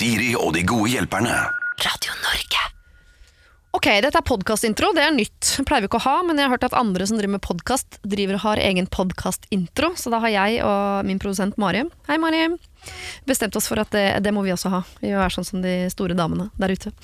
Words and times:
Siri 0.00 0.30
og 0.32 0.54
de 0.56 0.62
gode 0.64 0.88
hjelperne. 0.94 1.34
Radio 1.84 2.14
Norge. 2.22 2.60
Ok, 3.76 3.84
dette 4.00 4.16
er 4.16 4.24
podkastintro. 4.24 4.94
Det 4.96 5.02
er 5.04 5.12
nytt. 5.12 5.50
Pleier 5.68 5.84
vi 5.84 5.90
ikke 5.90 5.98
å 5.98 6.04
ha, 6.06 6.14
men 6.24 6.40
jeg 6.40 6.48
har 6.48 6.54
hørt 6.54 6.64
at 6.70 6.76
andre 6.78 7.04
som 7.04 7.18
driver 7.18 7.34
med 7.34 7.44
podkast, 7.44 7.98
driver 8.08 8.38
og 8.38 8.44
har 8.46 8.62
egen 8.64 8.88
podkastintro. 8.88 9.90
Så 10.00 10.08
da 10.14 10.22
har 10.24 10.32
jeg 10.32 10.64
og 10.64 11.04
min 11.04 11.20
produsent 11.20 11.60
Mari 11.60 11.84
Hei, 12.08 12.16
Mari. 12.22 12.46
Bestemt 13.28 13.60
oss 13.60 13.68
for 13.68 13.82
at 13.84 13.92
det, 13.92 14.06
det 14.24 14.32
må 14.32 14.46
vi 14.46 14.56
også 14.56 14.72
ha. 14.72 14.80
Vi 15.04 15.12
må 15.12 15.20
være 15.20 15.36
sånn 15.36 15.50
som 15.50 15.60
de 15.60 15.76
store 15.92 16.16
damene 16.16 16.48
der 16.56 16.72
ute. 16.72 16.96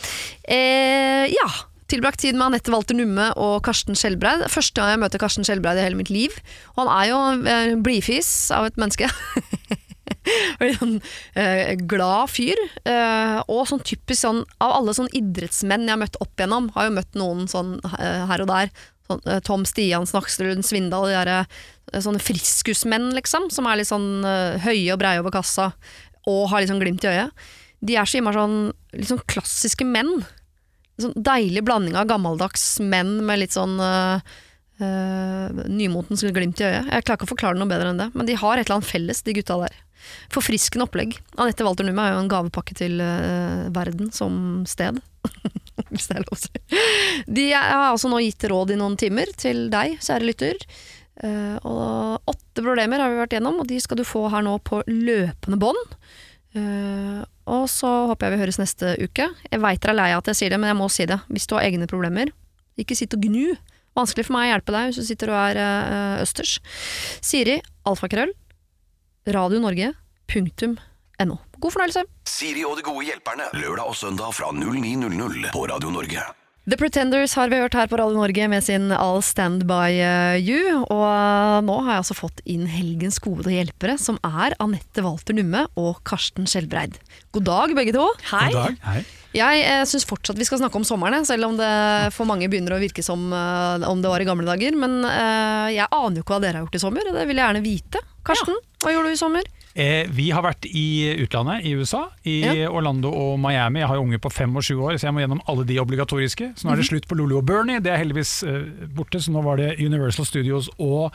Eh, 0.49 1.29
ja. 1.37 1.51
Tilbrakt 1.93 2.25
tid 2.25 2.33
med 2.33 2.49
Anette 2.49 2.73
Walter 2.73 2.97
Numme 2.97 3.29
og 3.37 3.59
Karsten 3.69 3.93
Skjelbreid. 3.93 4.49
Første 4.49 4.81
gang 4.81 4.97
jeg 4.97 5.05
møter 5.05 5.21
Karsten 5.21 5.45
Skjelbreid 5.45 5.79
i 5.79 5.85
hele 5.85 6.01
mitt 6.01 6.09
liv. 6.09 6.41
Og 6.79 6.87
han 6.87 6.95
er 6.97 7.13
jo 7.13 7.21
en 7.61 7.85
blidfis 7.85 8.31
av 8.57 8.73
et 8.73 8.81
menneske. 8.81 9.13
Sånn 10.79 10.99
eh, 11.39 11.77
glad 11.89 12.33
fyr. 12.33 12.59
Eh, 12.85 13.39
og 13.47 13.67
sånn 13.71 13.85
typisk 13.87 14.25
sånn 14.25 14.43
Av 14.65 14.79
alle 14.81 14.95
sånn 14.97 15.11
idrettsmenn 15.15 15.87
jeg 15.87 15.95
har 15.95 16.03
møtt 16.03 16.19
opp 16.23 16.35
igjennom, 16.35 16.71
har 16.75 16.89
jo 16.89 16.97
møtt 16.99 17.19
noen 17.19 17.47
sånn 17.51 17.77
eh, 17.97 18.25
her 18.31 18.45
og 18.45 18.51
der. 18.51 18.73
Sånn, 19.07 19.23
eh, 19.27 19.41
Tom 19.47 19.67
Stian, 19.69 20.07
Snakstrud, 20.07 20.65
Svindal, 20.67 21.09
de 21.11 21.15
der, 21.15 21.47
eh, 21.93 22.01
sånne 22.03 22.23
friskusmenn, 22.23 23.13
liksom. 23.15 23.51
Som 23.51 23.67
er 23.67 23.81
litt 23.81 23.91
sånn 23.91 24.25
eh, 24.25 24.59
høye 24.65 24.95
og 24.95 25.01
breie 25.03 25.21
over 25.23 25.35
kassa, 25.35 25.73
og 26.27 26.49
har 26.51 26.61
litt 26.61 26.73
sånn 26.73 26.83
glimt 26.83 27.05
i 27.07 27.13
øyet. 27.13 27.47
De 27.87 27.97
er 27.97 28.09
så 28.09 28.19
innmari 28.19 28.41
sånn, 28.41 28.73
litt 28.97 29.13
sånn 29.13 29.23
klassiske 29.31 29.87
menn. 29.87 30.25
Sånn 30.99 31.15
deilig 31.15 31.63
blanding 31.63 31.95
av 31.95 32.09
gammeldags 32.09 32.81
menn 32.81 33.21
med 33.29 33.43
litt 33.43 33.53
sånn 33.53 33.77
uh, 33.79 34.19
nymotens 35.69 36.25
glimt 36.25 36.63
i 36.63 36.65
øyet. 36.65 36.89
Jeg 36.89 37.05
klarer 37.05 37.19
ikke 37.21 37.29
å 37.29 37.33
forklare 37.35 37.55
det 37.55 37.61
noe 37.61 37.69
bedre 37.69 37.93
enn 37.93 38.01
det, 38.01 38.09
men 38.17 38.27
de 38.27 38.39
har 38.41 38.57
et 38.57 38.65
eller 38.65 38.79
annet 38.79 38.89
felles, 38.89 39.21
de 39.23 39.37
gutta 39.37 39.59
der. 39.61 39.77
Forfriskende 40.33 40.87
opplegg. 40.87 41.17
Anette 41.41 41.67
Walter 41.67 41.87
Numme 41.87 42.05
er 42.05 42.17
jo 42.17 42.23
en 42.25 42.31
gavepakke 42.31 42.77
til 42.79 43.01
uh, 43.03 43.69
verden 43.75 44.13
som 44.15 44.65
sted. 44.69 45.01
Hvis 45.93 46.09
det 46.11 46.19
er 46.19 46.27
lov 46.27 46.37
å 46.37 46.41
si. 46.41 46.83
De 47.39 47.49
har 47.55 47.89
altså 47.91 48.11
nå 48.11 48.21
gitt 48.25 48.47
råd 48.51 48.75
i 48.75 48.79
noen 48.81 48.97
timer 49.01 49.33
til 49.39 49.67
deg, 49.73 49.99
kjære 50.05 50.29
lytter. 50.29 50.67
Uh, 51.17 51.57
og 51.65 52.33
åtte 52.35 52.65
problemer 52.65 53.01
har 53.01 53.13
vi 53.13 53.21
vært 53.21 53.37
gjennom, 53.39 53.63
og 53.63 53.69
de 53.71 53.81
skal 53.81 54.01
du 54.01 54.05
få 54.07 54.27
her 54.33 54.45
nå 54.45 54.59
på 54.65 54.83
løpende 54.91 55.61
bånd. 55.61 55.97
Uh, 56.57 57.23
og 57.53 57.69
så 57.71 57.89
håper 58.11 58.27
jeg 58.27 58.35
vi 58.35 58.43
høres 58.43 58.61
neste 58.61 58.97
uke. 59.01 59.29
Jeg 59.51 59.63
veit 59.63 59.81
dere 59.83 59.95
er 59.95 60.01
lei 60.01 60.11
av 60.15 60.25
at 60.25 60.33
jeg 60.33 60.41
sier 60.41 60.55
det, 60.55 60.61
men 60.61 60.73
jeg 60.73 60.81
må 60.81 60.91
si 60.93 61.07
det. 61.09 61.21
Hvis 61.31 61.49
du 61.49 61.57
har 61.57 61.67
egne 61.67 61.89
problemer, 61.91 62.33
ikke 62.81 62.97
sitt 62.99 63.15
og 63.17 63.25
gnu. 63.25 63.55
Vanskelig 63.97 64.27
for 64.27 64.37
meg 64.37 64.49
å 64.49 64.51
hjelpe 64.55 64.75
deg 64.75 64.91
hvis 64.91 64.99
du 65.01 65.07
sitter 65.09 65.33
og 65.33 65.39
er 65.41 65.61
uh, 65.61 66.25
østers. 66.25 66.59
Siri, 67.25 67.61
alfakrøll, 67.89 68.35
radionorge.no. 69.27 71.37
God 71.57 71.73
fornøyelse. 71.73 72.05
Siri 72.29 72.67
og 72.69 72.77
de 72.79 72.85
gode 72.87 73.07
hjelperne. 73.09 73.49
Lørdag 73.57 73.89
og 73.89 73.97
søndag 73.97 74.35
fra 74.37 74.53
09.00 74.53 75.55
på 75.55 75.71
Radio 75.71 75.95
Norge. 75.95 76.27
The 76.67 76.75
Pretenders 76.75 77.37
har 77.39 77.47
vi 77.47 77.61
hørt 77.63 77.77
her 77.79 77.87
på 77.87 77.99
Radio 78.01 78.19
Norge 78.19 78.47
med 78.51 78.65
sin 78.67 78.91
I'll 78.91 79.21
Stand 79.23 79.69
By 79.71 80.01
eh, 80.03 80.39
You. 80.43 80.81
Og 80.83 81.63
nå 81.63 81.77
har 81.87 81.93
jeg 81.93 82.03
altså 82.03 82.17
fått 82.19 82.41
inn 82.43 82.65
helgens 82.67 83.21
gode 83.23 83.53
hjelpere, 83.55 83.95
som 84.03 84.19
er 84.27 84.57
Anette 84.59 85.05
Walter 85.07 85.37
Numme 85.39 85.63
og 85.79 86.01
Karsten 86.11 86.49
Skjelbreid. 86.51 86.99
God 87.37 87.47
dag, 87.47 87.77
begge 87.79 87.95
to. 87.95 88.09
Hei. 88.33 88.49
God 88.51 88.59
dag. 88.59 88.81
Hei. 88.83 89.05
Jeg 89.37 89.63
eh, 89.69 89.85
syns 89.87 90.09
fortsatt 90.09 90.41
vi 90.41 90.49
skal 90.49 90.65
snakke 90.65 90.81
om 90.81 90.87
sommeren, 90.89 91.29
selv 91.29 91.53
om 91.53 91.55
det 91.61 91.71
for 92.17 92.27
mange 92.27 92.51
begynner 92.51 92.75
å 92.75 92.83
virke 92.83 93.05
som 93.05 93.29
eh, 93.31 93.87
om 93.87 94.03
det 94.03 94.11
var 94.11 94.25
i 94.25 94.29
gamle 94.29 94.51
dager. 94.51 94.75
Men 94.75 95.05
eh, 95.07 95.77
jeg 95.77 95.87
aner 95.87 96.19
jo 96.19 96.27
ikke 96.27 96.35
hva 96.35 96.43
dere 96.43 96.59
har 96.59 96.67
gjort 96.67 96.81
i 96.81 96.83
sommer, 96.83 97.07
og 97.07 97.21
det 97.21 97.29
vil 97.31 97.39
jeg 97.39 97.47
gjerne 97.47 97.63
vite. 97.63 98.03
Karsten, 98.27 98.59
hva 98.83 98.93
gjorde 98.95 99.13
du 99.13 99.17
i 99.17 99.21
sommer? 99.21 99.47
Eh, 99.77 100.09
vi 100.09 100.31
har 100.33 100.41
vært 100.41 100.65
i 100.71 101.13
utlandet, 101.21 101.67
i 101.69 101.75
USA, 101.77 102.07
i 102.25 102.39
Ja. 102.41 102.71
Orlando 102.73 103.11
og 103.13 103.39
Miami. 103.39 103.83
Jeg 103.83 103.89
har 103.91 103.99
jo 103.99 104.07
unge 104.07 104.19
på 104.19 104.33
fem 104.33 104.57
og 104.57 104.65
sju 104.65 104.79
år, 104.81 104.97
så 104.97 105.07
jeg 105.09 105.15
må 105.15 105.21
gjennom 105.21 105.43
alle 105.47 105.67
de 105.69 105.77
obligatoriske. 105.79 106.55
Så 106.57 106.65
nå 106.65 106.73
er 106.73 106.81
det 106.81 106.89
slutt 106.89 107.07
på 107.07 107.19
Lulu 107.19 107.37
og 107.37 107.45
Bernie, 107.45 107.81
det 107.85 107.93
er 107.93 108.01
heldigvis 108.01 108.43
eh, 108.43 108.63
borte, 108.97 109.21
så 109.21 109.35
nå 109.35 109.45
var 109.45 109.61
det 109.61 109.77
Universal 109.79 110.25
Studios 110.25 110.71
og 110.79 111.13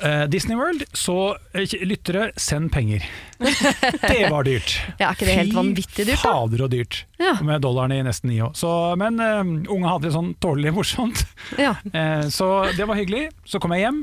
eh, 0.00 0.24
Disney 0.32 0.56
World. 0.56 0.84
Så 0.96 1.36
eh, 1.52 1.68
lyttere, 1.84 2.30
send 2.36 2.72
penger. 2.72 3.04
Det 3.42 4.30
var 4.30 4.46
dyrt. 4.46 4.78
Ja, 4.98 5.10
er 5.10 5.16
ikke 5.16 5.26
det 5.28 5.36
helt 5.36 5.56
vanvittig 5.56 6.06
dyrt, 6.06 6.16
da? 6.16 6.22
Fy 6.22 6.28
fader 6.28 6.64
og 6.64 6.70
dyrt. 6.72 7.02
Ja. 7.20 7.34
Med 7.44 7.60
dollaren 7.64 7.92
i 7.92 8.00
nesten 8.06 8.30
ni 8.32 8.40
år. 8.42 8.54
Så, 8.58 8.70
men 8.98 9.20
uh, 9.20 9.42
unge 9.42 9.90
hadde 9.90 10.08
det 10.08 10.14
sånn 10.16 10.32
tålelig 10.42 10.72
morsomt. 10.78 11.26
Ja. 11.60 11.76
Eh, 11.92 12.24
så 12.32 12.46
det 12.72 12.86
var 12.88 12.96
hyggelig. 12.96 13.26
Så 13.44 13.60
kom 13.60 13.74
jeg 13.76 13.84
hjem. 13.84 13.98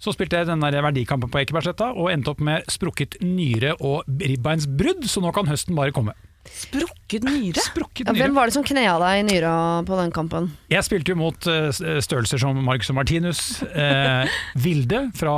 Så 0.00 0.14
spilte 0.16 0.40
jeg 0.40 0.48
den 0.48 0.62
der 0.64 0.80
verdikampen 0.80 1.28
på 1.32 1.42
Ekebergsletta 1.42 1.90
og 1.92 2.08
endte 2.12 2.32
opp 2.32 2.40
med 2.44 2.64
sprukket 2.72 3.18
nyre 3.20 3.74
og 3.84 4.08
ribbeinsbrudd, 4.08 5.04
så 5.04 5.20
nå 5.20 5.32
kan 5.36 5.48
høsten 5.50 5.76
bare 5.76 5.92
komme. 5.92 6.14
Sprukket 6.48 7.26
nyre? 7.28 7.60
Sprukket 7.60 8.06
Ja, 8.08 8.14
nyre. 8.14 8.22
hvem 8.24 8.38
var 8.38 8.48
det 8.48 8.54
som 8.56 8.64
knea 8.64 8.94
deg 9.02 9.18
i 9.20 9.26
nyra 9.28 9.52
på 9.84 9.98
den 10.00 10.10
kampen? 10.16 10.48
Jeg 10.72 10.86
spilte 10.88 11.12
jo 11.12 11.18
mot 11.20 11.50
eh, 11.52 11.68
størrelser 12.00 12.40
som 12.40 12.56
Marcus 12.64 12.88
og 12.90 12.96
Martinus, 12.96 13.42
eh, 13.74 14.24
Vilde 14.64 15.10
fra 15.20 15.36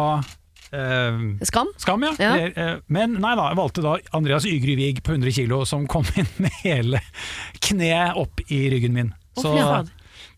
Uh, 0.73 1.35
Skam? 1.45 1.69
Skam, 1.77 2.01
ja. 2.01 2.15
Ja. 2.17 2.47
Eh, 2.49 2.79
Men 2.89 3.19
nei 3.21 3.35
da, 3.37 3.51
jeg 3.51 3.59
valgte 3.59 3.83
da 3.85 3.91
Andreas 4.17 4.47
Ygry 4.49 4.95
på 5.05 5.13
100 5.13 5.35
kilo, 5.37 5.59
som 5.69 5.85
kom 5.85 6.07
inn 6.17 6.31
med 6.41 6.55
hele 6.63 7.03
kneet 7.61 8.17
opp 8.17 8.41
i 8.49 8.63
ryggen 8.73 8.95
min. 8.97 9.11
Å, 9.37 9.43
Så. 9.45 9.53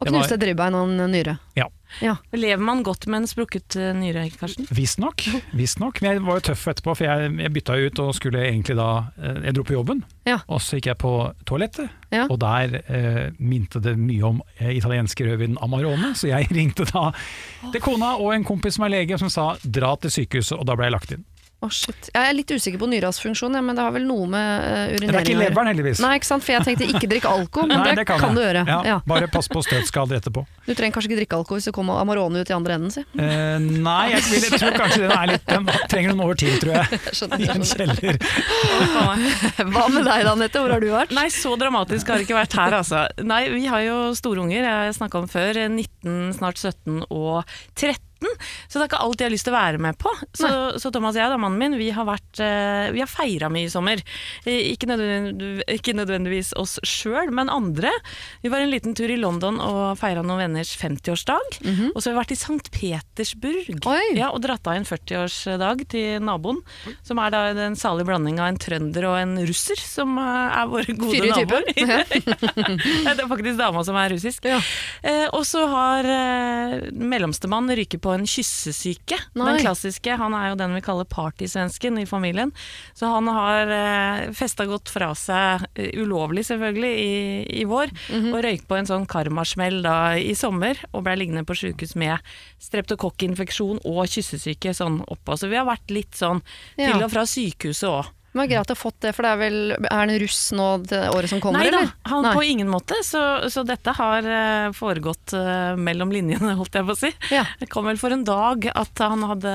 Og 0.04 0.12
knuste 0.12 0.36
et 0.38 0.44
ribbein 0.50 0.74
og 0.78 0.90
en 0.90 1.10
nyre. 1.12 1.38
ja. 1.56 1.70
Ja. 2.02 2.16
Lever 2.34 2.58
man 2.58 2.80
godt 2.82 3.04
med 3.06 3.20
en 3.20 3.26
sprukket 3.30 3.76
eh, 3.78 3.92
nyre, 3.94 4.24
Karsten? 4.34 4.66
Visstnok. 4.74 5.22
Visstnok. 5.54 6.00
Men 6.02 6.10
jeg 6.16 6.22
var 6.26 6.40
jo 6.40 6.42
tøff 6.48 6.64
etterpå, 6.72 6.94
for 6.98 7.06
jeg, 7.06 7.28
jeg 7.38 7.52
bytta 7.54 7.76
ut 7.84 8.00
og 8.02 8.08
skulle 8.18 8.40
egentlig 8.48 8.74
da 8.80 8.86
eh, 9.14 9.36
Jeg 9.44 9.54
dro 9.54 9.62
på 9.68 9.76
jobben, 9.76 10.00
Ja. 10.26 10.40
og 10.50 10.58
så 10.64 10.80
gikk 10.80 10.88
jeg 10.90 10.98
på 10.98 11.12
toalettet. 11.46 11.92
Ja. 12.10 12.24
Og 12.26 12.40
der 12.42 12.74
eh, 12.82 13.20
minte 13.38 13.78
det 13.84 13.94
mye 14.00 14.24
om 14.26 14.42
eh, 14.58 14.72
italienske 14.74 15.28
rødvin 15.28 15.54
Amarone, 15.62 16.10
så 16.18 16.32
jeg 16.32 16.50
ringte 16.58 16.82
da 16.90 17.12
til 17.70 17.80
kona 17.84 18.16
og 18.18 18.34
en 18.34 18.42
kompis 18.48 18.74
som 18.74 18.88
er 18.88 18.96
lege, 18.96 19.18
som 19.22 19.30
sa 19.30 19.52
dra 19.62 19.94
til 20.02 20.10
sykehuset, 20.18 20.58
og 20.58 20.66
da 20.66 20.74
ble 20.74 20.90
jeg 20.90 20.96
lagt 20.98 21.14
inn. 21.14 21.22
Å, 21.64 21.68
shit. 21.72 22.08
Jeg 22.12 22.28
er 22.28 22.34
litt 22.36 22.50
usikker 22.52 22.80
på 22.80 22.86
nyras 22.90 23.18
funksjon, 23.22 23.54
ja, 23.56 23.62
men 23.64 23.76
det 23.78 23.84
har 23.84 23.92
vel 23.94 24.04
noe 24.04 24.26
med 24.28 24.64
uh, 24.64 24.96
Det 25.00 25.08
er 25.08 25.20
ikke 25.22 25.38
leveren, 25.38 25.70
heldigvis. 25.72 26.02
Nei, 26.04 26.10
ikke 26.18 26.28
sant? 26.28 26.44
For 26.44 26.52
jeg 26.52 26.66
tenkte 26.66 26.88
ikke 26.90 27.08
drikk 27.08 27.28
alkohol, 27.30 27.70
men 27.70 27.80
Nei, 27.80 27.94
det, 27.96 28.04
kan, 28.10 28.36
du 28.36 28.42
gjøre. 28.42 28.64
Ja, 28.68 28.80
Ja. 28.84 28.98
Bare 29.08 29.28
pass 29.32 29.48
på 29.48 29.62
støtskader 29.64 30.18
etterpå. 30.20 30.44
Du 30.66 30.72
trenger 30.76 30.96
kanskje 30.96 31.10
ikke 31.10 31.20
drikke 31.22 31.38
alkohol 31.40 31.60
hvis 31.60 31.68
det 31.70 31.74
kommer 31.76 32.00
Amarone 32.02 32.42
ut 32.44 32.52
i 32.52 32.56
andre 32.56 32.76
enden, 32.76 32.92
si. 32.92 33.04
Uh, 33.16 33.56
nei, 33.60 34.12
jeg, 34.12 34.24
vil, 34.28 34.46
jeg 34.48 34.60
tror 34.60 34.78
kanskje 34.82 35.02
den 35.06 35.14
er 35.16 35.30
litt 35.32 35.48
Den 35.48 35.68
trenger 35.92 36.12
noen 36.12 36.24
år 36.28 36.40
til, 36.44 36.54
tror 36.60 36.76
jeg. 36.76 37.00
Skjønner, 37.16 37.44
I 37.44 37.50
en 37.54 37.66
skjønner. 37.68 38.02
kjeller. 38.04 39.70
Hva 39.74 39.86
med 39.94 40.08
deg 40.10 40.26
da, 40.28 40.34
Nette? 40.44 40.64
Hvor 40.64 40.74
har 40.76 40.84
du 40.84 40.90
vært? 40.92 41.14
Nei, 41.16 41.28
så 41.32 41.54
dramatisk 41.60 42.12
har 42.12 42.20
det 42.20 42.28
ikke 42.28 42.38
vært 42.38 42.58
her, 42.60 42.78
altså. 42.82 43.06
Nei, 43.24 43.44
vi 43.54 43.64
har 43.70 43.84
jo 43.86 43.98
storunger, 44.18 44.68
jeg 44.68 44.96
snakka 45.00 45.24
om 45.24 45.30
før. 45.30 45.64
19, 45.70 46.34
snart 46.38 46.60
17 46.60 47.06
og 47.08 47.44
13. 47.74 48.00
Så 48.68 48.78
det 48.78 48.84
er 48.84 48.88
ikke 48.90 49.02
alt 49.04 49.20
jeg 49.22 49.28
har 49.28 49.34
lyst 49.34 49.46
til 49.48 49.54
å 49.54 49.58
være 49.58 49.80
med 49.82 49.98
på. 50.00 50.12
Så, 50.36 50.50
så 50.82 50.90
Thomas 50.94 51.14
og 51.16 51.20
jeg, 51.22 51.30
da, 51.32 51.38
mannen 51.40 51.60
min, 51.60 51.76
vi 51.80 51.90
har, 51.94 52.06
vært, 52.08 52.40
eh, 52.42 52.88
vi 52.94 53.02
har 53.02 53.10
feira 53.10 53.50
mye 53.52 53.68
i 53.68 53.72
sommer. 53.72 54.02
Eh, 54.44 54.72
Ikke 54.72 54.88
nødvendigvis, 54.90 55.64
ikke 55.78 55.94
nødvendigvis 55.98 56.52
oss 56.60 56.78
sjøl, 56.86 57.30
men 57.34 57.50
andre. 57.52 57.90
Vi 58.42 58.50
var 58.52 58.64
en 58.64 58.72
liten 58.72 58.94
tur 58.96 59.10
i 59.10 59.18
London 59.20 59.60
og 59.62 59.98
feira 60.00 60.22
noen 60.24 60.42
venners 60.44 60.74
50-årsdag. 60.80 61.60
Og 61.94 61.98
så 62.00 62.10
har 62.10 62.14
vi 62.14 62.20
vært 62.22 62.34
i 62.34 62.38
St. 62.40 62.70
Petersburg 62.74 63.84
ja, 64.18 64.30
og 64.34 64.42
dratt 64.44 64.66
av 64.70 64.78
en 64.78 64.86
40-årsdag 64.88 65.84
til 65.92 66.22
naboen. 66.24 66.60
Som 67.06 67.20
er 67.22 67.32
da 67.34 67.42
en 67.66 67.76
salig 67.78 68.06
blanding 68.08 68.40
av 68.42 68.50
en 68.52 68.60
trønder 68.60 69.06
og 69.10 69.18
en 69.20 69.36
russer, 69.46 69.78
som 69.80 70.16
eh, 70.18 70.58
er 70.60 70.70
våre 70.72 70.94
gode 70.96 71.14
Fyre 71.14 71.30
naboer. 71.34 71.64
Det 73.14 73.22
er 73.22 73.28
faktisk 73.30 73.58
dama 73.58 73.82
som 73.86 73.96
er 74.00 74.12
russisk. 74.14 74.46
Ja. 74.48 74.58
Eh, 75.04 75.26
og 75.34 75.44
så 75.48 75.64
har 75.70 76.08
eh, 76.08 76.74
mellomstemann 76.94 77.70
ryket 77.76 78.02
på 78.04 78.13
en 78.14 78.26
kyssesyke. 78.28 79.18
Nei. 79.34 79.48
Den 79.52 79.62
klassiske. 79.64 80.16
Han 80.20 80.36
er 80.36 80.50
jo 80.50 80.58
den 80.60 80.76
vi 80.76 80.82
kaller 80.84 81.08
partysvensken 81.10 82.00
i 82.00 82.06
familien. 82.08 82.52
Så 82.96 83.10
han 83.10 83.28
har 83.30 83.72
eh, 83.74 84.32
festa 84.36 84.66
godt 84.70 84.92
fra 84.92 85.12
seg, 85.18 85.66
eh, 85.74 85.92
ulovlig 86.00 86.46
selvfølgelig, 86.48 86.92
i, 87.04 87.14
i 87.62 87.66
vår. 87.68 87.92
Mhm. 88.08 88.32
Og 88.32 88.42
røyk 88.46 88.66
på 88.70 88.78
en 88.78 88.90
sånn 88.90 89.08
karmasmell 89.10 89.82
da 89.84 89.96
i 90.18 90.34
sommer, 90.38 90.80
og 90.92 91.06
ble 91.06 91.18
liggende 91.20 91.46
på 91.48 91.56
sjukehus 91.58 91.96
med 92.00 92.34
streptokokkinfeksjon 92.64 93.82
og 93.84 94.04
kyssesyke 94.10 94.74
sånn 94.76 95.02
oppå. 95.10 95.38
Så 95.38 95.50
vi 95.52 95.60
har 95.60 95.68
vært 95.68 95.94
litt 95.94 96.16
sånn 96.18 96.42
til 96.78 97.00
og 97.00 97.10
fra 97.12 97.26
sykehuset 97.28 97.90
òg. 97.90 98.12
Men 98.34 98.48
greit 98.50 98.66
å 98.70 98.74
ha 98.74 98.78
fått 98.78 98.96
det, 99.04 99.12
for 99.14 99.22
det 99.22 99.30
er 99.30 99.38
vel 99.38 99.56
Er 99.76 99.92
han 99.94 100.10
russ 100.18 100.40
nå 100.56 100.64
det 100.90 101.00
året 101.14 101.30
som 101.30 101.38
kommer, 101.42 101.62
Nei 101.62 101.70
da, 101.70 101.78
eller? 101.84 101.92
han 102.10 102.24
Nei. 102.26 102.32
på 102.34 102.42
ingen 102.50 102.68
måte. 102.72 102.96
Så, 103.06 103.20
så 103.54 103.62
dette 103.66 103.94
har 103.94 104.26
eh, 104.26 104.72
foregått 104.74 105.34
eh, 105.38 105.76
mellom 105.78 106.10
linjene, 106.14 106.56
holdt 106.60 106.74
jeg 106.80 106.88
på 106.88 106.96
å 106.96 106.98
si. 106.98 107.12
Ja. 107.30 107.44
Det 107.60 107.68
kom 107.70 107.86
vel 107.86 108.00
for 108.00 108.10
en 108.16 108.24
dag 108.26 108.66
at 108.74 109.04
han 109.04 109.22
hadde 109.30 109.54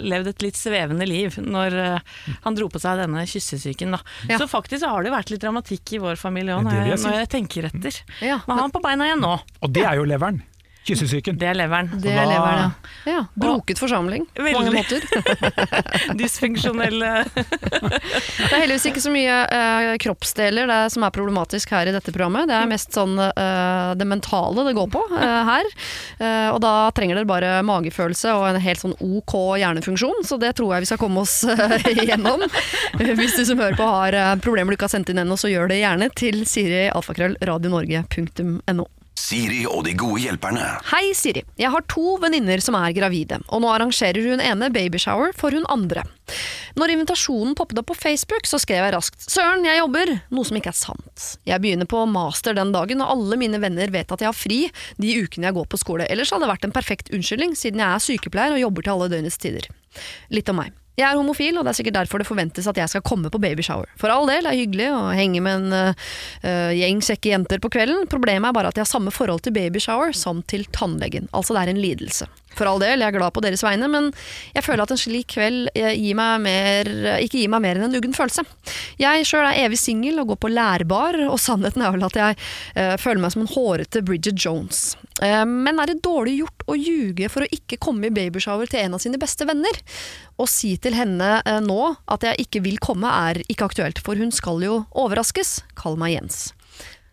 levd 0.00 0.32
et 0.32 0.46
litt 0.46 0.56
svevende 0.56 1.04
liv 1.08 1.36
når 1.44 1.76
eh, 1.82 2.16
han 2.48 2.56
dro 2.56 2.70
på 2.72 2.80
seg 2.82 3.02
denne 3.04 3.26
kyssesyken. 3.28 3.92
Da. 3.98 4.00
Ja. 4.32 4.40
Så 4.40 4.48
faktisk 4.50 4.88
har 4.88 5.04
det 5.04 5.12
jo 5.12 5.16
vært 5.18 5.34
litt 5.34 5.44
dramatikk 5.44 5.96
i 5.98 6.02
vår 6.02 6.16
familie 6.20 6.56
òg, 6.56 6.64
når, 6.66 6.80
jeg 6.80 6.92
jeg- 6.94 7.02
si. 7.04 7.08
når 7.10 7.18
jeg 7.20 7.32
tenker 7.36 7.68
etter. 7.70 8.00
Ja. 8.24 8.40
Men 8.48 8.62
han 8.64 8.70
er 8.70 8.76
på 8.80 8.84
beina 8.88 9.10
igjen 9.10 9.24
nå. 9.24 9.36
Og 9.60 9.72
det 9.76 9.84
er 9.84 10.00
jo 10.00 10.08
leveren. 10.08 10.40
Kyssesyken. 10.86 11.38
Det 11.38 11.48
er 11.50 11.56
leveren. 11.58 11.88
Det 11.98 12.12
er 12.14 12.28
leveren, 12.30 12.60
ja. 13.06 13.10
ja. 13.10 13.22
Broket 13.34 13.80
forsamling 13.80 14.26
på 14.36 14.44
mange 14.54 14.72
måter. 14.76 15.02
Dysfunksjonelle 16.20 17.10
Det 17.26 18.52
er 18.52 18.60
heldigvis 18.62 18.86
ikke 18.92 19.02
så 19.02 19.12
mye 19.14 19.38
eh, 19.56 19.90
kroppsdeler 20.02 20.70
det 20.70 20.78
som 20.94 21.06
er 21.06 21.14
problematisk 21.14 21.74
her 21.74 21.90
i 21.90 21.94
dette 21.94 22.14
programmet. 22.14 22.46
Det 22.50 22.54
er 22.58 22.70
mest 22.70 22.94
sånn 22.94 23.18
eh, 23.18 23.90
det 23.98 24.06
mentale 24.06 24.66
det 24.68 24.76
går 24.78 24.90
på 24.94 25.02
eh, 25.18 25.50
her. 25.50 25.70
Eh, 26.20 26.48
og 26.54 26.60
da 26.62 26.74
trenger 26.96 27.18
dere 27.18 27.30
bare 27.30 27.54
magefølelse 27.66 28.36
og 28.38 28.46
en 28.52 28.62
helt 28.62 28.82
sånn 28.82 28.96
ok 29.02 29.36
hjernefunksjon, 29.60 30.22
så 30.28 30.38
det 30.40 30.54
tror 30.58 30.76
jeg 30.76 30.86
vi 30.86 30.90
skal 30.92 31.02
komme 31.02 31.24
oss 31.26 31.40
eh, 31.50 31.90
igjennom. 31.96 32.46
Hvis 33.02 33.38
du 33.38 33.42
som 33.48 33.58
hører 33.62 33.78
på 33.78 33.90
har 33.90 34.16
eh, 34.16 34.34
problemer 34.44 34.70
du 34.70 34.78
ikke 34.78 34.86
har 34.90 34.94
sendt 34.94 35.10
inn 35.10 35.22
ennå, 35.24 35.38
så 35.40 35.50
gjør 35.50 35.72
det 35.72 35.82
gjerne 35.82 36.10
til 36.14 36.44
Siri 36.46 36.86
alfakrøll 36.92 37.38
radionorge.no. 37.42 38.86
Siri 39.16 39.62
og 39.64 39.86
de 39.86 39.94
gode 39.96 40.20
hjelperne. 40.20 40.64
Hei, 40.90 41.10
Siri. 41.16 41.42
Jeg 41.58 41.72
har 41.72 41.84
to 41.90 42.18
venninner 42.22 42.60
som 42.62 42.76
er 42.78 42.92
gravide, 42.96 43.40
og 43.48 43.62
nå 43.64 43.70
arrangerer 43.72 44.28
hun 44.28 44.42
ene 44.44 44.68
babyshower 44.74 45.32
for 45.36 45.56
hun 45.56 45.64
andre. 45.72 46.04
Når 46.76 46.92
invitasjonen 46.92 47.56
poppet 47.56 47.80
opp 47.80 47.88
på 47.90 47.96
Facebook, 47.96 48.44
så 48.46 48.60
skrev 48.60 48.84
jeg 48.84 48.94
raskt 48.94 49.24
'Søren, 49.24 49.64
jeg 49.64 49.80
jobber', 49.80 50.20
noe 50.30 50.44
som 50.44 50.60
ikke 50.60 50.74
er 50.74 50.78
sant. 50.78 51.26
Jeg 51.48 51.62
begynner 51.64 51.88
på 51.88 52.04
master 52.06 52.54
den 52.54 52.72
dagen, 52.76 53.00
og 53.00 53.10
alle 53.16 53.40
mine 53.40 53.60
venner 53.60 53.90
vet 53.90 54.12
at 54.12 54.20
jeg 54.20 54.28
har 54.28 54.36
fri 54.36 54.60
de 55.00 55.18
ukene 55.24 55.48
jeg 55.48 55.56
går 55.56 55.66
på 55.66 55.80
skole. 55.80 56.06
Ellers 56.10 56.30
hadde 56.30 56.44
det 56.44 56.52
vært 56.52 56.68
en 56.68 56.76
perfekt 56.76 57.10
unnskyldning, 57.10 57.56
siden 57.56 57.80
jeg 57.80 57.88
er 57.88 58.04
sykepleier 58.04 58.52
og 58.52 58.60
jobber 58.60 58.82
til 58.82 58.92
alle 58.92 59.08
døgnets 59.16 59.40
tider. 59.40 59.64
Litt 60.30 60.48
om 60.52 60.60
meg. 60.60 60.76
Jeg 60.96 61.06
er 61.10 61.18
homofil, 61.18 61.58
og 61.58 61.66
det 61.66 61.74
er 61.74 61.78
sikkert 61.80 61.98
derfor 61.98 62.22
det 62.22 62.28
forventes 62.28 62.68
at 62.70 62.78
jeg 62.80 62.88
skal 62.88 63.04
komme 63.04 63.28
på 63.32 63.40
babyshower. 63.42 63.90
For 64.00 64.12
all 64.12 64.28
del, 64.30 64.46
det 64.46 64.54
er 64.54 64.62
hyggelig 64.62 64.88
å 64.96 65.02
henge 65.16 65.42
med 65.44 65.60
en 65.60 65.76
øh, 65.76 66.72
gjeng 66.72 67.02
kjekke 67.04 67.34
jenter 67.34 67.60
på 67.60 67.70
kvelden. 67.74 68.08
Problemet 68.08 68.48
er 68.48 68.56
bare 68.56 68.72
at 68.72 68.80
jeg 68.80 68.86
har 68.86 68.92
samme 68.94 69.12
forhold 69.12 69.44
til 69.44 69.52
babyshower 69.56 70.16
som 70.16 70.40
til 70.48 70.64
tannlegen. 70.72 71.28
Altså 71.36 71.56
det 71.56 71.66
er 71.66 71.74
en 71.74 71.82
lidelse. 71.84 72.30
For 72.56 72.68
all 72.68 72.80
del, 72.80 73.02
jeg 73.02 73.12
er 73.12 73.16
glad 73.18 73.34
på 73.36 73.42
deres 73.44 73.62
vegne, 73.64 73.88
men 73.92 74.10
jeg 74.56 74.64
føler 74.64 74.86
at 74.86 74.92
en 74.94 75.00
slik 75.00 75.34
kveld 75.34 75.70
eh, 75.76 75.92
gir 75.92 76.16
mer, 76.16 76.88
eh, 76.88 77.24
ikke 77.26 77.42
gir 77.42 77.52
meg 77.52 77.64
mer 77.64 77.78
enn 77.78 77.88
en 77.90 77.98
uggen 77.98 78.16
følelse. 78.16 78.46
Jeg 79.00 79.26
sjøl 79.28 79.44
er 79.44 79.60
evig 79.66 79.78
singel 79.80 80.22
og 80.22 80.32
går 80.32 80.40
på 80.44 80.52
lærbar, 80.52 81.18
og 81.28 81.38
sannheten 81.42 81.84
er 81.84 81.92
vel 81.94 82.06
at 82.06 82.16
jeg 82.16 82.38
uh, 82.38 82.94
føler 83.00 83.20
meg 83.22 83.34
som 83.34 83.44
en 83.44 83.52
hårete 83.52 84.02
Bridget 84.06 84.40
Jones. 84.40 84.96
Uh, 85.20 85.44
men 85.44 85.80
er 85.82 85.92
det 85.92 86.02
dårlig 86.06 86.38
gjort 86.40 86.66
å 86.70 86.78
ljuge 86.78 87.28
for 87.32 87.44
å 87.44 87.50
ikke 87.52 87.80
komme 87.82 88.08
i 88.08 88.14
babyshower 88.14 88.70
til 88.70 88.84
en 88.84 88.96
av 88.96 89.04
sine 89.04 89.20
beste 89.20 89.48
venner? 89.48 89.80
Å 90.40 90.48
si 90.48 90.74
til 90.80 90.96
henne 90.96 91.38
uh, 91.44 91.58
nå 91.64 91.80
at 92.12 92.24
jeg 92.24 92.46
ikke 92.46 92.64
vil 92.64 92.80
komme 92.82 93.12
er 93.28 93.42
ikke 93.46 93.68
aktuelt, 93.68 94.00
for 94.04 94.16
hun 94.16 94.32
skal 94.34 94.64
jo 94.64 94.80
overraskes. 94.96 95.60
Kall 95.76 96.00
meg 96.00 96.16
Jens. 96.16 96.46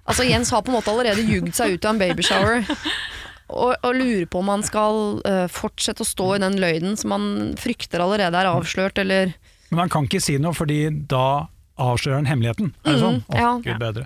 Altså 0.04 0.26
Jens 0.28 0.52
har 0.52 0.64
på 0.64 0.72
en 0.72 0.80
måte 0.80 0.92
allerede 0.92 1.24
ljugd 1.24 1.54
seg 1.56 1.78
ut 1.78 1.86
av 1.86 1.96
en 1.96 2.02
babyshower. 2.02 2.66
Og, 3.52 3.74
og 3.76 3.96
lurer 3.98 4.26
på 4.32 4.40
om 4.40 4.52
han 4.54 4.64
skal 4.66 5.00
uh, 5.28 5.46
fortsette 5.52 6.06
å 6.06 6.08
stå 6.08 6.30
i 6.38 6.44
den 6.44 6.60
løgnen 6.64 6.96
som 7.00 7.12
han 7.16 7.26
frykter 7.60 8.04
allerede 8.04 8.40
er 8.40 8.50
avslørt, 8.50 9.02
eller 9.04 9.34
Men 9.70 9.86
han 9.86 9.92
kan 9.92 10.08
ikke 10.08 10.22
si 10.24 10.38
noe, 10.42 10.56
fordi 10.56 10.86
da 11.12 11.50
avslører 11.82 12.22
han 12.22 12.30
hemmeligheten. 12.30 12.74
Er 12.86 12.96
det 12.96 13.02
sånn? 13.02 13.20
Å, 13.28 13.40
ja. 13.40 13.52
Gud 13.66 13.82
bedre. 13.82 14.06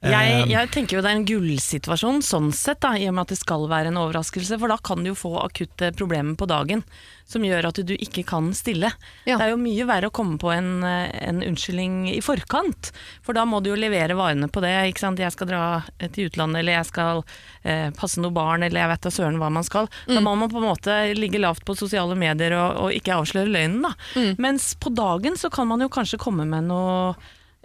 Jeg, 0.00 0.30
Eh, 0.32 0.48
jeg 0.48 0.70
tenker 0.72 0.96
jo 0.96 1.02
det 1.04 1.10
er 1.10 1.18
en 1.18 1.26
gullsituasjon 1.28 2.22
sånn 2.24 2.50
sett, 2.56 2.80
da, 2.80 2.94
i 2.96 3.08
og 3.10 3.14
med 3.16 3.26
at 3.26 3.34
det 3.34 3.40
skal 3.42 3.66
være 3.68 3.90
en 3.90 3.98
overraskelse. 4.00 4.56
For 4.60 4.72
da 4.72 4.78
kan 4.80 5.02
du 5.04 5.10
jo 5.10 5.18
få 5.18 5.34
akutte 5.42 5.90
problemer 5.96 6.38
på 6.40 6.48
dagen 6.48 6.82
som 7.28 7.44
gjør 7.44 7.68
at 7.68 7.78
du 7.86 7.92
ikke 7.94 8.24
kan 8.26 8.48
stille. 8.56 8.90
Ja. 9.28 9.36
Det 9.36 9.44
er 9.44 9.52
jo 9.52 9.60
mye 9.60 9.84
verre 9.86 10.08
å 10.08 10.14
komme 10.14 10.38
på 10.40 10.50
en, 10.54 10.82
en 10.82 11.42
unnskyldning 11.46 12.08
i 12.10 12.18
forkant, 12.24 12.90
for 13.22 13.36
da 13.36 13.44
må 13.46 13.60
du 13.62 13.70
jo 13.70 13.78
levere 13.78 14.16
varene 14.18 14.48
på 14.50 14.62
det. 14.64 14.72
ikke 14.90 15.04
sant? 15.04 15.20
Jeg 15.22 15.34
skal 15.36 15.50
dra 15.52 15.64
eh, 15.98 16.08
til 16.10 16.30
utlandet, 16.30 16.62
eller 16.62 16.78
jeg 16.80 16.88
skal 16.88 17.20
eh, 17.62 17.90
passe 17.96 18.22
noe 18.24 18.34
barn, 18.34 18.64
eller 18.66 18.82
jeg 18.82 18.92
vet 18.94 19.04
da 19.06 19.12
søren 19.14 19.38
hva 19.42 19.50
man 19.52 19.66
skal. 19.68 19.90
Da 20.08 20.22
må 20.24 20.32
man 20.34 20.50
på 20.50 20.62
en 20.62 20.70
måte 20.70 20.96
ligge 21.18 21.42
lavt 21.42 21.66
på 21.68 21.76
sosiale 21.78 22.16
medier 22.18 22.56
og, 22.56 22.86
og 22.86 22.96
ikke 22.96 23.20
avsløre 23.20 23.52
løgnen. 23.52 23.84
da. 23.84 23.92
Mens 24.40 24.72
på 24.80 24.90
dagen 24.96 25.36
så 25.38 25.52
kan 25.52 25.68
man 25.70 25.84
jo 25.84 25.90
kanskje 25.92 26.18
komme 26.20 26.48
med 26.48 26.66
noe 26.72 27.12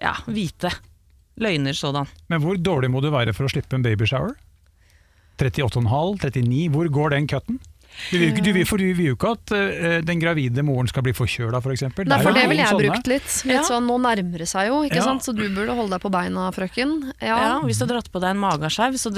ja, 0.01 0.17
hvite 0.27 0.73
løgner 1.41 1.75
sådan. 1.75 2.09
Men 2.31 2.41
hvor 2.43 2.57
dårlig 2.57 2.91
må 2.91 3.01
du 3.03 3.11
være 3.13 3.33
for 3.35 3.47
å 3.47 3.51
slippe 3.51 3.75
en 3.77 3.85
babyshower? 3.85 4.35
38,5? 5.41 6.21
39? 6.23 6.69
Hvor 6.71 6.91
går 6.91 7.15
den 7.15 7.27
cutten? 7.27 7.59
Du 8.11 8.17
vil, 8.19 8.33
du, 8.43 8.51
vil, 8.53 8.65
for 8.67 8.77
du 8.81 8.85
vil 8.93 9.11
jo 9.11 9.15
ikke 9.15 9.31
at 9.35 9.51
eh, 9.55 9.97
den 10.05 10.19
gravide 10.21 10.63
moren 10.67 10.87
skal 10.91 11.03
bli 11.05 11.13
forkjøla, 11.15 11.57
f.eks. 11.57 11.63
For 11.65 11.73
eksempel. 11.75 12.07
Nei, 12.09 12.17
er 12.19 12.23
for 12.25 12.35
det 12.35 12.43
ville 12.51 12.63
jeg 12.65 12.73
sånne. 12.73 12.89
brukt 12.91 13.07
litt. 13.11 13.29
Litt 13.45 13.55
Ja. 13.55 13.63
sånn, 13.63 13.85
Nå 13.89 13.97
nærmer 14.03 14.37
det 14.43 14.47
seg 14.51 14.67
jo, 14.67 14.81
ikke 14.83 14.95
Ja. 14.99 15.03
sant? 15.07 15.23
så 15.25 15.33
du 15.35 15.43
burde 15.49 15.73
holde 15.75 15.91
deg 15.95 16.01
på 16.03 16.11
beina, 16.11 16.49
frøken. 16.55 16.95
Ja, 17.21 17.35
Ja. 17.39 17.59
Hvis 17.65 17.79
du 17.79 17.85
har 17.85 17.93
dratt 17.95 18.11
på 18.11 18.19
deg 18.21 18.29
en 18.35 18.41
mageskjev, 18.41 18.97
så 18.99 19.11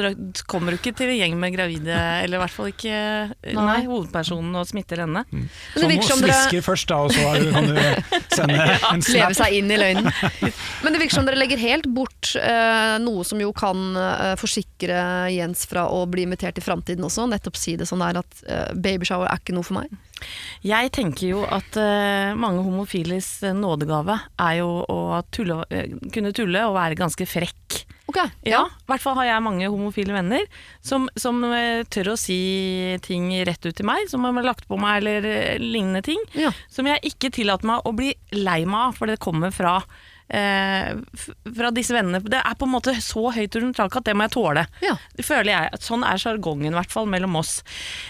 kommer 0.47 0.71
du 0.71 0.77
ikke 0.77 0.95
til 0.95 1.09
en 1.09 1.17
gjeng 1.19 1.37
med 1.39 1.53
gravide, 1.55 1.97
eller 2.23 2.37
i 2.37 2.41
hvert 2.41 2.51
fall 2.53 2.67
ikke 2.71 3.53
nei. 3.53 3.85
hovedpersonen, 3.85 4.55
og 4.55 4.67
smitter 4.67 5.03
henne. 5.05 5.25
Men 5.31 5.49
Så 5.75 5.89
må 5.89 6.03
som 6.03 6.21
dere 6.21 6.61
først, 6.61 6.87
da, 6.87 6.97
og 7.03 7.11
så 7.11 7.51
kan 7.51 7.67
du 7.67 7.75
sende 8.35 8.61
en 8.93 9.01
leve 9.01 9.33
seg 9.35 9.53
inn 9.53 9.71
i 9.71 9.77
løgnen. 9.77 10.11
Men 10.83 10.93
det 10.93 11.01
virker 11.01 11.15
som 11.17 11.25
dere 11.25 11.39
legger 11.39 11.57
helt 11.59 11.87
bort 11.93 12.35
eh, 12.35 12.97
noe 13.03 13.23
som 13.27 13.39
jo 13.41 13.51
kan 13.57 13.95
eh, 13.97 14.35
forsikre 14.39 15.31
Jens 15.33 15.65
fra 15.69 15.87
å 15.89 16.05
bli 16.09 16.23
invitert 16.27 16.57
i 16.57 16.61
framtiden 16.65 17.03
også. 17.07 17.27
Nettopp 17.29 17.57
si 17.59 17.75
det 17.79 17.87
sånn 17.89 18.03
der 18.03 18.19
at 18.21 18.43
eh, 18.47 18.66
babyshower 18.75 19.27
er 19.29 19.39
ikke 19.41 19.55
noe 19.55 19.63
for 19.67 19.79
meg. 19.79 19.91
Jeg 20.65 20.89
tenker 20.97 21.27
jo 21.29 21.43
at 21.45 21.77
uh, 21.77 22.33
mange 22.39 22.63
homofiles 22.65 23.27
eh, 23.45 23.53
nådegave 23.53 24.15
er 24.41 24.55
jo 24.59 24.69
å 24.89 24.97
tulle, 25.31 25.59
eh, 25.69 25.91
kunne 26.13 26.33
tulle 26.35 26.63
og 26.65 26.73
være 26.77 26.97
ganske 26.97 27.27
frekk. 27.29 27.83
Ok, 28.07 28.17
Ja, 28.47 28.61
i 28.71 28.87
hvert 28.87 29.03
fall 29.03 29.17
har 29.19 29.27
jeg 29.27 29.43
mange 29.43 29.67
homofile 29.67 30.15
venner 30.15 30.45
som, 30.81 31.09
som 31.19 31.41
tør 31.91 32.13
å 32.13 32.17
si 32.17 32.37
ting 33.03 33.27
rett 33.45 33.67
ut 33.67 33.75
til 33.75 33.85
meg, 33.85 34.07
som 34.07 34.23
har 34.23 34.37
lagt 34.47 34.63
på 34.69 34.79
meg 34.79 35.01
eller 35.03 35.59
lignende 35.59 36.01
ting, 36.07 36.21
Ja. 36.39 36.53
som 36.71 36.87
jeg 36.87 37.03
ikke 37.11 37.33
tillater 37.35 37.67
meg 37.67 37.83
å 37.83 37.91
bli 37.93 38.13
lei 38.31 38.61
meg 38.63 38.79
av, 38.79 38.95
for 38.95 39.11
det 39.11 39.19
kommer 39.19 39.51
fra 39.51 39.81
fra 40.29 41.69
disse 41.71 41.95
vennene. 41.95 42.19
Det 42.23 42.39
er 42.41 42.55
på 42.59 42.67
en 42.67 42.73
måte 42.73 42.93
så 43.03 43.27
høyt 43.33 43.55
under 43.59 43.73
taket 43.77 44.01
at 44.01 44.07
det 44.09 44.15
må 44.17 44.25
jeg 44.27 44.33
tåle. 44.35 44.65
Ja. 44.83 44.95
Det 45.15 45.25
føler 45.25 45.51
jeg. 45.53 45.79
Sånn 45.83 46.03
er 46.07 46.19
sjargongen, 46.21 46.73
i 46.73 46.77
hvert 46.77 46.91
fall 46.93 47.07
mellom 47.09 47.37
oss. 47.39 47.61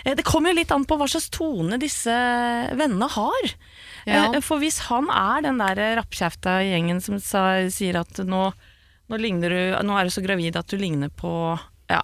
Eh, 0.04 0.16
Det 0.18 0.26
kommer 0.26 0.52
jo 0.54 0.60
litt 0.62 0.72
an 0.74 0.86
på 0.90 0.98
hva 0.98 1.08
slags 1.10 1.30
tone 1.34 1.78
disse 1.82 2.14
vennene 2.78 3.10
har. 3.14 3.52
Ja. 4.08 4.24
Eh, 4.34 4.40
For 4.42 4.58
hvis 4.64 4.80
han 4.90 5.10
er 5.14 5.46
den 5.46 5.62
der 5.62 5.84
rappkjefta 6.02 6.58
gjengen 6.66 7.02
som 7.04 7.20
sa, 7.22 7.46
sier 7.70 8.00
at 8.02 8.18
nå, 8.26 8.48
nå, 9.10 9.18
du, 9.18 9.60
nå 9.84 9.98
er 10.00 10.08
du 10.10 10.14
så 10.14 10.24
gravid 10.26 10.58
at 10.60 10.68
du 10.68 10.78
ligner 10.82 11.10
på 11.14 11.32
ja, 11.90 12.02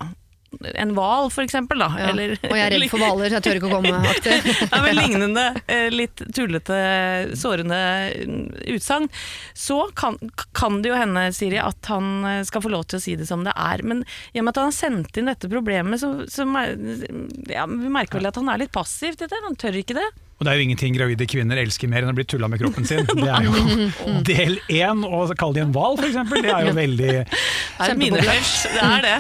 en 0.73 0.93
hval, 0.95 1.29
eksempel. 1.43 1.83
Ja. 1.83 2.09
Eller, 2.09 2.35
Og 2.49 2.55
jeg 2.57 2.65
er 2.65 2.75
redd 2.75 2.89
for 2.91 3.03
hvaler, 3.03 3.35
jeg 3.37 3.45
tør 3.45 3.59
ikke 3.59 3.69
å 3.69 3.75
komme. 3.77 3.93
Aktig. 4.13 4.37
ja, 4.63 4.81
men 4.83 4.97
lignende, 4.97 5.45
eh, 5.67 5.87
litt 5.93 6.23
tullete, 6.35 6.79
sårende 7.39 7.79
mm, 8.29 8.47
utsagn, 8.75 9.09
så 9.57 9.79
kan, 9.97 10.17
kan 10.55 10.81
det 10.83 10.93
jo 10.93 10.99
hende, 10.99 11.27
Siri, 11.35 11.59
at 11.61 11.91
han 11.91 12.11
eh, 12.29 12.41
skal 12.47 12.65
få 12.65 12.73
lov 12.73 12.87
til 12.89 13.01
å 13.01 13.05
si 13.05 13.17
det 13.19 13.29
som 13.29 13.45
det 13.47 13.55
er. 13.55 13.85
Men 13.87 14.03
i 14.33 14.41
og 14.41 14.47
med 14.47 14.53
at 14.53 14.61
han 14.63 14.71
har 14.71 14.77
sendt 14.77 15.19
inn 15.19 15.31
dette 15.31 15.51
problemet, 15.51 16.01
så, 16.03 16.15
så 16.29 16.47
ja, 17.49 17.65
vi 17.69 17.93
merker 17.93 18.19
vel 18.19 18.29
at 18.31 18.39
han 18.39 18.51
er 18.53 18.63
litt 18.65 18.75
passiv 18.75 19.17
til 19.19 19.31
det. 19.31 19.41
Han 19.47 19.59
tør 19.59 19.81
ikke 19.81 19.97
det. 19.97 20.09
Og 20.43 20.47
det 20.49 20.51
er 20.51 20.59
jo 20.59 20.63
ingenting 20.67 20.95
gravide 20.97 21.25
kvinner 21.31 21.59
elsker 21.61 21.87
mer 21.87 22.03
enn 22.03 22.11
å 22.11 22.17
bli 22.17 22.25
tulla 22.27 22.49
med 22.51 22.59
kroppen 22.59 22.83
sin. 22.83 23.05
Det 23.23 23.29
er 23.31 23.45
jo 23.47 23.53
del 24.27 24.57
én, 24.67 25.03
å 25.07 25.23
kalle 25.39 25.55
de 25.55 25.61
en 25.63 25.71
hval 25.71 25.95
f.eks. 25.95 26.17
Det 26.33 26.51
er 26.51 26.67
jo 26.67 26.73
veldig 26.75 27.09
Det 27.13 27.85
er. 27.87 28.41
Det 28.75 28.83
er 28.83 29.05
det. 29.05 29.17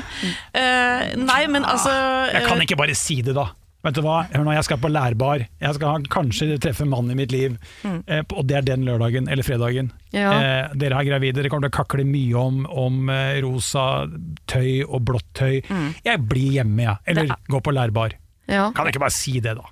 Uh, 0.51 1.03
nei, 1.23 1.41
men 1.47 1.63
altså 1.63 1.93
Jeg 2.27 2.43
kan 2.49 2.63
ikke 2.65 2.77
bare 2.79 2.95
si 2.97 3.21
det, 3.23 3.37
da. 3.37 3.53
Vet 3.83 3.97
du 3.97 4.01
hva, 4.03 4.21
Hør 4.31 4.45
nå, 4.45 4.53
jeg 4.55 4.67
skal 4.67 4.79
på 4.83 4.91
lærbar. 4.91 5.45
Jeg 5.63 5.77
skal 5.77 6.05
kanskje 6.11 6.57
treffe 6.63 6.87
mannen 6.87 7.15
i 7.15 7.19
mitt 7.19 7.33
liv. 7.35 7.55
Eh, 7.83 8.21
og 8.31 8.45
det 8.47 8.59
er 8.59 8.67
den 8.67 8.85
lørdagen 8.87 9.27
eller 9.31 9.43
fredagen. 9.43 9.91
Ja. 10.15 10.29
Eh, 10.31 10.75
dere 10.79 11.01
er 11.01 11.09
gravide, 11.09 11.35
dere 11.39 11.51
kommer 11.51 11.67
til 11.67 11.73
å 11.73 11.79
kakle 11.81 12.07
mye 12.07 12.39
om, 12.39 12.61
om 12.67 13.11
eh, 13.11 13.41
rosa 13.43 14.05
tøy 14.47 14.85
og 14.85 15.03
blått 15.09 15.27
tøy. 15.35 15.59
Jeg 16.03 16.23
blir 16.31 16.59
hjemme, 16.61 16.85
jeg. 16.85 17.03
Eller 17.11 17.35
er... 17.35 17.47
går 17.51 17.63
på 17.67 17.75
lærbar. 17.75 18.15
Ja. 18.47 18.69
Kan 18.71 18.87
jeg 18.87 18.95
ikke 18.95 19.03
bare 19.03 19.17
si 19.19 19.39
det, 19.43 19.57
da? 19.59 19.67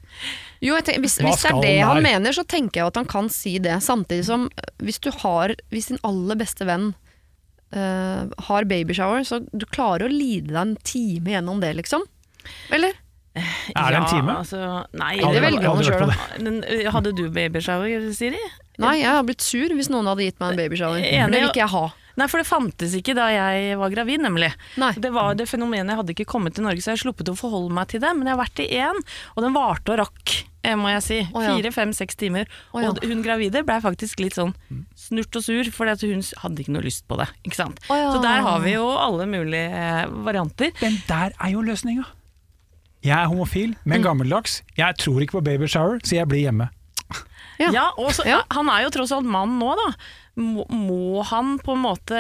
Jo, 0.62 0.76
jeg 0.78 0.86
tenker, 0.86 1.02
hvis, 1.02 1.18
hvis 1.24 1.42
det 1.42 1.52
er 1.52 1.62
det 1.64 1.78
han 1.82 2.04
mener, 2.06 2.36
så 2.38 2.44
tenker 2.46 2.84
jeg 2.84 2.92
at 2.92 3.00
han 3.00 3.08
kan 3.10 3.30
si 3.34 3.56
det. 3.62 3.80
Samtidig 3.82 4.28
som 4.28 4.46
øh, 4.46 4.74
hvis 4.86 5.02
du 5.02 5.10
har 5.24 5.56
Hvis 5.74 5.90
din 5.90 6.02
aller 6.06 6.38
beste 6.38 6.68
venn 6.70 6.92
uh, 7.74 8.30
har 8.48 8.68
babyshower, 8.70 9.26
så 9.26 9.42
du 9.50 9.66
klarer 9.66 10.06
å 10.06 10.12
lide 10.12 10.52
deg 10.52 10.62
en 10.62 10.76
time 10.86 11.34
gjennom 11.34 11.64
det, 11.64 11.74
liksom. 11.80 12.06
Eller? 12.74 12.94
Er 13.34 13.94
det 13.94 14.00
en 14.02 14.10
time? 14.12 14.36
Altså, 14.42 14.60
nei, 14.98 15.16
Det 15.24 15.42
velger 15.44 15.70
man 15.72 15.86
sjøl, 15.88 16.12
eh, 16.12 16.90
Hadde 16.92 17.14
du 17.16 17.24
babyshower, 17.32 18.10
Siri? 18.16 18.42
Nei, 18.82 18.98
jeg 19.02 19.12
har 19.14 19.24
blitt 19.28 19.46
sur 19.46 19.72
hvis 19.78 19.90
noen 19.94 20.10
hadde 20.10 20.26
gitt 20.28 20.40
meg 20.42 20.54
en 20.54 20.60
babyshower. 20.60 21.02
Det 21.02 21.32
vil 21.32 21.48
ikke 21.48 21.64
jeg 21.64 21.74
ha. 21.74 21.86
Nei, 22.22 22.28
for 22.30 22.38
det 22.44 22.46
fantes 22.50 22.94
ikke 23.00 23.16
da 23.18 23.26
jeg 23.34 23.74
var 23.82 23.90
gravid, 23.94 24.22
nemlig. 24.22 24.52
Nei. 24.82 24.92
Det 25.02 25.10
var 25.16 25.34
det 25.40 25.48
fenomenet, 25.50 25.90
jeg 25.90 26.00
hadde 26.04 26.14
ikke 26.14 26.28
kommet 26.30 26.54
til 26.58 26.68
Norge, 26.68 26.84
så 26.86 26.92
jeg 26.94 27.00
har 27.00 27.04
sluppet 27.08 27.32
å 27.34 27.36
forholde 27.40 27.74
meg 27.74 27.90
til 27.90 28.04
det. 28.04 28.14
Men 28.18 28.30
jeg 28.30 28.36
har 28.38 28.42
vært 28.44 28.62
i 28.62 28.70
én, 28.78 29.02
og 29.36 29.44
den 29.48 29.56
varte 29.58 29.96
og 29.96 30.00
rakk, 30.04 30.36
eh, 30.64 30.76
må 30.78 30.92
jeg 30.94 31.04
si. 31.08 31.20
Å 31.34 31.42
ja. 31.48 31.56
Fire, 31.58 31.72
fem, 31.74 31.94
seks 31.98 32.20
timer. 32.22 32.46
Oh, 32.76 32.82
ja. 32.84 32.92
Og 32.94 33.02
hun 33.10 33.24
gravide 33.26 33.64
ble 33.66 33.80
faktisk 33.82 34.22
litt 34.22 34.38
sånn 34.38 34.54
snurt 34.96 35.36
og 35.42 35.44
sur, 35.48 35.72
fordi 35.74 36.12
hun 36.14 36.22
hadde 36.44 36.62
ikke 36.62 36.76
noe 36.78 36.86
lyst 36.86 37.08
på 37.10 37.18
det. 37.18 37.28
Ikke 37.48 37.58
sant? 37.58 37.82
Oh, 37.90 37.98
ja. 37.98 38.12
Så 38.14 38.22
der 38.22 38.46
har 38.46 38.62
vi 38.62 38.76
jo 38.78 38.86
alle 38.94 39.26
mulige 39.26 39.66
eh, 39.82 40.06
varianter. 40.30 40.70
Den 40.84 41.02
der 41.10 41.34
er 41.42 41.56
jo 41.56 41.66
løsninga. 41.66 42.06
Jeg 43.02 43.18
er 43.18 43.26
homofil, 43.32 43.72
Mm. 43.82 43.90
men 43.90 44.04
gammeldags. 44.06 44.60
Jeg 44.78 44.94
tror 45.02 45.24
ikke 45.24 45.40
på 45.40 45.44
baby 45.50 45.66
shower, 45.66 45.98
så 46.06 46.20
jeg 46.20 46.28
blir 46.30 46.44
hjemme. 46.46 46.70
Ja. 47.60 47.70
Ja, 47.74 47.86
og 47.98 48.12
så, 48.14 48.24
Ja. 48.26 48.40
Han 48.56 48.70
er 48.70 48.84
jo 48.86 48.90
tross 48.94 49.12
alt 49.14 49.26
mann 49.26 49.60
nå, 49.60 49.74
da. 49.78 49.88
Må, 50.40 50.64
må 50.72 51.22
han 51.28 51.58
på 51.60 51.74
en 51.76 51.82
måte 51.84 52.20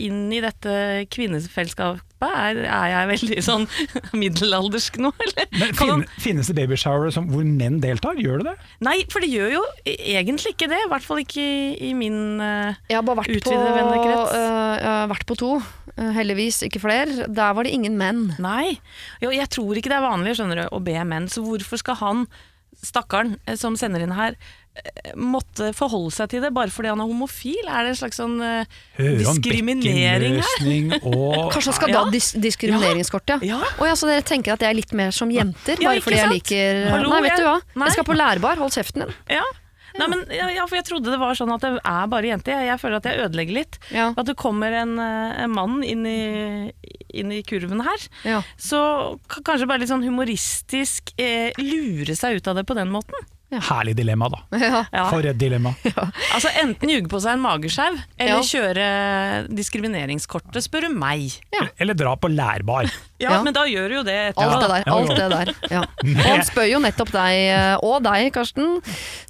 inn 0.00 0.30
i 0.32 0.38
dette 0.40 0.72
kvinnefellesskapet? 1.12 2.00
Er, 2.22 2.60
er 2.64 2.86
jeg 2.92 3.08
veldig 3.10 3.42
sånn 3.44 3.64
middelaldersk 4.20 4.96
nå, 5.02 5.10
eller? 5.24 5.48
Men 5.58 5.72
finne, 5.76 5.96
han- 5.98 6.04
Finnes 6.22 6.48
det 6.48 6.54
baby 6.56 6.78
shower 6.80 7.10
hvor 7.12 7.44
menn 7.44 7.80
deltar? 7.82 8.16
Gjør 8.22 8.40
det 8.40 8.52
det? 8.52 8.68
Nei, 8.86 8.94
for 9.12 9.20
det 9.24 9.28
gjør 9.34 9.56
jo 9.58 9.62
egentlig 9.84 10.54
ikke 10.54 10.70
det. 10.70 10.78
I 10.86 10.90
hvert 10.94 11.04
fall 11.06 11.20
ikke 11.24 11.42
i, 11.44 11.90
i 11.90 11.92
min 11.98 12.40
eh, 12.40 12.78
Jeg 12.88 13.00
har 13.00 13.04
bare 13.10 13.20
vært 13.24 13.44
på, 13.44 13.52
vennekrets. 13.58 14.36
øh, 14.38 14.72
jeg 14.78 14.88
har 14.94 15.10
vært 15.12 15.26
på 15.28 15.38
to, 15.42 15.50
øh, 15.96 16.12
heldigvis 16.16 16.62
ikke 16.70 16.80
flere. 16.86 17.26
Der 17.28 17.52
var 17.58 17.66
det 17.68 17.74
ingen 17.76 17.98
menn. 18.00 18.30
Nei. 18.42 18.78
Jo, 19.20 19.34
jeg 19.34 19.50
tror 19.52 19.76
ikke 19.76 19.92
det 19.92 19.98
er 20.00 20.06
vanlig 20.08 20.38
skjønner 20.40 20.62
du, 20.62 20.66
å 20.72 20.80
be 20.88 20.96
menn, 21.04 21.28
så 21.28 21.44
hvorfor 21.44 21.82
skal 21.84 22.00
han, 22.00 22.24
stakkaren 22.82 23.36
eh, 23.46 23.58
som 23.60 23.76
sender 23.78 24.02
inn 24.06 24.14
her, 24.16 24.38
eh, 24.38 24.61
måtte 25.18 25.72
forholde 25.76 26.12
seg 26.14 26.30
til 26.32 26.40
det 26.44 26.50
bare 26.56 26.72
fordi 26.72 26.88
han 26.92 27.00
er 27.02 27.08
homofil? 27.10 27.66
Er 27.68 27.84
det 27.84 27.92
en 27.92 27.98
slags 28.00 28.20
sånn 28.20 28.38
uh, 28.40 28.64
diskriminering 29.20 30.38
her? 30.40 30.98
og 31.12 31.52
Kanskje 31.52 31.72
han 31.72 31.78
skal 31.80 31.92
Ja. 31.92 32.04
da 32.04 32.12
dis 32.14 32.32
diskrimineringskort, 32.40 33.28
ja. 33.34 33.38
Ja. 33.44 33.58
Oh, 33.78 33.86
ja, 33.88 33.96
så 33.98 34.08
dere 34.08 34.24
tenker 34.26 34.54
at 34.56 34.64
jeg 34.64 34.72
er 34.72 34.78
litt 34.78 34.94
mer 34.96 35.12
som 35.14 35.32
jenter, 35.32 35.76
bare 35.82 36.00
fordi 36.04 36.20
jeg 36.22 36.32
liker 36.38 36.86
Hallo, 36.94 37.10
Nei, 37.12 37.24
vet 37.28 37.36
du 37.40 37.44
hva. 37.48 37.58
jeg- 37.60 37.76
nei. 37.76 37.90
Jeg 37.90 37.98
skal 37.98 38.08
på 38.08 38.16
lærbar, 38.16 38.56
hold 38.62 38.72
kjeften 38.72 39.04
din. 39.06 39.14
Ja. 39.28 39.44
Nei, 39.98 40.06
men, 40.08 40.22
ja, 40.32 40.64
for 40.64 40.78
jeg 40.78 40.86
trodde 40.88 41.10
det 41.12 41.18
var 41.20 41.36
sånn 41.36 41.52
at 41.52 41.60
det 41.60 41.74
er 41.84 42.06
bare 42.08 42.24
jenter. 42.30 42.54
Jeg, 42.56 42.70
jeg 42.70 42.80
føler 42.80 42.96
at 42.96 43.04
jeg 43.10 43.20
ødelegger 43.26 43.52
litt. 43.58 43.76
Ja. 43.92 44.06
At 44.16 44.24
det 44.24 44.36
kommer 44.40 44.72
en, 44.72 44.94
eh, 44.98 45.42
en 45.44 45.52
mann 45.52 45.82
inn 45.84 46.06
i, 46.08 46.72
inn 47.12 47.32
i 47.34 47.42
kurven 47.44 47.82
her. 47.84 48.06
Ja. 48.24 48.38
Så 48.56 48.80
kanskje 49.28 49.68
bare 49.68 49.84
litt 49.84 49.92
sånn 49.92 50.06
humoristisk 50.06 51.12
eh, 51.20 51.52
lure 51.60 52.16
seg 52.16 52.40
ut 52.40 52.48
av 52.48 52.56
det 52.56 52.64
på 52.64 52.78
den 52.78 52.88
måten. 52.88 53.28
Herlig 53.60 53.94
dilemma, 53.98 54.28
da. 54.32 54.38
Ja. 54.62 54.84
Ja. 54.92 55.04
For 55.10 55.26
et 55.28 55.38
dilemma. 55.40 55.74
Altså 56.34 56.48
Enten 56.62 56.88
ljuge 56.88 57.10
på 57.12 57.20
seg 57.20 57.34
en 57.36 57.42
mageskjev, 57.44 57.98
Ja. 58.16 58.24
eller 58.24 58.46
kjøre 58.48 58.86
diskrimineringskortet, 59.58 60.64
spør 60.64 60.86
du 60.88 60.94
meg. 60.96 61.34
Ja. 61.52 61.66
Eller 61.80 61.94
dra 61.98 62.14
på 62.16 62.30
lærbar. 62.32 62.88
Ja, 63.22 63.36
Ja. 63.36 63.42
Men 63.46 63.54
da 63.54 63.62
gjør 63.70 63.88
du 63.88 63.94
jo 64.00 64.02
det 64.02 64.14
etter. 64.32 64.42
Alt 64.50 64.62
det 64.64 64.68
der. 64.72 64.88
alt 64.90 65.10
det 65.14 65.26
der. 65.30 65.50
Ja. 65.70 65.82
Og 66.02 66.22
han 66.26 66.40
spør 66.42 66.66
jo 66.72 66.80
nettopp 66.82 67.12
deg, 67.14 67.36
eh, 67.54 67.76
og 67.86 68.00
deg, 68.02 68.32
Karsten. 68.34 68.80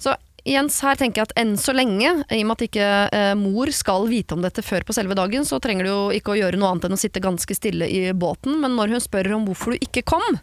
Så 0.01 0.15
Jens, 0.43 0.81
her 0.83 0.97
tenker 0.99 1.21
jeg 1.21 1.29
at 1.29 1.37
enn 1.39 1.53
så 1.59 1.71
lenge, 1.71 2.09
i 2.27 2.41
og 2.43 2.47
med 2.49 2.57
at 2.57 2.63
ikke 2.65 2.87
eh, 3.15 3.33
mor 3.39 3.69
skal 3.71 4.09
vite 4.11 4.35
om 4.35 4.41
dette 4.43 4.63
før 4.65 4.83
på 4.83 4.95
selve 4.95 5.15
dagen, 5.15 5.45
så 5.47 5.55
trenger 5.63 5.87
du 5.87 5.89
jo 5.89 5.99
ikke 6.11 6.33
å 6.33 6.35
gjøre 6.35 6.59
noe 6.59 6.73
annet 6.73 6.89
enn 6.89 6.97
å 6.97 6.99
sitte 6.99 7.21
ganske 7.23 7.55
stille 7.55 7.87
i 7.87 8.01
båten, 8.11 8.57
men 8.59 8.75
når 8.75 8.91
hun 8.91 9.03
spør 9.03 9.31
om 9.37 9.45
hvorfor 9.47 9.71
du 9.71 9.85
ikke 9.85 10.03
kom, 10.03 10.39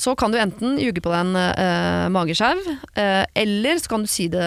så 0.00 0.14
kan 0.16 0.32
du 0.32 0.38
enten 0.40 0.78
ljuge 0.80 1.02
på 1.04 1.12
deg 1.12 1.20
en 1.20 1.36
eh, 1.36 2.06
mageskjev, 2.14 2.62
eh, 2.96 3.24
eller 3.42 3.82
så 3.82 3.92
kan 3.92 4.06
du 4.06 4.10
si 4.10 4.30
det 4.32 4.46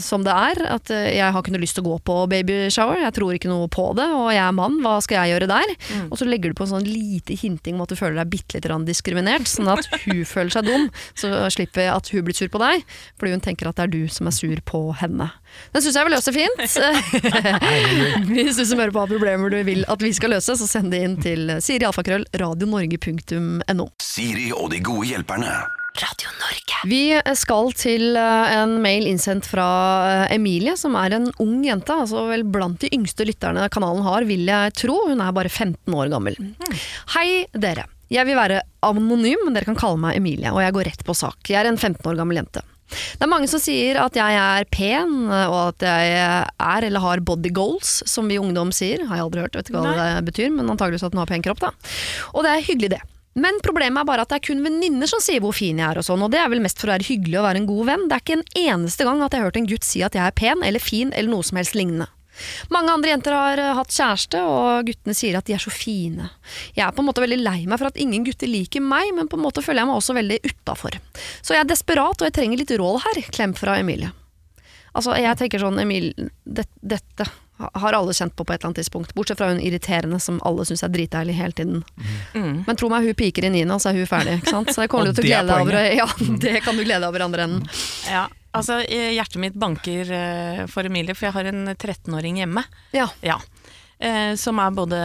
som 0.00 0.24
det 0.24 0.32
er, 0.32 0.62
at 0.78 0.94
eh, 0.94 1.10
jeg 1.18 1.28
har 1.28 1.44
ikke 1.44 1.52
noe 1.52 1.64
lyst 1.66 1.76
til 1.76 1.84
å 1.84 1.92
gå 1.92 1.98
på 2.08 2.16
babyshower, 2.32 3.02
jeg 3.04 3.16
tror 3.18 3.36
ikke 3.36 3.52
noe 3.52 3.68
på 3.72 3.90
det, 4.00 4.08
og 4.16 4.30
jeg 4.32 4.42
er 4.46 4.56
mann, 4.56 4.80
hva 4.80 4.96
skal 5.04 5.26
jeg 5.26 5.34
gjøre 5.36 5.50
der? 5.52 5.74
Og 6.08 6.16
så 6.20 6.28
legger 6.28 6.52
du 6.52 6.56
på 6.56 6.64
en 6.64 6.72
sånn 6.72 6.88
lite 6.88 7.36
hinting 7.36 7.76
om 7.76 7.84
at 7.84 7.92
du 7.92 8.00
føler 8.00 8.22
deg 8.22 8.32
bitte 8.32 8.62
litt 8.62 8.88
diskriminert, 8.88 9.44
sånn 9.50 9.68
at 9.76 9.92
hun 10.06 10.24
føler 10.34 10.56
seg 10.56 10.72
dum, 10.72 10.88
så 11.12 11.34
slipper 11.52 11.84
jeg 11.84 11.94
at 11.98 12.12
hun 12.14 12.24
blir 12.24 12.40
sur 12.40 12.48
på 12.52 12.64
deg, 12.64 12.88
fordi 13.20 13.36
hun 13.36 13.44
tenker 13.44 13.68
at 13.68 13.76
det 13.76 13.88
er 13.90 13.92
du 13.92 14.02
som 14.08 14.21
er 14.30 14.36
sur 14.36 14.62
på 14.68 14.80
henne. 15.00 15.28
Den 15.74 15.84
syns 15.84 15.98
jeg 15.98 16.08
vi 16.08 16.14
løser 16.14 16.36
fint. 16.36 16.78
Hvis 18.32 18.60
du 18.60 18.64
som 18.64 18.80
hører 18.82 18.94
på 18.94 19.04
har 19.04 19.12
problemer 19.12 19.52
du 19.52 19.60
vil 19.66 19.84
at 19.90 20.02
vi 20.04 20.12
skal 20.16 20.34
løse, 20.36 20.56
så 20.58 20.68
send 20.68 20.94
det 20.94 21.02
inn 21.04 21.18
til 21.22 21.56
Siri 21.64 21.86
Alfakrøll, 21.88 22.26
radionorge.no. 22.42 23.92
Siri 24.02 24.50
og 24.56 24.72
de 24.74 24.82
gode 24.84 25.12
hjelperne. 25.12 25.54
Vi 26.88 27.12
skal 27.36 27.72
til 27.76 28.16
eh, 28.16 28.52
en 28.56 28.78
mail 28.82 29.04
innsendt 29.10 29.46
fra 29.46 29.66
eh, 30.24 30.34
Emilie, 30.36 30.74
som 30.80 30.96
er 30.98 31.18
en 31.18 31.28
ung 31.42 31.60
jente. 31.66 31.92
altså 31.92 32.24
vel 32.30 32.46
Blant 32.48 32.80
de 32.82 32.90
yngste 32.96 33.26
lytterne 33.28 33.68
kanalen 33.72 34.02
har, 34.06 34.26
vil 34.28 34.48
jeg 34.48 34.74
tro. 34.80 34.96
Hun 35.10 35.20
er 35.22 35.34
bare 35.36 35.52
15 35.52 35.92
år 35.94 36.10
gammel. 36.14 36.38
Hei, 37.14 37.44
dere. 37.52 37.86
Jeg 38.12 38.28
vil 38.28 38.36
være 38.36 38.60
anonym, 38.84 39.46
men 39.46 39.54
dere 39.56 39.68
kan 39.68 39.78
kalle 39.78 40.00
meg 40.00 40.18
Emilie, 40.18 40.50
og 40.52 40.60
jeg 40.60 40.74
går 40.76 40.90
rett 40.90 41.04
på 41.06 41.16
sak. 41.16 41.38
Jeg 41.48 41.62
er 41.62 41.70
en 41.70 41.80
15 41.80 42.02
år 42.10 42.18
gammel 42.18 42.42
jente. 42.42 42.64
Det 42.92 43.26
er 43.26 43.30
mange 43.32 43.48
som 43.50 43.62
sier 43.62 44.00
at 44.02 44.16
jeg 44.18 44.40
er 44.40 44.68
pen, 44.72 45.14
og 45.30 45.58
at 45.72 45.86
jeg 45.86 46.18
er 46.18 46.88
eller 46.88 47.04
har 47.04 47.24
body 47.24 47.52
goals, 47.54 48.00
som 48.08 48.28
vi 48.30 48.40
ungdom 48.40 48.72
sier. 48.74 49.06
Har 49.08 49.20
jeg 49.20 49.28
aldri 49.28 49.46
hørt, 49.46 49.56
vet 49.58 49.70
ikke 49.70 49.80
hva 49.80 49.96
Nei. 49.96 50.10
det 50.18 50.28
betyr, 50.32 50.52
men 50.54 50.70
antageligvis 50.72 51.06
at 51.08 51.14
den 51.14 51.22
har 51.22 51.30
pen 51.30 51.44
kropp, 51.44 51.62
da. 51.62 51.72
Og 52.32 52.46
det 52.46 52.52
er 52.52 52.68
hyggelig, 52.68 52.94
det. 52.96 53.02
Men 53.34 53.62
problemet 53.64 54.02
er 54.02 54.08
bare 54.08 54.24
at 54.26 54.32
det 54.32 54.42
er 54.42 54.48
kun 54.50 54.60
venninner 54.64 55.08
som 55.08 55.20
sier 55.24 55.40
hvor 55.40 55.54
fin 55.56 55.78
jeg 55.80 55.86
er, 55.88 56.00
og 56.00 56.04
sånn, 56.04 56.20
og 56.24 56.32
det 56.34 56.42
er 56.42 56.50
vel 56.52 56.60
mest 56.64 56.80
for 56.80 56.90
å 56.90 56.96
være 56.96 57.08
hyggelig 57.08 57.38
og 57.40 57.46
være 57.46 57.62
en 57.62 57.68
god 57.70 57.86
venn. 57.88 58.08
Det 58.08 58.16
er 58.16 58.24
ikke 58.26 58.40
en 58.40 58.50
eneste 58.66 59.06
gang 59.08 59.22
at 59.24 59.32
jeg 59.32 59.40
har 59.40 59.48
hørt 59.48 59.60
en 59.62 59.70
gutt 59.70 59.88
si 59.88 60.02
at 60.04 60.18
jeg 60.18 60.26
er 60.26 60.36
pen 60.36 60.64
eller 60.66 60.84
fin 60.84 61.14
eller 61.16 61.32
noe 61.32 61.46
som 61.46 61.60
helst 61.60 61.78
lignende. 61.78 62.10
Mange 62.72 62.94
andre 62.94 63.12
jenter 63.12 63.36
har 63.36 63.60
eh, 63.60 63.74
hatt 63.78 63.92
kjæreste, 63.92 64.40
og 64.48 64.88
guttene 64.88 65.16
sier 65.16 65.38
at 65.38 65.48
de 65.48 65.56
er 65.56 65.62
så 65.62 65.72
fine. 65.74 66.30
Jeg 66.76 66.86
er 66.86 66.94
på 66.96 67.04
en 67.04 67.10
måte 67.10 67.24
veldig 67.24 67.40
lei 67.42 67.58
meg 67.66 67.80
for 67.80 67.90
at 67.92 68.00
ingen 68.00 68.24
gutter 68.26 68.50
liker 68.50 68.84
meg, 68.84 69.12
men 69.16 69.30
på 69.30 69.38
en 69.38 69.44
måte 69.44 69.64
føler 69.64 69.82
jeg 69.82 69.92
meg 69.92 70.00
også 70.00 70.16
veldig 70.18 70.40
utafor. 70.48 70.98
Så 71.42 71.56
jeg 71.56 71.64
er 71.64 71.70
desperat, 71.70 72.18
og 72.18 72.28
jeg 72.28 72.36
trenger 72.38 72.62
litt 72.62 72.74
råd 72.80 73.00
her. 73.06 73.22
Klem 73.32 73.56
fra 73.58 73.78
Emilie. 73.82 74.12
Altså, 74.92 75.14
jeg 75.16 75.38
tenker 75.40 75.62
sånn, 75.62 75.78
Emil, 75.80 76.10
det, 76.44 76.66
dette 76.84 77.24
har 77.62 77.94
alle 77.96 78.12
kjent 78.16 78.34
på 78.36 78.44
på 78.44 78.52
et 78.52 78.60
eller 78.60 78.72
annet 78.72 78.80
tidspunkt. 78.82 79.14
Bortsett 79.14 79.38
fra 79.38 79.48
hun 79.52 79.60
irriterende 79.62 80.18
som 80.20 80.40
alle 80.44 80.66
syns 80.68 80.82
er 80.84 80.92
dritdeilig 80.92 81.36
hele 81.38 81.56
tiden. 81.56 81.82
Mm. 82.34 82.64
Men 82.66 82.78
tro 82.78 82.90
meg, 82.92 83.06
hun 83.06 83.16
piker 83.16 83.46
i 83.46 83.52
niende, 83.54 83.76
og 83.76 83.84
så 83.84 83.92
er 83.92 84.00
hun 84.02 84.10
ferdig. 84.10 84.38
Ikke 84.42 84.56
sant? 84.56 84.72
Så 84.74 84.82
det 84.82 84.90
kommer 84.92 85.08
du 85.08 85.16
til 85.16 85.28
å 85.28 85.30
glede 85.30 85.48
deg 85.48 85.64
over. 85.64 85.80
Ja, 86.02 86.08
det 86.42 86.62
kan 86.66 86.76
du 86.76 86.84
glede 86.84 87.00
deg 87.04 87.08
over 87.08 87.22
i 87.22 87.26
andre 87.28 87.46
enden. 87.48 87.66
Ja, 88.10 88.26
altså 88.56 88.80
eh, 88.84 89.12
Hjertet 89.16 89.40
mitt 89.42 89.58
banker 89.58 90.12
eh, 90.12 90.64
for 90.70 90.88
Emilie, 90.88 91.16
for 91.16 91.28
jeg 91.28 91.36
har 91.36 91.50
en 91.50 91.64
13-åring 91.74 92.42
hjemme. 92.42 92.64
Ja. 92.96 93.08
Ja. 93.24 93.40
Eh, 94.02 94.34
som 94.34 94.58
er 94.58 94.72
både 94.74 94.98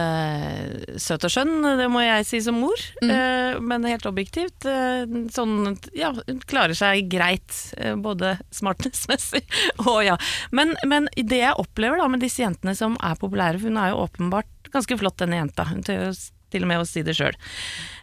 søt 0.98 1.22
og 1.22 1.30
skjønn, 1.30 1.62
det 1.78 1.86
må 1.92 2.00
jeg 2.02 2.24
si 2.26 2.40
som 2.42 2.56
mor. 2.58 2.80
Mm. 2.98 3.12
Eh, 3.14 3.58
men 3.62 3.86
helt 3.86 4.08
objektivt. 4.10 4.66
Eh, 4.66 5.04
sånn, 5.34 5.76
ja, 5.94 6.10
hun 6.16 6.40
klarer 6.50 6.74
seg 6.74 7.06
greit, 7.12 7.60
både 8.02 8.36
smartness-messig 8.58 9.44
og 9.86 10.00
ja. 10.08 10.16
Men, 10.50 10.74
men 10.88 11.06
det 11.14 11.44
jeg 11.44 11.62
opplever 11.62 12.02
da 12.02 12.08
med 12.10 12.24
disse 12.26 12.42
jentene 12.42 12.74
som 12.78 12.98
er 12.98 13.14
populære, 13.20 13.60
for 13.60 13.70
hun 13.70 13.78
er 13.78 13.92
jo 13.92 14.02
åpenbart 14.02 14.72
ganske 14.74 14.98
flott 15.00 15.22
denne 15.22 15.38
jenta, 15.38 15.68
hun 15.70 15.86
tør 15.86 16.08
jo 16.08 16.10
til 16.50 16.64
og 16.64 16.70
med 16.72 16.82
å 16.82 16.88
si 16.88 17.04
det 17.04 17.14
sjøl, 17.14 17.36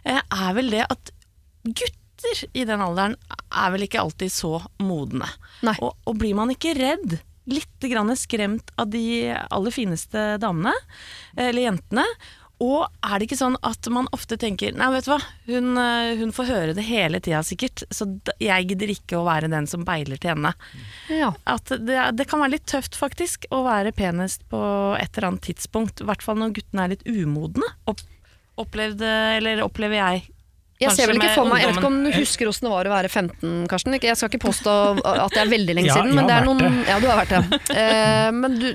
er 0.06 0.50
vel 0.56 0.72
det 0.72 0.84
at 0.86 1.12
gutter 1.66 2.05
i 2.52 2.64
den 2.68 2.82
alderen 2.82 3.16
er 3.50 3.72
vel 3.74 3.86
ikke 3.86 4.02
alltid 4.02 4.32
så 4.32 4.58
modne. 4.82 5.28
Og, 5.76 5.92
og 6.06 6.18
blir 6.20 6.36
man 6.38 6.52
ikke 6.54 6.76
redd, 6.78 7.18
litt 7.46 7.86
grann 7.90 8.10
skremt 8.18 8.72
av 8.80 8.90
de 8.90 9.30
aller 9.36 9.74
fineste 9.74 10.34
damene, 10.42 10.74
eller 11.36 11.68
jentene, 11.68 12.06
og 12.62 12.86
er 13.04 13.18
det 13.18 13.26
ikke 13.26 13.36
sånn 13.36 13.56
at 13.68 13.84
man 13.92 14.06
ofte 14.16 14.38
tenker 14.40 14.72
Nei, 14.72 14.88
vet 14.94 15.04
du 15.04 15.10
hva, 15.12 15.18
hun, 15.44 15.74
eh, 15.76 16.14
hun 16.16 16.32
får 16.32 16.48
høre 16.48 16.76
det 16.76 16.86
hele 16.86 17.20
tida 17.20 17.42
sikkert, 17.44 17.84
så 17.92 18.06
jeg 18.40 18.70
gidder 18.70 18.92
ikke 18.94 19.18
å 19.18 19.26
være 19.26 19.50
den 19.52 19.68
som 19.68 19.84
beiler 19.84 20.16
til 20.20 20.32
henne. 20.32 20.54
Ja. 21.12 21.34
At 21.44 21.68
det, 21.68 21.98
det 22.16 22.28
kan 22.30 22.40
være 22.40 22.54
litt 22.54 22.68
tøft 22.70 22.96
faktisk 22.96 23.44
å 23.52 23.60
være 23.66 23.92
penest 23.96 24.46
på 24.48 24.60
et 24.96 25.10
eller 25.12 25.32
annet 25.32 25.44
tidspunkt, 25.50 26.00
i 26.00 26.08
hvert 26.08 26.24
fall 26.24 26.40
når 26.40 26.56
guttene 26.56 26.86
er 26.86 26.94
litt 26.94 27.04
umodne. 27.04 27.68
Opp, 27.92 28.00
opplevde, 28.64 29.12
eller 29.36 29.60
opplever 29.66 30.00
jeg 30.00 30.24
Jeg 30.80 30.92
ser 30.92 31.08
vel 31.08 31.16
ikke 31.16 31.32
for 31.32 31.48
meg 31.48 31.62
Jeg 31.62 31.70
vet 31.70 31.78
ikke 31.80 31.88
om 31.88 31.98
du 32.04 32.10
husker 32.12 32.48
hvordan 32.50 32.66
det 32.66 32.72
var 32.72 32.88
å 32.88 32.92
være 32.92 33.10
15, 33.10 33.52
Karsten. 33.70 33.96
Jeg 33.96 34.18
skal 34.18 34.30
ikke 34.30 34.42
påstå 34.44 34.74
at 35.00 35.32
det 35.32 35.40
er 35.42 35.52
veldig 35.52 35.76
lenge 35.78 35.88
Ja, 35.88 35.98
siden, 35.98 36.12
men 36.18 36.28
det 36.28 36.36
er 36.36 36.48
noen 36.48 36.80
Ja, 36.88 36.98
du 37.00 37.06
har 37.08 37.20
vært 37.22 37.32
det. 37.32 37.60
Eh, 37.76 38.30
men 38.34 38.56
du, 38.60 38.66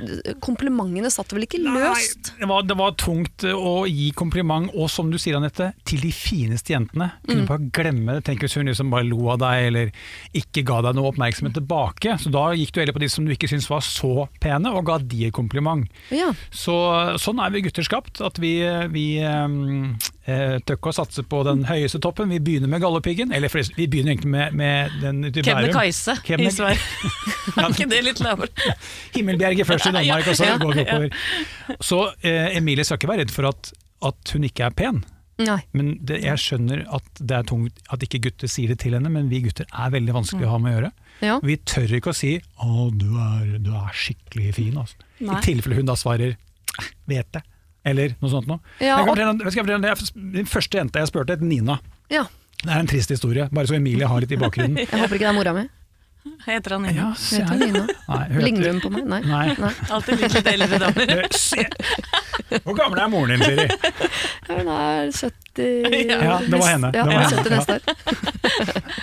komplimentene 0.43 1.10
satt 1.13 1.34
vel 1.34 1.46
ikke 1.46 1.60
løst? 1.62 2.31
Nei, 2.31 2.41
det 2.41 2.50
var, 2.50 2.65
det 2.70 2.77
var 2.79 2.96
tungt 3.00 3.46
å 3.48 3.74
gi 3.89 4.10
kompliment, 4.17 4.70
og 4.77 4.89
som 4.93 5.10
du 5.12 5.17
sier 5.22 5.38
Anette, 5.38 5.72
til 5.88 6.01
de 6.03 6.12
fineste 6.15 6.74
jentene. 6.74 7.12
Mm. 7.22 7.29
Kunne 7.29 7.48
bare 7.50 7.70
glemme 7.77 8.17
det. 8.17 8.25
Tenk 8.29 8.46
hvis 8.46 8.58
hun 8.60 8.70
liksom 8.70 8.91
bare 8.93 9.08
lo 9.08 9.31
av 9.34 9.41
deg, 9.43 9.67
eller 9.70 9.91
ikke 10.38 10.65
ga 10.67 10.81
deg 10.88 10.98
noe 10.98 11.12
oppmerksomhet 11.12 11.58
tilbake. 11.58 12.17
Så 12.22 12.34
da 12.34 12.48
gikk 12.58 12.74
du 12.75 12.81
heller 12.81 12.98
på 12.98 13.03
de 13.03 13.12
som 13.12 13.27
du 13.27 13.34
ikke 13.36 13.50
syntes 13.51 13.70
var 13.72 13.84
så 13.86 14.27
pene, 14.43 14.74
og 14.74 14.86
ga 14.89 15.00
de 15.01 15.27
et 15.29 15.36
kompliment. 15.36 15.86
Ja. 16.13 16.31
Så 16.53 16.75
sånn 17.22 17.41
er 17.43 17.53
vi 17.53 17.65
gutter 17.67 17.86
skapt, 17.88 18.22
at 18.25 18.41
vi, 18.41 18.55
vi 18.93 19.05
um, 19.25 19.96
eh, 20.25 20.57
tør 20.65 20.77
ikke 20.77 20.91
å 20.91 20.95
satse 20.95 21.23
på 21.27 21.41
den 21.47 21.63
høyeste 21.69 22.01
toppen. 22.03 22.31
Vi 22.33 22.39
begynner 22.43 22.71
med 22.71 22.83
Galdhøpiggen, 22.83 23.33
eller 23.35 23.51
forresten, 23.51 23.77
vi 23.79 23.87
begynner 23.91 24.15
egentlig 24.15 24.33
med, 24.33 24.57
med 24.57 24.97
den 25.03 25.23
ute 25.25 25.41
i 25.41 25.45
Bærum. 25.45 25.69
Kebnekaise 25.69 26.17
i 26.37 26.51
Sverige. 26.55 27.13
er 27.55 27.69
ikke 27.73 27.89
det 27.91 28.03
litt 28.07 28.21
lavere? 28.23 28.75
Himmelbjerget 29.15 29.69
først 29.69 29.89
i 29.91 29.95
Danmark, 29.97 30.27
og 30.27 30.37
så 30.37 30.51
Ja, 30.51 30.59
går 30.61 30.77
vi 30.77 30.85
oppover. 30.85 31.17
Så 31.91 32.03
eh, 32.21 32.57
Emilie 32.59 32.85
skal 32.87 33.01
ikke 33.01 33.13
være 33.13 33.25
redd 33.25 33.33
for 33.35 33.49
at, 33.51 33.73
at 34.11 34.35
hun 34.35 34.47
ikke 34.49 34.69
er 34.69 34.77
pen. 34.77 35.03
Nei. 35.41 35.61
Men 35.77 35.93
det, 36.05 36.19
jeg 36.25 36.41
skjønner 36.41 36.83
at 36.93 37.21
det 37.21 37.37
er 37.37 37.47
tungt 37.49 37.79
at 37.93 38.03
ikke 38.05 38.21
gutter 38.27 38.51
sier 38.51 38.73
det 38.73 38.81
til 38.83 38.95
henne, 38.97 39.09
men 39.13 39.29
vi 39.31 39.41
gutter 39.45 39.65
er 39.69 39.93
veldig 39.93 40.15
vanskelig 40.19 40.47
å 40.47 40.53
ha 40.53 40.59
med 40.61 40.71
å 40.71 40.75
gjøre. 40.75 40.91
Ja. 41.21 41.37
Vi 41.45 41.57
tør 41.69 41.95
ikke 41.97 42.13
å 42.13 42.17
si 42.17 42.33
'Å, 42.41 42.89
du 42.97 43.09
er, 43.21 43.57
du 43.61 43.71
er 43.77 43.93
skikkelig 43.93 44.55
fin', 44.57 44.77
altså. 44.81 44.97
I 45.21 45.37
tilfelle 45.45 45.77
hun 45.77 45.89
da 45.89 45.95
svarer 45.99 46.37
'vet 47.09 47.29
det', 47.33 47.43
eller 47.85 48.15
noe 48.21 48.29
sånt 48.31 48.47
noe. 48.47 48.59
Ja, 48.79 48.97
jeg 48.97 49.07
kan 49.07 49.11
fortelle, 49.15 49.81
det 49.81 49.89
er 49.91 49.95
den 50.38 50.45
første 50.50 50.77
jenta 50.81 51.00
jeg 51.03 51.07
spurte, 51.11 51.38
het 51.38 51.41
Nina. 51.41 51.79
ja. 52.09 52.25
Det 52.61 52.69
er 52.69 52.77
en 52.83 52.85
trist 52.85 53.09
historie, 53.09 53.47
bare 53.50 53.65
så 53.65 53.73
Emilie 53.73 54.05
har 54.05 54.19
litt 54.21 54.31
i 54.31 54.38
bakgrunnen. 54.38 54.77
Jeg 54.83 54.85
håper 54.93 55.15
ikke 55.17 55.25
det 55.25 55.29
er 55.31 55.33
mora 55.33 55.53
mi. 55.55 55.63
Heter 56.45 56.75
han 56.75 56.83
Nina? 56.85 56.93
Ja, 56.93 57.07
heter 57.17 57.47
han 57.50 57.59
Nina? 57.63 57.79
Nei, 58.05 58.19
hun 58.35 58.43
Ligner 58.45 58.67
hun 58.69 58.81
på 58.83 58.91
meg? 58.93 59.07
Nei. 59.09 59.21
Nei. 59.25 59.55
Nei. 59.57 59.71
Alltid 59.89 60.19
litt 60.21 60.35
litt 60.38 60.50
eldre 60.51 60.77
damer. 60.83 61.09
Eh, 61.25 62.59
Hvor 62.61 62.75
gammel 62.77 63.01
er 63.01 63.09
moren 63.09 63.33
din, 63.33 63.41
Siri? 63.41 63.65
Hun 64.51 64.69
er 64.75 65.09
70 65.09 66.11
Ja, 66.21 66.38
det 66.45 66.59
var 66.61 66.67
henne. 66.69 66.91
Ja, 66.93 67.07
Det 67.07 67.17
var 67.17 67.25
henne. 67.25 67.41
70 67.41 67.55
neste 67.55 67.79
år. 67.79 67.81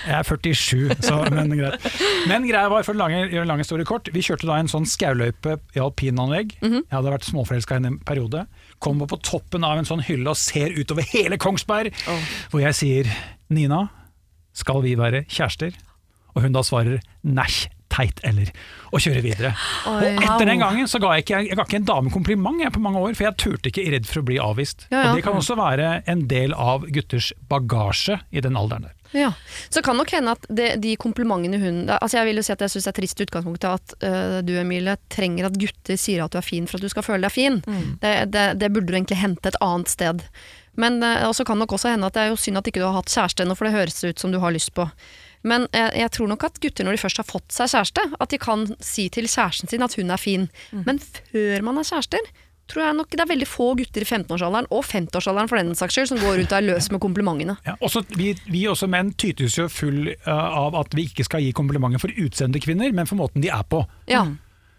Jeg 0.06 0.14
er 0.20 0.28
47, 0.30 0.94
så, 1.08 1.18
men 1.34 1.50
greit. 1.58 1.90
Men 2.30 2.46
greia 2.46 2.70
var, 2.70 2.86
for 2.86 2.94
å 2.94 3.10
gjøre 3.10 3.42
en 3.42 3.50
lang 3.50 3.62
historie 3.64 3.88
kort, 3.88 4.08
vi 4.14 4.22
kjørte 4.22 4.46
da 4.48 4.60
en 4.62 4.70
sånn 4.70 4.86
skauløype 4.86 5.58
i 5.74 5.82
alpinanlegg. 5.82 6.54
Mhm. 6.62 6.84
Jeg 6.86 6.94
hadde 6.94 7.16
vært 7.18 7.26
småforelska 7.26 7.80
i 7.82 7.90
en 7.90 7.98
periode. 8.06 8.46
Kommer 8.78 9.08
på 9.10 9.18
toppen 9.26 9.64
av 9.66 9.80
en 9.80 9.88
sånn 9.88 10.04
hylle 10.06 10.30
og 10.30 10.38
ser 10.38 10.74
utover 10.76 11.06
hele 11.10 11.38
Kongsberg, 11.40 11.94
hvor 12.52 12.62
jeg 12.62 12.76
sier 12.78 13.10
Nina, 13.50 13.88
skal 14.54 14.82
vi 14.84 14.94
være 14.98 15.24
kjærester? 15.30 15.74
Og 16.36 16.44
hun 16.44 16.54
da 16.54 16.62
svarer 16.66 17.00
nei, 17.26 17.50
teit 17.90 18.20
eller, 18.26 18.50
og 18.92 19.02
kjører 19.02 19.24
videre. 19.24 19.52
Og 19.88 20.04
Oi. 20.04 20.12
etter 20.22 20.46
den 20.46 20.62
gangen 20.62 20.90
så 20.90 21.00
ga 21.02 21.16
jeg 21.16 21.26
ikke, 21.26 21.40
jeg 21.48 21.58
ga 21.58 21.66
ikke 21.66 21.80
en 21.80 21.88
dame 21.88 22.12
kompliment 22.14 22.62
jeg, 22.62 22.74
på 22.74 22.82
mange 22.84 23.02
år, 23.02 23.16
for 23.18 23.28
jeg 23.28 23.38
turte 23.40 23.72
ikke 23.72 23.86
redd 23.94 24.08
for 24.08 24.22
å 24.22 24.28
bli 24.28 24.38
avvist. 24.42 24.86
Ja, 24.92 25.00
ja. 25.00 25.02
Og 25.10 25.18
det 25.18 25.24
kan 25.26 25.38
også 25.38 25.58
være 25.58 25.90
en 26.10 26.26
del 26.30 26.54
av 26.54 26.86
gutters 26.94 27.32
bagasje 27.50 28.20
i 28.30 28.44
den 28.44 28.58
alderen 28.60 28.88
der. 28.88 28.97
Ja. 29.16 29.32
Så 29.70 29.82
kan 29.82 29.96
nok 29.96 30.10
hende 30.12 30.34
at 30.36 30.46
det, 30.52 30.68
de 30.82 30.94
komplimentene 31.00 31.56
hun 31.62 31.78
altså 31.88 32.18
Jeg 32.18 32.28
vil 32.28 32.40
jo 32.40 32.44
si 32.44 32.52
at 32.52 32.60
jeg 32.60 32.74
syns 32.74 32.88
det 32.88 32.92
er 32.92 32.98
trist 32.98 33.20
i 33.20 33.26
utgangspunktet 33.26 33.68
at 33.70 33.94
uh, 34.04 34.38
du 34.44 34.52
Emilie 34.60 34.98
trenger 35.12 35.48
at 35.48 35.58
gutter 35.60 35.96
sier 36.00 36.24
at 36.24 36.34
du 36.34 36.40
er 36.40 36.44
fin 36.44 36.68
for 36.68 36.78
at 36.78 36.84
du 36.84 36.92
skal 36.92 37.06
føle 37.06 37.24
deg 37.24 37.34
fin. 37.34 37.60
Det, 38.02 38.12
det, 38.34 38.46
det 38.60 38.72
burde 38.74 38.90
du 38.90 38.96
egentlig 38.98 39.20
hente 39.22 39.48
et 39.48 39.60
annet 39.64 39.92
sted. 39.92 40.26
Men 40.78 41.00
uh, 41.02 41.28
også 41.28 41.46
kan 41.48 41.58
nok 41.58 41.72
også 41.78 41.94
hende 41.94 42.10
at 42.10 42.18
det 42.18 42.26
er 42.26 42.32
jo 42.32 42.40
synd 42.40 42.60
at 42.60 42.68
ikke 42.68 42.82
du 42.82 42.88
har 42.88 42.98
hatt 43.00 43.12
kjæreste 43.12 43.44
ennå, 43.44 43.56
for 43.58 43.68
det 43.68 43.76
høres 43.76 43.98
ut 44.04 44.20
som 44.20 44.34
du 44.34 44.38
har 44.42 44.54
lyst 44.54 44.74
på. 44.76 44.88
Men 45.46 45.68
jeg, 45.72 45.94
jeg 46.02 46.12
tror 46.14 46.30
nok 46.30 46.44
at 46.48 46.60
gutter 46.62 46.86
når 46.86 46.96
de 46.96 47.00
først 47.02 47.20
har 47.22 47.28
fått 47.28 47.54
seg 47.54 47.70
kjæreste, 47.72 48.04
at 48.18 48.34
de 48.34 48.40
kan 48.42 48.66
si 48.84 49.08
til 49.14 49.28
kjæresten 49.30 49.70
sin 49.70 49.84
at 49.86 49.94
hun 49.98 50.10
er 50.10 50.20
fin. 50.20 50.48
Men 50.86 51.00
før 51.00 51.64
man 51.66 51.78
er 51.80 51.86
kjærester, 51.88 52.30
tror 52.68 52.84
jeg 52.84 52.96
nok 52.98 53.10
det 53.10 53.20
er 53.24 53.30
veldig 53.32 53.48
få 53.48 53.68
gutter 53.78 54.04
i 54.04 54.08
15-årsalderen, 54.08 54.66
og 54.70 54.84
50-årsalderen 54.84 55.48
for 55.50 55.56
den 55.60 55.74
saks 55.78 55.94
skyld, 55.98 56.08
som 56.12 56.18
går 56.22 56.42
ut 56.44 56.52
og 56.52 56.58
er 56.58 56.66
løs 56.68 56.90
med 56.94 57.00
komplimentene. 57.00 57.56
Ja, 57.66 57.74
også, 57.80 58.04
vi, 58.16 58.34
vi 58.46 58.66
også 58.70 58.88
menn 58.88 59.12
tytes 59.18 59.56
jo 59.58 59.68
full 59.72 60.12
uh, 60.26 60.32
av 60.66 60.76
at 60.82 60.92
vi 60.94 61.08
ikke 61.08 61.24
skal 61.26 61.40
gi 61.44 61.52
komplimenter 61.56 61.98
for 62.02 62.12
utseende 62.12 62.60
kvinner, 62.60 62.92
men 62.92 63.06
for 63.08 63.16
måten 63.20 63.40
de 63.44 63.48
er 63.48 63.64
på. 63.68 63.84
Ja. 64.10 64.26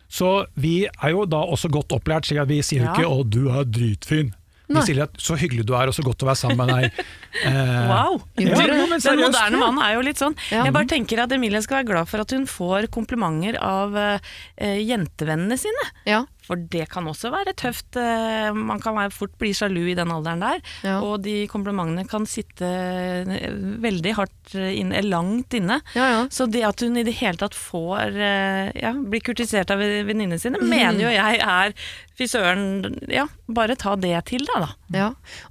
Så 0.09 0.45
vi 0.57 0.87
er 0.89 1.09
jo 1.13 1.25
da 1.29 1.43
også 1.45 1.69
godt 1.69 1.91
opplært, 1.93 2.25
slik 2.25 2.39
at 2.41 2.49
vi 2.49 2.61
sier 2.65 2.81
jo 2.81 2.85
Ja. 2.89 2.93
ikke 2.97 3.09
'å, 3.09 3.23
du 3.29 3.49
er 3.49 3.63
dritfin'. 3.65 4.33
Vi 4.69 4.75
Nei. 4.77 4.81
sier 4.85 5.01
at 5.01 5.13
'så 5.17 5.33
hyggelig 5.37 5.65
du 5.65 5.73
er, 5.73 5.87
og 5.89 5.93
så 5.97 6.03
godt 6.05 6.21
å 6.21 6.27
være 6.29 6.37
sammen 6.37 6.57
med 6.57 6.69
deg'. 6.69 6.91
Eh, 7.45 7.87
Wow! 7.89 8.21
Ja, 8.37 8.49
ja, 8.57 8.85
men 8.89 8.99
Den 8.99 9.19
moderne 9.21 9.57
mannen 9.61 9.81
er 9.85 9.93
jo 9.93 10.01
litt 10.01 10.17
sånn. 10.17 10.35
Ja. 10.51 10.63
Jeg 10.65 10.73
bare 10.73 10.85
tenker 10.89 11.19
at 11.21 11.31
Emilie 11.31 11.61
skal 11.61 11.77
være 11.83 11.89
glad 11.93 12.07
for 12.09 12.19
at 12.21 12.31
hun 12.31 12.45
får 12.49 12.87
komplimenter 12.89 13.55
av 13.61 13.95
eh, 13.95 14.79
jentevennene 14.81 15.57
sine. 15.57 15.89
ja. 16.09 16.25
For 16.49 16.57
det 16.73 16.87
kan 16.89 17.05
også 17.05 17.29
være 17.29 17.53
tøft. 17.53 17.95
eh, 18.01 18.49
Man 18.57 18.81
kan 18.81 18.97
fort 19.13 19.35
bli 19.37 19.51
sjalu 19.53 19.83
i 19.91 19.95
den 19.97 20.09
alderen 20.09 20.41
der. 20.41 20.61
Ja. 20.81 20.95
Og 21.05 21.21
de 21.21 21.43
komplimentene 21.51 22.07
kan 22.09 22.25
sitte 22.25 22.65
eh, 22.65 23.53
veldig 23.85 24.15
hardt 24.17 24.55
inn, 24.57 24.89
eh, 24.91 25.05
langt 25.05 25.53
inne. 25.53 25.77
Ja, 25.93 26.07
ja. 26.15 26.21
Så 26.33 26.47
det 26.49 26.63
at 26.65 26.81
hun 26.81 26.97
i 26.97 27.05
det 27.05 27.13
hele 27.21 27.37
tatt 27.37 27.53
får 27.53 28.17
eh, 28.17 28.71
ja, 28.81 28.95
blir 28.97 29.21
kurtisert 29.21 29.69
av 29.75 29.77
venninnene 29.79 30.41
sine, 30.41 30.57
mener 30.65 31.05
jo 31.05 31.13
jeg 31.13 31.39
er 31.45 31.75
Fy 32.19 32.25
søren, 32.27 32.97
ja, 33.07 33.23
bare 33.47 33.77
ta 33.79 33.93
det 33.95 34.11
til 34.27 34.41
deg, 34.43 34.65
da. 34.65 34.73
Ja. 34.91 35.05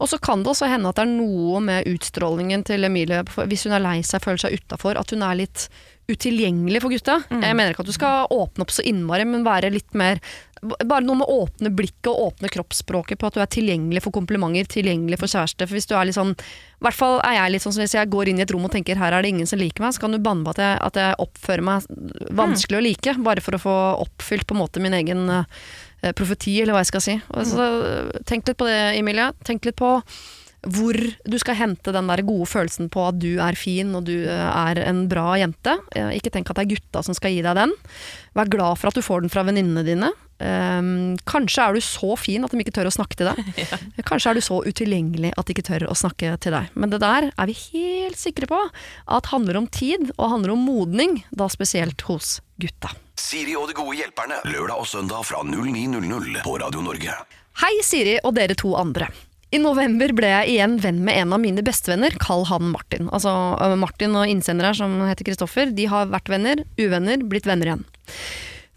Og 0.04 0.10
så 0.10 0.18
kan 0.20 0.42
det 0.44 0.50
også 0.52 0.66
hende 0.68 0.90
at 0.90 0.98
det 0.98 1.06
er 1.06 1.14
noe 1.14 1.62
med 1.64 1.86
utstrålingen 1.88 2.60
til 2.68 2.84
Emilie, 2.84 3.22
hvis 3.48 3.64
hun 3.64 3.72
er 3.78 3.80
lei 3.80 4.02
seg, 4.04 4.20
føler 4.20 4.42
seg 4.42 4.58
utafor, 4.58 4.98
at 5.00 5.14
hun 5.14 5.24
er 5.24 5.38
litt 5.40 5.64
utilgjengelig 6.12 6.80
for 6.84 6.92
gutta. 6.92 7.18
Jeg 7.32 7.56
mener 7.56 7.72
ikke 7.72 7.84
at 7.84 7.88
du 7.90 7.94
skal 7.96 8.28
åpne 8.32 8.64
opp 8.64 8.72
så 8.72 8.84
innmari, 8.88 9.24
men 9.28 9.44
være 9.48 9.68
litt 9.74 9.96
mer 9.96 10.20
Bare 10.62 11.04
noe 11.04 11.20
med 11.20 11.28
å 11.28 11.44
åpne 11.44 11.70
blikket 11.74 12.10
og 12.10 12.32
åpne 12.32 12.50
kroppsspråket 12.52 13.20
på 13.20 13.28
at 13.28 13.36
du 13.36 13.42
er 13.42 13.50
tilgjengelig 13.52 14.02
for 14.04 14.14
komplimenter, 14.14 14.68
tilgjengelig 14.70 15.20
for 15.20 15.30
kjæreste. 15.30 15.66
For 15.68 15.78
hvis 15.78 15.88
du 15.90 15.94
er 15.98 16.08
litt 16.08 16.18
sånn 16.18 16.34
I 16.34 16.86
hvert 16.86 16.98
fall 16.98 17.18
er 17.26 17.36
jeg 17.36 17.54
litt 17.54 17.66
sånn 17.66 17.76
som 17.76 17.84
hvis 17.84 17.96
jeg 17.98 18.10
går 18.12 18.32
inn 18.32 18.42
i 18.42 18.46
et 18.46 18.54
rom 18.54 18.66
og 18.68 18.72
tenker 18.74 18.98
her 19.00 19.14
er 19.14 19.24
det 19.24 19.32
ingen 19.34 19.50
som 19.50 19.60
liker 19.60 19.84
meg, 19.84 19.94
så 19.96 20.04
kan 20.04 20.14
du 20.14 20.20
banne 20.22 20.46
på 20.46 20.56
at 20.56 20.62
jeg, 20.64 20.80
at 20.88 21.00
jeg 21.02 21.20
oppfører 21.26 21.66
meg 21.68 21.86
vanskelig 22.40 22.80
å 22.80 22.84
like, 22.84 23.16
bare 23.26 23.44
for 23.44 23.58
å 23.58 23.62
få 23.62 23.76
oppfylt 24.06 24.48
på 24.48 24.56
en 24.56 24.62
måte 24.62 24.82
min 24.82 24.96
egen 24.98 25.24
uh, 25.30 25.44
profeti, 26.18 26.58
eller 26.62 26.76
hva 26.76 26.82
jeg 26.84 26.92
skal 26.92 27.04
si. 27.04 27.16
Og 27.34 27.48
så, 27.48 27.70
tenk 28.28 28.48
litt 28.48 28.60
på 28.60 28.68
det, 28.68 28.78
Emilie. 28.98 29.32
Tenk 29.46 29.66
litt 29.68 29.78
på 29.78 29.96
hvor 30.74 30.96
du 31.24 31.36
skal 31.40 31.58
hente 31.58 31.92
den 31.94 32.10
der 32.10 32.22
gode 32.26 32.46
følelsen 32.50 32.90
på 32.92 33.08
at 33.08 33.18
du 33.22 33.38
er 33.42 33.58
fin 33.58 33.94
og 33.96 34.06
du 34.08 34.14
eh, 34.22 34.46
er 34.48 34.80
en 34.86 35.06
bra 35.10 35.32
jente. 35.40 35.78
Eh, 35.96 36.14
Ikke 36.18 36.32
tenk 36.34 36.50
at 36.50 36.60
det 36.60 36.66
er 36.66 36.72
gutta 36.76 37.02
som 37.06 37.16
skal 37.16 37.34
gi 37.34 37.42
deg 37.46 37.58
den. 37.58 37.74
Vær 38.38 38.50
glad 38.52 38.80
for 38.80 38.90
at 38.90 38.98
du 38.98 39.04
får 39.04 39.24
den 39.24 39.32
fra 39.32 39.44
venninnene 39.48 39.84
dine. 39.86 40.12
Um, 40.38 41.16
kanskje 41.26 41.64
er 41.64 41.74
du 41.74 41.82
så 41.82 42.12
fin 42.14 42.44
at 42.46 42.52
de 42.54 42.60
ikke 42.62 42.76
tør 42.76 42.86
å 42.86 42.94
snakke 42.94 43.18
til 43.18 43.26
deg. 43.26 43.40
Kanskje 44.08 44.30
er 44.30 44.38
du 44.38 44.44
så 44.46 44.60
utilgjengelig 44.62 45.32
at 45.34 45.48
de 45.48 45.56
ikke 45.56 45.66
tør 45.66 45.88
å 45.90 45.96
snakke 45.98 46.36
til 46.38 46.54
deg. 46.54 46.68
Men 46.78 46.92
det 46.92 47.00
der 47.02 47.32
er 47.32 47.50
vi 47.50 47.56
helt 47.58 48.20
sikre 48.20 48.46
på 48.46 48.60
at 48.70 49.32
handler 49.32 49.58
om 49.58 49.66
tid, 49.66 50.12
og 50.14 50.30
handler 50.36 50.54
om 50.54 50.62
modning, 50.62 51.24
da 51.34 51.50
spesielt 51.50 52.06
hos 52.06 52.36
gutta. 52.62 52.92
Siri 53.18 53.56
og 53.58 53.66
de 53.66 53.74
gode 53.80 53.98
hjelperne. 53.98 54.38
Lørdag 54.46 54.78
og 54.78 54.86
søndag 54.86 55.26
fra 55.26 55.42
09.00 55.42 56.44
på 56.46 56.54
Radio 56.62 56.86
Norge. 56.86 57.18
Hei 57.58 57.74
Siri 57.82 58.20
og 58.22 58.36
dere 58.38 58.54
to 58.54 58.76
andre. 58.78 59.10
I 59.48 59.58
november 59.62 60.12
ble 60.12 60.28
jeg 60.28 60.52
igjen 60.52 60.76
venn 60.82 60.98
med 61.06 61.16
en 61.22 61.32
av 61.32 61.40
mine 61.40 61.62
bestevenner, 61.64 62.12
kall 62.20 62.44
han 62.50 62.68
Martin. 62.68 63.08
Altså 63.08 63.32
øh, 63.56 63.78
Martin 63.80 64.16
og 64.18 64.28
innsender 64.28 64.68
her 64.68 64.76
som 64.76 64.92
heter 65.08 65.24
Kristoffer, 65.24 65.72
de 65.72 65.86
har 65.88 66.10
vært 66.12 66.28
venner, 66.28 66.66
uvenner, 66.76 67.24
blitt 67.24 67.48
venner 67.48 67.70
igjen. 67.70 67.86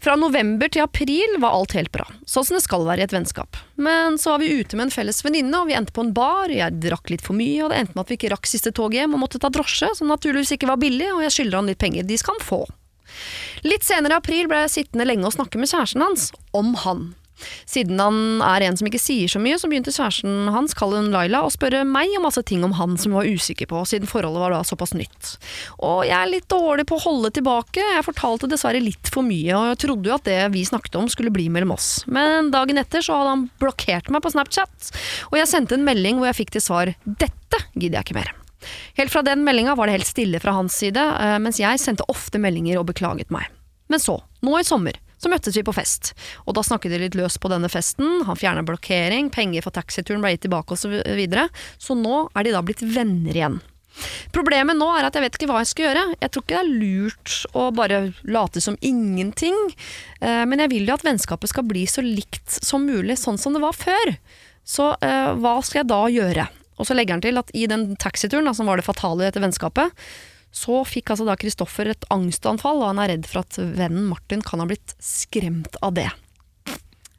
Fra 0.02 0.16
november 0.18 0.72
til 0.72 0.82
april 0.82 1.36
var 1.44 1.54
alt 1.54 1.76
helt 1.76 1.92
bra, 1.94 2.08
sånn 2.26 2.46
som 2.48 2.56
det 2.56 2.64
skal 2.64 2.88
være 2.88 3.04
i 3.04 3.06
et 3.06 3.12
vennskap. 3.14 3.60
Men 3.78 4.16
så 4.18 4.32
var 4.32 4.42
vi 4.42 4.50
ute 4.58 4.74
med 4.74 4.88
en 4.88 4.94
felles 4.96 5.20
venninne, 5.22 5.54
og 5.60 5.68
vi 5.68 5.76
endte 5.78 5.94
på 5.94 6.02
en 6.02 6.14
bar, 6.16 6.50
jeg 6.50 6.80
drakk 6.82 7.12
litt 7.12 7.22
for 7.22 7.38
mye, 7.38 7.60
og 7.62 7.70
det 7.70 7.78
endte 7.78 7.94
med 7.94 8.06
at 8.06 8.10
vi 8.10 8.18
ikke 8.18 8.32
rakk 8.32 8.48
siste 8.50 8.72
tog 8.74 8.96
hjem 8.96 9.14
og 9.14 9.22
måtte 9.22 9.38
ta 9.44 9.52
drosje, 9.52 9.92
som 10.00 10.10
naturligvis 10.10 10.56
ikke 10.56 10.72
var 10.72 10.80
billig, 10.82 11.12
og 11.12 11.22
jeg 11.28 11.36
skylder 11.36 11.60
han 11.60 11.70
litt 11.70 11.82
penger, 11.84 12.08
de 12.08 12.18
skal 12.18 12.40
han 12.40 12.48
få. 12.48 12.64
Litt 13.68 13.86
senere 13.86 14.16
i 14.16 14.22
april 14.24 14.48
ble 14.50 14.64
jeg 14.64 14.74
sittende 14.80 15.06
lenge 15.06 15.28
og 15.28 15.36
snakke 15.36 15.60
med 15.60 15.70
kjæresten 15.70 16.02
hans 16.02 16.30
om 16.56 16.74
han. 16.82 17.12
Siden 17.68 18.00
han 18.02 18.42
er 18.46 18.66
en 18.66 18.78
som 18.78 18.88
ikke 18.88 19.00
sier 19.02 19.30
så 19.30 19.40
mye, 19.42 19.58
så 19.60 19.70
begynte 19.70 19.94
kjæresten 19.94 20.50
hans, 20.54 20.74
kall 20.78 20.96
hun 20.96 21.10
Laila, 21.14 21.44
å 21.46 21.52
spørre 21.52 21.84
meg 21.88 22.12
om 22.18 22.26
masse 22.26 22.42
ting 22.48 22.64
om 22.66 22.76
han 22.78 22.96
som 23.00 23.12
hun 23.12 23.20
var 23.20 23.30
usikker 23.30 23.70
på, 23.70 23.84
siden 23.88 24.10
forholdet 24.10 24.44
var 24.44 24.54
da 24.54 24.62
såpass 24.66 24.94
nytt. 24.98 25.36
Og 25.82 26.04
jeg 26.08 26.16
er 26.18 26.30
litt 26.30 26.48
dårlig 26.52 26.86
på 26.90 26.98
å 26.98 27.04
holde 27.06 27.32
tilbake, 27.38 27.82
jeg 27.82 28.06
fortalte 28.06 28.50
dessverre 28.50 28.82
litt 28.82 29.10
for 29.12 29.26
mye, 29.26 29.56
og 29.56 29.72
jeg 29.72 29.82
trodde 29.86 30.10
jo 30.10 30.16
at 30.16 30.28
det 30.28 30.40
vi 30.54 30.66
snakket 30.68 31.00
om 31.00 31.10
skulle 31.12 31.34
bli 31.34 31.48
mellom 31.52 31.74
oss. 31.76 31.90
Men 32.06 32.52
dagen 32.54 32.80
etter 32.80 33.04
så 33.04 33.20
hadde 33.20 33.34
han 33.36 33.48
blokkert 33.62 34.12
meg 34.12 34.24
på 34.24 34.34
Snapchat, 34.34 34.92
og 35.30 35.40
jeg 35.40 35.50
sendte 35.50 35.78
en 35.78 35.86
melding 35.86 36.20
hvor 36.20 36.30
jeg 36.30 36.42
fikk 36.44 36.56
til 36.56 36.64
svar 36.64 36.94
'dette 37.02 37.66
gidder 37.74 38.00
jeg 38.00 38.08
ikke 38.08 38.20
mer'. 38.20 38.32
Helt 38.94 39.12
fra 39.12 39.22
den 39.26 39.44
meldinga 39.44 39.74
var 39.74 39.88
det 39.88 39.98
helt 39.98 40.08
stille 40.08 40.40
fra 40.40 40.54
hans 40.56 40.76
side, 40.78 41.00
eh, 41.00 41.38
mens 41.42 41.60
jeg 41.60 41.80
sendte 41.82 42.06
ofte 42.12 42.38
meldinger 42.42 42.78
og 42.80 42.86
beklaget 42.92 43.32
meg. 43.34 43.48
Men 43.90 44.00
så, 44.02 44.20
nå 44.44 44.58
i 44.58 44.66
sommer, 44.66 44.96
så 45.22 45.30
møttes 45.30 45.56
vi 45.56 45.64
på 45.66 45.74
fest. 45.76 46.12
Og 46.46 46.56
da 46.58 46.64
snakket 46.66 46.94
de 46.94 47.02
litt 47.04 47.18
løs 47.18 47.38
på 47.38 47.50
denne 47.52 47.70
festen, 47.72 48.24
han 48.26 48.38
fjernet 48.38 48.66
blokkering, 48.68 49.30
penger 49.34 49.64
for 49.64 49.74
taxituren 49.74 50.22
ble 50.24 50.34
gitt 50.34 50.46
tilbake 50.48 50.74
osv. 50.74 50.98
Så, 51.02 51.14
videre. 51.16 51.46
så 51.78 51.94
nå 51.98 52.26
er 52.34 52.46
de 52.46 52.54
da 52.56 52.64
blitt 52.66 52.82
venner 52.82 53.36
igjen. 53.36 53.60
Problemet 54.32 54.78
nå 54.78 54.88
er 54.96 55.06
at 55.06 55.16
jeg 55.16 55.24
vet 55.26 55.36
ikke 55.36 55.48
hva 55.50 55.60
jeg 55.60 55.70
skal 55.72 55.86
gjøre. 55.86 56.04
Jeg 56.24 56.32
tror 56.32 56.44
ikke 56.44 56.56
det 56.56 56.62
er 56.62 56.80
lurt 56.80 57.34
å 57.58 57.66
bare 57.76 58.00
late 58.24 58.62
som 58.64 58.78
ingenting, 58.80 59.58
eh, 60.20 60.42
men 60.48 60.64
jeg 60.64 60.72
vil 60.72 60.88
jo 60.88 60.96
at 60.96 61.04
vennskapet 61.06 61.52
skal 61.52 61.66
bli 61.68 61.84
så 61.90 62.04
likt 62.04 62.58
som 62.64 62.88
mulig, 62.88 63.18
sånn 63.20 63.40
som 63.40 63.54
det 63.54 63.62
var 63.64 63.76
før. 63.76 64.16
Så 64.64 64.92
eh, 65.04 65.30
hva 65.38 65.58
skal 65.60 65.82
jeg 65.82 65.92
da 65.92 66.02
gjøre? 66.12 66.48
Og 66.80 66.88
så 66.88 66.96
legger 66.96 67.18
han 67.18 67.24
til 67.24 67.38
at 67.38 67.52
i 67.54 67.68
den 67.70 67.92
taxituren, 68.00 68.48
som 68.56 68.66
var 68.66 68.80
det 68.80 68.88
fatale 68.88 69.22
i 69.22 69.28
dette 69.28 69.42
vennskapet, 69.42 69.92
så 70.52 70.82
fikk 70.84 71.14
altså 71.14 71.26
da 71.26 71.36
Kristoffer 71.40 71.88
et 71.94 72.04
angstanfall, 72.12 72.82
og 72.82 72.92
han 72.92 73.00
er 73.02 73.14
redd 73.14 73.28
for 73.28 73.42
at 73.42 73.56
vennen 73.58 74.04
Martin 74.10 74.44
kan 74.44 74.60
ha 74.60 74.68
blitt 74.68 74.94
skremt 75.02 75.78
av 75.80 75.96
det. 75.96 76.10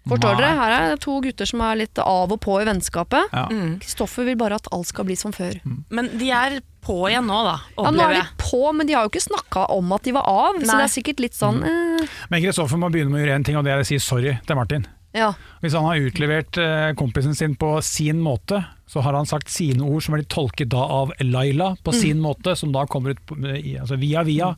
Forstår 0.03 0.33
Nei. 0.33 0.39
dere? 0.41 0.55
Her 0.59 0.73
er 0.75 0.89
det 0.91 0.99
to 1.05 1.15
gutter 1.23 1.47
som 1.47 1.61
er 1.63 1.77
litt 1.79 1.99
av 2.03 2.31
og 2.35 2.39
på 2.43 2.57
i 2.59 2.65
vennskapet. 2.67 3.31
Ja. 3.31 3.45
Kristoffer 3.79 4.27
vil 4.27 4.35
bare 4.39 4.57
at 4.59 4.67
alt 4.75 4.89
skal 4.89 5.07
bli 5.07 5.15
som 5.19 5.31
før. 5.35 5.61
Men 5.63 6.09
de 6.19 6.27
er 6.35 6.57
på 6.83 6.97
igjen 7.07 7.29
nå, 7.29 7.37
da, 7.47 7.55
Ja, 7.77 7.93
nå 7.95 8.03
er 8.09 8.17
de 8.17 8.23
på, 8.41 8.59
men 8.75 8.89
de 8.89 8.97
har 8.97 9.05
jo 9.07 9.13
ikke 9.13 9.23
snakka 9.23 9.69
om 9.71 9.93
at 9.95 10.03
de 10.03 10.11
var 10.17 10.27
av, 10.27 10.59
så 10.59 10.75
det 10.75 10.89
er 10.89 10.91
sikkert 10.91 11.23
litt 11.23 11.37
sånn 11.37 11.61
eh, 11.63 12.17
Men 12.33 12.43
Kristoffer 12.43 12.81
må 12.81 12.89
begynne 12.91 13.13
med 13.13 13.21
å 13.21 13.23
gjøre 13.23 13.37
en 13.39 13.47
ting, 13.47 13.55
og 13.55 13.63
det 13.63 13.71
er 13.71 13.85
å 13.85 13.87
si 13.87 14.01
sorry 14.03 14.35
til 14.43 14.59
Martin. 14.59 14.83
Ja. 15.13 15.33
Hvis 15.61 15.73
han 15.77 15.85
har 15.85 16.01
utlevert 16.07 16.57
eh, 16.57 16.93
kompisen 16.97 17.35
sin 17.37 17.55
på 17.59 17.75
sin 17.85 18.19
måte, 18.23 18.63
så 18.89 19.01
har 19.05 19.13
han 19.13 19.25
sagt 19.29 19.49
sine 19.49 19.81
ord 19.85 20.01
som 20.05 20.13
er 20.15 20.21
blitt 20.23 20.29
tolket 20.33 20.69
da 20.73 20.81
av 20.85 21.11
Laila 21.21 21.75
på 21.85 21.93
sin 21.93 22.19
måte, 22.21 22.55
som 22.57 22.71
da 22.73 22.85
kommer 22.89 23.13
ut 23.15 23.31
altså 23.79 23.97
via 24.01 24.23
via 24.25 24.51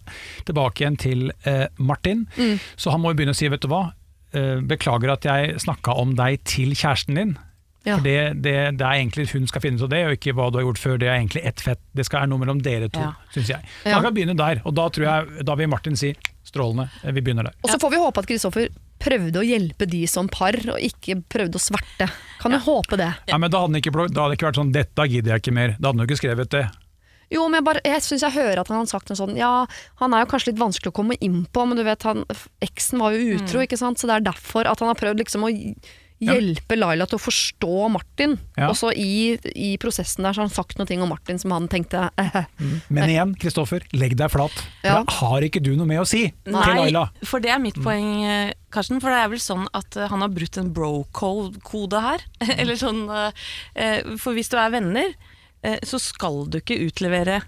tilbake 0.47 0.83
igjen 0.83 0.97
til 0.99 1.25
Martin. 1.77 2.25
Martin. 2.35 2.59
Så 2.75 2.91
han 2.91 3.01
må 3.03 3.11
jo 3.13 3.19
begynne 3.19 3.35
å 3.35 3.37
si, 3.37 3.47
vet 3.51 3.61
du 3.63 3.69
hva, 3.71 3.93
eh, 4.33 4.59
beklager 4.63 5.11
at 5.13 5.23
jeg 5.27 5.59
snakka 5.63 5.95
om 6.01 6.15
deg 6.17 6.41
til 6.43 6.73
kjæresten 6.75 7.15
din. 7.19 7.35
Ja. 7.85 7.97
For 7.99 8.03
det, 8.07 8.41
det, 8.41 8.55
det 8.79 8.85
er 8.87 8.97
egentlig 8.97 9.27
hun 9.31 9.45
skal 9.47 9.61
finne 9.61 9.77
ut 9.77 9.83
av 9.85 9.91
det, 9.93 9.99
og 10.07 10.15
ikke 10.17 10.33
hva 10.33 10.47
du 10.51 10.57
har 10.57 10.65
gjort 10.65 10.79
før. 10.81 10.95
Det 10.99 11.07
er 11.07 11.19
egentlig 11.19 11.43
ett 11.45 11.61
fett. 11.61 11.79
Det 11.93 12.05
skal 12.07 12.23
være 12.23 12.31
noe 12.33 12.41
mellom 12.41 12.63
dere 12.65 12.89
to, 12.89 12.99
Ja. 13.03 13.11
syns 13.35 13.51
jeg. 13.53 13.61
Så 13.83 13.89
Ja. 13.91 13.99
Da 13.99 14.01
kan 14.07 14.15
begynne 14.15 14.35
der, 14.39 14.61
og 14.65 14.73
da 14.75 14.87
tror 14.89 15.05
jeg, 15.05 15.45
da 15.45 15.55
vil 15.55 15.67
Martin 15.69 15.95
si 15.95 16.15
strålende. 16.43 16.89
Eh, 17.03 17.11
Vi 17.13 17.21
begynner 17.21 17.43
der. 17.43 17.53
Og 17.63 17.69
så 17.69 17.77
får 17.79 17.91
vi 17.93 18.01
håpe 18.01 18.17
at 18.23 18.27
Kristoffer 18.27 18.67
prøvde 19.01 19.41
å 19.41 19.45
hjelpe 19.45 19.87
de 19.89 20.05
som 20.09 20.29
par, 20.31 20.55
og 20.71 20.79
ikke 20.81 21.19
prøvde 21.29 21.59
å 21.59 21.61
sverte. 21.61 22.07
Kan 22.41 22.55
du 22.55 22.59
håpe 22.61 22.97
det? 22.99 23.11
Ja, 23.29 23.37
men 23.41 23.51
da 23.51 23.63
hadde, 23.65 23.81
ikke, 23.81 23.93
da 23.93 24.25
hadde 24.25 24.31
det 24.33 24.39
ikke 24.39 24.49
vært 24.49 24.61
sånn 24.61 24.73
'dette 24.73 25.07
gidder 25.11 25.35
jeg 25.35 25.43
ikke 25.43 25.55
mer'. 25.55 25.75
Da 25.77 25.89
hadde 25.89 25.99
han 25.99 26.05
jo 26.05 26.09
ikke 26.09 26.23
skrevet 26.23 26.51
det. 26.55 26.65
Jo, 27.33 27.47
men 27.49 27.59
jeg, 27.59 27.65
bare, 27.65 27.81
jeg 27.85 28.03
syns 28.05 28.21
jeg 28.21 28.35
hører 28.35 28.61
at 28.61 28.69
han 28.69 28.83
har 28.83 28.89
sagt 28.89 29.09
noe 29.09 29.17
sånn 29.17 29.37
Ja, 29.39 29.65
han 30.01 30.13
er 30.13 30.23
jo 30.23 30.29
kanskje 30.29 30.51
litt 30.51 30.61
vanskelig 30.61 30.91
å 30.93 30.97
komme 30.99 31.17
inn 31.25 31.45
på, 31.49 31.65
men 31.65 31.79
du 31.79 31.83
vet, 31.87 32.05
han, 32.05 32.21
eksen 32.61 33.01
var 33.01 33.15
jo 33.15 33.39
utro, 33.39 33.63
ikke 33.65 33.79
sant, 33.81 33.97
så 33.97 34.09
det 34.09 34.19
er 34.19 34.27
derfor 34.27 34.69
at 34.69 34.81
han 34.83 34.91
har 34.91 34.99
prøvd 34.99 35.23
liksom 35.23 35.47
å 35.47 35.51
hjelpe 36.27 36.77
Laila 36.77 37.05
til 37.09 37.17
å 37.19 37.23
forstå 37.23 37.89
Martin. 37.93 38.35
Ja. 38.57 38.69
Og 38.69 38.75
så 38.79 38.91
i, 38.95 39.35
i 39.55 39.71
prosessen 39.81 40.25
der 40.25 40.33
så 40.35 40.41
har 40.43 40.47
han 40.49 40.53
sagt 40.55 40.77
noe 40.79 40.97
om 41.01 41.09
Martin 41.11 41.39
som 41.41 41.51
han 41.55 41.67
tenkte 41.71 42.09
eh, 42.21 42.43
Men 42.89 43.09
igjen, 43.11 43.33
Kristoffer, 43.41 43.85
legg 43.93 44.15
deg 44.19 44.31
flat. 44.33 44.51
For 44.81 44.89
Ja. 44.89 44.99
da 45.03 45.17
har 45.19 45.41
ikke 45.47 45.61
du 45.63 45.75
noe 45.75 45.87
med 45.89 46.01
å 46.03 46.07
si 46.09 46.27
til 46.43 46.53
Nei, 46.55 46.75
Laila. 46.79 47.07
for 47.23 47.39
det 47.43 47.51
er 47.55 47.59
mitt 47.63 47.79
poeng, 47.81 48.11
eh, 48.25 48.53
Karsten. 48.73 48.99
For 49.03 49.09
det 49.13 49.21
er 49.23 49.29
vel 49.31 49.39
sånn 49.43 49.67
at 49.73 49.95
eh, 49.97 50.07
han 50.11 50.21
har 50.25 50.29
brutt 50.33 50.57
en 50.61 50.73
bro-kode 50.75 52.01
her. 52.01 52.23
Eller 52.59 52.75
sånn 52.79 53.05
eh, 53.09 53.31
eh, 53.75 54.15
For 54.21 54.33
hvis 54.37 54.49
du 54.51 54.57
er 54.61 54.71
venner, 54.73 55.13
eh, 55.63 55.79
så 55.85 55.99
skal 56.01 56.45
du 56.49 56.59
ikke 56.61 56.79
utlevere 56.87 57.41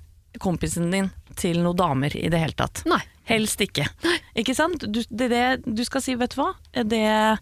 kompisen 0.43 0.91
din 0.93 1.09
til 1.37 1.61
noen 1.63 1.77
damer 1.77 2.13
i 2.17 2.27
det 2.29 2.39
hele 2.41 2.53
tatt. 2.57 2.83
Nei. 2.89 3.01
Helst 3.27 3.59
ikke. 3.59 3.83
Nei. 4.05 4.17
Ikke 4.39 4.53
sant? 4.55 4.85
Du, 4.87 5.01
det, 5.09 5.27
det, 5.33 5.41
du 5.65 5.81
skal 5.83 6.01
si 6.01 6.13
'vet 6.15 6.31
du 6.31 6.39
hva', 6.39 6.53
det, 6.87 7.01
eh, 7.03 7.37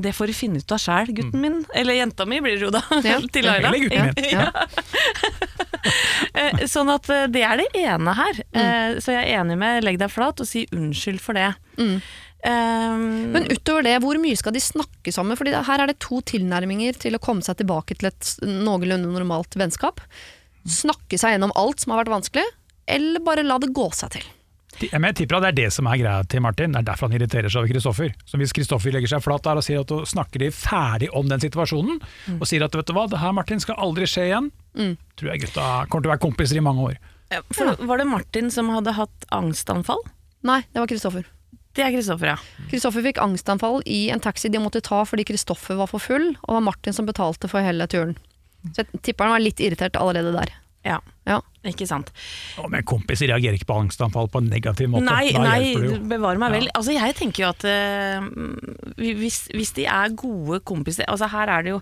det 0.00 0.12
får 0.16 0.30
du 0.30 0.32
finne 0.36 0.60
ut 0.62 0.72
av 0.72 0.78
sjæl, 0.80 1.10
gutten 1.16 1.40
min. 1.42 1.56
Eller 1.74 1.98
jenta 1.98 2.24
mi 2.30 2.38
blir 2.40 2.56
det 2.56 2.68
jo 2.68 2.70
da, 2.72 2.80
Ja. 3.04 3.18
til 3.34 3.44
Laila. 3.48 3.72
Ja. 4.30 4.50
Eh, 6.34 6.62
Sånn 6.70 6.88
at 6.88 7.08
eh, 7.12 7.26
det 7.28 7.42
er 7.44 7.60
det 7.60 7.66
ene 7.76 8.14
her. 8.16 8.38
Mm. 8.56 9.00
Så 9.04 9.12
jeg 9.12 9.26
er 9.28 9.42
enig 9.42 9.56
med 9.60 9.84
legg 9.84 9.98
deg 10.00 10.08
flat 10.10 10.40
og 10.40 10.48
si 10.48 10.62
unnskyld 10.72 11.20
for 11.22 11.36
det. 11.36 11.50
Mm. 11.76 11.98
Um, 12.44 13.04
Men 13.36 13.46
utover 13.52 13.84
det, 13.86 13.92
hvor 14.04 14.18
mye 14.20 14.36
skal 14.36 14.56
de 14.56 14.62
snakke 14.64 15.12
sammen? 15.14 15.36
Fordi 15.38 15.52
her 15.68 15.82
er 15.84 15.92
det 15.92 15.98
to 16.02 16.18
tilnærminger 16.24 16.96
til 17.04 17.16
å 17.16 17.20
komme 17.22 17.44
seg 17.44 17.60
tilbake 17.60 17.96
til 18.00 18.08
et 18.10 18.32
noenlunde 18.44 19.12
normalt 19.12 19.56
vennskap. 19.60 20.00
Snakke 20.64 21.20
seg 21.20 21.36
gjennom 21.36 21.52
alt 21.60 21.84
som 21.84 21.92
har 21.94 22.02
vært 22.02 22.14
vanskelig, 22.16 22.44
eller 22.88 23.22
bare 23.24 23.44
la 23.46 23.60
det 23.62 23.70
gå 23.76 23.86
seg 23.96 24.16
til. 24.16 24.26
Ja, 24.82 24.98
Men 24.98 25.10
jeg 25.12 25.16
tipper 25.22 25.36
at 25.36 25.42
det 25.42 25.48
er 25.52 25.58
det 25.64 25.72
som 25.72 25.86
er 25.86 25.96
greia 26.00 26.22
til 26.28 26.40
Martin. 26.42 26.72
Det 26.72 26.78
er 26.82 26.86
derfor 26.90 27.08
han 27.08 27.16
irriterer 27.18 27.48
seg 27.52 27.62
over 27.62 27.68
Kristoffer. 27.72 28.14
Så 28.26 28.38
hvis 28.40 28.52
Kristoffer 28.52 28.92
legger 28.92 29.08
seg 29.14 29.22
flat 29.22 29.42
der 29.46 29.60
og 29.60 29.64
sier 29.64 29.80
at 29.84 29.86
du 29.92 30.04
snakker 30.08 30.38
de 30.42 30.50
ferdig 30.50 31.08
om 31.14 31.28
den 31.30 31.40
situasjonen, 31.40 32.00
Mm. 32.28 32.40
og 32.40 32.46
sier 32.48 32.64
at 32.64 32.74
vet 32.74 32.86
du 32.86 32.92
hva, 32.96 33.06
det 33.08 33.18
her 33.20 33.32
Martin 33.32 33.60
skal 33.60 33.76
aldri 33.76 34.04
skje 34.08 34.26
igjen, 34.30 34.50
tror 35.16 35.30
jeg 35.30 35.40
gutta 35.44 35.86
kommer 35.88 36.02
til 36.02 36.10
å 36.10 36.14
være 36.14 36.24
kompiser 36.24 36.56
i 36.56 36.60
mange 36.64 36.80
år. 36.88 36.96
ja, 37.30 37.40
for 37.52 37.76
Var 37.86 37.98
det 37.98 38.06
Martin 38.06 38.50
som 38.50 38.68
hadde 38.70 38.92
hatt 38.94 39.26
angstanfall? 39.30 40.00
Nei, 40.42 40.60
det 40.72 40.80
var 40.80 40.86
Kristoffer. 40.86 41.24
Det 41.74 41.82
er 41.84 41.90
Kristoffer, 41.90 42.26
ja. 42.26 42.36
Kristoffer 42.70 43.02
fikk 43.02 43.18
angstanfall 43.18 43.82
i 43.86 44.08
en 44.10 44.20
taxi 44.20 44.48
de 44.48 44.58
måtte 44.58 44.80
ta 44.82 45.02
fordi 45.04 45.24
Kristoffer 45.26 45.74
var 45.76 45.86
for 45.90 45.98
full, 45.98 46.28
og 46.42 46.46
det 46.48 46.54
var 46.54 46.60
Martin 46.60 46.92
som 46.92 47.06
betalte 47.06 47.48
for 47.50 47.60
hele 47.60 47.86
turen. 47.90 48.16
Så 48.72 48.84
jeg 48.84 49.02
tipper 49.02 49.24
han 49.26 49.34
var 49.34 49.40
litt 49.42 49.58
irritert 49.60 49.96
allerede 49.98 50.32
der. 50.32 50.52
Ja. 50.84 51.00
Ja. 51.24 51.40
Ikke 51.64 51.86
sant. 51.88 52.10
Å, 52.60 52.68
men 52.68 52.84
kompiser 52.84 53.30
reagerer 53.32 53.56
ikke 53.56 53.70
på 53.70 53.80
angstanfall 53.86 54.28
på 54.32 54.42
en 54.42 54.50
negativ 54.52 54.90
måte. 54.92 55.08
Nei, 55.08 55.32
nei 55.32 55.98
bevare 56.04 56.40
meg 56.40 56.58
vel. 56.58 56.68
Ja. 56.68 56.76
Altså, 56.76 56.92
jeg 56.96 57.16
tenker 57.16 57.46
jo 57.46 57.52
at 57.54 57.64
uh, 57.64 58.26
hvis, 59.00 59.46
hvis 59.54 59.72
de 59.78 59.88
er 59.88 60.12
gode 60.18 60.60
kompiser 60.68 61.08
Altså, 61.08 61.30
her 61.32 61.50
er 61.50 61.64
det 61.64 61.72
jo 61.72 61.78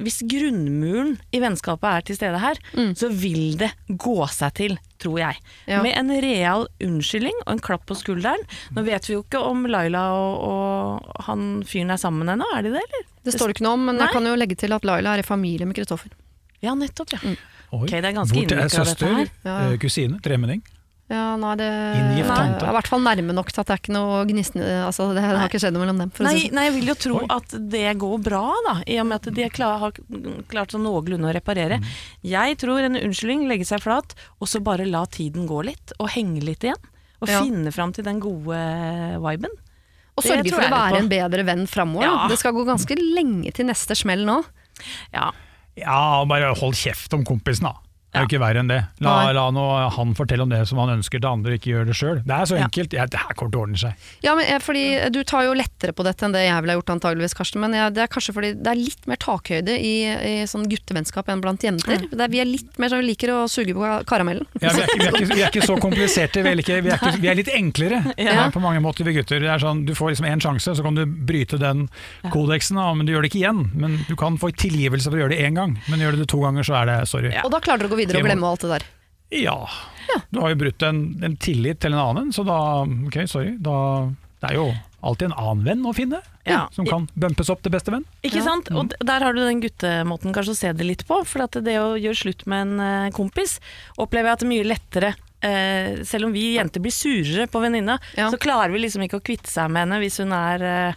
Hvis 0.00 0.22
grunnmuren 0.28 1.14
i 1.32 1.42
vennskapet 1.42 1.88
er 1.90 2.06
til 2.08 2.16
stede 2.16 2.40
her, 2.40 2.58
så 2.96 3.08
vil 3.12 3.58
det 3.60 3.70
gå 3.88 4.16
seg 4.32 4.56
til, 4.56 4.74
tror 5.00 5.20
jeg. 5.20 5.38
Ja. 5.68 5.82
Med 5.84 5.96
en 5.96 6.12
real 6.24 6.66
unnskyldning 6.84 7.36
og 7.44 7.54
en 7.54 7.62
klapp 7.64 7.86
på 7.88 7.96
skulderen. 8.00 8.44
Nå 8.76 8.84
vet 8.88 9.08
vi 9.08 9.16
jo 9.16 9.24
ikke 9.24 9.40
om 9.44 9.64
Laila 9.68 10.08
og, 10.16 10.44
og 10.48 11.22
han 11.28 11.62
fyren 11.68 11.92
er 11.92 12.00
sammen 12.00 12.32
ennå, 12.32 12.48
er 12.56 12.68
de 12.68 12.74
det, 12.76 12.84
eller? 12.84 13.08
Det 13.22 13.36
står 13.36 13.48
det 13.48 13.58
ikke 13.58 13.68
noe 13.68 13.78
om, 13.78 13.88
men 13.88 14.00
Nei. 14.00 14.08
jeg 14.08 14.16
kan 14.16 14.28
jo 14.28 14.36
legge 14.40 14.60
til 14.60 14.76
at 14.76 14.88
Laila 14.88 15.16
er 15.16 15.24
i 15.24 15.26
familie 15.26 15.68
med 15.68 15.76
Kristoffer. 15.78 16.12
Ja, 16.62 16.76
nettopp, 16.78 17.16
ja. 17.16 17.34
Oi. 17.72 17.86
Ok, 17.86 17.90
det 17.90 18.04
er 18.04 18.12
ganske 18.12 18.36
Hvor 18.36 18.48
til- 18.48 18.68
søster? 18.70 18.94
dette 18.94 19.16
her. 19.16 19.28
Ja. 19.44 19.58
eh, 19.72 19.76
kusine, 19.80 20.20
tremenning. 20.22 20.62
Ja, 21.12 21.36
nei, 21.36 21.56
det 21.56 21.66
Inngift 21.68 22.28
Nei, 22.30 22.36
tante. 22.38 22.64
I 22.68 22.72
hvert 22.72 22.86
fall 22.88 23.00
nærme 23.04 23.34
nok 23.36 23.50
til 23.52 23.60
at 23.60 23.66
det 23.68 23.74
er 23.74 23.80
ikke 23.82 23.92
noe 23.92 24.24
gnistende 24.24 24.68
Altså, 24.86 25.12
det 25.12 25.20
har 25.22 25.36
ikke 25.48 25.58
skjedd 25.60 25.74
noe 25.74 25.82
mellom 25.84 25.98
dem. 25.98 26.10
For 26.14 26.24
å 26.24 26.28
Nei, 26.30 26.38
si 26.38 26.46
sånn. 26.48 26.54
nei, 26.56 26.64
jeg 26.64 26.74
vil 26.78 26.86
jo 26.88 26.94
tro 26.94 27.16
Oi. 27.18 27.26
at 27.28 27.48
det 27.74 27.98
går 28.00 28.22
bra, 28.22 28.44
da, 28.66 28.74
i 28.86 28.96
og 29.02 29.06
med 29.10 29.16
at 29.26 29.34
de 29.34 29.42
er 29.44 29.50
klar, 29.50 29.78
har 29.82 29.92
klart 30.48 30.72
sånn 30.72 30.84
noenlunde 30.86 31.28
å 31.28 31.34
reparere. 31.34 31.80
Mm. 31.82 31.90
Jeg 32.32 32.56
tror 32.62 32.80
en 32.86 32.96
unnskyldning, 32.96 33.44
legge 33.50 33.66
seg 33.68 33.82
flat, 33.84 34.14
og 34.40 34.48
så 34.48 34.62
bare 34.64 34.86
la 34.88 35.04
tiden 35.04 35.46
gå 35.46 35.60
litt, 35.64 35.92
og 35.98 36.08
henge 36.14 36.40
litt 36.42 36.60
igjen. 36.64 36.80
Og 37.20 37.28
Ja. 37.28 37.42
finne 37.42 37.72
fram 37.72 37.92
til 37.92 38.04
den 38.04 38.18
gode 38.20 38.56
viben. 39.20 39.50
Og 40.16 40.24
sørge 40.24 40.48
for 40.50 40.62
å 40.62 40.70
være 40.70 40.98
en 40.98 41.08
bedre 41.08 41.44
venn 41.44 41.66
framover. 41.66 42.04
Ja. 42.04 42.28
Det 42.28 42.38
skal 42.38 42.52
gå 42.52 42.64
ganske 42.64 42.96
lenge 42.96 43.52
til 43.52 43.66
neste 43.66 43.94
smell 43.96 44.24
nå. 44.24 44.44
Ja. 45.12 45.30
Ja, 45.78 46.24
bare 46.28 46.52
hold 46.58 46.76
kjeft 46.76 47.12
om 47.16 47.24
kompisen, 47.24 47.68
da. 47.70 47.76
Det 48.12 48.20
er 48.20 48.24
jo 48.26 48.28
ikke 48.28 48.40
verre 48.42 48.60
enn 48.60 48.68
det. 48.68 48.78
La, 49.00 49.12
la 49.32 49.46
nå 49.56 49.62
han 49.96 50.10
fortelle 50.18 50.44
om 50.44 50.50
det 50.52 50.58
som 50.68 50.76
han 50.82 50.90
ønsker 50.98 51.16
til 51.22 51.28
andre, 51.30 51.54
ikke 51.56 51.70
gjør 51.70 51.86
det 51.88 51.94
sjøl. 51.96 52.18
Det 52.26 52.34
er 52.36 52.48
så 52.50 52.58
enkelt. 52.60 52.92
Ja, 52.92 53.06
det 53.08 53.20
her 53.22 53.32
kommer 53.38 53.54
til 53.54 53.60
å 53.60 53.62
ordne 53.64 53.80
seg. 53.80 54.08
Ja, 54.26 54.34
men 54.36 54.44
eh, 54.52 54.58
fordi 54.60 54.82
Du 55.14 55.22
tar 55.24 55.46
jo 55.46 55.54
lettere 55.56 55.94
på 55.96 56.04
dette 56.04 56.26
enn 56.28 56.34
det 56.36 56.42
jeg 56.44 56.60
ville 56.66 56.76
gjort, 56.76 56.92
antageligvis, 56.92 57.32
Karsten. 57.38 57.62
Men 57.64 57.72
jeg, 57.78 57.94
det 57.96 58.02
er 58.04 58.10
kanskje 58.12 58.34
fordi 58.36 58.50
det 58.60 58.68
er 58.74 58.80
litt 58.82 59.08
mer 59.08 59.20
takhøyde 59.22 59.78
i, 59.80 59.94
i 60.12 60.34
sånn 60.50 60.68
guttevennskap 60.68 61.30
enn 61.32 61.40
blant 61.40 61.64
jenter. 61.64 62.04
Det 62.12 62.20
er, 62.26 62.32
vi 62.34 62.42
er 62.44 62.50
litt 62.50 62.76
mer 62.82 62.92
som 62.92 63.00
vi 63.00 63.08
liker 63.08 63.32
å 63.32 63.38
suge 63.48 63.72
på 63.78 63.88
karamellen. 64.12 64.44
Ja, 64.60 64.74
vi, 64.76 64.84
er 64.84 64.92
ikke, 64.92 64.98
vi, 64.98 65.08
er 65.08 65.16
ikke, 65.16 65.30
vi 65.32 65.40
er 65.46 65.48
ikke 65.54 65.66
så 65.72 65.78
kompliserte, 65.80 66.44
vi 66.44 66.52
er, 66.52 66.60
ikke, 66.62 66.78
vi 66.84 66.92
er, 66.92 67.00
ikke, 67.00 67.14
vi 67.24 67.32
er 67.32 67.40
litt 67.40 67.52
enklere 67.56 68.02
Ja. 68.22 68.36
eh, 68.44 68.52
på 68.52 68.60
mange 68.62 68.84
måter, 68.84 69.08
vi 69.08 69.16
gutter. 69.16 69.40
Det 69.40 69.48
er 69.56 69.64
sånn, 69.64 69.86
du 69.88 69.94
får 69.96 70.12
liksom 70.12 70.28
én 70.28 70.44
sjanse, 70.44 70.76
så 70.76 70.84
kan 70.84 71.00
du 71.00 71.06
bryte 71.08 71.56
den 71.60 71.86
kodeksen, 72.32 72.76
men 72.98 73.08
du 73.08 73.14
gjør 73.14 73.24
det 73.24 73.32
ikke 73.32 73.40
igjen. 73.42 73.64
Men 73.78 73.98
Du 74.08 74.14
kan 74.20 74.36
få 74.40 74.52
tilgivelse 74.52 75.08
for 75.08 75.16
å 75.16 75.24
gjøre 75.24 75.34
det 75.36 75.42
én 75.48 75.56
gang, 75.56 75.74
men 75.88 76.02
gjør 76.04 76.16
du 76.18 76.22
det 76.24 76.28
to 76.32 76.40
ganger, 76.44 76.66
så 76.66 76.76
er 76.82 76.90
det 76.90 76.98
sorry. 77.10 77.32
Ja. 77.32 77.44
Og 77.46 77.52
da 77.54 77.60
klarer 77.64 77.84
dere 77.86 77.90
å 77.90 77.96
gå 77.96 78.01
videre 78.02 78.22
og 78.22 78.28
glemme 78.30 78.50
alt 78.50 78.66
det 78.66 78.74
der. 78.76 78.86
Ja. 79.32 79.56
Du 80.30 80.42
har 80.42 80.52
jo 80.52 80.58
brutt 80.60 80.82
en, 80.84 81.02
en 81.24 81.36
tillit 81.40 81.80
til 81.80 81.94
en 81.94 82.02
annen, 82.02 82.32
så 82.36 82.44
da 82.44 82.58
Ok, 82.84 83.16
sorry. 83.30 83.54
Da, 83.62 84.10
det 84.42 84.50
er 84.50 84.58
jo 84.58 84.66
alltid 85.02 85.30
en 85.30 85.38
annen 85.40 85.64
venn 85.66 85.86
å 85.88 85.94
finne, 85.96 86.20
Ja. 86.46 86.66
som 86.74 86.84
kan 86.86 87.08
bumpes 87.18 87.48
opp 87.50 87.62
til 87.64 87.72
beste 87.72 87.90
venn. 87.94 88.04
Ikke 88.22 88.38
Ja. 88.42 88.44
sant? 88.50 88.68
Og 88.70 88.92
der 89.00 89.24
har 89.24 89.32
du 89.32 89.40
den 89.40 89.62
guttemåten 89.62 90.34
kanskje 90.34 90.52
å 90.54 90.58
se 90.58 90.72
det 90.76 90.84
litt 90.86 91.06
på. 91.08 91.24
For 91.26 91.42
at 91.46 91.52
det 91.64 91.78
å 91.80 91.96
gjøre 91.98 92.18
slutt 92.18 92.44
med 92.46 92.66
en 92.66 92.80
eh, 92.80 93.10
kompis, 93.14 93.56
opplever 93.98 94.28
jeg 94.30 94.32
at 94.36 94.44
det 94.44 94.46
er 94.46 94.52
mye 94.52 94.68
lettere. 94.68 95.14
Eh, 95.42 96.02
selv 96.06 96.26
om 96.28 96.32
vi 96.36 96.44
jenter 96.58 96.80
blir 96.84 96.92
surere 96.94 97.48
på 97.50 97.62
venninna, 97.64 97.98
Ja. 98.16 98.28
så 98.30 98.38
klarer 98.38 98.70
vi 98.70 98.78
liksom 98.84 99.02
ikke 99.08 99.18
å 99.18 99.24
kvitte 99.24 99.50
seg 99.50 99.70
med 99.70 99.88
henne 99.88 99.98
hvis 100.04 100.18
hun 100.22 100.30
er, 100.32 100.62
eh, 100.62 100.94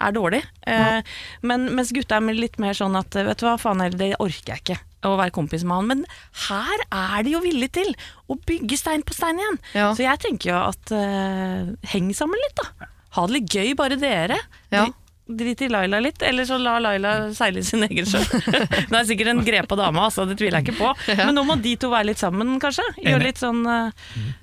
er 0.00 0.12
dårlig. 0.12 0.42
Eh, 0.66 1.02
men 1.42 1.68
mens 1.74 1.92
gutta 1.92 2.16
er 2.16 2.32
litt 2.32 2.58
mer 2.58 2.72
sånn 2.78 2.96
at 2.98 3.10
vet 3.10 3.36
du 3.38 3.46
hva, 3.46 3.58
faen 3.60 3.80
heller, 3.82 3.98
det 3.98 4.16
orker 4.18 4.54
jeg 4.54 4.62
ikke. 4.64 4.78
Å 5.02 5.16
være 5.18 5.34
kompis 5.34 5.64
med 5.66 5.74
han. 5.80 5.88
Men 5.90 6.02
her 6.46 6.82
er 6.86 7.26
de 7.26 7.32
jo 7.34 7.42
villige 7.42 7.72
til 7.80 7.92
å 8.30 8.36
bygge 8.38 8.76
stein 8.78 9.02
på 9.06 9.16
stein 9.16 9.40
igjen. 9.40 9.58
Ja. 9.74 9.88
Så 9.98 10.04
jeg 10.04 10.20
tenker 10.22 10.52
jo 10.52 10.58
at 10.70 10.92
uh, 10.94 11.72
heng 11.92 12.12
sammen 12.14 12.38
litt, 12.44 12.60
da. 12.60 12.90
Ha 13.16 13.24
det 13.28 13.34
litt 13.40 13.56
gøy, 13.56 13.72
bare 13.76 13.98
dere. 14.00 14.38
Ja. 14.72 14.86
Drit 15.32 15.60
i 15.64 15.68
Laila 15.70 15.98
litt, 16.02 16.22
eller 16.26 16.46
så 16.48 16.56
la 16.60 16.76
Laila 16.82 17.12
seile 17.34 17.62
sin 17.66 17.82
egen 17.86 18.06
sjø. 18.08 18.20
Hun 18.88 18.96
er 18.98 19.04
sikkert 19.08 19.32
en 19.32 19.42
grepa 19.46 19.76
dame, 19.78 20.00
altså, 20.06 20.24
det 20.28 20.38
tviler 20.40 20.60
jeg 20.60 20.70
ikke 20.70 20.78
på. 20.80 20.94
Men 21.26 21.34
nå 21.38 21.44
må 21.48 21.58
de 21.62 21.74
to 21.82 21.90
være 21.92 22.10
litt 22.12 22.22
sammen, 22.22 22.54
kanskje. 22.62 22.86
Gjøre 23.02 23.26
litt 23.26 23.42
sånn 23.42 23.62
uh, 23.66 23.90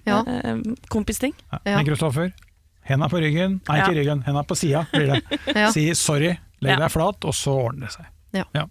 Ja. 0.07 0.21
kompisting. 0.91 1.35
Men 1.63 1.87
Kristoffer, 1.87 2.31
henda 2.89 3.09
på 3.11 3.23
ryggen, 3.23 3.59
nei 3.67 3.81
ikke 3.81 3.97
ryggen, 3.99 4.23
henda 4.27 4.43
på 4.47 4.57
sida 4.59 4.85
blir 4.91 5.15
det. 5.15 5.65
Si 5.75 5.87
sorry, 5.95 6.35
legg 6.65 6.79
deg 6.83 6.91
flat, 6.93 7.27
og 7.27 7.35
så 7.37 7.55
ordner 7.67 7.87
det 7.87 7.95
seg. 7.99 8.07
Ja. 8.31 8.43
Ja. 8.53 8.67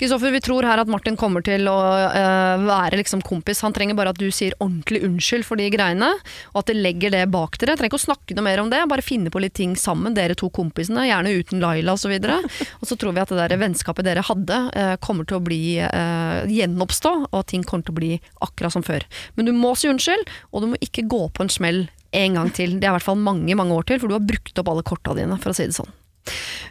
Kristoffer, 0.00 0.30
vi 0.32 0.40
tror 0.40 0.64
her 0.64 0.80
at 0.80 0.88
Martin 0.88 1.16
kommer 1.20 1.44
til 1.44 1.68
å 1.68 1.76
eh, 2.08 2.62
være 2.64 3.00
liksom 3.02 3.20
kompis. 3.24 3.60
Han 3.64 3.74
trenger 3.76 3.98
bare 3.98 4.14
at 4.14 4.20
du 4.20 4.30
sier 4.32 4.56
ordentlig 4.64 5.02
unnskyld 5.04 5.44
for 5.44 5.60
de 5.60 5.66
greiene, 5.72 6.08
og 6.54 6.62
at 6.62 6.70
dere 6.70 6.84
legger 6.86 7.12
det 7.12 7.24
bak 7.32 7.58
dere. 7.60 7.76
Trenger 7.76 7.92
ikke 7.92 8.00
å 8.00 8.04
snakke 8.06 8.36
noe 8.36 8.46
mer 8.46 8.62
om 8.62 8.70
det, 8.72 8.80
bare 8.88 9.04
finne 9.04 9.32
på 9.32 9.42
litt 9.44 9.56
ting 9.58 9.74
sammen, 9.80 10.16
dere 10.16 10.36
to 10.38 10.48
kompisene. 10.54 11.04
Gjerne 11.10 11.34
uten 11.36 11.60
Laila 11.60 11.98
osv. 11.98 12.14
Og 12.80 12.86
så 12.88 12.96
tror 12.96 13.16
vi 13.16 13.24
at 13.24 13.34
det 13.34 13.40
der 13.42 13.60
vennskapet 13.60 14.08
dere 14.08 14.24
hadde, 14.24 14.60
eh, 14.72 14.94
kommer 15.04 15.28
til 15.28 15.40
å 15.40 15.44
bli 15.44 15.62
eh, 15.84 16.38
gjenoppstå, 16.48 17.14
og 17.28 17.36
at 17.42 17.50
ting 17.52 17.66
kommer 17.66 17.84
til 17.84 17.94
å 17.96 18.00
bli 18.00 18.12
akkurat 18.44 18.72
som 18.72 18.86
før. 18.86 19.04
Men 19.36 19.50
du 19.50 19.52
må 19.56 19.74
si 19.76 19.90
unnskyld, 19.90 20.32
og 20.52 20.64
du 20.64 20.72
må 20.72 20.80
ikke 20.84 21.04
gå 21.10 21.26
på 21.34 21.44
en 21.44 21.52
smell 21.52 21.84
en 22.14 22.38
gang 22.38 22.50
til. 22.54 22.78
Det 22.78 22.88
er 22.88 22.94
i 22.94 22.96
hvert 22.96 23.08
fall 23.10 23.20
mange, 23.20 23.56
mange 23.58 23.76
år 23.76 23.88
til, 23.90 24.00
for 24.00 24.08
du 24.08 24.16
har 24.16 24.24
brukt 24.24 24.62
opp 24.62 24.72
alle 24.72 24.86
korta 24.86 25.16
dine, 25.18 25.36
for 25.42 25.52
å 25.52 25.56
si 25.58 25.68
det 25.68 25.76
sånn. 25.76 25.92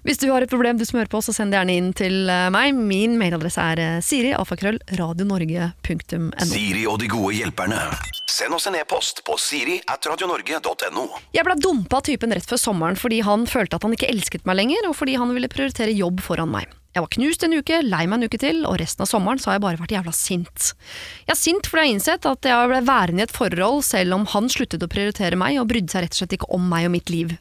Hvis 0.03 0.19
du 0.19 0.27
har 0.31 0.43
et 0.43 0.51
problem 0.51 0.79
du 0.79 0.85
som 0.87 0.99
hører 0.99 1.11
på, 1.11 1.21
så 1.23 1.35
send 1.35 1.53
det 1.53 1.59
gjerne 1.59 1.77
inn 1.79 1.91
til 1.95 2.29
eh, 2.31 2.49
meg. 2.53 2.75
Min 2.75 3.15
mailadresse 3.21 3.63
er 3.73 3.81
eh, 3.83 4.01
siri, 4.03 4.33
alfakrøll, 4.35 4.81
radionorge.no. 4.99 6.47
Siri 6.49 6.83
og 6.89 6.99
de 7.03 7.09
gode 7.11 7.37
hjelperne. 7.37 7.79
Send 8.29 8.55
oss 8.55 8.67
en 8.67 8.77
e-post 8.79 9.21
på 9.27 9.37
siri 9.39 9.79
at 9.91 10.05
radionorge.no. 10.09 11.07
Jeg 11.35 11.45
ble 11.47 11.57
dumpa 11.61 12.01
av 12.01 12.07
typen 12.07 12.33
rett 12.35 12.47
før 12.49 12.61
sommeren 12.61 12.99
fordi 12.99 13.21
han 13.25 13.45
følte 13.49 13.77
at 13.77 13.85
han 13.85 13.93
ikke 13.95 14.09
elsket 14.11 14.47
meg 14.49 14.57
lenger, 14.59 14.89
og 14.89 14.97
fordi 14.97 15.19
han 15.21 15.33
ville 15.35 15.51
prioritere 15.51 15.93
jobb 15.93 16.23
foran 16.25 16.51
meg. 16.53 16.71
Jeg 16.93 17.01
var 17.01 17.09
knust 17.15 17.43
en 17.45 17.55
uke, 17.57 17.79
lei 17.81 18.03
meg 18.05 18.19
en 18.19 18.29
uke 18.29 18.37
til, 18.37 18.59
og 18.69 18.75
resten 18.77 19.01
av 19.01 19.09
sommeren 19.09 19.39
så 19.41 19.49
har 19.49 19.55
jeg 19.57 19.63
bare 19.63 19.79
vært 19.79 19.95
jævla 19.95 20.11
sint. 20.13 20.73
Jeg 21.23 21.33
er 21.33 21.39
sint 21.39 21.69
fordi 21.69 21.81
jeg 21.81 21.89
har 21.89 21.95
innsett 21.95 22.27
at 22.29 22.49
jeg 22.51 22.69
ble 22.69 22.81
værende 22.85 23.23
i 23.23 23.25
et 23.25 23.33
forhold 23.33 23.81
selv 23.87 24.19
om 24.19 24.27
han 24.29 24.49
sluttet 24.53 24.85
å 24.85 24.91
prioritere 24.91 25.39
meg 25.39 25.57
og 25.61 25.71
brydde 25.71 25.89
seg 25.89 26.05
rett 26.05 26.13
og 26.13 26.21
slett 26.21 26.37
ikke 26.37 26.51
om 26.53 26.67
meg 26.69 26.85
og 26.89 26.93
mitt 26.93 27.09
liv. 27.09 27.33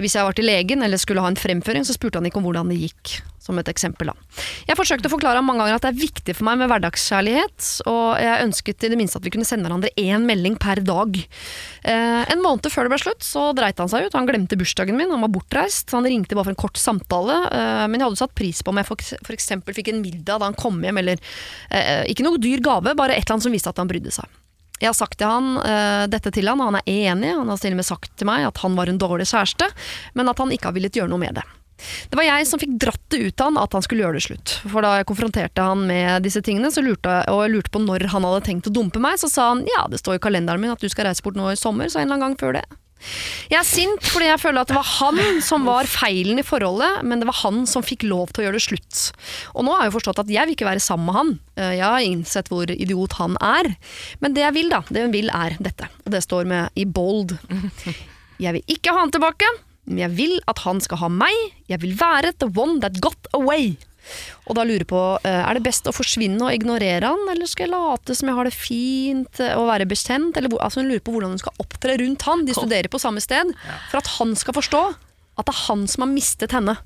Hvis 0.00 0.16
jeg 0.16 0.24
var 0.24 0.36
til 0.36 0.48
legen 0.48 0.84
eller 0.84 1.00
skulle 1.00 1.22
ha 1.24 1.28
en 1.28 1.38
fremføring, 1.38 1.84
så 1.84 1.96
spurte 1.96 2.20
han 2.20 2.28
ikke 2.28 2.40
om 2.40 2.48
hvordan 2.48 2.72
det 2.72 2.80
gikk. 2.80 3.20
Som 3.42 3.58
et 3.58 3.66
eksempel, 3.66 4.06
da. 4.06 4.42
Jeg 4.68 4.78
forsøkte 4.78 5.08
å 5.08 5.12
forklare 5.16 5.40
ham 5.40 5.48
mange 5.50 5.64
ganger 5.64 5.80
at 5.80 5.82
det 5.82 5.90
er 5.90 5.98
viktig 5.98 6.34
for 6.38 6.46
meg 6.46 6.60
med 6.60 6.68
hverdagskjærlighet, 6.70 7.70
og 7.90 8.04
jeg 8.22 8.44
ønsket 8.44 8.86
i 8.86 8.90
det 8.92 8.98
minste 9.00 9.18
at 9.18 9.26
vi 9.26 9.32
kunne 9.34 9.48
sende 9.48 9.66
hverandre 9.66 9.90
én 9.98 10.28
melding 10.28 10.54
per 10.62 10.78
dag. 10.86 11.18
Eh, 11.18 12.20
en 12.22 12.44
måned 12.44 12.70
før 12.70 12.86
det 12.86 12.92
ble 12.94 13.00
slutt, 13.02 13.26
så 13.26 13.48
dreit 13.58 13.82
han 13.82 13.90
seg 13.90 14.06
ut. 14.06 14.14
Han 14.14 14.30
glemte 14.30 14.58
bursdagen 14.60 14.94
min, 14.94 15.10
han 15.10 15.26
var 15.26 15.32
bortreist. 15.34 15.90
Han 15.90 16.06
ringte 16.06 16.38
bare 16.38 16.46
for 16.46 16.54
en 16.54 16.62
kort 16.62 16.78
samtale, 16.78 17.40
eh, 17.50 17.82
men 17.90 17.98
jeg 17.98 18.12
hadde 18.12 18.22
satt 18.22 18.36
pris 18.38 18.62
på 18.62 18.70
om 18.70 18.78
jeg 18.78 19.10
eksempel 19.34 19.74
fikk 19.74 19.90
en 19.90 20.04
middag 20.04 20.38
da 20.38 20.46
han 20.46 20.58
kom 20.58 20.78
hjem, 20.86 21.02
eller 21.02 21.18
eh, 21.74 22.06
ikke 22.14 22.28
noe 22.28 22.38
dyr 22.38 22.62
gave, 22.62 22.94
bare 22.94 23.18
et 23.18 23.26
eller 23.26 23.40
annet 23.40 23.48
som 23.50 23.58
viste 23.58 23.74
at 23.74 23.82
han 23.82 23.90
brydde 23.90 24.14
seg. 24.14 24.41
Jeg 24.82 24.90
har 24.90 24.98
sagt 24.98 25.20
til 25.20 25.30
han, 25.30 25.54
uh, 25.62 26.04
dette 26.10 26.32
til 26.34 26.50
han, 26.50 26.58
og 26.58 26.72
han 26.72 26.80
er 26.82 26.92
enig. 27.12 27.32
Han 27.38 27.50
har 27.52 27.62
til 27.62 27.76
og 27.76 27.78
med 27.78 27.86
sagt 27.86 28.14
til 28.18 28.26
meg 28.28 28.48
at 28.48 28.62
han 28.64 28.74
var 28.78 28.90
en 28.90 28.98
dårlig 28.98 29.28
kjæreste, 29.30 29.68
men 30.18 30.30
at 30.32 30.42
han 30.42 30.54
ikke 30.54 30.72
har 30.72 30.76
villet 30.78 30.98
gjøre 30.98 31.12
noe 31.12 31.22
med 31.22 31.38
det. 31.38 31.46
Det 32.10 32.18
var 32.18 32.26
jeg 32.26 32.46
som 32.46 32.60
fikk 32.62 32.74
dratt 32.82 33.02
det 33.10 33.20
ut 33.22 33.40
av 33.42 33.50
han 33.50 33.60
at 33.62 33.72
han 33.74 33.84
skulle 33.84 34.04
gjøre 34.04 34.18
det 34.18 34.24
slutt. 34.26 34.54
For 34.62 34.84
da 34.84 34.96
jeg 34.98 35.08
konfronterte 35.08 35.64
han 35.66 35.86
med 35.88 36.26
disse 36.26 36.42
tingene, 36.44 36.70
lurte, 36.82 37.16
og 37.30 37.42
jeg 37.44 37.54
lurte 37.56 37.74
på 37.74 37.82
når 37.82 38.06
han 38.12 38.26
hadde 38.28 38.44
tenkt 38.46 38.70
å 38.70 38.74
dumpe 38.74 39.02
meg, 39.02 39.18
så 39.22 39.30
sa 39.30 39.48
han 39.52 39.64
ja, 39.70 39.86
det 39.90 40.02
står 40.02 40.18
i 40.18 40.22
kalenderen 40.22 40.62
min 40.62 40.74
at 40.74 40.82
du 40.82 40.90
skal 40.92 41.08
reise 41.08 41.24
bort 41.24 41.38
nå 41.38 41.50
i 41.52 41.58
sommer, 41.58 41.90
så 41.90 42.00
en 42.00 42.06
eller 42.06 42.18
annen 42.18 42.32
gang 42.32 42.40
før 42.42 42.58
det. 42.60 42.66
Jeg 43.50 43.58
er 43.60 43.66
sint 43.68 44.04
fordi 44.08 44.28
jeg 44.30 44.40
føler 44.42 44.62
at 44.62 44.70
det 44.70 44.76
var 44.78 44.88
han 44.98 45.40
som 45.44 45.66
var 45.68 45.88
feilen 45.90 46.38
i 46.40 46.44
forholdet, 46.46 47.02
men 47.08 47.20
det 47.22 47.28
var 47.28 47.38
han 47.42 47.62
som 47.68 47.84
fikk 47.86 48.06
lov 48.08 48.30
til 48.32 48.42
å 48.42 48.46
gjøre 48.46 48.58
det 48.60 48.64
slutt. 48.66 49.02
Og 49.56 49.66
nå 49.66 49.74
har 49.76 49.88
jeg 49.88 49.96
forstått 49.96 50.22
at 50.24 50.30
jeg 50.32 50.46
vil 50.48 50.56
ikke 50.56 50.68
være 50.70 50.84
sammen 50.84 51.08
med 51.10 51.18
han. 51.18 51.32
Eh, 51.56 51.74
Jeg 51.80 51.86
har 51.88 52.06
innsett 52.06 52.48
hvor 52.52 52.70
idiot 52.70 53.18
han 53.18 53.36
er. 53.40 53.72
Men 54.22 54.34
det 54.36 54.44
jeg 54.46 54.56
vil, 54.60 54.70
da, 54.72 54.82
det 54.88 55.06
jeg 55.06 55.12
vil 55.14 55.30
er 55.34 55.58
dette. 55.60 55.90
Og 56.06 56.14
det 56.14 56.22
står 56.24 56.48
med 56.48 56.70
i 56.78 56.84
bold. 56.86 57.36
Jeg 58.42 58.56
vil 58.56 58.64
ikke 58.74 58.94
ha 58.94 59.04
han 59.04 59.12
tilbake, 59.14 59.48
men 59.86 59.98
jeg 60.04 60.14
vil 60.18 60.36
at 60.50 60.62
han 60.64 60.80
skal 60.82 61.00
ha 61.02 61.08
meg. 61.10 61.34
Jeg 61.70 61.82
vil 61.82 61.96
være 61.98 62.32
the 62.38 62.48
one 62.54 62.78
that 62.82 63.00
got 63.02 63.28
away. 63.34 63.74
Og 64.48 64.56
da 64.58 64.64
lurer 64.66 64.84
på, 64.88 65.00
eh, 65.24 65.42
Er 65.42 65.54
det 65.54 65.64
best 65.64 65.86
å 65.86 65.94
forsvinne 65.94 66.42
og 66.42 66.52
ignorere 66.52 67.12
han, 67.12 67.22
eller 67.30 67.46
skal 67.46 67.68
jeg 67.68 67.74
late 67.74 68.16
som 68.18 68.28
jeg 68.28 68.36
har 68.36 68.48
det 68.48 68.54
fint 68.56 69.40
eh, 69.40 69.54
og 69.58 69.68
være 69.70 69.88
bekjent? 69.88 70.36
Eller, 70.36 70.50
altså 70.58 70.82
Hun 70.82 70.90
lurer 70.90 71.04
på 71.04 71.14
hvordan 71.14 71.34
hun 71.36 71.42
skal 71.42 71.58
opptre 71.62 71.98
rundt 72.02 72.22
han. 72.28 72.44
De 72.46 72.56
studerer 72.56 72.88
på 72.92 73.00
samme 73.02 73.22
sted. 73.22 73.54
For 73.90 74.02
at 74.02 74.14
han 74.18 74.34
skal 74.36 74.54
forstå 74.58 74.82
at 75.38 75.46
det 75.48 75.54
er 75.54 75.66
han 75.66 75.86
som 75.88 76.04
har 76.04 76.12
mistet 76.12 76.52
henne. 76.52 76.76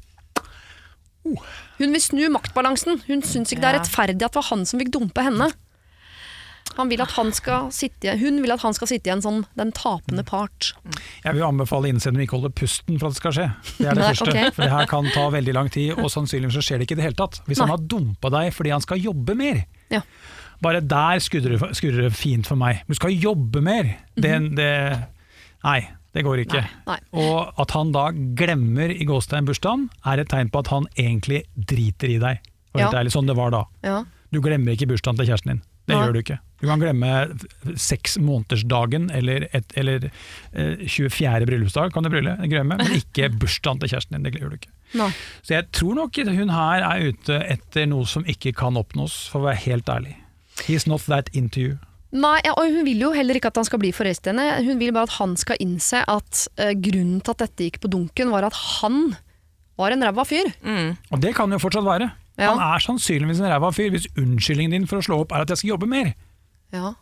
Hun 1.27 1.93
vil 1.93 2.01
snu 2.03 2.29
maktbalansen. 2.31 3.01
Hun 3.09 3.23
syns 3.27 3.51
ikke 3.51 3.65
det 3.65 3.71
er 3.73 3.79
rettferdig 3.81 4.23
at 4.23 4.31
det 4.31 4.39
var 4.39 4.51
han 4.53 4.67
som 4.69 4.81
fikk 4.81 4.93
dumpe 4.95 5.25
henne. 5.27 5.51
Han 6.77 6.89
vil 6.93 7.01
at 7.01 7.11
han 7.17 7.33
skal 7.33 7.71
sitte, 7.73 8.13
hun 8.21 8.43
vil 8.45 8.53
at 8.53 8.61
han 8.63 8.75
skal 8.77 8.89
sitte 8.91 9.09
i 9.09 9.13
en 9.15 9.23
sånn 9.25 9.43
den 9.57 9.73
tapende 9.73 10.25
part. 10.29 10.73
Jeg 11.25 11.35
vil 11.37 11.43
anbefale 11.47 11.89
innsenderen 11.89 12.25
ikke 12.27 12.37
holde 12.39 12.51
pusten 12.53 12.99
for 13.01 13.09
at 13.09 13.17
det 13.17 13.21
skal 13.23 13.33
skje. 13.37 13.47
Det 13.79 13.87
er 13.89 13.95
det 13.97 14.03
Nei, 14.05 14.11
første. 14.15 14.31
Okay. 14.35 14.51
For 14.57 14.63
det 14.67 14.73
her 14.75 14.87
kan 14.91 15.09
ta 15.15 15.27
veldig 15.33 15.55
lang 15.57 15.71
tid, 15.73 15.95
og 15.97 16.11
sannsynligvis 16.13 16.59
så 16.59 16.65
skjer 16.67 16.79
det 16.83 16.89
ikke 16.89 16.99
i 16.99 17.01
det 17.01 17.07
hele 17.09 17.19
tatt. 17.21 17.41
Hvis 17.49 17.63
han 17.65 17.73
har 17.73 17.79
dumpa 17.81 18.31
deg 18.37 18.53
fordi 18.57 18.75
han 18.77 18.85
skal 18.85 19.01
jobbe 19.01 19.35
mer. 19.39 19.63
Ja. 19.93 20.03
Bare 20.63 20.81
der 20.81 21.19
skurrer 21.21 22.03
det- 22.07 22.13
fint 22.17 22.47
for 22.47 22.57
meg. 22.57 22.83
Du 22.89 22.95
skal 22.95 23.13
jobbe 23.13 23.61
mer! 23.61 23.97
Det, 24.17 24.33
det 24.57 24.71
Nei, 25.65 25.81
det 26.15 26.23
går 26.25 26.45
ikke. 26.45 26.63
Nei, 26.87 26.97
Nei. 26.97 26.99
Og 27.25 27.53
at 27.61 27.71
han 27.77 27.91
da 27.93 28.11
glemmer 28.13 28.93
i 28.93 29.05
Gåstein-bursdagen, 29.05 29.89
er 30.07 30.21
et 30.23 30.29
tegn 30.33 30.49
på 30.53 30.61
at 30.63 30.69
han 30.73 30.87
egentlig 30.97 31.43
driter 31.57 32.09
i 32.15 32.19
deg. 32.23 32.39
Og 32.75 32.81
helt 32.81 32.93
Ja. 32.93 33.01
ærlig, 33.01 33.13
sånn 33.13 33.27
det 33.27 33.37
var 33.37 33.51
da. 33.51 33.65
Ja. 33.83 34.05
Du 34.33 34.41
glemmer 34.41 34.73
ikke 34.77 34.89
bursdagen 34.89 35.17
til 35.17 35.27
kjæresten 35.27 35.51
din. 35.57 35.63
Det 35.87 35.95
Nei. 35.97 36.05
gjør 36.07 36.13
du 36.13 36.19
ikke. 36.23 36.39
Du 36.61 36.65
kan 36.69 36.81
glemme 36.81 37.11
seks 37.77 38.17
månedersdagen 38.23 39.11
eller, 39.13 39.45
et, 39.57 39.75
eller 39.77 40.09
eh, 40.09 40.87
24. 40.89 41.45
bryllupsdag, 41.49 41.93
kan 41.93 42.07
du 42.07 42.11
brylle, 42.13 42.37
glemme, 42.49 42.79
men 42.81 42.95
ikke 42.97 43.29
bursdagen 43.43 43.83
til 43.83 43.93
kjæresten 43.93 44.17
din. 44.17 44.29
Det 44.29 44.41
gjør 44.41 44.55
du 44.55 44.61
ikke. 44.61 44.73
No. 44.97 45.11
Så 45.45 45.59
jeg 45.59 45.69
tror 45.77 45.99
nok 45.99 46.17
hun 46.25 46.55
her 46.55 46.87
er 46.87 47.11
ute 47.11 47.43
etter 47.45 47.91
noe 47.91 48.09
som 48.09 48.25
ikke 48.29 48.55
kan 48.57 48.79
oppnås, 48.81 49.27
for 49.33 49.43
å 49.43 49.51
være 49.51 49.63
helt 49.67 49.93
ærlig. 49.93 50.17
He's 50.65 50.89
not 50.89 51.05
that 51.11 51.29
into 51.37 51.61
you. 51.61 51.77
Nei, 52.17 52.39
ja, 52.47 52.55
og 52.55 52.71
hun 52.73 52.87
vil 52.87 53.03
jo 53.03 53.11
heller 53.13 53.37
ikke 53.37 53.51
at 53.51 53.59
han 53.61 53.67
skal 53.67 53.83
bli 53.83 53.91
forelsket 53.93 54.31
i 54.31 54.33
henne. 54.33 54.65
Hun 54.65 54.79
vil 54.81 54.95
bare 54.95 55.11
at 55.11 55.17
han 55.19 55.35
skal 55.37 55.59
innse 55.61 56.01
at 56.09 56.47
eh, 56.63 56.73
grunnen 56.73 57.19
til 57.21 57.35
at 57.35 57.43
dette 57.45 57.67
gikk 57.67 57.81
på 57.83 57.91
dunken, 57.93 58.31
var 58.33 58.47
at 58.49 58.57
han 58.79 59.11
var 59.77 59.93
en 59.93 60.07
ræva 60.07 60.25
fyr. 60.25 60.49
Mm. 60.65 60.95
Og 61.13 61.21
det 61.21 61.35
kan 61.37 61.53
jo 61.53 61.61
fortsatt 61.61 61.85
være. 61.85 62.09
Ja. 62.37 62.53
Han 62.53 62.63
er 62.63 62.85
sannsynligvis 62.85 63.43
en 63.43 63.51
ræva 63.51 63.73
fyr 63.75 63.93
hvis 63.93 64.09
unnskyldningen 64.17 64.77
din 64.77 64.89
for 64.89 65.01
å 65.01 65.05
slå 65.05 65.21
opp 65.25 65.35
er 65.35 65.45
at 65.45 65.53
jeg 65.53 65.63
skal 65.63 65.75
jobbe 65.75 65.91
mer. 65.91 66.15
Ja. 66.75 66.95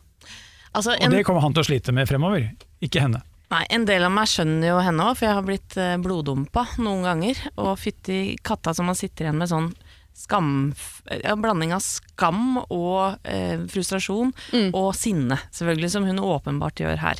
Altså, 0.74 0.96
Og 0.98 1.10
det 1.14 1.22
kommer 1.24 1.44
han 1.44 1.54
til 1.54 1.62
å 1.62 1.68
slite 1.68 1.92
med 1.94 2.08
fremover, 2.10 2.48
ikke 2.82 3.04
henne. 3.04 3.22
nei, 3.54 3.62
en 3.70 3.84
del 3.86 4.02
av 4.02 4.10
meg 4.10 4.26
skjønner 4.26 4.72
jo 4.72 4.80
henne 4.82 5.04
òg, 5.06 5.16
for 5.20 5.28
jeg 5.28 5.36
har 5.38 5.46
blitt 5.46 5.76
eh, 5.78 5.96
bloddumpa 6.02 6.66
noen 6.82 7.04
ganger. 7.06 7.44
Og 7.62 7.76
fytti 7.78 8.36
katta 8.42 8.74
som 8.74 8.90
man 8.90 8.98
sitter 8.98 9.28
igjen 9.28 9.38
med 9.38 9.48
sånn 9.52 9.70
skam 10.14 10.72
En 11.10 11.40
blanding 11.42 11.72
av 11.74 11.80
skam 11.82 12.60
og 12.70 13.16
eh, 13.26 13.58
frustrasjon, 13.68 14.30
og 14.70 14.92
sinne, 14.94 15.40
selvfølgelig, 15.50 15.90
som 15.90 16.04
hun 16.06 16.20
åpenbart 16.22 16.78
gjør 16.80 17.00
her. 17.02 17.18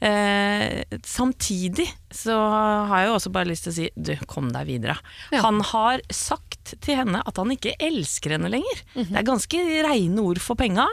Eh, 0.00 0.84
samtidig 1.04 1.88
så 2.14 2.36
har 2.86 3.02
jeg 3.02 3.08
jo 3.10 3.16
også 3.18 3.32
bare 3.34 3.50
lyst 3.50 3.66
til 3.66 3.72
å 3.72 3.76
si 3.76 3.88
du, 3.98 4.12
kom 4.30 4.48
deg 4.54 4.70
videre. 4.70 4.94
Ja. 5.34 5.42
Han 5.48 5.58
har 5.72 6.00
sagt 6.14 6.76
til 6.80 7.00
henne 7.02 7.20
at 7.26 7.36
han 7.42 7.50
ikke 7.52 7.74
elsker 7.82 8.36
henne 8.36 8.48
lenger. 8.54 8.80
Det 8.94 9.10
er 9.20 9.26
ganske 9.26 9.60
reine 9.90 10.22
ord 10.22 10.40
for 10.40 10.56
penga. 10.60 10.86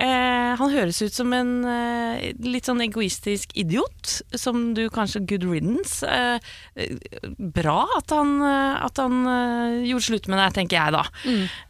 Eh, 0.00 0.50
han 0.56 0.70
høres 0.72 0.96
ut 1.04 1.12
som 1.12 1.32
en 1.36 1.50
eh, 1.68 2.30
litt 2.40 2.64
sånn 2.70 2.80
egoistisk 2.80 3.52
idiot, 3.60 4.14
som 4.38 4.70
du 4.76 4.86
kanskje 4.92 5.20
good 5.28 5.44
riddance. 5.44 6.00
Eh, 6.08 6.38
eh, 6.80 6.94
bra 7.36 7.82
at 7.98 8.14
han, 8.16 8.32
eh, 8.40 8.78
at 8.86 8.96
han 9.02 9.18
eh, 9.28 9.84
gjorde 9.90 10.06
slutt 10.08 10.30
med 10.32 10.40
deg, 10.40 10.54
tenker 10.56 10.78
jeg 10.78 10.94
da. 10.96 11.02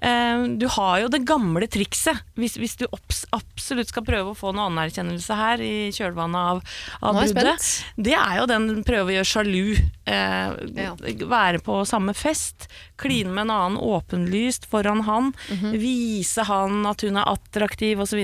Eh, 0.06 0.44
du 0.62 0.66
har 0.76 1.00
jo 1.02 1.10
det 1.12 1.24
gamle 1.28 1.66
trikset, 1.70 2.22
hvis, 2.38 2.54
hvis 2.62 2.78
du 2.80 2.86
absolutt 3.34 3.90
skal 3.90 4.06
prøve 4.06 4.30
å 4.32 4.38
få 4.38 4.54
noe 4.54 4.70
anerkjennelse 4.70 5.36
her 5.40 5.64
i 5.66 5.74
kjølvannet 5.96 6.40
av, 6.54 6.62
av 7.02 7.18
bruddet. 7.34 7.66
Det 7.98 8.14
er 8.14 8.38
jo 8.40 8.46
den 8.50 8.70
prøve 8.86 9.10
å 9.10 9.16
gjøre 9.18 9.32
sjalu. 9.34 9.64
Eh, 10.06 10.56
Ja. 10.80 10.94
Være 11.30 11.58
på 11.64 11.80
samme 11.88 12.12
fest, 12.16 12.68
kline 13.00 13.32
med 13.34 13.46
en 13.48 13.54
annen 13.56 13.78
åpenlyst 13.80 14.68
foran 14.70 15.02
han, 15.08 15.32
Mhm. 15.50 15.72
vise 15.80 16.44
han 16.46 16.84
at 16.86 17.00
hun 17.06 17.16
er 17.20 17.30
attraktiv 17.32 18.00
osv. 18.04 18.20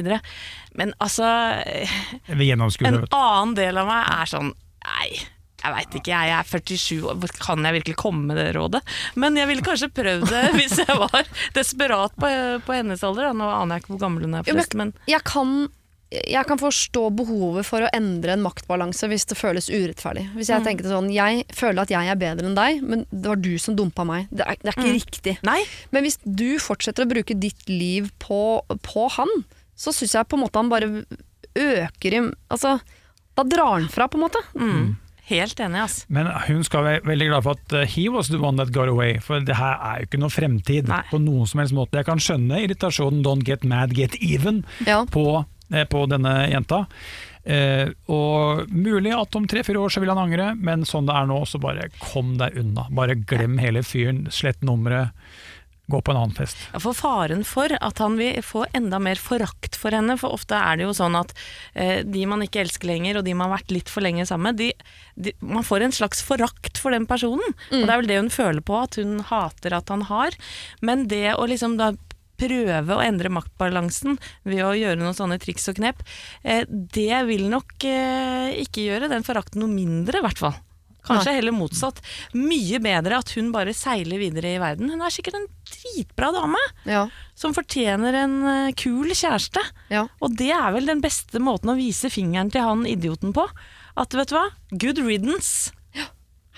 Men 0.76 0.92
altså. 1.00 1.26
En 2.28 3.06
annen 3.10 3.54
del 3.56 3.78
av 3.80 3.88
meg 3.88 4.04
er 4.20 4.30
sånn 4.30 4.52
Nei, 4.86 5.08
jeg 5.64 5.72
veit 5.74 5.94
ikke, 5.98 6.12
jeg 6.14 6.30
er 6.30 6.46
47 6.46 7.00
år, 7.10 7.24
kan 7.42 7.64
jeg 7.66 7.74
virkelig 7.80 7.96
komme 7.98 8.28
med 8.28 8.36
det 8.38 8.52
rådet? 8.54 8.80
Men 9.18 9.34
jeg 9.34 9.48
ville 9.50 9.64
kanskje 9.66 9.88
prøvd 9.90 10.28
det 10.30 10.42
hvis 10.60 10.76
jeg 10.78 10.94
var 11.00 11.26
desperat 11.56 12.14
på, 12.14 12.30
på 12.62 12.76
hennes 12.76 13.02
alder. 13.02 13.26
Da. 13.26 13.32
Nå 13.34 13.48
aner 13.50 13.74
jeg 13.80 13.82
ikke 13.82 13.96
hvor 13.96 14.04
gammel 14.04 14.28
hun 14.28 14.36
er, 14.38 14.46
forresten, 14.46 14.78
men 14.84 14.92
Jeg 15.10 15.24
kan, 15.26 15.56
jeg 16.14 16.46
kan 16.46 16.58
forstå 16.60 17.02
behovet 17.18 17.66
for 17.66 17.82
å 17.82 17.90
endre 17.96 18.36
en 18.36 18.44
maktbalanse 18.44 19.08
hvis 19.10 19.26
det 19.26 19.38
føles 19.38 19.66
urettferdig. 19.72 20.28
Hvis 20.36 20.52
jeg 20.52 20.62
tenkte 20.62 20.90
sånn, 20.92 21.08
jeg 21.10 21.42
føler 21.54 21.82
at 21.82 21.90
jeg 21.90 22.10
er 22.12 22.20
bedre 22.20 22.46
enn 22.46 22.58
deg, 22.58 22.82
men 22.86 23.02
det 23.10 23.26
var 23.32 23.40
du 23.42 23.52
som 23.58 23.74
dumpa 23.78 24.06
meg. 24.06 24.28
Det 24.30 24.46
er, 24.46 24.60
det 24.62 24.70
er 24.70 24.78
ikke 24.78 24.94
riktig. 25.00 25.34
Nei. 25.46 25.58
Men 25.90 26.06
hvis 26.06 26.20
du 26.22 26.60
fortsetter 26.62 27.06
å 27.06 27.10
bruke 27.10 27.34
ditt 27.34 27.66
liv 27.70 28.12
på, 28.22 28.42
på 28.86 29.08
han, 29.18 29.32
så 29.74 29.92
syns 29.94 30.14
jeg 30.14 30.30
på 30.30 30.38
en 30.38 30.44
måte 30.46 30.62
han 30.62 30.70
bare 30.72 30.92
øker 31.56 32.14
i 32.14 32.22
Altså, 32.52 32.76
da 33.36 33.44
drar 33.44 33.74
han 33.74 33.90
fra, 33.92 34.06
på 34.08 34.20
en 34.20 34.24
måte. 34.28 34.40
Mm. 34.54 34.94
Helt 35.26 35.58
enig, 35.58 35.80
ass. 35.82 35.96
Men 36.06 36.28
hun 36.46 36.62
skal 36.64 36.84
være 36.86 37.02
veldig 37.08 37.26
glad 37.32 37.42
for 37.42 37.58
at 37.58 37.72
uh, 37.74 37.82
he 37.90 38.06
was 38.12 38.30
the 38.30 38.38
one 38.38 38.60
that 38.60 38.70
got 38.70 38.86
away, 38.86 39.16
for 39.18 39.42
det 39.42 39.56
her 39.58 39.74
er 39.82 40.04
jo 40.04 40.06
ikke 40.06 40.20
noe 40.22 40.30
fremtid 40.30 40.86
Nei. 40.86 41.00
på 41.10 41.18
noen 41.18 41.50
som 41.50 41.64
helst 41.64 41.74
måte. 41.74 41.98
Jeg 41.98 42.06
kan 42.06 42.22
skjønne 42.22 42.60
irritasjonen 42.62 43.24
'don't 43.26 43.42
get 43.48 43.66
mad, 43.66 43.96
get 43.98 44.14
even' 44.22 44.62
Ja. 44.86 45.02
på, 45.10 45.26
eh, 45.42 45.50
på 45.90 46.04
denne 46.10 46.38
jenta. 46.50 46.84
Eh, 47.46 47.92
og 48.10 48.66
mulig 48.74 49.12
at 49.14 49.36
om 49.38 49.44
tre-fire 49.46 49.78
år 49.78 49.92
så 49.94 50.02
vil 50.02 50.10
han 50.10 50.18
angre, 50.18 50.50
men 50.58 50.82
sånn 50.88 51.06
det 51.06 51.14
er 51.14 51.28
nå, 51.30 51.42
så 51.46 51.60
bare 51.62 51.90
kom 52.00 52.34
deg 52.40 52.58
unna. 52.58 52.88
Bare 52.90 53.14
glem 53.14 53.60
hele 53.62 53.84
fyren, 53.86 54.24
slett 54.34 54.64
nummeret, 54.66 55.14
gå 55.86 56.00
på 56.02 56.10
en 56.10 56.18
annen 56.18 56.34
fest. 56.34 56.58
Ja, 56.72 56.80
For 56.82 56.96
faren 56.98 57.44
for 57.46 57.70
at 57.70 58.00
han 58.02 58.16
vil 58.18 58.40
få 58.42 58.64
enda 58.74 58.98
mer 58.98 59.20
forakt 59.22 59.78
for 59.78 59.94
henne, 59.94 60.16
for 60.18 60.34
ofte 60.34 60.58
er 60.58 60.80
det 60.80 60.88
jo 60.88 60.96
sånn 60.98 61.14
at 61.14 61.30
eh, 61.78 62.00
de 62.02 62.24
man 62.26 62.42
ikke 62.42 62.64
elsker 62.64 62.90
lenger, 62.90 63.20
og 63.20 63.28
de 63.28 63.36
man 63.38 63.46
har 63.46 63.60
vært 63.60 63.76
litt 63.76 63.92
for 63.92 64.02
lenge 64.02 64.26
sammen 64.26 64.50
med, 64.50 64.58
de, 64.58 64.72
de, 65.14 65.36
man 65.38 65.66
får 65.66 65.86
en 65.86 65.94
slags 65.94 66.24
forakt 66.26 66.82
for 66.82 66.90
den 66.90 67.06
personen. 67.06 67.54
Og 67.70 67.86
det 67.86 67.94
er 67.94 68.02
vel 68.02 68.10
det 68.10 68.18
hun 68.18 68.32
føler 68.34 68.66
på, 68.66 68.80
at 68.88 68.98
hun 68.98 69.20
hater 69.30 69.78
at 69.78 69.94
han 69.94 70.02
har. 70.10 70.34
Men 70.82 71.06
det 71.12 71.36
å 71.36 71.46
liksom 71.46 71.78
da 71.78 71.92
prøve 72.38 72.96
å 72.96 73.02
endre 73.04 73.32
maktbalansen 73.32 74.18
ved 74.46 74.62
å 74.64 74.74
gjøre 74.76 75.00
noen 75.00 75.16
sånne 75.16 75.38
triks 75.42 75.68
og 75.72 75.78
knep, 75.80 76.02
eh, 76.44 76.64
det 76.68 77.24
vil 77.28 77.48
nok 77.52 77.84
eh, 77.88 78.54
ikke 78.64 78.86
gjøre 78.86 79.10
den 79.12 79.26
forakten 79.26 79.62
noe 79.64 79.72
mindre, 79.72 80.20
i 80.20 80.26
hvert 80.26 80.40
fall. 80.44 80.56
Kanskje 81.06 81.36
heller 81.36 81.54
motsatt. 81.54 82.00
Mye 82.34 82.80
bedre 82.82 83.20
at 83.20 83.28
hun 83.36 83.52
bare 83.54 83.70
seiler 83.78 84.18
videre 84.18 84.56
i 84.56 84.58
verden. 84.58 84.88
Hun 84.90 85.04
er 85.06 85.12
sikkert 85.14 85.36
en 85.38 85.44
dritbra 85.70 86.32
dame 86.34 86.58
Ja, 86.82 87.04
som 87.38 87.54
fortjener 87.54 88.16
en 88.24 88.34
eh, 88.50 88.72
kul 88.74 89.12
kjæreste. 89.14 89.62
ja. 89.94 90.08
Og 90.18 90.34
det 90.34 90.50
er 90.50 90.72
vel 90.74 90.90
den 90.90 91.04
beste 91.04 91.38
måten 91.38 91.70
å 91.70 91.78
vise 91.78 92.10
fingeren 92.10 92.50
til 92.50 92.66
han 92.66 92.82
idioten 92.90 93.30
på. 93.36 93.46
At 93.96 94.18
vet 94.18 94.32
du 94.32 94.34
hva, 94.34 94.48
good 94.82 94.98
riddance. 94.98 95.70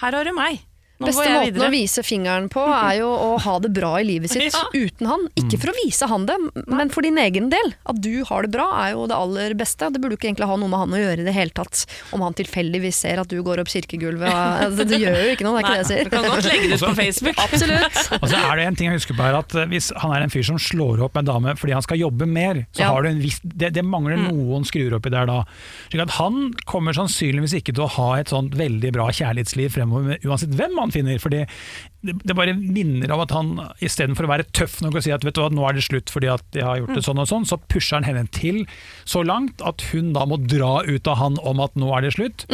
Her 0.01 0.15
har 0.17 0.25
du 0.25 0.33
meg. 0.33 0.63
Nå 0.99 1.07
Beste 1.07 1.31
måten 1.31 1.63
å 1.63 1.71
vise 1.71 2.03
fingeren 2.03 2.49
på 2.51 2.59
er 2.75 2.97
jo 2.99 3.07
å 3.07 3.27
ha 3.39 3.53
det 3.63 3.69
bra 3.71 3.93
i 4.01 4.05
livet 4.09 4.33
sitt 4.33 4.49
Ja. 4.57 4.65
uten 4.75 5.07
han. 5.07 5.21
Ikke 5.39 5.61
for 5.63 5.71
å 5.71 5.75
vise 5.77 6.09
han 6.11 6.25
det, 6.27 6.35
men 6.67 6.91
for 6.91 7.07
din 7.07 7.21
egen 7.23 7.47
del. 7.53 7.69
At 7.87 8.01
du 8.03 8.25
har 8.27 8.43
det 8.43 8.51
bra 8.51 8.65
er 8.83 8.97
jo 8.97 9.05
det 9.07 9.15
aller 9.15 9.55
beste. 9.55 9.87
Det 9.95 10.01
burde 10.03 10.17
jo 10.17 10.19
ikke 10.19 10.27
egentlig 10.33 10.49
ha 10.51 10.57
noe 10.59 10.67
med 10.73 10.81
han 10.83 10.97
å 10.97 10.99
gjøre 10.99 11.23
i 11.23 11.27
det 11.29 11.35
hele 11.37 11.55
tatt. 11.55 11.85
Om 12.17 12.25
han 12.27 12.35
tilfeldigvis 12.41 12.99
ser 13.05 13.23
at 13.23 13.31
du 13.31 13.37
går 13.47 13.63
opp 13.63 13.71
kirkegulvet. 13.71 14.27
og- 14.27 14.59
Altså, 14.69 14.89
det 14.91 14.99
gjør 15.05 15.21
jo 15.23 15.31
ikke 15.37 15.47
noe, 15.47 15.55
det 15.55 15.63
er 15.63 15.69
Nei, 15.69 15.79
ikke 15.79 15.89
det 15.89 15.99
jeg 15.99 16.09
du 16.09 16.11
kan 16.11 16.25
sier. 16.27 16.35
godt 16.35 16.51
legge 16.51 16.67
det 16.67 16.81
ut 16.81 16.85
på 16.89 16.97
Facebook. 16.99 17.39
Absolutt. 17.47 18.01
Og 18.23 18.27
så 18.35 18.43
er 18.43 18.57
det 18.59 18.67
en 18.73 18.79
ting 18.83 18.91
jeg 18.91 18.99
husker 18.99 19.15
på 19.21 19.23
her, 19.29 19.39
at 19.39 19.55
eh, 19.55 19.69
Hvis 19.71 19.93
han 20.03 20.17
er 20.19 20.27
en 20.27 20.35
fyr 20.35 20.43
som 20.51 20.59
slår 20.59 21.05
opp 21.07 21.17
en 21.23 21.31
dame 21.31 21.55
fordi 21.63 21.77
han 21.79 21.87
skal 21.87 22.03
jobbe 22.03 22.27
mer, 22.27 22.65
så 22.75 22.83
Ja. 22.83 22.91
har 22.91 23.07
du 23.07 23.13
en 23.13 23.23
viss, 23.23 23.39
det, 23.45 23.71
det 23.79 23.87
mangler 23.87 24.19
noen 24.19 24.67
skruer 24.67 24.99
oppi 24.99 25.15
der 25.15 25.31
da. 25.31 25.39
Slik 25.93 26.03
at 26.09 26.17
Han 26.19 26.51
kommer 26.67 26.97
sannsynligvis 26.99 27.55
ikke 27.63 27.71
til 27.79 27.87
å 27.87 27.91
ha 28.01 28.11
et 28.19 28.35
sånt 28.35 28.59
veldig 28.59 28.91
bra 28.99 29.07
kjærlighetsliv 29.15 29.71
fremover, 29.79 30.19
uansett 30.27 30.51
hvem 30.59 30.75
han 30.83 30.88
finner. 30.95 31.19
fordi 31.23 31.45
det, 32.07 32.15
det 32.23 32.37
bare 32.39 32.55
minner 32.55 33.11
av 33.15 33.25
at 33.25 33.33
han 33.35 33.53
istedenfor 33.85 34.27
å 34.27 34.31
være 34.31 34.47
tøff 34.55 34.79
nok 34.85 34.99
og 35.01 35.05
si 35.05 35.13
at 35.15 35.25
vet 35.27 35.35
du 35.35 35.43
hva, 35.43 35.49
nå 35.53 35.65
er 35.69 35.79
det 35.79 35.85
slutt 35.87 36.13
fordi 36.15 36.31
at 36.31 36.45
jeg 36.55 36.65
har 36.67 36.79
gjort 36.81 36.95
det 36.95 37.05
sånn 37.07 37.19
og 37.23 37.29
sånn, 37.31 37.47
så 37.49 37.59
pusher 37.71 37.99
han 37.99 38.07
henne 38.07 38.25
til 38.35 38.63
så 39.09 39.25
langt 39.27 39.63
at 39.67 39.83
hun 39.93 40.13
da 40.17 40.25
må 40.29 40.39
dra 40.45 40.85
ut 40.87 41.11
av 41.11 41.19
han 41.23 41.39
om 41.43 41.61
at 41.65 41.75
nå 41.79 41.91
er 41.97 42.07
det 42.07 42.15
slutt. 42.17 42.47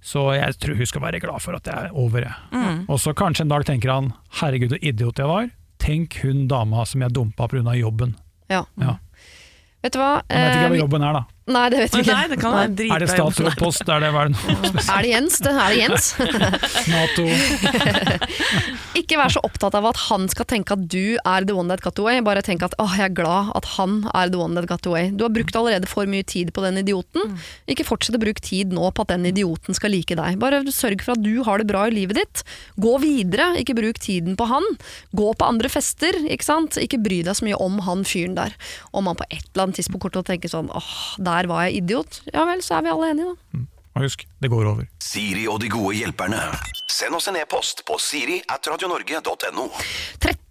Så 0.00 0.24
jeg 0.36 0.56
tror 0.62 0.80
hun 0.80 0.88
skal 0.88 1.04
være 1.04 1.20
glad 1.20 1.44
for 1.44 1.58
at 1.58 1.66
det 1.68 1.76
er 1.76 1.92
over. 1.92 2.26
Mm. 2.54 2.86
Og 2.88 2.96
så 3.02 3.12
kanskje 3.16 3.44
en 3.44 3.52
dag 3.52 3.66
tenker 3.68 3.92
han 3.92 4.12
herregud 4.40 4.72
så 4.74 4.80
idiot 4.80 5.20
jeg 5.20 5.28
var. 5.28 5.50
Tenk 5.80 6.18
hun 6.24 6.46
dama 6.48 6.84
som 6.88 7.04
jeg 7.04 7.12
dumpa 7.16 7.48
pga. 7.48 7.76
jobben. 7.76 8.16
Ja. 8.50 8.64
Ja. 8.80 8.96
Vet 9.80 9.94
du 9.94 10.00
hva? 10.00 10.20
Jeg 10.28 10.42
vet 10.44 10.56
ikke 10.56 10.64
Eh, 10.66 10.72
hva 10.74 10.80
jobben 10.82 11.04
er, 11.06 11.12
da. 11.16 11.22
Nei, 11.50 11.64
det 11.72 11.80
vet 11.82 11.94
vi 11.96 12.02
ikke. 12.04 12.14
Nei, 12.16 12.28
det 12.30 12.38
kan 12.40 12.54
være 12.54 12.88
Er 12.94 13.02
det 13.04 13.08
statsrådpost? 13.10 13.88
Er 13.90 14.04
det, 14.04 14.10
hva 14.14 14.24
er 14.26 14.30
det 14.30 14.36
noe? 14.36 14.84
Er 14.96 15.06
det 15.06 15.10
Jens? 15.12 15.38
Det 15.42 15.52
er 15.54 15.74
det 15.74 15.80
Jens. 15.80 16.10
Nato? 16.94 17.26
Ikke 19.00 19.18
vær 19.20 19.32
så 19.32 19.42
opptatt 19.46 19.74
av 19.78 19.86
at 19.90 20.00
han 20.08 20.26
skal 20.30 20.46
tenke 20.50 20.74
at 20.76 20.82
du 20.90 21.16
er 21.18 21.46
the 21.46 21.54
one 21.56 21.70
that 21.70 21.82
got 21.84 21.98
away. 22.02 22.20
Bare 22.24 22.42
tenk 22.46 22.62
at 22.66 22.74
åh, 22.82 22.94
jeg 22.98 23.10
er 23.10 23.16
glad 23.16 23.52
at 23.58 23.68
han 23.76 24.00
er 24.14 24.30
the 24.32 24.40
one 24.40 24.56
that 24.58 24.68
got 24.70 24.86
away. 24.90 25.10
Du 25.14 25.24
har 25.26 25.32
brukt 25.34 25.56
allerede 25.56 25.88
for 25.90 26.08
mye 26.10 26.26
tid 26.26 26.52
på 26.56 26.64
den 26.64 26.80
idioten. 26.82 27.36
Ikke 27.70 27.86
fortsett 27.86 28.18
å 28.18 28.22
bruke 28.22 28.42
tid 28.44 28.74
nå 28.76 28.90
på 28.94 29.06
at 29.06 29.12
den 29.14 29.26
idioten 29.30 29.76
skal 29.76 29.94
like 29.94 30.16
deg. 30.18 30.38
Bare 30.42 30.62
sørg 30.74 31.04
for 31.06 31.14
at 31.16 31.24
du 31.24 31.42
har 31.46 31.62
det 31.62 31.68
bra 31.70 31.86
i 31.88 31.94
livet 31.94 32.20
ditt. 32.20 32.44
Gå 32.80 32.96
videre, 33.02 33.52
ikke 33.62 33.76
bruk 33.78 34.00
tiden 34.02 34.36
på 34.38 34.48
han. 34.50 34.66
Gå 35.16 35.30
på 35.38 35.48
andre 35.48 35.70
fester, 35.72 36.16
ikke 36.26 36.46
sant. 36.46 36.78
Ikke 36.80 37.00
bry 37.02 37.22
deg 37.26 37.38
så 37.38 37.46
mye 37.46 37.58
om 37.60 37.80
han 37.86 38.04
fyren 38.08 38.36
der. 38.38 38.54
Om 38.96 39.10
han 39.10 39.18
på 39.20 39.26
et 39.30 39.46
eller 39.52 39.68
annet 39.68 39.80
tidspunkt 39.80 40.04
kommer 40.04 40.18
til 40.18 40.24
å 40.24 40.30
tenke 40.32 40.50
sånn 40.50 40.70
åh, 40.74 40.92
der 41.22 41.39
var 41.48 41.68
jeg 41.68 41.80
idiot. 41.80 42.20
Ja 42.34 42.44
vel, 42.48 42.62
så 42.62 42.74
er 42.78 42.82
vi 42.86 42.92
alle 42.92 43.10
enige, 43.14 43.34
da. 43.34 43.64
Og 43.94 44.04
husk, 44.06 44.26
det 44.42 44.50
går 44.50 44.68
over. 44.70 44.84
Siri 45.02 45.46
og 45.50 45.60
de 45.62 45.68
gode 45.72 45.96
hjelperne. 45.96 46.40
Send 46.90 47.14
oss 47.16 47.28
en 47.30 47.38
e-post 47.40 47.84
på 47.88 47.98
siri 48.02 48.40
at 48.48 48.68
radionorge.no. 48.70 49.66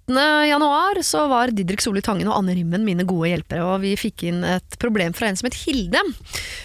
13. 0.09 0.49
januar 0.49 1.01
så 1.03 1.27
var 1.27 1.51
Didrik 1.53 1.81
Solli 1.81 2.01
Tangen 2.01 2.27
og 2.31 2.39
Anne 2.39 2.55
Rimmen 2.57 2.81
mine 2.85 3.05
gode 3.05 3.29
hjelpere, 3.29 3.61
og 3.61 3.83
vi 3.83 3.91
fikk 3.99 4.23
inn 4.25 4.41
et 4.47 4.77
problem 4.81 5.13
fra 5.13 5.27
en 5.29 5.37
som 5.37 5.45
het 5.45 5.57
Hilde, 5.61 6.01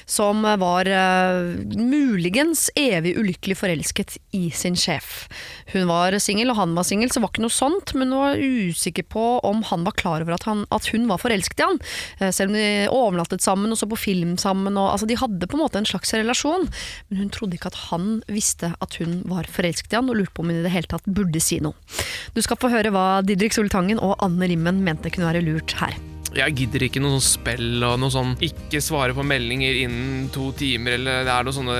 som 0.08 0.40
var 0.62 0.88
uh, 0.88 1.52
muligens 1.76 2.70
evig 2.78 3.12
ulykkelig 3.20 3.58
forelsket 3.60 4.16
i 4.32 4.48
sin 4.48 4.78
sjef. 4.80 5.26
Hun 5.74 5.84
var 5.90 6.16
singel, 6.24 6.54
og 6.54 6.56
han 6.56 6.72
var 6.76 6.88
singel, 6.88 7.12
så 7.12 7.20
var 7.20 7.34
ikke 7.34 7.44
noe 7.44 7.52
sånt, 7.52 7.92
men 7.92 8.14
hun 8.14 8.22
var 8.22 8.40
usikker 8.40 9.04
på 9.12 9.26
om 9.44 9.60
han 9.68 9.84
var 9.84 9.96
klar 10.00 10.24
over 10.24 10.38
at, 10.38 10.48
han, 10.48 10.64
at 10.72 10.88
hun 10.94 11.04
var 11.10 11.20
forelsket 11.20 11.60
i 11.60 11.68
han, 11.68 11.82
Eh, 12.20 12.30
selv 12.34 12.52
om 12.52 12.56
de 12.56 12.88
overnattet 12.92 13.42
sammen 13.42 13.72
og 13.72 13.78
så 13.78 13.86
på 13.90 13.98
film 13.98 14.36
sammen, 14.40 14.76
og, 14.76 14.92
altså, 14.92 15.06
de 15.08 15.18
hadde 15.18 15.48
på 15.50 15.56
en 15.58 15.62
måte 15.64 15.80
en 15.80 15.88
slags 15.88 16.12
relasjon, 16.14 16.66
men 17.10 17.20
hun 17.20 17.30
trodde 17.34 17.58
ikke 17.58 17.72
at 17.72 17.80
han 17.90 18.22
visste 18.30 18.72
at 18.80 18.98
hun 19.00 19.20
var 19.28 19.48
forelsket 19.50 19.92
i 19.92 19.98
han, 19.98 20.10
og 20.10 20.20
lurte 20.20 20.34
på 20.36 20.44
om 20.44 20.52
hun 20.52 20.60
i 20.60 20.64
det 20.64 20.72
hele 20.74 20.90
tatt 20.90 21.06
burde 21.06 21.42
si 21.42 21.60
noe. 21.64 21.76
Du 22.34 22.40
skal 22.44 22.58
få 22.60 22.70
høre 22.72 22.92
hva 22.94 23.20
Didrik 23.26 23.33
Soltangen 23.54 23.98
og 24.00 24.16
Anne 24.22 24.48
Rimmen 24.48 24.82
mente 24.84 25.10
kunne 25.10 25.30
være 25.32 25.42
lurt 25.44 25.72
her. 25.80 25.94
Jeg 26.34 26.50
gidder 26.58 26.82
ikke 26.82 26.98
noe 26.98 27.14
sånn 27.14 27.22
spill 27.22 27.84
og 27.86 27.92
noe 28.02 28.10
sånn 28.10 28.32
ikke 28.42 28.80
svare 28.82 29.14
på 29.14 29.22
meldinger 29.22 29.76
innen 29.84 30.24
to 30.34 30.48
timer, 30.58 30.96
eller 30.98 31.22
det 31.22 31.30
er 31.30 31.44
noen 31.46 31.54
sånne 31.54 31.76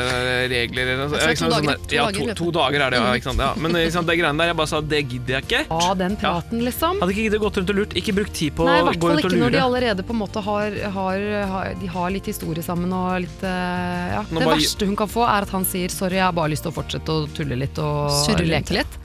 regler 0.53 0.83
eller 0.93 1.01
noe. 1.01 1.09
Altså, 1.11 1.33
ikke 1.33 1.40
sant, 1.43 1.55
sånn 1.59 1.90
ja, 1.90 2.05
to, 2.14 2.27
to 2.38 2.51
dager 2.55 2.85
er 2.87 2.95
det, 2.95 3.01
ja. 3.03 3.17
Ikke 3.19 3.29
sant? 3.33 3.43
Ja. 3.43 3.49
Men 3.59 3.75
ikke 3.81 3.97
sant, 3.97 4.07
det 4.07 4.14
greiene 4.21 4.38
der, 4.38 4.53
jeg 4.53 4.59
bare 4.61 4.71
sa 4.71 4.81
det 4.81 5.01
gidder 5.11 5.35
jeg 5.40 5.43
ikke. 5.49 5.62
Ja, 5.75 5.90
den 5.99 6.14
praten, 6.23 6.62
liksom. 6.69 7.03
Hadde 7.03 7.17
ikke 7.17 7.27
giddet 7.27 7.43
gått 7.43 7.59
rundt 7.59 7.75
og 7.75 7.81
lurt. 7.81 7.99
Ikke 7.99 8.14
brukt 8.14 8.35
tid 8.38 8.55
på 8.55 8.69
Nei, 8.71 8.79
i 8.79 8.85
å 8.85 8.88
hvert 8.93 9.03
gå 9.03 9.11
fall 9.11 9.17
rundt 9.19 9.27
og 9.27 9.31
ikke 9.35 9.43
når 9.43 9.51
de 9.51 9.59
lure. 9.59 9.67
allerede 9.67 10.07
på 10.07 10.14
en 10.14 10.23
måte 10.23 10.47
har, 10.47 10.79
har, 11.01 11.29
har, 11.57 11.75
de 11.83 11.87
har 11.99 12.11
litt 12.14 12.31
historie 12.31 12.62
sammen 12.62 12.95
og 12.95 13.25
litt 13.27 13.43
eh, 13.43 14.09
ja. 14.14 14.23
Nå 14.31 14.38
Det 14.38 14.47
bare- 14.47 14.55
verste 14.62 14.87
hun 14.87 14.95
kan 15.03 15.11
få, 15.11 15.27
er 15.27 15.49
at 15.51 15.51
han 15.59 15.67
sier 15.67 15.90
'sorry, 15.90 16.21
jeg 16.23 16.29
har 16.31 16.37
bare 16.38 16.55
lyst 16.55 16.62
til 16.62 16.71
å 16.71 16.79
fortsette 16.79 17.11
å 17.11 17.27
tulle 17.35 17.59
litt 17.59 17.75
og 17.83 18.07
Surre 18.23 18.47
leke 18.47 18.79
litt'. 18.85 19.01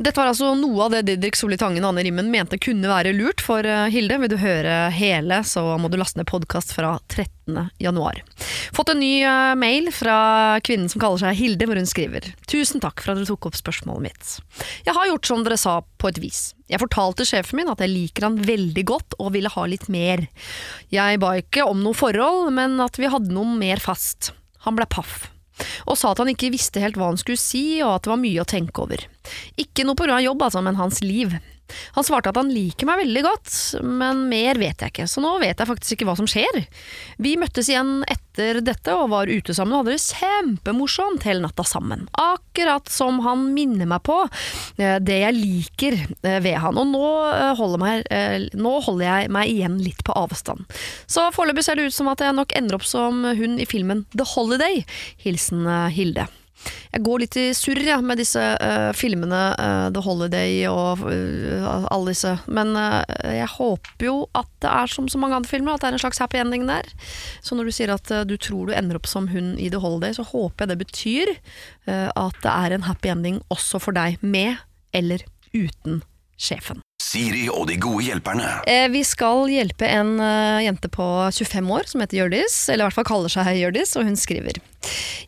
Dette 0.00 0.16
var 0.16 0.30
altså 0.30 0.54
noe 0.56 0.86
av 0.86 0.94
det 0.94 1.02
Didrik 1.04 1.36
Solli 1.36 1.58
Tangen 1.60 1.84
og 1.84 1.90
Anne 1.90 2.00
Rimmen 2.06 2.30
mente 2.32 2.56
kunne 2.56 2.88
være 2.88 3.10
lurt 3.12 3.42
for 3.44 3.66
eh, 3.68 3.90
Hilde. 3.92 4.16
Vil 4.22 4.30
du 4.32 4.38
høre 4.40 4.76
hele, 4.96 5.42
så 5.44 5.60
må 5.76 5.90
du 5.92 5.98
laste 6.00 6.16
ned 6.16 6.24
podkast 6.30 6.72
fra 6.72 6.94
13. 7.12 7.66
januar. 7.84 8.22
Fått 8.72 8.94
en 8.94 9.02
ny 9.02 9.18
eh, 9.20 9.52
mail 9.60 9.90
fra 9.92 10.56
kvinnen 10.64 10.88
som 10.88 11.02
kaller 11.02 11.20
seg 11.20 11.36
Hilde, 11.36 11.68
hvor 11.68 11.76
hun 11.76 11.88
skriver 11.90 12.30
Tusen 12.48 12.80
takk 12.80 13.02
for 13.02 13.12
at 13.12 13.20
dere 13.20 13.28
tok 13.28 13.50
opp 13.50 13.58
spørsmålet 13.60 14.06
mitt. 14.06 14.30
Jeg 14.86 14.96
har 14.96 15.10
gjort 15.10 15.28
som 15.28 15.44
dere 15.44 15.58
sa, 15.60 15.74
på 16.00 16.08
et 16.08 16.20
vis. 16.22 16.40
Jeg 16.72 16.80
fortalte 16.80 17.26
sjefen 17.28 17.60
min 17.60 17.68
at 17.68 17.82
jeg 17.84 17.92
liker 17.92 18.24
han 18.24 18.38
veldig 18.40 18.86
godt 18.88 19.18
og 19.18 19.34
ville 19.36 19.52
ha 19.52 19.66
litt 19.68 19.84
mer. 19.92 20.24
Jeg 20.88 21.20
ba 21.20 21.34
ikke 21.42 21.68
om 21.68 21.84
noe 21.84 21.98
forhold, 21.98 22.48
men 22.56 22.80
at 22.80 22.96
vi 22.96 23.12
hadde 23.12 23.36
noe 23.36 23.52
mer 23.52 23.84
fast. 23.84 24.32
Han 24.64 24.80
ble 24.80 24.88
paff 24.88 25.28
og 25.86 25.98
sa 25.98 26.12
at 26.12 26.22
han 26.22 26.32
ikke 26.32 26.52
visste 26.54 26.82
helt 26.82 26.98
hva 27.00 27.10
han 27.12 27.20
skulle 27.20 27.40
si, 27.40 27.80
og 27.84 27.96
at 27.96 28.06
det 28.06 28.14
var 28.14 28.22
mye 28.22 28.42
å 28.44 28.48
tenke 28.48 28.84
over. 28.84 29.06
Ikke 29.60 29.86
noe 29.86 29.98
på 29.98 30.06
grunn 30.06 30.18
av 30.18 30.26
jobb, 30.26 30.44
altså, 30.46 30.62
men 30.64 30.80
hans 30.80 31.02
liv. 31.04 31.34
Han 31.96 32.06
svarte 32.06 32.32
at 32.32 32.38
han 32.40 32.50
liker 32.52 32.88
meg 32.88 33.02
veldig 33.04 33.22
godt, 33.26 33.50
men 33.84 34.24
mer 34.30 34.60
vet 34.60 34.82
jeg 34.82 34.92
ikke, 34.92 35.08
så 35.10 35.22
nå 35.24 35.36
vet 35.42 35.58
jeg 35.60 35.68
faktisk 35.68 35.96
ikke 35.96 36.08
hva 36.08 36.16
som 36.18 36.28
skjer. 36.30 36.62
Vi 37.20 37.36
møttes 37.40 37.70
igjen 37.70 38.00
etter 38.10 38.60
dette 38.64 38.94
og 38.96 39.10
var 39.12 39.30
ute 39.30 39.54
sammen 39.56 39.74
og 39.76 39.84
hadde 39.84 39.96
det 39.96 40.04
kjempemorsomt 40.20 41.26
hele 41.28 41.44
natta 41.44 41.66
sammen. 41.66 42.06
Akkurat 42.20 42.90
som 42.90 43.20
han 43.26 43.50
minner 43.54 43.88
meg 43.90 44.04
på 44.06 44.18
eh, 44.24 44.98
det 45.02 45.20
jeg 45.22 45.38
liker 45.38 45.98
eh, 46.00 46.40
ved 46.42 46.58
han, 46.62 46.80
og 46.80 46.90
nå 46.92 47.06
eh, 47.28 47.52
holder, 47.58 47.84
meg, 47.84 48.10
nå 48.56 48.74
holder 48.86 49.06
jeg 49.06 49.32
meg 49.36 49.54
igjen 49.54 49.78
litt 49.84 50.04
på 50.06 50.16
avstand. 50.16 50.66
Så 51.10 51.28
foreløpig 51.36 51.66
ser 51.66 51.78
det 51.78 51.90
ut 51.90 51.96
som 51.96 52.10
at 52.12 52.22
jeg 52.24 52.36
nok 52.36 52.54
ender 52.56 52.78
opp 52.80 52.88
som 52.88 53.24
hun 53.24 53.58
i 53.60 53.68
filmen 53.68 54.06
The 54.16 54.26
Holiday. 54.34 54.84
Hilsen 55.20 55.66
Hilde. 55.94 56.28
Jeg 56.90 57.04
går 57.06 57.22
litt 57.22 57.36
i 57.38 57.44
surr 57.56 57.80
ja, 57.86 57.98
med 58.04 58.18
disse 58.20 58.40
uh, 58.40 58.90
filmene, 58.96 59.42
uh, 59.54 59.86
The 59.94 60.02
Holiday 60.04 60.64
og 60.70 61.04
uh, 61.06 61.86
alle 61.92 62.12
disse. 62.12 62.34
Men 62.50 62.74
jeg 62.74 63.48
håper 63.54 64.06
jo 64.06 64.16
at 64.36 64.50
det 64.62 64.70
er 64.70 64.90
som 64.90 65.08
så 65.10 65.20
mange 65.20 65.38
andre 65.38 65.50
filmer, 65.50 65.74
at 65.74 65.84
det 65.84 65.90
er 65.90 65.98
en 65.98 66.02
slags 66.02 66.20
happy 66.22 66.40
ending 66.40 66.66
der. 66.68 66.86
Så 67.44 67.56
når 67.56 67.70
du 67.70 67.74
sier 67.74 67.94
at 67.94 68.12
du 68.28 68.36
tror 68.40 68.68
du 68.68 68.74
ender 68.76 68.98
opp 68.98 69.08
som 69.10 69.30
hun 69.30 69.54
i 69.60 69.70
The 69.72 69.80
Holiday, 69.82 70.16
så 70.16 70.26
håper 70.26 70.66
jeg 70.66 70.72
det 70.72 70.80
betyr 70.82 71.32
at 71.88 72.42
det 72.44 72.52
er 72.52 72.76
en 72.76 72.86
happy 72.88 73.12
ending 73.12 73.40
også 73.52 73.80
for 73.82 73.96
deg, 73.96 74.20
med 74.20 74.60
eller 74.96 75.24
uten 75.54 76.02
sjefen. 76.40 76.80
Siri 77.00 77.46
og 77.50 77.64
de 77.66 77.74
gode 77.80 78.04
hjelperne. 78.06 78.48
Eh, 78.70 78.86
Vi 78.92 79.00
skal 79.06 79.48
hjelpe 79.50 79.88
en 79.88 80.14
eh, 80.22 80.64
jente 80.66 80.90
på 80.92 81.06
25 81.32 81.70
år 81.74 81.88
som 81.90 82.02
heter 82.02 82.20
Hjørdis, 82.20 82.58
eller 82.68 82.84
i 82.84 82.86
hvert 82.88 82.98
fall 83.00 83.08
kaller 83.08 83.32
seg 83.32 83.48
Hjørdis, 83.58 83.96
og 83.98 84.06
hun 84.06 84.18
skriver. 84.20 84.60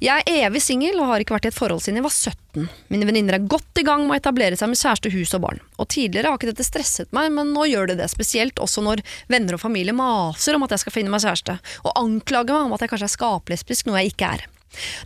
Jeg 0.03 0.25
er 0.25 0.46
evig 0.46 0.62
singel 0.64 1.01
og 1.01 1.11
har 1.11 1.22
ikke 1.25 1.35
vært 1.35 1.48
i 1.48 1.51
et 1.51 1.57
forhold 1.59 1.83
siden 1.85 2.01
jeg 2.01 2.07
var 2.07 2.14
17. 2.14 2.68
Mine 2.92 3.09
venninner 3.09 3.37
er 3.37 3.48
godt 3.51 3.81
i 3.81 3.85
gang 3.87 4.07
med 4.07 4.14
å 4.14 4.20
etablere 4.20 4.57
seg 4.59 4.70
med 4.72 4.81
kjæreste, 4.81 5.12
hus 5.12 5.35
og 5.37 5.44
barn. 5.44 5.61
Og 5.81 5.90
tidligere 5.92 6.31
har 6.33 6.40
ikke 6.40 6.53
dette 6.53 6.66
stresset 6.66 7.12
meg, 7.16 7.33
men 7.35 7.53
nå 7.57 7.66
gjør 7.68 7.92
det 7.92 7.98
det, 8.01 8.09
spesielt 8.12 8.62
også 8.62 8.85
når 8.85 9.05
venner 9.33 9.59
og 9.59 9.64
familie 9.64 9.96
maser 9.96 10.57
om 10.57 10.64
at 10.68 10.77
jeg 10.77 10.85
skal 10.87 10.96
finne 11.01 11.12
meg 11.12 11.25
kjæreste, 11.25 11.59
og 11.85 11.96
anklager 12.01 12.57
meg 12.57 12.70
om 12.70 12.77
at 12.77 12.85
jeg 12.87 12.94
kanskje 12.94 13.11
er 13.11 13.16
skapelesbisk, 13.18 13.88
noe 13.88 14.01
jeg 14.05 14.14
ikke 14.14 14.35
er. 14.38 14.48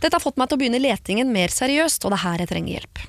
Dette 0.01 0.15
har 0.15 0.23
fått 0.23 0.37
meg 0.39 0.49
til 0.49 0.57
å 0.57 0.61
begynne 0.61 0.83
letingen 0.83 1.33
mer 1.33 1.53
seriøst, 1.53 2.05
og 2.05 2.13
det 2.13 2.19
er 2.19 2.25
her 2.25 2.43
jeg 2.43 2.51
trenger 2.53 2.77
hjelp. 2.77 3.03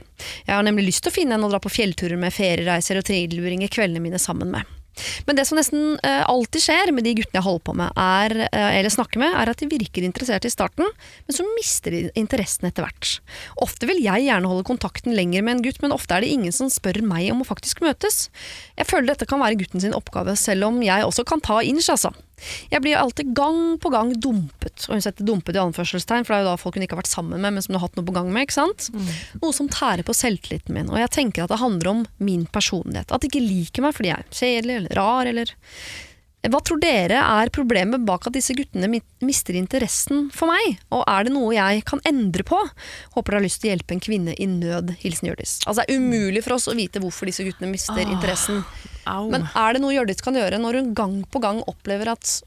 Jeg 0.48 0.54
har 0.54 0.66
nemlig 0.66 0.88
lyst 0.88 1.04
til 1.04 1.12
å 1.12 1.18
finne 1.18 1.38
en 1.38 1.46
å 1.46 1.52
dra 1.52 1.60
på 1.62 1.72
fjellturer 1.72 2.18
med, 2.20 2.34
feriereiser 2.34 2.98
og 2.98 3.06
tilbringe 3.08 3.70
kveldene 3.70 4.02
mine 4.02 4.20
sammen 4.22 4.50
med. 4.54 4.74
Men 5.26 5.38
det 5.38 5.44
som 5.48 5.58
nesten 5.58 5.98
uh, 6.02 6.24
alltid 6.28 6.64
skjer 6.64 6.92
med 6.94 7.06
de 7.06 7.14
guttene 7.18 7.40
jeg 7.40 7.46
holder 7.46 7.64
på 7.68 7.74
med, 7.78 8.00
er, 8.02 8.34
uh, 8.50 8.70
eller 8.74 8.92
snakker 8.92 9.22
med, 9.22 9.34
er 9.38 9.52
at 9.52 9.62
de 9.62 9.70
virker 9.70 10.06
interessert 10.06 10.46
i 10.48 10.52
starten, 10.52 10.88
men 11.26 11.36
så 11.36 11.46
mister 11.54 11.94
de 11.94 12.02
interessen 12.18 12.68
etter 12.68 12.86
hvert. 12.86 13.18
Ofte 13.64 13.88
vil 13.90 14.02
jeg 14.04 14.26
gjerne 14.26 14.50
holde 14.50 14.66
kontakten 14.68 15.16
lenger 15.16 15.44
med 15.46 15.58
en 15.58 15.66
gutt, 15.66 15.82
men 15.84 15.94
ofte 15.94 16.16
er 16.16 16.26
det 16.26 16.32
ingen 16.34 16.54
som 16.54 16.70
spør 16.72 17.00
meg 17.06 17.30
om 17.34 17.44
å 17.44 17.48
faktisk 17.48 17.82
møtes. 17.84 18.26
Jeg 18.78 18.90
føler 18.90 19.12
dette 19.12 19.28
kan 19.28 19.42
være 19.42 19.60
gutten 19.60 19.84
sin 19.84 19.96
oppgave, 19.96 20.34
selv 20.38 20.70
om 20.70 20.82
jeg 20.84 21.06
også 21.06 21.26
kan 21.28 21.44
ta 21.44 21.60
inch, 21.62 21.90
altså. 21.94 22.14
Jeg 22.72 22.82
blir 22.84 22.98
alltid 23.00 23.34
gang 23.36 23.78
på 23.82 23.90
gang 23.92 24.12
dumpet, 24.20 24.86
og 24.88 24.96
hun 24.96 25.04
setter 25.04 25.26
dumpet 25.26 25.56
i 25.58 25.62
anførselstegn, 25.62 26.26
for 26.26 26.34
det 26.34 26.38
er 26.40 26.44
jo 26.46 26.50
da 26.52 26.58
folk 26.60 26.78
hun 26.78 26.84
ikke 26.86 26.96
har 26.96 27.02
vært 27.02 27.12
sammen 27.12 27.40
med, 27.42 27.54
men 27.56 27.64
som 27.64 27.74
hun 27.74 27.80
har 27.80 27.88
hatt 27.88 27.96
noe 27.98 28.08
på 28.08 28.14
gang 28.16 28.32
med. 28.32 28.46
ikke 28.46 28.58
sant? 28.58 28.90
Noe 29.42 29.54
som 29.56 29.70
tærer 29.72 30.04
på 30.06 30.16
selvtilliten 30.16 30.74
min, 30.76 30.90
og 30.92 31.00
jeg 31.02 31.10
tenker 31.18 31.44
at 31.46 31.54
det 31.54 31.62
handler 31.62 31.92
om 31.92 32.04
min 32.22 32.44
personlighet. 32.46 33.10
At 33.12 33.22
de 33.24 33.30
ikke 33.30 33.44
liker 33.44 33.84
meg 33.84 33.96
fordi 33.96 34.12
jeg 34.12 34.18
er 34.22 34.38
kjedelig 34.42 34.76
eller 34.82 35.00
rar, 35.00 35.26
eller 35.26 35.54
Hva 36.48 36.60
tror 36.62 36.78
dere 36.78 37.18
er 37.18 37.50
problemet 37.50 38.04
bak 38.06 38.28
at 38.28 38.36
disse 38.36 38.54
guttene 38.54 38.86
mister 39.26 39.56
interessen 39.58 40.28
for 40.30 40.48
meg? 40.48 40.78
Og 40.94 41.02
er 41.10 41.26
det 41.26 41.32
noe 41.34 41.50
jeg 41.56 41.82
kan 41.84 42.00
endre 42.06 42.46
på? 42.46 42.60
Håper 43.16 43.34
dere 43.34 43.40
har 43.40 43.44
lyst 43.48 43.60
til 43.60 43.68
å 43.68 43.72
hjelpe 43.74 43.96
en 43.96 44.04
kvinne 44.06 44.36
i 44.38 44.46
nød. 44.46 44.94
Hilsen 45.02 45.28
Hjørdis. 45.28 45.58
Altså, 45.66 45.82
det 45.82 45.96
er 45.96 45.98
umulig 45.98 46.44
for 46.46 46.54
oss 46.54 46.68
å 46.70 46.76
vite 46.78 47.02
hvorfor 47.02 47.26
disse 47.28 47.42
guttene 47.44 47.72
mister 47.74 47.98
interessen. 48.06 48.62
Au. 49.08 49.28
Men 49.32 49.46
er 49.56 49.74
det 49.74 49.82
noe 49.82 49.94
Hjørdis 49.94 50.22
kan 50.24 50.36
gjøre 50.36 50.60
når 50.60 50.80
hun 50.80 50.94
gang 50.96 51.18
på 51.32 51.42
gang 51.42 51.62
opplever 51.70 52.12
at 52.12 52.38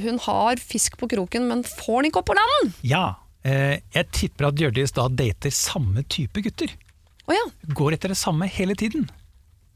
hun 0.00 0.20
har 0.24 0.60
fisk 0.62 0.96
på 1.00 1.08
kroken, 1.10 1.48
men 1.50 1.64
får 1.66 2.00
den 2.00 2.10
ikke 2.10 2.22
opp 2.22 2.30
på 2.30 2.38
land? 2.38 2.72
Ja, 2.86 3.04
eh, 3.44 3.80
jeg 3.94 4.08
tipper 4.16 4.48
at 4.50 4.60
Hjørdis 4.60 4.94
da 4.96 5.08
dater 5.12 5.52
samme 5.54 6.04
type 6.08 6.42
gutter. 6.44 6.72
Oh, 7.28 7.34
ja, 7.36 7.44
Går 7.76 7.94
etter 7.94 8.14
det 8.14 8.18
samme 8.18 8.48
hele 8.50 8.74
tiden, 8.78 9.06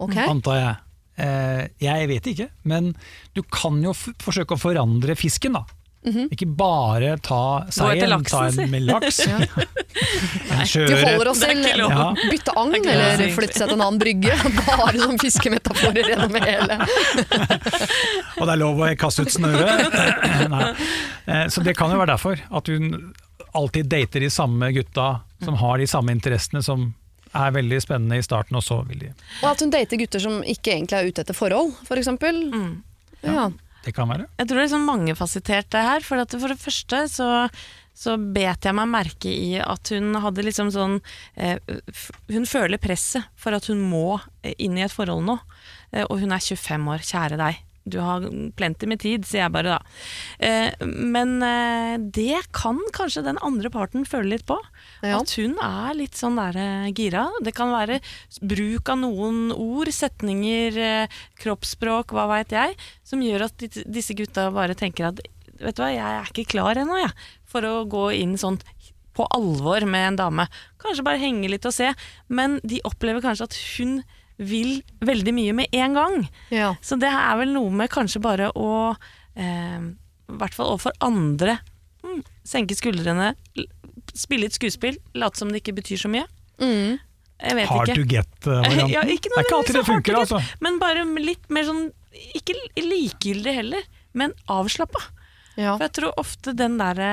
okay. 0.02 0.26
antar 0.26 0.58
jeg. 0.58 0.74
Eh, 1.22 1.62
jeg 1.84 2.08
vet 2.10 2.26
ikke, 2.32 2.48
men 2.66 2.94
du 3.36 3.44
kan 3.46 3.78
jo 3.84 3.92
forsøke 3.94 4.56
å 4.56 4.60
forandre 4.60 5.14
fisken, 5.18 5.58
da. 5.60 5.62
Ikke 6.04 6.46
bare 6.46 7.14
ta 7.24 7.64
laksen, 7.64 8.24
ta 8.28 8.40
en 8.50 8.70
med 8.70 8.82
laks. 8.84 9.20
en 9.28 10.64
De 10.68 10.98
holder 11.00 11.30
oss 11.30 11.40
til 11.40 11.80
å. 11.84 11.88
Ja. 11.88 12.08
bytte 12.30 12.54
agn, 12.60 12.74
er 12.76 12.90
eller 12.92 13.32
flytte 13.36 13.56
seg 13.58 13.70
til 13.70 13.76
en 13.78 13.84
annen 13.86 14.00
brygge. 14.02 14.36
Bare 14.68 14.98
som 15.00 15.16
fiskemetaforer 15.22 16.10
gjennom 16.12 16.36
hele. 16.44 16.78
Og 18.38 18.44
det 18.44 18.52
er 18.52 18.60
lov 18.60 18.82
å 18.84 18.90
kaste 19.00 19.24
ut 19.24 19.32
snøret. 19.32 19.88
Eh, 21.24 21.46
Så 21.48 21.62
det 21.64 21.72
kan 21.78 21.88
jo 21.88 21.96
være 21.96 22.12
derfor 22.18 22.36
at 22.36 22.66
hun 22.68 23.14
alltid 23.56 23.86
dater 23.88 24.20
de 24.20 24.28
samme 24.28 24.68
gutta 24.76 25.22
som 25.40 25.56
har 25.56 25.78
de 25.80 25.86
samme 25.88 26.12
interessene, 26.12 26.60
som 26.60 26.90
er 27.32 27.54
veldig 27.54 27.78
spennende 27.80 28.18
i 28.20 28.24
starten, 28.26 28.58
og 28.58 28.64
så 28.66 28.82
vil 28.84 29.06
de 29.06 29.08
Og 29.40 29.46
at 29.54 29.62
hun 29.64 29.72
dater 29.72 29.96
gutter 30.00 30.20
som 30.20 30.42
ikke 30.44 30.74
egentlig 30.76 30.98
er 30.98 31.08
ute 31.08 31.24
etter 31.24 31.36
forhold, 31.38 31.72
for 31.88 31.96
eksempel. 32.00 32.42
Mm. 32.52 32.74
Ja. 33.24 33.46
Det 33.84 33.92
kan 33.92 34.08
være. 34.08 34.28
Jeg 34.40 34.48
tror 34.48 34.60
det 34.60 34.66
er 34.66 34.74
sånn 34.74 34.86
mangefasettert 34.88 35.70
det 35.74 35.82
her. 35.84 36.04
For, 36.06 36.24
for 36.32 36.54
det 36.54 36.60
første 36.60 37.02
så, 37.12 37.28
så 37.96 38.16
bet 38.16 38.64
jeg 38.64 38.76
meg 38.76 38.90
merke 38.92 39.32
i 39.32 39.58
at 39.60 39.92
hun 39.94 40.16
hadde 40.24 40.46
liksom 40.46 40.72
sånn 40.74 40.98
eh, 41.36 41.60
Hun 42.32 42.48
føler 42.48 42.80
presset 42.82 43.28
for 43.36 43.56
at 43.56 43.68
hun 43.70 43.84
må 43.84 44.18
eh, 44.42 44.56
inn 44.56 44.80
i 44.80 44.86
et 44.86 44.94
forhold 44.94 45.26
nå. 45.28 45.38
Eh, 45.92 46.06
og 46.08 46.18
hun 46.22 46.32
er 46.34 46.44
25 46.44 46.90
år, 46.96 47.06
kjære 47.12 47.40
deg. 47.40 47.62
Du 47.84 47.98
har 48.00 48.24
plenty 48.56 48.88
med 48.88 49.02
tid, 49.02 49.26
sier 49.28 49.44
jeg 49.44 49.52
bare 49.52 49.76
da. 49.76 49.94
Eh, 50.40 50.86
men 50.88 51.36
eh, 51.44 51.96
det 52.00 52.46
kan 52.56 52.80
kanskje 52.96 53.26
den 53.26 53.40
andre 53.44 53.68
parten 53.72 54.08
føle 54.08 54.32
litt 54.32 54.46
på. 54.48 54.56
Ja. 55.04 55.20
At 55.20 55.34
hun 55.36 55.56
er 55.60 55.96
litt 55.98 56.16
sånn 56.18 56.38
der 56.40 56.56
eh, 56.60 56.88
gira. 56.96 57.26
Det 57.44 57.52
kan 57.56 57.72
være 57.74 58.00
bruk 58.40 58.88
av 58.92 59.02
noen 59.02 59.52
ord, 59.52 59.90
setninger, 59.92 60.80
eh, 60.80 61.20
kroppsspråk, 61.42 62.14
hva 62.16 62.26
veit 62.32 62.54
jeg, 62.54 62.76
som 63.06 63.22
gjør 63.24 63.46
at 63.50 63.66
disse 63.84 64.16
gutta 64.16 64.48
bare 64.54 64.76
tenker 64.78 65.10
at 65.10 65.22
vet 65.60 65.76
du 65.76 65.84
hva, 65.84 65.92
jeg 65.92 66.18
er 66.18 66.32
ikke 66.32 66.50
klar 66.56 66.80
ennå, 66.80 66.98
jeg, 66.98 67.12
for 67.48 67.66
å 67.68 67.84
gå 67.88 68.08
inn 68.16 68.34
sånn 68.40 68.58
på 69.14 69.26
alvor 69.30 69.84
med 69.86 70.08
en 70.08 70.18
dame. 70.18 70.46
Kanskje 70.82 71.04
bare 71.06 71.22
henge 71.22 71.50
litt 71.50 71.66
og 71.68 71.74
se, 71.76 71.92
men 72.26 72.58
de 72.66 72.80
opplever 72.88 73.22
kanskje 73.24 73.46
at 73.46 73.58
hun 73.76 74.00
vil 74.42 74.80
veldig 75.04 75.34
mye 75.36 75.54
med 75.54 75.76
en 75.78 75.94
gang. 75.94 76.16
Ja. 76.50 76.72
Så 76.82 76.98
det 76.98 77.10
er 77.12 77.38
vel 77.38 77.54
noe 77.54 77.70
med 77.70 77.92
kanskje 77.94 78.22
bare 78.24 78.50
å 78.58 78.72
eh, 79.38 79.78
I 79.78 80.38
hvert 80.40 80.56
fall 80.56 80.72
overfor 80.72 80.96
andre 81.04 81.60
mm, 82.02 82.24
senke 82.42 82.74
skuldrene, 82.74 83.34
spille 84.18 84.48
et 84.48 84.56
skuespill, 84.56 84.98
late 85.18 85.40
som 85.40 85.50
det 85.52 85.62
ikke 85.62 85.76
betyr 85.80 86.00
så 86.04 86.10
mye. 86.12 86.24
Mm. 86.62 86.96
Jeg 87.44 87.58
vet 87.58 87.68
Hard 87.68 87.90
ikke. 87.90 87.98
to 87.98 88.06
get-varianten. 88.08 88.92
Ja, 88.92 89.02
ikke 89.02 89.30
det 89.30 89.36
er 89.36 89.46
ikke 89.48 89.58
alltid 89.58 89.78
det 89.80 89.84
funker, 89.88 90.18
altså. 90.22 90.40
Men 90.64 90.78
bare 90.80 91.02
litt 91.18 91.48
mer 91.52 91.66
sånn 91.66 91.88
Ikke 92.38 92.54
likegyldig 92.78 93.54
heller, 93.56 93.86
men 94.14 94.32
avslappa. 94.46 95.00
Ja. 95.58 95.74
For 95.74 95.82
jeg 95.82 95.94
tror 95.98 96.20
ofte 96.22 96.54
den 96.54 96.76
derre 96.78 97.08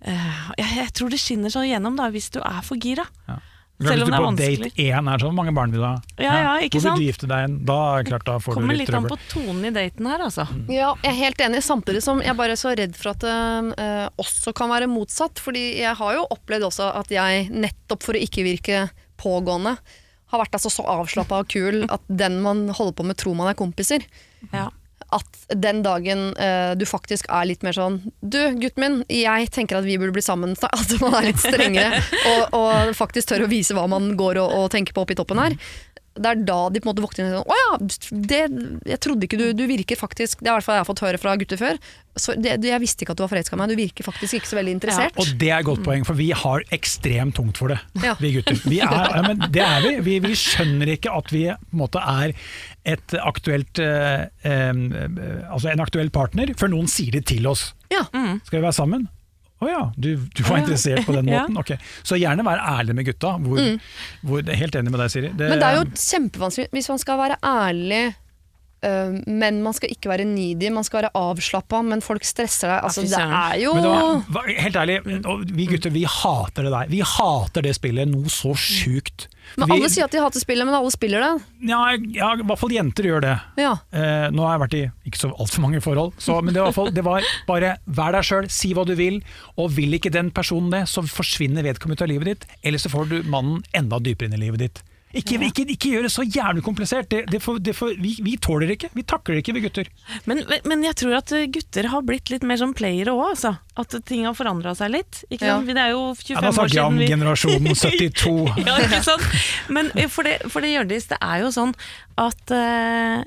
eh, 0.00 0.38
jeg, 0.56 0.68
jeg 0.78 0.92
tror 0.96 1.12
det 1.12 1.20
skinner 1.20 1.52
sånn 1.52 1.68
gjennom 1.68 1.98
da, 2.00 2.08
hvis 2.12 2.30
du 2.32 2.40
er 2.40 2.62
for 2.64 2.80
gira. 2.80 3.04
Hvis 3.28 3.51
Selv 3.82 4.04
om 4.04 4.10
det 4.10 4.14
er 4.14 4.20
på 4.20 4.26
vanskelig. 4.28 4.68
date 4.76 4.84
én 4.84 5.08
er 5.10 5.22
sånn, 5.22 5.32
hvor 5.32 5.38
mange 5.38 5.54
barn 5.56 5.72
vil 5.74 5.80
du 5.82 5.86
ha? 5.86 5.94
Ja, 6.20 6.34
ja, 6.38 6.50
ikke 6.62 6.78
Hvor 6.78 6.84
sant? 6.84 7.00
vil 7.00 7.06
du 7.06 7.10
gifte 7.10 7.28
deg? 7.30 7.46
en? 7.48 7.56
Da 7.66 7.78
er 7.98 8.04
klart, 8.06 8.26
da 8.28 8.36
får 8.38 8.54
du 8.54 8.60
litt 8.60 8.60
trøbbel. 8.60 8.68
Kommer 8.68 8.78
litt 8.78 8.92
litt 8.92 8.98
an 8.98 9.08
på 9.10 9.18
tonen 9.32 9.64
i 9.64 9.72
daten 9.74 10.10
her, 10.12 10.24
altså. 10.28 10.46
Ja, 10.70 10.90
jeg 11.02 11.10
er 11.10 11.18
helt 11.18 11.42
enig, 11.46 11.62
samtidig 11.66 12.02
som 12.04 12.22
jeg 12.22 12.36
bare 12.38 12.54
er 12.54 12.60
så 12.60 12.74
redd 12.78 12.94
for 12.98 13.14
at 13.14 13.24
det 13.24 13.38
uh, 13.80 14.06
også 14.22 14.54
kan 14.54 14.70
være 14.70 14.90
motsatt. 14.92 15.42
Fordi 15.42 15.64
jeg 15.80 15.96
har 15.98 16.18
jo 16.18 16.28
opplevd 16.36 16.68
også 16.68 16.92
at 17.00 17.10
jeg, 17.10 17.48
nettopp 17.50 18.06
for 18.06 18.18
å 18.18 18.22
ikke 18.22 18.46
virke 18.46 18.84
pågående, 19.22 19.74
har 20.32 20.40
vært 20.40 20.54
altså 20.56 20.70
så 20.72 20.84
avslappa 20.88 21.42
og 21.42 21.50
kul 21.52 21.82
at 21.92 22.06
den 22.08 22.38
man 22.44 22.68
holder 22.72 22.94
på 22.96 23.04
med, 23.08 23.18
tror 23.20 23.36
man 23.36 23.50
er 23.50 23.58
kompiser. 23.58 24.04
Ja. 24.52 24.70
At 25.12 25.42
den 25.52 25.82
dagen 25.84 26.30
uh, 26.38 26.72
du 26.78 26.86
faktisk 26.88 27.28
er 27.28 27.44
litt 27.48 27.64
mer 27.66 27.76
sånn 27.76 27.98
Du, 28.20 28.38
gutten 28.56 28.82
min, 28.82 28.98
jeg 29.12 29.50
tenker 29.52 29.78
at 29.78 29.86
vi 29.86 29.98
burde 30.00 30.14
bli 30.16 30.24
sammen. 30.24 30.56
At 30.72 30.94
man 31.02 31.18
er 31.18 31.28
litt 31.30 31.42
strengere 31.42 32.00
og, 32.32 32.56
og 32.56 32.94
faktisk 32.96 33.32
tør 33.32 33.46
å 33.46 33.50
vise 33.52 33.76
hva 33.76 33.86
man 33.90 34.14
går 34.18 34.40
og, 34.42 34.56
og 34.58 34.70
tenker 34.74 34.96
på 34.96 35.04
oppi 35.04 35.18
toppen 35.18 35.42
her. 35.42 35.58
Det 36.12 36.28
er 36.28 36.40
da 36.44 36.58
de 36.68 36.80
på 36.82 36.88
en 36.88 36.90
måte 36.92 37.02
våkner 37.04 37.28
og 37.30 37.34
sånn 37.38 37.52
Å 37.52 37.56
ja, 37.56 37.68
det, 38.28 38.40
jeg 38.90 39.00
trodde 39.00 39.24
ikke 39.24 39.38
du 39.40 39.44
Du 39.56 39.62
virker 39.70 39.96
faktisk 39.96 40.42
Det 40.42 40.50
er 40.50 40.52
i 40.52 40.56
hvert 40.58 40.66
fall 40.66 40.76
jeg 40.76 40.84
har 40.84 40.88
fått 40.90 41.02
høre 41.06 41.20
fra 41.22 41.32
gutter 41.40 41.60
før. 41.60 41.78
Så 42.20 42.34
det, 42.36 42.58
jeg 42.68 42.80
visste 42.82 43.06
ikke 43.06 43.14
at 43.14 43.20
du 43.20 43.24
var 43.24 43.30
forelska 43.32 43.56
i 43.56 43.60
meg. 43.62 43.72
Du 43.72 43.78
virker 43.80 44.04
faktisk 44.04 44.36
ikke 44.36 44.50
så 44.50 44.58
veldig 44.58 44.74
interessert. 44.76 45.16
Og 45.16 45.30
det 45.40 45.48
er 45.48 45.62
et 45.62 45.68
godt 45.70 45.80
poeng, 45.86 46.04
for 46.04 46.18
vi 46.18 46.26
har 46.36 46.64
ekstremt 46.76 47.38
tungt 47.38 47.56
for 47.62 47.72
det, 47.72 47.78
Ja. 48.04 48.12
vi 48.20 48.34
gutter. 48.34 48.58
Vi 48.68 48.82
er, 48.84 48.92
ja, 48.92 49.22
men 49.24 49.40
det 49.54 49.62
er 49.64 49.80
vi. 49.86 49.94
vi. 50.04 50.18
Vi 50.26 50.36
skjønner 50.36 50.92
ikke 50.92 51.14
at 51.16 51.32
vi 51.32 51.46
på 51.48 51.72
en 51.72 51.80
måte 51.80 52.02
er 52.04 52.34
et 52.92 53.16
aktuelt, 53.22 53.80
eh, 53.80 54.26
eh, 54.44 54.84
altså 55.48 55.72
en 55.72 55.80
aktuell 55.86 56.12
partner, 56.12 56.52
før 56.60 56.74
noen 56.74 56.92
sier 56.92 57.16
det 57.16 57.24
til 57.32 57.48
oss. 57.48 57.70
Ja. 57.92 58.04
Skal 58.44 58.58
vi 58.58 58.64
være 58.66 58.76
sammen? 58.76 59.08
Å 59.62 59.68
ja, 59.70 59.82
du, 59.94 60.10
du 60.18 60.42
var 60.46 60.62
interessert 60.62 61.06
på 61.06 61.14
den 61.14 61.28
måten? 61.32 61.58
Ok. 61.60 61.76
Så 62.02 62.18
gjerne 62.18 62.44
vær 62.46 62.62
ærlig 62.72 62.96
med 62.98 63.06
gutta. 63.06 63.36
Hvor, 63.42 63.60
hvor, 64.26 64.42
helt 64.62 64.78
enig 64.78 64.94
med 64.94 65.04
deg, 65.04 65.14
Siri. 65.14 65.30
Men 65.38 65.60
det 65.60 65.68
er 65.68 65.78
jo 65.78 65.86
kjempevanskelig 65.92 66.72
hvis 66.74 66.90
man 66.92 67.02
skal 67.02 67.20
være 67.22 67.38
ærlig. 67.46 68.02
Men 68.82 69.60
man 69.62 69.72
skal 69.76 69.92
ikke 69.94 70.10
være 70.10 70.24
needy, 70.26 70.70
man 70.74 70.84
skal 70.84 71.02
være 71.04 71.12
avslappa, 71.14 71.82
men 71.86 72.00
folk 72.02 72.24
stresser 72.26 72.68
deg. 72.72 72.82
Altså, 72.88 73.04
det 73.06 73.18
er 73.18 73.60
jo 73.62 73.72
hva- 73.76 74.46
helt 74.58 74.74
ærlig, 74.76 74.96
vi 75.54 75.66
gutter 75.70 75.90
vi 75.94 76.02
hater 76.04 76.66
det 76.66 76.72
der. 76.74 76.90
Vi 76.90 77.00
hater 77.06 77.62
det 77.62 77.74
spillet 77.78 78.08
noe 78.10 78.24
så 78.32 78.54
sjukt. 78.58 79.28
Men 79.56 79.68
Vi- 79.68 79.74
alle 79.74 79.88
sier 79.90 80.04
at 80.04 80.10
de 80.14 80.18
hater 80.22 80.40
spillet, 80.40 80.64
men 80.66 80.74
alle 80.74 80.90
spiller 80.90 81.20
det. 81.20 81.44
ja, 81.68 81.80
ja, 82.14 82.32
i 82.34 82.42
hvert 82.42 82.58
fall 82.58 82.70
jenter 82.70 83.04
gjør 83.04 83.20
det. 83.20 83.40
Ja. 83.58 83.72
Eh, 83.92 84.30
nå 84.30 84.46
har 84.46 84.58
jeg 84.58 84.62
vært 84.70 84.74
i 84.78 85.10
ikke 85.10 85.18
så 85.18 85.32
altfor 85.38 85.60
mange 85.60 85.80
forhold, 85.82 86.12
så, 86.18 86.42
men 86.42 86.54
det 86.54 86.62
var, 86.62 86.72
fall, 86.72 86.90
det 86.90 87.04
var 87.04 87.22
bare 87.46 87.76
vær 87.86 88.12
deg 88.12 88.22
sjøl, 88.24 88.48
si 88.50 88.72
hva 88.74 88.84
du 88.86 88.94
vil, 88.94 89.20
og 89.58 89.70
vil 89.74 89.92
ikke 89.98 90.10
den 90.12 90.30
personen 90.30 90.70
det, 90.70 90.84
så 90.88 91.02
forsvinner 91.02 91.62
vedkommende 91.66 91.98
ut 91.98 92.02
av 92.02 92.08
livet 92.08 92.24
ditt, 92.24 92.46
eller 92.64 92.78
så 92.78 92.88
får 92.90 93.08
du 93.08 93.22
mannen 93.28 93.62
enda 93.74 93.98
dypere 93.98 94.26
inn 94.30 94.34
i 94.34 94.44
livet 94.46 94.58
ditt. 94.58 94.82
Ikke, 95.12 95.36
ikke, 95.44 95.64
ikke 95.74 95.90
gjør 95.92 96.06
det 96.06 96.10
så 96.14 96.24
jævlig 96.24 96.62
komplisert, 96.64 97.10
det, 97.12 97.26
det 97.28 97.42
får, 97.44 97.58
det 97.60 97.74
får, 97.76 97.90
vi, 98.00 98.14
vi 98.24 98.36
tåler 98.40 98.70
det 98.70 98.78
ikke, 98.78 98.88
vi 98.96 99.04
takler 99.04 99.36
det 99.36 99.42
ikke 99.42 99.54
vi 99.58 99.62
gutter. 99.66 99.90
Men, 100.30 100.40
men 100.68 100.84
jeg 100.86 100.96
tror 101.02 101.18
at 101.18 101.34
eh, 101.36 101.44
gutter 101.52 101.88
har 101.92 102.04
blitt 102.08 102.32
litt 102.32 102.46
mer 102.48 102.60
som 102.60 102.72
playere 102.76 103.12
òg, 103.12 103.34
altså. 103.34 103.52
At 103.76 103.92
ting 104.08 104.24
har 104.24 104.36
forandra 104.36 104.72
seg 104.76 104.94
litt. 104.94 105.22
Ikke 105.28 105.50
Ja. 105.50 105.58
Det 105.62 105.76
er 105.76 105.92
jo 105.92 106.00
25 106.16 106.32
Ja, 106.32 106.40
da 106.40 106.48
år 106.48 106.56
snakker 106.56 106.76
jeg 106.78 106.84
om 106.86 106.96
siden 106.96 107.02
vi 107.02 107.10
generasjonen 107.12 107.78
72. 107.82 108.32
ja, 108.68 108.78
ikke 108.86 109.02
sant? 109.04 109.28
Men 109.72 109.92
eh, 109.96 110.08
for 110.12 110.28
det, 110.28 110.38
for 110.52 110.64
det 110.64 110.72
Hjørdis, 110.72 111.10
det 111.12 111.20
er 111.20 111.44
jo 111.44 111.52
sånn 111.54 111.74
at 112.20 112.54
uh, 112.56 113.20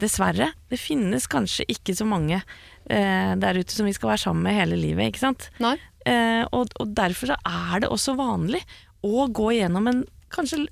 dessverre, 0.00 0.52
det 0.72 0.80
finnes 0.80 1.28
kanskje 1.32 1.66
ikke 1.72 1.96
så 1.96 2.06
mange 2.08 2.40
uh, 2.40 3.32
der 3.40 3.60
ute 3.60 3.74
som 3.74 3.88
vi 3.88 3.94
skal 3.96 4.14
være 4.14 4.24
sammen 4.24 4.48
med 4.48 4.56
hele 4.56 4.80
livet, 4.80 5.12
ikke 5.12 5.26
sant? 5.26 5.50
Nei. 5.60 5.76
Uh, 6.08 6.48
og, 6.50 6.72
og 6.80 6.96
derfor 6.96 7.34
så 7.34 7.38
er 7.46 7.84
det 7.84 7.92
også 7.92 8.16
vanlig 8.18 8.64
å 9.06 9.28
gå 9.34 9.52
gjennom 9.58 9.88
en 9.90 10.02
Kanskje 10.32 10.64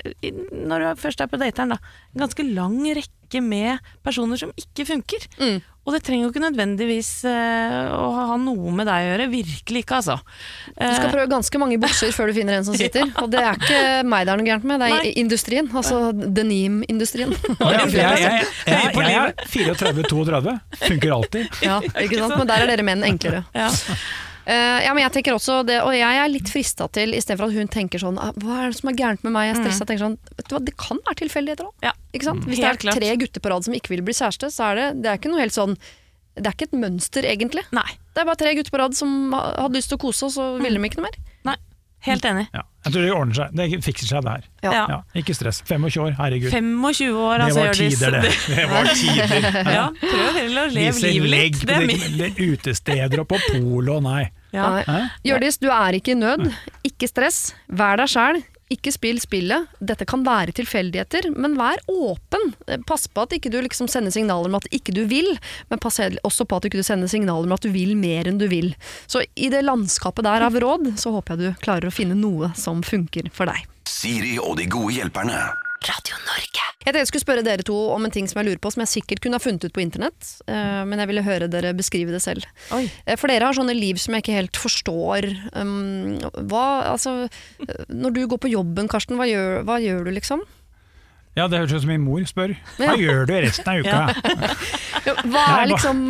når 0.53 0.85
du 0.85 1.01
først 1.01 1.21
er 1.23 1.31
på 1.31 1.41
dateren, 1.41 1.75
da. 1.75 1.81
En 2.15 2.25
ganske 2.25 2.47
lang 2.49 2.79
rekke 2.97 3.43
med 3.45 3.93
personer 4.07 4.41
som 4.41 4.55
ikke 4.59 4.89
funker. 4.89 5.27
Mm. 5.39 5.61
Og 5.89 5.95
det 5.95 6.03
trenger 6.05 6.27
jo 6.27 6.31
ikke 6.31 6.43
nødvendigvis 6.43 7.09
uh, 7.25 7.89
å 7.97 8.09
ha 8.13 8.37
noe 8.39 8.73
med 8.77 8.87
deg 8.87 9.01
å 9.01 9.09
gjøre. 9.09 9.29
Virkelig 9.33 9.83
ikke, 9.85 10.01
altså. 10.03 10.19
Du 10.77 10.85
skal 10.85 11.13
prøve 11.15 11.31
ganske 11.33 11.61
mange 11.63 11.79
bukser 11.81 12.13
før 12.13 12.31
du 12.31 12.37
finner 12.37 12.59
en 12.59 12.67
som 12.69 12.77
sitter. 12.83 13.09
Og 13.23 13.31
det 13.33 13.41
er 13.41 13.57
ikke 13.57 13.81
meg 14.07 14.27
det 14.29 14.35
er 14.35 14.43
noe 14.43 14.49
gærent 14.51 14.69
med, 14.69 14.83
det 14.85 14.91
er 14.91 15.07
Nei. 15.07 15.15
industrien. 15.23 15.71
Altså 15.73 16.01
denim-industrien. 16.13 17.33
Ja, 17.57 17.71
ja, 17.81 17.87
jeg, 17.97 18.25
jeg, 18.27 18.49
jeg, 18.69 18.97
jeg 19.01 19.21
er 19.23 19.79
34-32, 19.81 20.59
funker 20.85 21.17
alltid. 21.17 21.63
Ja, 21.65 21.81
ikke 21.95 22.21
sant? 22.21 22.37
Men 22.37 22.53
der 22.53 22.67
er 22.67 22.75
dere 22.75 22.87
menn 22.87 23.07
enklere. 23.09 23.47
Ja. 23.57 23.71
Eh, 24.51 24.79
ja, 24.83 24.91
men 24.97 25.05
jeg 25.05 25.13
tenker 25.15 25.37
også 25.37 25.61
det, 25.69 25.77
og 25.87 25.93
jeg 25.95 26.17
er 26.25 26.31
litt 26.33 26.49
frista 26.51 26.89
til, 26.91 27.13
istedenfor 27.15 27.53
at 27.53 27.55
hun 27.61 27.69
tenker 27.71 28.03
sånn 28.03 28.17
«Ah, 28.19 28.33
Hva 28.43 28.57
er 28.65 28.73
det 28.73 28.81
som 28.81 28.91
er 28.91 28.97
gærent 28.99 29.23
med 29.23 29.35
meg? 29.37 29.47
Jeg 29.47 29.55
er 29.55 29.61
stressa. 29.63 29.87
tenker 29.87 30.03
sånn, 30.03 30.17
vet 30.37 30.49
du 30.51 30.55
hva, 30.57 30.63
Det 30.67 30.75
kan 30.81 30.99
være 31.07 31.19
tilfeldigheter 31.23 31.69
òg. 31.69 31.75
Ja. 31.87 31.93
Hvis 32.13 32.27
helt 32.27 32.59
det 32.59 32.65
er 32.67 32.81
klart. 32.83 32.99
tre 32.99 33.13
gutter 33.23 33.41
på 33.45 33.53
rad 33.53 33.65
som 33.69 33.77
ikke 33.79 33.93
vil 33.95 34.03
bli 34.03 34.17
kjæreste, 34.17 34.51
så 34.51 34.73
er 34.73 34.75
det, 34.81 34.87
det 35.05 35.11
er 35.13 35.21
ikke 35.21 35.31
noe 35.31 35.45
helt 35.45 35.55
sånn 35.55 35.77
det 36.41 36.47
er 36.47 36.55
ikke 36.55 36.69
et 36.71 36.79
mønster, 36.81 37.27
egentlig. 37.27 37.65
Nei. 37.75 37.91
Det 38.15 38.23
er 38.23 38.25
bare 38.29 38.39
tre 38.41 38.53
gutter 38.57 38.71
på 38.73 38.79
rad 38.81 38.95
som 38.97 39.33
ha- 39.35 39.55
hadde 39.67 39.77
lyst 39.77 39.91
til 39.91 39.99
å 39.99 40.03
kose, 40.07 40.25
og 40.25 40.33
så 40.33 40.45
ville 40.63 40.79
de 40.79 40.89
ikke 40.89 40.99
noe 41.03 41.09
mer. 41.11 41.19
Helt 42.07 42.25
enig. 42.25 42.47
Ja. 42.55 42.63
Jeg 42.85 42.95
tror 42.95 43.03
det 43.05 43.11
ordner 43.13 43.37
seg. 43.37 43.57
Det 43.59 43.65
fikser 43.85 44.09
seg, 44.09 44.23
det 44.25 44.33
her. 44.33 44.45
Ja. 44.65 44.71
Ja. 44.89 44.99
Ikke 45.21 45.35
stress. 45.37 45.59
25 45.69 46.01
år, 46.07 46.15
herregud. 46.17 46.49
25 46.55 47.19
år, 47.21 47.43
altså, 47.45 47.61
Det 47.61 47.67
var 47.67 47.75
tider, 47.77 48.15
det. 48.17 48.31
Det 48.57 48.69
var 48.71 48.89
tider. 48.97 49.59
Ja, 49.77 49.83
prøv 50.01 50.39
heller 50.39 50.63
å 50.63 50.73
leve 50.73 51.03
livet 51.05 51.35
litt. 51.35 51.59
Det 51.69 51.77
er 51.77 51.87
min. 51.91 52.39
utesteder 52.55 53.21
og 53.21 53.29
på 53.35 53.41
polo, 53.51 53.99
nei. 54.05 54.23
Ja. 54.57 54.71
Hjørdis, 55.27 55.61
du 55.61 55.69
er 55.71 56.01
ikke 56.01 56.17
i 56.17 56.21
nød. 56.23 56.49
Ikke 56.89 57.11
stress. 57.11 57.51
Vær 57.69 58.01
deg 58.01 58.11
sjæl. 58.11 58.41
Ikke 58.71 58.93
spill 58.95 59.19
spillet. 59.19 59.71
Dette 59.83 60.07
kan 60.07 60.23
være 60.27 60.55
tilfeldigheter, 60.55 61.27
men 61.35 61.57
vær 61.59 61.81
åpen. 61.91 62.53
Pass 62.87 63.09
på 63.11 63.25
at 63.27 63.35
ikke 63.35 63.51
du 63.51 63.59
liksom 63.65 63.91
sender 63.91 64.15
signaler 64.15 64.47
om 64.47 64.59
at 64.61 64.69
ikke 64.75 64.95
du 64.95 65.03
vil, 65.11 65.33
men 65.73 65.83
pass 65.83 65.99
også 65.99 66.47
på 66.47 66.61
at 66.61 66.69
ikke 66.69 66.79
du 66.79 66.87
sender 66.87 67.11
signaler 67.11 67.51
om 67.51 67.57
at 67.57 67.67
du 67.67 67.73
vil 67.75 67.97
mer 67.99 68.31
enn 68.31 68.39
du 68.39 68.47
vil. 68.51 68.71
Så 69.11 69.25
i 69.35 69.51
det 69.51 69.65
landskapet 69.67 70.27
der 70.27 70.47
av 70.47 70.55
råd, 70.63 70.93
så 71.03 71.11
håper 71.17 71.35
jeg 71.35 71.43
du 71.43 71.65
klarer 71.65 71.91
å 71.91 71.95
finne 71.95 72.19
noe 72.19 72.53
som 72.59 72.85
funker 72.87 73.33
for 73.35 73.51
deg. 73.51 73.67
Siri 73.91 74.39
og 74.39 74.55
de 74.61 74.71
gode 74.71 74.95
hjelperne. 75.01 75.43
Radio 75.89 76.17
Norge. 76.27 76.65
Jeg 76.81 76.93
tenkte 76.93 77.01
jeg 77.01 77.09
skulle 77.09 77.25
spørre 77.25 77.45
dere 77.45 77.65
to 77.65 77.77
om 77.95 78.05
en 78.05 78.13
ting 78.13 78.27
som 78.29 78.41
jeg 78.41 78.51
lurer 78.51 78.61
på, 78.61 78.71
som 78.73 78.83
jeg 78.85 78.91
sikkert 78.93 79.23
kunne 79.25 79.39
ha 79.39 79.43
funnet 79.43 79.65
ut 79.65 79.73
på 79.73 79.81
internett, 79.81 80.29
eh, 80.45 80.83
men 80.89 81.01
jeg 81.01 81.09
ville 81.09 81.25
høre 81.25 81.49
dere 81.53 81.73
beskrive 81.77 82.13
det 82.13 82.21
selv. 82.25 82.45
Oi. 82.77 82.83
Eh, 83.07 83.17
For 83.21 83.33
dere 83.33 83.49
har 83.49 83.57
sånne 83.57 83.77
liv 83.77 84.01
som 84.01 84.17
jeg 84.17 84.25
ikke 84.25 84.37
helt 84.37 84.61
forstår. 84.61 85.29
Um, 85.57 86.19
hva, 86.51 86.67
altså, 86.93 87.31
eh, 87.65 87.85
når 87.89 88.17
du 88.17 88.23
går 88.29 88.43
på 88.45 88.53
jobben, 88.53 88.91
Karsten, 88.93 89.17
hva 89.21 89.29
gjør, 89.29 89.63
hva 89.69 89.79
gjør 89.81 90.09
du 90.09 90.13
liksom? 90.19 90.45
Ja, 91.39 91.47
det 91.47 91.61
høres 91.61 91.73
ut 91.73 91.85
som 91.85 91.91
min 91.93 92.03
mor 92.03 92.25
spør. 92.27 92.53
Hva 92.75 92.97
gjør 92.99 93.29
du 93.29 93.33
resten 93.45 93.69
av 93.71 93.85
uka? 93.85 94.01
Hva 95.31 95.45
er 95.61 95.69
liksom 95.71 96.01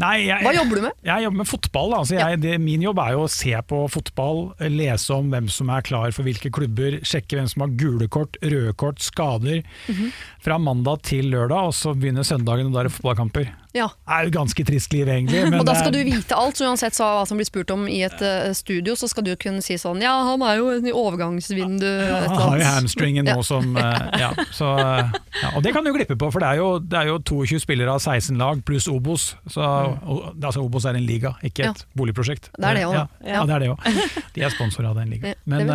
Nei, 0.00 0.14
jeg, 0.24 0.40
Hva 0.42 0.54
jobber 0.56 0.80
du 0.80 0.84
med? 0.86 0.96
Jeg 1.06 1.26
jobber 1.26 1.40
med 1.42 1.50
fotball. 1.50 1.94
Altså 2.00 2.16
jeg, 2.16 2.40
det, 2.42 2.54
min 2.64 2.86
jobb 2.86 3.02
er 3.04 3.12
jo 3.14 3.26
å 3.26 3.30
se 3.30 3.52
på 3.68 3.82
fotball, 3.92 4.42
lese 4.72 5.12
om 5.14 5.28
hvem 5.32 5.50
som 5.52 5.70
er 5.74 5.84
klar 5.86 6.16
for 6.16 6.26
hvilke 6.26 6.50
klubber, 6.54 6.98
sjekke 7.06 7.38
hvem 7.38 7.50
som 7.52 7.66
har 7.66 7.76
gule 7.78 8.08
kort, 8.12 8.40
røde 8.42 8.72
kort, 8.80 9.04
skader. 9.04 9.60
Mhm. 9.92 10.12
Fra 10.42 10.56
mandag 10.58 11.04
til 11.06 11.28
lørdag, 11.30 11.68
og 11.70 11.76
så 11.76 11.92
begynner 11.94 12.26
søndagen, 12.26 12.72
og 12.72 12.74
da 12.74 12.82
er 12.82 12.88
det 12.88 12.96
fotballkamper. 12.96 13.52
Ja. 13.72 13.86
Det 13.88 14.16
er 14.16 14.26
jo 14.28 14.32
ganske 14.34 14.64
trist 14.68 14.92
liv, 14.92 15.08
egentlig. 15.08 15.40
Men 15.48 15.62
Og 15.62 15.66
da 15.66 15.74
skal 15.78 15.94
du 15.94 16.00
vite 16.04 16.36
alt, 16.36 16.58
så 16.58 16.68
uansett 16.68 16.96
så 16.96 17.06
hva 17.08 17.22
som 17.28 17.38
blir 17.40 17.48
spurt 17.48 17.70
om 17.72 17.86
i 17.88 18.02
et 18.04 18.20
øh, 18.20 18.50
studio, 18.56 18.94
så 18.98 19.08
skal 19.08 19.24
du 19.26 19.32
kunne 19.40 19.64
si 19.64 19.78
sånn 19.80 20.02
Ja, 20.04 20.12
han 20.28 20.44
er 20.44 20.58
jo 20.60 20.68
i 20.76 20.92
overgangsvindu 20.92 21.86
ja, 21.88 22.18
Han 22.28 22.42
har 22.42 22.60
jo 22.60 22.66
hamstringen 22.68 23.28
nå 23.28 23.38
som 23.46 23.76
eh, 23.80 24.04
ja, 24.20 24.30
så, 24.52 24.74
eh, 24.76 25.16
ja, 25.40 25.54
Og 25.56 25.64
det 25.64 25.72
kan 25.76 25.86
du 25.86 25.92
glippe 25.94 26.18
på, 26.20 26.28
for 26.34 26.44
det 26.44 26.52
er 26.52 26.60
jo, 26.60 26.68
det 26.84 27.00
er 27.00 27.12
jo 27.12 27.18
22 27.32 27.62
spillere 27.64 27.96
av 27.96 28.02
16 28.02 28.36
lag 28.40 28.60
pluss 28.66 28.88
Obos. 28.92 29.32
Så, 29.48 29.62
og, 29.62 30.22
altså 30.36 30.64
Obos 30.64 30.86
er 30.88 30.98
en 30.98 31.08
liga, 31.08 31.34
ikke 31.46 31.70
et 31.70 31.84
boligprosjekt. 31.96 32.52
Det 32.58 32.68
er 32.68 32.82
det 32.82 32.86
òg. 32.90 33.00
ja, 33.24 33.44
det 33.48 33.56
er 33.56 33.64
det 33.64 33.72
òg. 33.72 33.90
De 34.36 34.44
er 34.44 34.52
sponsorer 34.52 34.90
av 34.92 35.00
den 35.00 35.12
ligaen. 35.16 35.38
Men, 35.48 35.72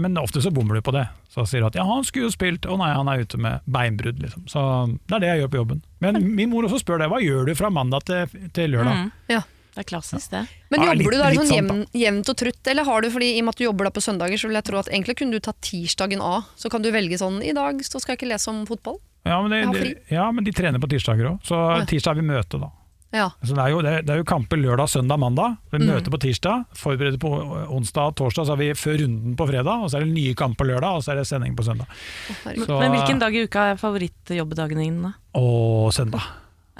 men 0.00 0.18
ofte 0.20 0.42
så 0.42 0.52
bommer 0.54 0.80
du 0.80 0.84
på 0.84 0.94
det. 0.96 1.06
Så 1.30 1.44
sier 1.46 1.62
hun 1.62 1.70
at 1.70 1.76
ja, 1.78 1.84
han 1.86 2.02
skulle 2.06 2.26
jo 2.26 2.34
spilt, 2.34 2.66
å 2.66 2.74
nei, 2.80 2.90
han 2.90 3.06
er 3.12 3.22
ute 3.22 3.38
med 3.38 3.62
beinbrudd. 3.70 4.18
Liksom. 4.18 4.48
Så 4.50 4.60
det 5.06 5.14
er 5.14 5.22
det 5.22 5.28
jeg 5.30 5.42
gjør 5.44 5.52
på 5.52 5.60
jobben. 5.60 5.82
Men 6.02 6.18
min 6.34 6.50
mor 6.50 6.66
også 6.66 6.80
spør 6.82 6.98
deg, 7.04 7.12
hva 7.12 7.20
gjør 7.22 7.46
du 7.46 7.54
fra 7.54 7.70
mandag 7.70 8.02
til, 8.10 8.26
til 8.56 8.72
lørdag? 8.74 9.04
Mm. 9.06 9.10
Ja. 9.30 9.42
Det 9.70 9.84
er 9.84 9.86
klassisk, 9.86 10.32
det. 10.32 10.40
Men 10.74 10.80
Ja, 10.82 10.86
jobber 10.90 10.98
litt- 10.98 11.12
du 11.12 11.18
da 11.22 11.28
sånn 11.30 11.46
sant, 11.46 11.54
jevn, 11.54 11.84
jevnt 11.94 12.28
og 12.32 12.36
trutt, 12.40 12.66
eller 12.72 12.84
har 12.84 13.04
du, 13.04 13.08
fordi 13.14 13.28
i 13.36 13.38
og 13.38 13.44
med 13.46 13.54
at 13.54 13.60
du 13.60 13.64
jobber 13.64 13.86
da 13.86 13.92
på 13.94 14.02
søndager, 14.02 14.40
så 14.42 14.48
vil 14.50 14.58
jeg 14.58 14.66
tro 14.66 14.80
at 14.80 14.88
egentlig 14.90 15.16
kunne 15.20 15.30
du 15.30 15.38
ta 15.46 15.52
tirsdagen 15.62 16.20
av, 16.20 16.48
så 16.58 16.68
kan 16.74 16.82
du 16.82 16.90
velge 16.90 17.14
sånn 17.22 17.38
I 17.46 17.54
dag 17.54 17.78
så 17.86 18.00
skal 18.02 18.16
jeg 18.16 18.18
ikke 18.18 18.32
lese 18.32 18.50
om 18.50 18.66
fotball. 18.66 18.98
Ja, 19.24 19.38
men, 19.40 19.54
det, 19.54 19.62
de, 19.78 19.94
ja, 20.10 20.26
men 20.34 20.42
de 20.42 20.50
trener 20.50 20.82
på 20.82 20.90
tirsdager 20.90 21.30
òg, 21.30 21.38
så 21.46 21.86
tirsdag 21.86 22.16
er 22.18 22.20
vi 22.20 22.26
møte, 22.32 22.58
da. 22.58 22.72
Ja. 23.12 23.30
Så 23.42 23.54
det, 23.56 23.62
er 23.64 23.70
jo, 23.72 23.80
det, 23.82 23.90
er- 23.90 24.02
det 24.06 24.10
er 24.14 24.18
jo 24.20 24.24
kamper 24.24 24.56
lørdag, 24.60 24.88
søndag, 24.88 25.18
mandag. 25.18 25.56
Vi 25.72 25.78
Mm. 25.78 25.86
møter 25.90 26.10
på 26.14 26.18
tirsdag, 26.22 26.64
forbereder 26.78 27.18
på 27.18 27.30
onsdag 27.74 28.04
og 28.12 28.14
torsdag, 28.16 28.46
så 28.46 28.52
har 28.54 28.56
vi 28.60 28.68
før 28.74 29.00
runden 29.02 29.34
på 29.36 29.46
fredag. 29.50 29.82
Og 29.82 29.90
så 29.90 29.96
er 29.98 30.04
det 30.04 30.14
nye 30.14 30.34
kamper 30.34 30.64
lørdag, 30.70 30.94
og 30.96 31.02
så 31.02 31.10
er 31.12 31.16
det 31.16 31.26
sending 31.26 31.56
på 31.56 31.64
søndag. 31.66 31.86
Oh, 32.30 32.64
Så, 32.66 32.78
Men 32.78 32.92
hvilken 32.94 33.18
dag 33.18 33.34
i 33.34 33.42
uka 33.44 33.60
er 33.72 33.76
favorittjobbedagene 33.76 34.84
din? 34.84 35.02
da? 35.02 35.12
Og 35.34 35.92
søndag. 35.92 36.22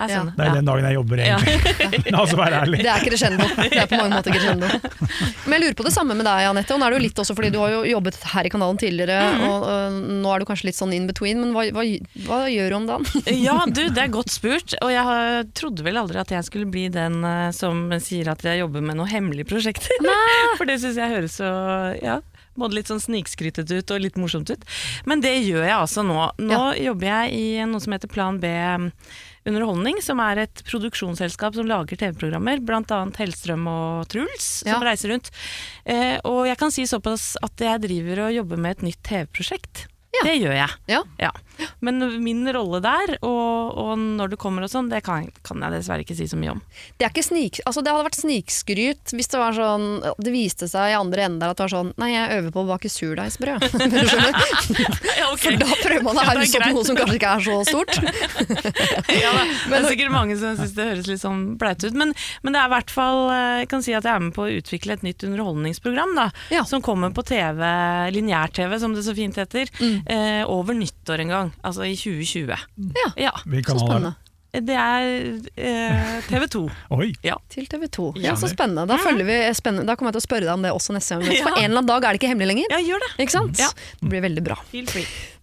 Er 0.00 0.08
Ja. 0.08 0.20
Det 0.24 0.44
er 0.46 0.54
den 0.54 0.64
dagen 0.64 0.84
jeg 0.86 0.94
jobber, 0.94 1.18
egentlig. 1.20 2.12
La 2.14 2.20
oss 2.22 2.32
være 2.32 2.60
ærlig. 2.64 2.78
Det 2.80 2.88
er 2.88 3.02
crescendo. 3.04 3.44
Det 3.58 3.76
er 3.82 3.86
på 3.90 3.98
mange 4.00 4.16
måter 4.16 4.32
crescendo. 4.32 4.68
Men 5.44 5.52
jeg 5.56 5.60
lurer 5.64 5.76
på 5.76 5.84
det 5.84 5.92
samme 5.92 6.14
med 6.16 6.24
deg, 6.24 6.46
Anette. 6.48 6.72
Og 6.72 6.80
nå 6.80 6.86
er 6.86 6.94
det 6.94 7.00
jo 7.00 7.04
litt 7.08 7.20
også 7.20 7.36
fordi 7.36 7.50
du 7.52 7.58
har 7.60 7.74
jo 7.74 7.82
jobbet 7.90 8.16
her 8.32 8.48
i 8.48 8.52
kanalen 8.54 8.78
tidligere, 8.80 9.18
Mhm. 9.34 9.44
og, 9.50 9.66
og 9.68 9.98
nå 10.24 10.32
er 10.34 10.38
du 10.38 10.46
kanskje 10.48 10.68
litt 10.70 10.78
sånn 10.78 10.94
in 10.96 11.06
between, 11.10 11.40
men 11.42 11.52
hva, 11.52 11.66
hva, 11.74 11.84
hva 12.28 12.38
gjør 12.48 12.70
du 12.72 12.76
om 12.80 12.86
dagen? 12.86 13.24
Ja, 13.50 13.58
du, 13.66 13.82
det 13.90 13.98
er 14.06 14.08
godt 14.14 14.30
spurt. 14.32 14.72
Og 14.80 14.90
jeg 14.94 15.04
har, 15.04 15.44
trodde 15.58 15.84
vel 15.84 15.96
aldri 16.00 16.18
at 16.22 16.30
jeg 16.32 16.44
skulle 16.48 16.70
bli 16.70 16.88
den 16.88 17.20
uh, 17.24 17.50
som 17.52 17.90
sier 18.00 18.30
at 18.32 18.42
jeg 18.46 18.62
jobber 18.62 18.80
med 18.80 18.96
noen 18.96 19.10
hemmelige 19.10 19.50
prosjekter. 19.52 19.92
For 20.56 20.64
det 20.64 20.80
syns 20.80 20.96
jeg 20.96 21.12
høres 21.12 21.36
så 21.40 21.50
ja, 22.00 22.20
både 22.58 22.74
litt 22.80 22.88
sånn 22.90 23.00
snikskrytete 23.00 23.78
ut 23.80 23.90
og 23.94 24.00
litt 24.02 24.16
morsomt 24.20 24.50
ut. 24.52 24.64
Men 25.08 25.20
det 25.24 25.36
gjør 25.44 25.64
jeg 25.66 25.76
altså 25.76 26.02
nå. 26.04 26.30
Nå 26.40 26.62
jobber 26.80 27.06
jeg 27.12 27.36
i 27.36 27.46
noe 27.68 27.80
som 27.84 27.92
heter 27.94 28.10
Plan 28.10 28.40
B 28.42 28.48
Underholdning, 29.48 30.02
som 30.04 30.20
er 30.20 30.42
et 30.44 30.60
produksjonsselskap 30.68 31.54
som 31.56 31.64
lager 31.68 31.96
TV-programmer, 31.96 32.60
bl.a. 32.60 32.98
Hellstrøm 33.16 33.64
og 33.72 34.08
Truls, 34.12 34.48
som 34.64 34.74
Ja. 34.74 34.80
reiser 34.90 35.08
rundt. 35.14 35.30
Eh, 35.86 36.18
og 36.28 36.44
jeg 36.46 36.58
kan 36.60 36.70
si 36.70 36.82
såpass 36.84 37.36
at 37.42 37.56
jeg 37.56 37.80
driver 37.80 38.26
og 38.26 38.34
jobber 38.36 38.58
med 38.60 38.76
et 38.76 38.82
nytt 38.90 39.02
TV-prosjekt. 39.02 39.86
Ja. 40.12 40.24
Det 40.26 40.40
gjør 40.42 40.52
jeg. 40.58 40.70
Ja. 40.88 41.02
Ja. 41.18 41.30
Men 41.80 42.00
min 42.22 42.44
rolle 42.54 42.80
der, 42.84 43.14
og, 43.26 43.76
og 43.80 43.92
når 43.98 44.32
det 44.34 44.38
kommer 44.40 44.64
og 44.66 44.70
sånn, 44.72 44.88
det 44.90 45.02
kan, 45.06 45.28
kan 45.46 45.62
jeg 45.64 45.74
dessverre 45.78 46.04
ikke 46.04 46.16
si 46.18 46.26
så 46.30 46.38
mye 46.40 46.54
om. 46.54 46.60
Det, 46.98 47.06
er 47.06 47.10
ikke 47.12 47.24
snik, 47.26 47.60
altså 47.66 47.82
det 47.84 47.92
hadde 47.92 48.06
vært 48.08 48.18
snikskryt 48.20 49.14
hvis 49.16 49.30
det 49.32 49.38
var 49.40 49.54
sånn 49.56 49.86
Det 50.22 50.32
viste 50.32 50.68
seg 50.70 50.92
i 50.92 50.96
andre 50.98 51.24
enden 51.26 51.40
der 51.42 51.52
at 51.52 51.58
det 51.60 51.64
var 51.66 51.72
sånn 51.74 51.92
Nei, 52.00 52.10
jeg 52.14 52.38
øver 52.38 52.54
på 52.54 52.62
å 52.64 52.68
bake 52.70 52.90
surdeigsbrød. 52.92 53.64
ja, 55.20 55.26
okay. 55.32 55.44
For 55.44 55.58
da 55.60 55.68
prøver 55.82 56.04
man 56.06 56.20
å 56.20 56.26
hause 56.30 56.60
opp 56.60 56.70
noe 56.74 56.84
som 56.86 56.98
kanskje 56.98 57.18
ikke 57.18 57.32
er 57.36 57.44
så 57.46 57.56
stort. 57.68 57.96
Ja, 59.20 59.30
da. 59.34 59.42
det 59.70 59.76
er 59.80 59.84
sikkert 59.90 60.12
mange 60.12 60.36
som 60.38 60.54
syns 60.58 60.72
det 60.76 60.84
høres 60.86 61.08
litt 61.10 61.20
sånn 61.22 61.40
blaut 61.60 61.82
ut, 61.84 61.94
men, 61.98 62.12
men 62.44 62.54
det 62.54 62.60
er 62.60 62.68
i 62.68 62.72
hvert 62.72 62.92
fall 62.94 63.20
eh, 63.32 63.56
Jeg 63.62 63.68
kan 63.72 63.82
si 63.84 63.94
at 63.96 64.06
jeg 64.06 64.12
er 64.12 64.22
med 64.22 64.32
på 64.36 64.44
å 64.46 64.52
utvikle 64.60 64.94
et 64.96 65.04
nytt 65.06 65.24
underholdningsprogram, 65.26 66.14
da, 66.16 66.26
Ja. 66.54 66.62
som 66.68 66.82
kommer 66.84 67.12
på 67.16 67.24
TV, 67.28 67.60
lineær-TV 68.14 68.76
som 68.82 68.94
det 68.96 69.04
så 69.06 69.14
fint 69.16 69.36
heter, 69.40 69.68
Mm. 69.80 70.00
eh, 70.12 70.42
over 70.50 70.74
nyttår 70.76 70.99
en 71.08 71.28
gang, 71.28 71.52
altså 71.64 71.82
i 71.82 71.94
2020. 71.96 72.56
Ja, 72.94 73.12
Ja. 73.16 73.30
Så 73.64 73.78
spennende. 73.80 74.14
det? 74.52 74.74
Er 74.74 75.40
eh, 75.56 76.20
TV 76.28 76.46
2. 76.50 76.70
Oi! 76.98 77.12
Til 77.48 77.66
TV 77.66 77.86
2. 77.88 78.12
Ja. 78.16 78.22
Ja, 78.30 78.34
så 78.36 78.48
spennende. 78.50 78.86
Da, 78.86 78.96
følger 78.98 79.24
vi, 79.24 79.54
spennende. 79.54 79.86
da 79.86 79.94
kommer 79.96 80.10
jeg 80.10 80.20
til 80.20 80.24
å 80.24 80.28
spørre 80.28 80.46
deg 80.46 80.54
om 80.54 80.62
det 80.62 80.72
også 80.72 80.92
neste 80.92 81.18
gang. 81.18 81.30
Ja. 81.38 81.44
For 81.46 81.56
en 81.58 81.70
eller 81.70 81.78
annen 81.78 81.86
dag 81.86 82.04
er 82.04 82.12
det 82.12 82.20
ikke 82.20 82.30
hemmelig 82.32 82.48
lenger. 82.52 82.66
Ja, 82.70 82.78
gjør 82.82 82.98
det. 83.06 83.10
Ikke 83.24 83.32
sant? 83.32 83.58
Ja. 83.58 83.68
Det 84.00 84.08
blir 84.10 84.20
veldig 84.26 84.42
bra. 84.44 84.58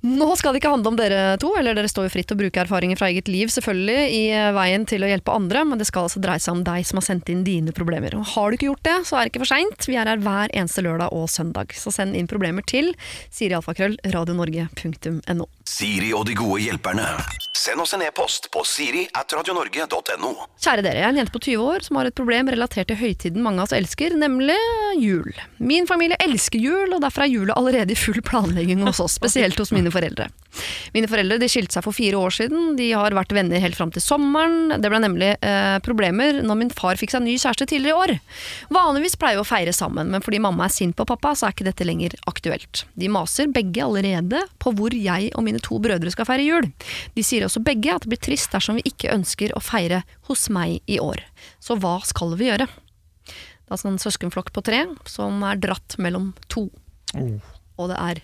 Nå 0.05 0.27
skal 0.37 0.53
det 0.53 0.61
ikke 0.61 0.69
handle 0.71 0.91
om 0.91 0.97
dere 0.99 1.21
to, 1.41 1.49
eller 1.57 1.73
dere 1.73 1.89
står 1.89 2.05
jo 2.05 2.13
fritt 2.13 2.27
til 2.29 2.37
å 2.37 2.41
bruke 2.43 2.61
erfaringer 2.61 2.99
fra 2.99 3.09
eget 3.09 3.31
liv 3.31 3.49
selvfølgelig 3.49 4.03
i 4.13 4.21
eh, 4.29 4.51
veien 4.53 4.85
til 4.89 5.01
å 5.01 5.09
hjelpe 5.09 5.33
andre, 5.33 5.63
men 5.65 5.81
det 5.81 5.87
skal 5.89 6.05
altså 6.05 6.21
dreie 6.21 6.43
seg 6.43 6.53
om 6.53 6.63
deg 6.67 6.85
som 6.85 7.01
har 7.01 7.07
sendt 7.07 7.31
inn 7.33 7.41
dine 7.47 7.73
problemer. 7.73 8.13
Og 8.13 8.29
har 8.35 8.49
du 8.49 8.59
ikke 8.59 8.69
gjort 8.69 8.85
det, 8.85 8.97
så 9.09 9.17
er 9.17 9.25
det 9.25 9.33
ikke 9.33 9.43
for 9.47 9.53
seint. 9.55 9.89
Vi 9.89 9.97
er 9.97 10.11
her 10.13 10.21
hver 10.21 10.53
eneste 10.53 10.85
lørdag 10.85 11.17
og 11.17 11.25
søndag. 11.33 11.73
Så 11.73 11.93
send 11.95 12.17
inn 12.19 12.29
problemer 12.29 12.65
til 12.69 12.93
sirialfakrøll 13.33 13.97
radionorge.no. 14.13 15.49
Siri 15.67 16.13
og 16.15 16.23
de 16.29 16.35
gode 16.37 16.61
hjelperne. 16.63 17.03
Send 17.57 17.81
oss 17.81 17.91
en 17.93 18.03
e-post 18.05 18.45
på 18.53 18.61
siri 18.63 19.01
at 19.17 19.33
radionorge.no. 19.35 20.29
Kjære 20.61 20.83
dere, 20.85 21.01
jeg 21.01 21.03
er 21.03 21.11
en 21.11 21.19
jente 21.19 21.33
på 21.33 21.41
20 21.43 21.63
år 21.73 21.83
som 21.83 21.97
har 21.99 22.07
et 22.07 22.15
problem 22.15 22.51
relatert 22.53 22.87
til 22.87 22.99
høytiden 23.01 23.43
mange 23.43 23.59
av 23.59 23.67
oss 23.67 23.75
elsker, 23.75 24.15
nemlig 24.15 24.55
jul. 25.01 25.27
Min 25.57 25.89
familie 25.89 26.15
elsker 26.23 26.61
jul, 26.61 26.93
og 26.95 27.01
derfor 27.03 27.25
er 27.25 27.33
julet 27.33 27.57
allerede 27.57 27.91
i 27.91 27.99
full 27.99 28.21
planlegging 28.23 28.85
hos 28.87 29.01
oss, 29.03 29.17
spesielt 29.19 29.59
hos 29.59 29.73
mine 29.75 29.91
foreldre. 29.91 30.29
Mine 30.93 31.09
foreldre 31.09 31.39
de 31.41 31.49
skilte 31.51 31.75
seg 31.75 31.85
for 31.85 31.95
fire 31.97 32.17
år 32.17 32.33
siden, 32.37 32.77
de 32.77 32.87
har 32.93 33.13
vært 33.17 33.33
venner 33.35 33.61
helt 33.61 33.77
fram 33.77 33.91
til 33.93 34.05
sommeren. 34.05 34.77
Det 34.79 34.89
ble 34.93 35.01
nemlig 35.03 35.33
eh, 35.35 35.77
problemer 35.85 36.39
når 36.45 36.61
min 36.61 36.73
far 36.73 36.97
fikk 36.99 37.13
seg 37.13 37.25
ny 37.25 37.35
kjæreste 37.35 37.67
tidligere 37.69 37.91
i 37.91 38.05
år. 38.05 38.15
Vanligvis 38.73 39.17
pleier 39.19 39.41
vi 39.41 39.43
å 39.43 39.49
feire 39.49 39.75
sammen, 39.75 40.13
men 40.13 40.23
fordi 40.25 40.39
mamma 40.43 40.69
er 40.69 40.75
sint 40.77 40.97
på 40.97 41.05
pappa, 41.09 41.35
så 41.35 41.49
er 41.49 41.57
ikke 41.57 41.67
dette 41.67 41.87
lenger 41.87 42.15
aktuelt. 42.29 42.85
De 42.95 43.11
maser 43.11 43.51
begge 43.51 43.83
allerede 43.83 44.45
på 44.61 44.73
hvor 44.77 44.95
jeg 44.95 45.33
og 45.35 45.45
mine 45.45 45.56
to 45.65 45.79
brødre 45.83 46.11
skal 46.13 46.27
feire 46.29 46.45
jul. 46.45 46.67
De 47.15 47.23
sier 47.25 47.45
også 47.47 47.61
begge 47.65 47.93
at 47.93 48.03
det 48.05 48.11
blir 48.13 48.21
trist 48.27 48.51
dersom 48.53 48.77
vi 48.79 48.85
ikke 48.91 49.11
ønsker 49.13 49.53
å 49.57 49.61
feire 49.63 50.03
hos 50.29 50.47
meg 50.53 50.79
i 50.89 50.99
år. 51.03 51.21
Så 51.63 51.77
hva 51.81 51.97
skal 52.07 52.35
vi 52.39 52.49
gjøre? 52.51 52.67
Det 52.67 53.71
er 53.71 53.75
altså 53.75 53.89
en 53.91 53.99
søskenflokk 53.99 54.53
på 54.55 54.63
tre 54.63 54.85
som 55.09 55.41
er 55.47 55.59
dratt 55.63 55.97
mellom 55.99 56.33
to, 56.51 56.69
Oh. 57.15 57.39
og 57.79 57.87
det 57.93 57.97
er 58.03 58.17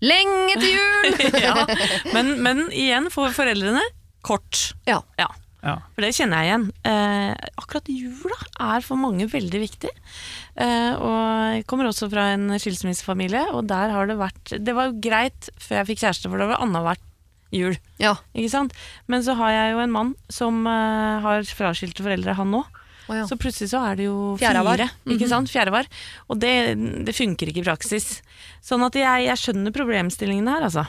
lenge 0.00 0.54
til 0.62 0.70
jul! 0.72 1.18
ja. 1.46 1.66
men, 2.14 2.30
men 2.40 2.62
igjen, 2.72 3.10
for 3.12 3.28
foreldrene, 3.36 3.82
kort. 4.24 4.70
ja. 4.88 5.02
Ja. 5.20 5.26
Ja. 5.60 5.74
For 5.92 6.04
det 6.06 6.14
kjenner 6.16 6.40
jeg 6.40 6.48
igjen. 6.50 6.66
Eh, 6.88 7.50
akkurat 7.60 7.90
jula 7.92 8.38
er 8.72 8.84
for 8.86 9.00
mange 9.00 9.26
veldig 9.28 9.60
viktig. 9.60 9.92
Eh, 10.56 10.92
og 10.96 11.20
jeg 11.58 11.66
kommer 11.70 11.90
også 11.90 12.08
fra 12.12 12.30
en 12.34 12.48
skilsmissefamilie, 12.60 13.46
og 13.52 13.68
der 13.70 13.92
har 13.92 14.08
det 14.08 14.16
vært 14.20 14.54
Det 14.56 14.74
var 14.76 14.88
jo 14.90 14.98
greit 15.04 15.50
før 15.60 15.82
jeg 15.82 15.90
fikk 15.92 16.02
kjæreste, 16.06 16.32
for 16.32 16.40
det 16.40 16.48
var 16.50 16.64
annethvert 16.64 17.04
jul. 17.54 17.76
Ja. 18.00 18.14
Ikke 18.32 18.52
sant? 18.52 18.76
Men 19.10 19.24
så 19.26 19.34
har 19.38 19.52
jeg 19.52 19.72
jo 19.74 19.84
en 19.84 19.94
mann 19.94 20.12
som 20.32 20.62
eh, 20.70 21.20
har 21.26 21.44
fraskilte 21.56 22.06
foreldre, 22.06 22.36
han 22.40 22.54
nå. 22.56 22.64
Ja. 23.10 23.24
Så 23.26 23.34
plutselig 23.40 23.72
så 23.72 23.80
er 23.88 23.96
det 23.98 24.04
jo 24.06 24.36
fire. 24.38 24.86
Ikke 25.10 25.26
sant? 25.28 25.50
Fjerdevar. 25.50 25.88
Og 26.30 26.38
det, 26.38 26.52
det 27.06 27.14
funker 27.16 27.50
ikke 27.50 27.64
i 27.64 27.66
praksis. 27.66 28.20
Sånn 28.62 28.84
at 28.86 28.94
jeg, 28.94 29.24
jeg 29.26 29.40
skjønner 29.40 29.74
problemstillingene 29.74 30.54
her, 30.54 30.68
altså. 30.68 30.86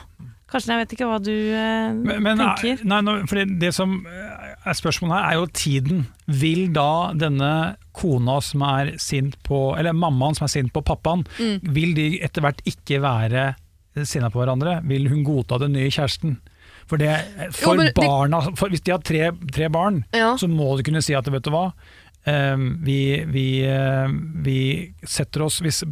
Karsten, 0.52 0.74
jeg 0.76 0.84
vet 0.84 0.94
ikke 0.94 1.08
hva 1.08 1.18
du 1.24 1.32
eh, 1.32 1.90
Men, 1.96 2.20
men 2.22 2.42
tenker. 2.42 2.82
nei, 2.84 3.00
nei, 3.06 3.14
fordi 3.30 3.56
det 3.62 3.72
som 3.74 4.02
er 4.06 4.51
spørsmålet 4.64 5.16
her, 5.16 5.24
er 5.32 5.38
jo 5.40 5.46
tiden. 5.52 6.04
Vil 6.26 6.68
da 6.72 7.12
denne 7.18 7.76
kona 7.92 8.38
som 8.40 8.62
er 8.64 8.94
sint 9.02 9.34
på 9.44 9.74
Eller 9.78 9.92
mammaen 9.92 10.34
som 10.38 10.46
er 10.46 10.52
sint 10.54 10.72
på 10.72 10.80
pappaen, 10.86 11.24
vil 11.62 11.94
de 11.98 12.06
etter 12.24 12.40
hvert 12.44 12.62
ikke 12.68 13.00
være 13.02 13.54
sinna 14.08 14.30
på 14.32 14.40
hverandre? 14.40 14.78
Vil 14.88 15.08
hun 15.10 15.24
godta 15.26 15.58
den 15.60 15.74
nye 15.76 15.90
kjæresten? 15.92 16.38
For, 16.88 16.98
det, 16.98 17.10
for 17.54 17.78
Jo, 17.78 17.90
barna 17.96 18.40
for 18.58 18.72
Hvis 18.72 18.82
de 18.84 18.92
har 18.94 19.02
tre, 19.04 19.30
tre 19.52 19.68
barn, 19.72 20.04
Ja. 20.14 20.34
så 20.36 20.48
må 20.50 20.76
du 20.76 20.82
kunne 20.82 21.02
si 21.04 21.14
at 21.14 21.28
vet 21.30 21.44
du 21.44 21.50
hva, 21.54 21.72
eh, 22.26 22.56
vi, 22.82 23.24
vi, 23.28 23.46
eh, 23.66 24.08
vi 24.42 24.56
setter 25.04 25.42
oss 25.46 25.60
hvis, 25.62 25.82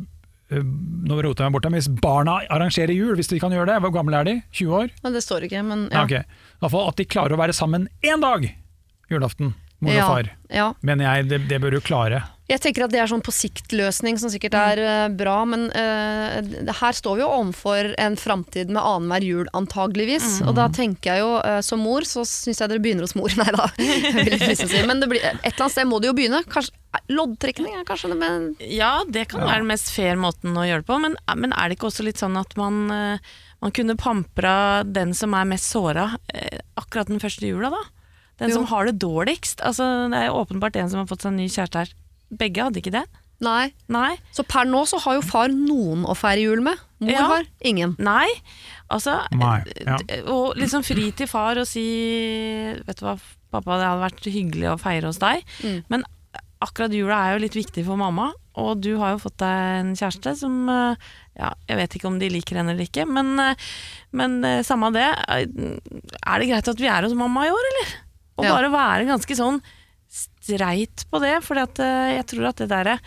eh, 0.51 0.63
nå 0.63 1.21
roter 1.23 1.45
jeg 1.45 1.53
meg 1.53 1.59
bort 1.61 1.71
Hvis 1.73 1.89
barna 2.03 2.41
arrangerer 2.51 2.95
jul, 2.97 3.15
hvis 3.17 3.29
de 3.31 3.39
kan 3.41 3.53
gjøre 3.55 3.67
det, 3.71 3.79
hvor 3.85 3.95
gamle 3.95 4.19
er 4.19 4.25
de? 4.25 4.37
20 4.53 4.75
år? 4.83 4.91
Ja, 5.05 5.11
det 5.11 5.23
står 5.23 5.47
ikke, 5.49 5.63
men 5.65 5.89
Ja. 5.93 6.05
Okay. 6.05 6.25
I 6.25 6.65
hvert 6.65 6.71
fall 6.75 6.89
at 6.89 6.97
de 6.97 7.05
klarer 7.05 7.33
å 7.37 7.41
være 7.41 7.55
sammen 7.57 7.89
én 8.03 8.21
dag 8.21 8.51
julaften, 9.11 9.55
mor 9.81 9.97
og 9.97 10.13
far. 10.15 10.35
ja. 10.53 10.73
Mener 10.87 11.09
jeg, 11.09 11.31
det, 11.33 11.43
det 11.51 11.61
bør 11.63 11.79
du 11.79 11.81
klare. 11.85 12.25
Jeg 12.51 12.59
tenker 12.65 12.83
at 12.83 12.91
det 12.91 12.99
er 12.99 13.07
sånn 13.07 13.23
på 13.23 13.33
sikt-løsning 13.35 14.17
som 14.19 14.31
sikkert 14.33 14.57
er 14.59 14.81
uh, 14.83 15.13
bra, 15.15 15.37
men 15.47 15.69
uh, 15.71 16.41
her 16.81 16.97
står 16.97 17.21
vi 17.21 17.23
jo 17.23 17.29
overfor 17.31 17.93
en 18.03 18.17
framtid 18.19 18.73
med 18.75 18.81
annenhver 18.83 19.23
jul 19.23 19.51
antageligvis. 19.55 20.41
Mm. 20.41 20.49
Og 20.51 20.57
da 20.59 20.67
tenker 20.75 21.13
jeg 21.13 21.23
jo, 21.23 21.37
uh, 21.39 21.61
som 21.63 21.83
mor, 21.87 22.07
så 22.09 22.25
syns 22.27 22.59
jeg 22.59 22.73
dere 22.73 22.83
begynner 22.83 23.07
hos 23.07 23.15
mor. 23.19 23.31
Nei 23.39 23.55
da, 23.55 23.69
si. 23.79 24.83
Men 24.89 25.03
det 25.03 25.11
blir, 25.13 25.23
et 25.23 25.47
eller 25.47 25.69
annet 25.69 25.77
sted 25.77 25.87
må 25.91 26.01
det 26.03 26.11
jo 26.11 26.17
begynne. 26.19 26.43
Kanskje, 26.51 26.75
loddtrekning 27.15 27.79
er 27.79 27.87
kanskje 27.87 28.11
det, 28.11 28.19
men 28.19 28.51
Ja, 28.67 28.97
det 29.07 29.29
kan 29.31 29.47
være 29.47 29.63
den 29.63 29.71
mest 29.71 29.93
fair 29.95 30.19
måten 30.19 30.59
å 30.59 30.67
gjøre 30.67 30.83
det 30.83 30.91
på, 30.91 30.99
men, 31.07 31.15
men 31.39 31.55
er 31.55 31.71
det 31.71 31.79
ikke 31.79 31.93
også 31.93 32.09
litt 32.09 32.19
sånn 32.19 32.35
at 32.41 32.57
man, 32.59 32.83
man 32.91 33.77
kunne 33.77 33.95
pampra 34.01 34.83
den 34.83 35.15
som 35.15 35.39
er 35.39 35.47
mest 35.53 35.71
såra 35.71 36.11
akkurat 36.75 37.13
den 37.13 37.23
første 37.23 37.47
jula, 37.47 37.71
da? 37.71 37.85
Den 38.41 38.49
Jo. 38.51 38.55
som 38.61 38.65
har 38.73 38.87
det 38.89 38.99
dårligst. 39.03 39.61
Altså, 39.61 39.87
det 40.11 40.17
er 40.25 40.33
åpenbart 40.35 40.77
en 40.81 40.89
som 40.91 41.03
har 41.03 41.07
fått 41.11 41.23
seg 41.27 41.33
en 41.35 41.41
ny 41.43 41.49
kjæreste 41.53 41.83
her. 41.85 41.91
Begge 42.33 42.63
hadde 42.65 42.81
ikke 42.81 42.93
det. 42.99 43.07
nei. 43.41 43.73
Nei. 43.89 44.17
Så 44.37 44.43
per 44.45 44.67
nå 44.69 44.83
så 44.89 44.99
har 45.01 45.15
jo 45.17 45.23
far 45.25 45.49
noen 45.49 46.03
å 46.05 46.13
feire 46.17 46.43
jul 46.43 46.61
med. 46.61 46.77
Mor 47.01 47.11
Ja. 47.13 47.27
har 47.27 47.45
ingen. 47.65 47.95
Nei. 47.99 48.29
Altså, 48.91 49.15
Nei, 49.33 49.63
ja. 49.87 49.97
og 50.29 50.57
liksom 50.61 50.83
fri 50.85 51.11
til 51.17 51.27
far 51.31 51.57
og 51.57 51.67
si 51.67 51.85
Vet 52.87 52.97
du 53.01 53.05
hva, 53.07 53.15
pappa, 53.51 53.79
det 53.79 53.87
hadde 53.87 54.05
vært 54.05 54.29
hyggelig 54.35 54.69
å 54.75 54.79
feire 54.81 55.07
hos 55.07 55.19
deg, 55.23 55.43
Mm. 55.63 55.85
men 55.89 56.05
akkurat 56.61 56.93
jula 56.93 57.17
er 57.17 57.33
jo 57.39 57.45
litt 57.47 57.55
viktig 57.57 57.85
for 57.87 57.97
mamma, 57.97 58.33
og 58.57 58.81
du 58.83 58.99
har 58.99 59.13
jo 59.17 59.23
fått 59.25 59.39
deg 59.39 59.81
en 59.81 59.95
kjæreste 59.97 60.37
som 60.37 60.69
eh, 60.69 60.97
Ja, 61.41 61.55
jeg 61.67 61.77
vet 61.79 61.95
ikke 61.97 62.07
om 62.11 62.19
de 62.19 62.29
liker 62.29 62.57
henne 62.61 62.75
eller 62.75 62.85
ikke, 62.85 63.07
men, 63.09 63.39
eh, 63.41 63.55
men 64.13 64.45
eh, 64.45 64.61
samme 64.63 64.93
det. 64.93 65.07
eh, 65.29 65.47
Er 66.27 66.39
det 66.39 66.49
greit 66.51 66.69
at 66.69 66.77
vi 66.77 66.87
er 66.87 67.03
hos 67.03 67.15
mamma 67.15 67.47
i 67.47 67.51
år, 67.51 67.65
eller? 67.73 67.95
Og 68.41 68.45
Ja. 68.49 68.55
bare 68.57 68.71
være 68.73 69.07
ganske 69.11 69.37
sånn 69.37 69.61
streit 70.11 71.05
på 71.13 71.21
det, 71.23 71.37
for 71.47 71.55
jeg 71.61 72.25
tror 72.27 72.49
at 72.51 72.57
det 72.65 72.69
der 72.73 72.99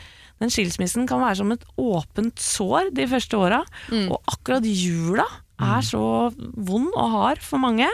den 0.42 0.50
skilsmissen 0.52 1.08
kan 1.08 1.22
være 1.22 1.38
som 1.40 1.52
et 1.56 1.64
åpent 1.80 2.36
sår 2.42 2.90
de 2.96 3.06
første 3.08 3.38
åra, 3.38 3.62
Mm. 3.92 4.12
og 4.12 4.22
akkurat 4.28 4.64
jula 4.66 5.26
er 5.62 5.82
så 5.86 6.34
vond 6.58 6.92
og 6.96 7.12
hard 7.12 7.40
for 7.40 7.58
mange. 7.60 7.88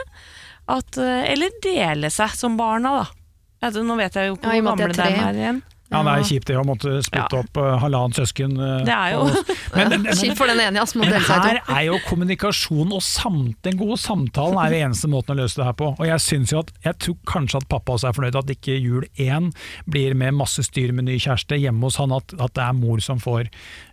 At, 0.67 0.97
eh, 0.97 1.31
eller 1.33 1.49
dele 1.61 2.09
seg 2.09 2.29
som 2.37 2.57
barna, 2.57 3.07
da. 3.61 3.69
Nå 3.69 3.97
vet 3.97 4.13
jeg 4.13 4.29
jo 4.29 4.35
ikke 4.37 4.53
Ja, 4.55 4.61
hvor 4.61 4.77
med 4.77 4.77
gamle 4.77 4.93
de 4.93 5.01
er 5.19 5.33
igjen. 5.33 5.63
Ja, 5.89 6.03
det 6.05 6.11
er 6.13 6.25
kjipt 6.29 6.45
det 6.51 6.55
å 6.59 6.63
måtte 6.67 6.91
splitte 7.01 7.33
Ja. 7.33 7.41
opp 7.41 7.57
uh, 7.57 7.79
halvannet 7.81 8.19
søsken. 8.19 8.51
Uh, 8.59 8.83
Det 8.85 8.93
er 8.93 9.13
jo 9.15 9.21
og- 9.25 9.53
men, 9.75 9.89
men, 10.03 10.13
Kjipt 10.13 10.37
for 10.37 10.45
den 10.45 10.59
ene, 10.61 10.83
men 10.95 11.13
her 11.25 11.61
er 11.65 11.81
jo 11.87 11.97
kommunikasjon 12.05 12.93
og 12.93 13.01
samt, 13.01 13.57
den 13.65 13.77
gode 13.79 13.97
samtalen 13.97 14.59
er 14.61 14.69
den 14.75 14.89
eneste 14.91 15.09
måten 15.09 15.33
å 15.33 15.41
løse 15.41 15.57
det 15.57 15.65
her 15.65 15.73
på. 15.73 15.89
Og 15.97 16.05
jeg 16.05 16.19
synes 16.21 16.53
jo 16.53 16.59
at, 16.59 16.71
jeg 16.85 16.99
tror 16.99 17.17
kanskje 17.25 17.57
at 17.63 17.67
pappa 17.73 17.93
også 17.97 18.09
er 18.11 18.17
fornøyd 18.19 18.37
at 18.37 18.53
ikke 18.53 18.77
jul 18.77 19.07
én 19.17 19.49
blir 19.89 20.13
med 20.13 20.37
masse 20.37 20.61
styr 20.67 20.93
med 20.93 21.05
ny 21.09 21.17
kjæreste 21.17 21.57
hjemme 21.57 21.81
hos 21.89 21.97
han, 21.97 22.13
at, 22.13 22.33
at 22.39 22.53
det 22.53 22.63
er 22.67 22.77
mor 22.77 23.01
som 23.01 23.17
får, 23.19 23.49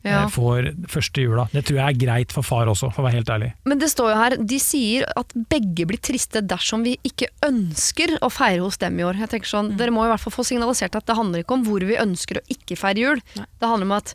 Ja. 0.07 0.23
eh, 0.25 0.31
får 0.33 0.71
første 0.93 1.25
jula. 1.25 1.49
Det 1.53 1.65
tror 1.69 1.81
jeg 1.81 1.87
er 1.95 2.01
greit 2.07 2.33
for 2.35 2.47
far 2.47 2.71
også, 2.71 2.93
for 2.95 3.03
å 3.03 3.09
være 3.09 3.19
helt 3.21 3.33
ærlig. 3.35 3.53
Men 3.67 3.81
det 3.83 3.91
står 3.93 4.13
jo 4.13 4.19
her, 4.21 4.37
de 4.55 4.59
sier 4.63 5.07
at 5.17 5.33
begge 5.51 5.87
blir 5.91 5.99
triste 6.03 6.43
dersom 6.47 6.85
vi 6.87 6.97
ikke 7.07 7.29
ønsker 7.47 8.17
å 8.23 8.31
feire 8.33 8.63
hos 8.65 8.79
dem 8.83 9.01
i 9.01 9.07
år. 9.07 9.19
Jeg 9.25 9.33
tenker 9.35 9.51
sånn, 9.51 9.75
Dere 9.77 9.95
må 9.95 10.05
i 10.07 10.13
hvert 10.13 10.23
fall 10.23 10.35
få 10.37 10.45
signalisert 10.47 10.95
at 10.97 11.07
det 11.09 11.17
handler 11.19 11.43
ikke 11.43 11.59
om 11.59 11.67
hvor 11.67 11.83
vi 11.85 11.99
ønsker 11.99 12.41
å 12.41 12.47
ikke 12.53 12.79
feire 12.79 13.03
jul. 13.03 13.21
Det 13.37 13.67
handler 13.67 13.89
om 13.91 13.97
at 13.99 14.15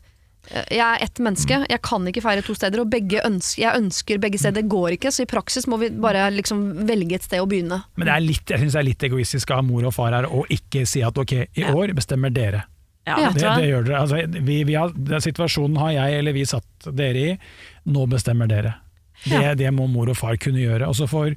eh, 0.50 0.64
jeg 0.78 0.82
er 0.86 1.04
ett 1.04 1.20
menneske, 1.22 1.60
jeg 1.70 1.82
kan 1.86 2.08
ikke 2.10 2.24
feire 2.24 2.42
to 2.46 2.54
steder, 2.58 2.82
og 2.82 2.90
begge 2.90 3.20
ønsker, 3.26 3.62
jeg 3.62 3.78
ønsker 3.84 4.18
begge 4.22 4.40
steder. 4.40 4.62
Det 4.62 4.72
går 4.72 4.96
ikke, 4.96 5.12
så 5.14 5.22
i 5.26 5.30
praksis 5.30 5.68
må 5.70 5.78
vi 5.82 5.92
bare 5.94 6.24
liksom 6.34 6.86
velge 6.88 7.20
et 7.20 7.28
sted 7.28 7.42
å 7.42 7.46
begynne. 7.50 7.82
Men 7.96 8.08
det 8.10 8.16
er 8.16 8.26
litt, 8.26 8.44
jeg 8.48 8.64
synes 8.64 8.74
det 8.78 8.82
er 8.82 8.88
litt 8.90 9.06
egoistisk 9.10 9.54
av 9.54 9.64
mor 9.68 9.86
og 9.86 9.94
far 9.94 10.16
her 10.16 10.26
å 10.30 10.44
ikke 10.50 10.86
si 10.88 11.04
at 11.06 11.18
ok, 11.18 11.36
i 11.54 11.68
år 11.70 11.94
bestemmer 11.98 12.32
dere. 12.34 12.64
Ja, 13.08 13.30
Det, 13.34 13.42
det 13.42 13.66
gjør 13.66 13.84
dere. 13.88 14.00
Altså, 14.04 14.42
vi, 14.46 14.62
vi 14.68 14.74
har, 14.78 14.92
den 14.94 15.22
situasjonen 15.24 15.78
har 15.82 15.90
jeg 15.96 16.20
eller 16.20 16.36
vi 16.36 16.46
satt 16.46 16.90
dere 16.94 17.22
i, 17.32 17.36
nå 17.90 18.06
bestemmer 18.10 18.50
dere. 18.50 18.76
Det, 19.24 19.38
Ja. 19.38 19.54
det 19.58 19.70
må 19.74 19.88
mor 19.90 20.10
og 20.10 20.18
far 20.18 20.36
kunne 20.38 20.62
gjøre. 20.62 20.86
Og 20.90 20.94
så 20.98 21.08
får, 21.10 21.34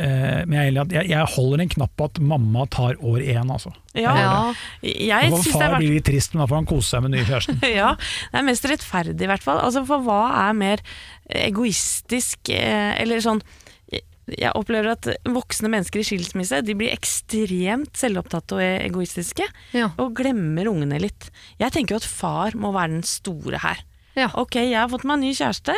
eh, 0.00 0.42
men 0.48 0.56
jeg, 0.74 1.08
jeg, 1.08 1.24
holder 1.36 1.64
en 1.64 1.72
knapp 1.72 1.94
på 1.96 2.08
at 2.10 2.20
mamma 2.20 2.66
tar 2.72 3.00
år 3.00 3.24
én, 3.24 3.48
altså. 3.52 3.72
Ja, 3.96 4.52
Jeg, 4.82 5.08
jeg 5.08 5.32
det 5.32 5.40
far 5.52 5.66
er 5.74 5.78
blir 5.80 5.96
litt 5.96 6.08
trist, 6.08 6.34
men 6.34 6.44
da 6.44 6.50
får 6.52 6.60
han 6.62 6.68
kose 6.68 6.88
seg 6.92 7.02
med 7.04 7.12
den 7.12 7.20
nye 7.20 7.28
kjæresten. 7.28 7.64
ja, 7.80 7.94
det 7.96 8.42
er 8.42 8.46
mest 8.48 8.68
rettferdig 8.68 9.24
i 9.24 9.32
hvert 9.32 9.44
fall. 9.44 9.60
Altså, 9.64 9.84
for 9.88 10.04
hva 10.04 10.20
er 10.48 10.56
mer 10.56 10.84
egoistisk, 11.48 12.52
eh, 12.52 12.92
eller 13.00 13.24
sånn 13.24 13.40
jeg 14.38 14.52
opplever 14.54 14.92
at 14.92 15.08
voksne 15.26 15.70
mennesker 15.72 16.00
i 16.02 16.06
skilsmisse 16.06 16.60
De 16.66 16.74
blir 16.78 16.92
ekstremt 16.94 17.94
selvopptatte 17.98 18.56
og 18.58 18.62
egoistiske, 18.62 19.46
Ja. 19.76 19.90
og 19.98 20.14
glemmer 20.18 20.68
ungene 20.70 21.00
litt. 21.00 21.30
Jeg 21.58 21.72
tenker 21.72 21.94
jo 21.96 22.00
at 22.02 22.08
far 22.08 22.52
må 22.58 22.72
være 22.72 22.94
den 22.98 23.02
store 23.06 23.58
her. 23.62 23.82
Ja. 24.16 24.28
Ok, 24.34 24.56
jeg 24.60 24.74
har 24.78 24.88
fått 24.88 25.04
meg 25.04 25.18
en 25.18 25.26
ny 25.28 25.32
kjæreste. 25.34 25.74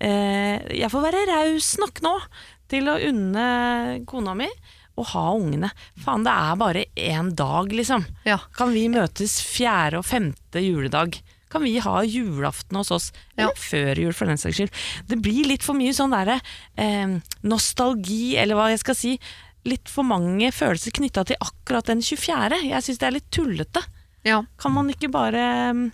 Eh, 0.00 0.58
jeg 0.80 0.90
får 0.90 1.02
være 1.06 1.26
raus 1.30 1.76
nok 1.78 2.00
nå 2.04 2.14
til 2.70 2.88
å 2.90 2.96
unne 3.08 4.04
kona 4.06 4.34
mi 4.38 4.48
å 4.98 5.04
ha 5.10 5.24
ungene. 5.34 5.70
Faen, 6.04 6.22
det 6.26 6.30
er 6.32 6.56
bare 6.60 6.84
én 6.96 7.32
dag, 7.34 7.66
liksom. 7.74 8.04
Ja. 8.26 8.38
Kan 8.54 8.72
vi 8.72 8.86
møtes 8.88 9.40
fjerde 9.42 9.98
og 9.98 10.06
femte 10.06 10.62
juledag? 10.62 11.18
Kan 11.54 11.62
vi 11.62 11.76
ha 11.78 12.02
julaften 12.02 12.80
hos 12.80 12.90
oss? 12.90 13.10
Ja. 13.36 13.46
Eller 13.46 13.58
før 13.62 14.00
jul, 14.02 14.14
for 14.16 14.30
den 14.30 14.40
saks 14.40 14.58
skyld. 14.58 14.78
Det 15.06 15.20
blir 15.22 15.46
litt 15.46 15.62
for 15.62 15.78
mye 15.78 15.94
sånn 15.94 16.14
derre 16.14 16.40
eh, 16.74 17.18
nostalgi, 17.46 18.34
eller 18.42 18.58
hva 18.58 18.72
jeg 18.72 18.82
skal 18.82 18.98
si. 18.98 19.12
Litt 19.64 19.88
for 19.88 20.04
mange 20.04 20.50
følelser 20.52 20.92
knytta 20.98 21.22
til 21.30 21.38
akkurat 21.40 21.86
den 21.92 22.02
24. 22.02 22.58
Jeg 22.66 22.86
syns 22.88 22.98
det 23.00 23.06
er 23.06 23.16
litt 23.20 23.30
tullete. 23.32 23.84
Ja. 24.26 24.42
Kan 24.58 24.74
man 24.74 24.90
ikke 24.90 25.12
bare 25.14 25.44
mm, 25.76 25.86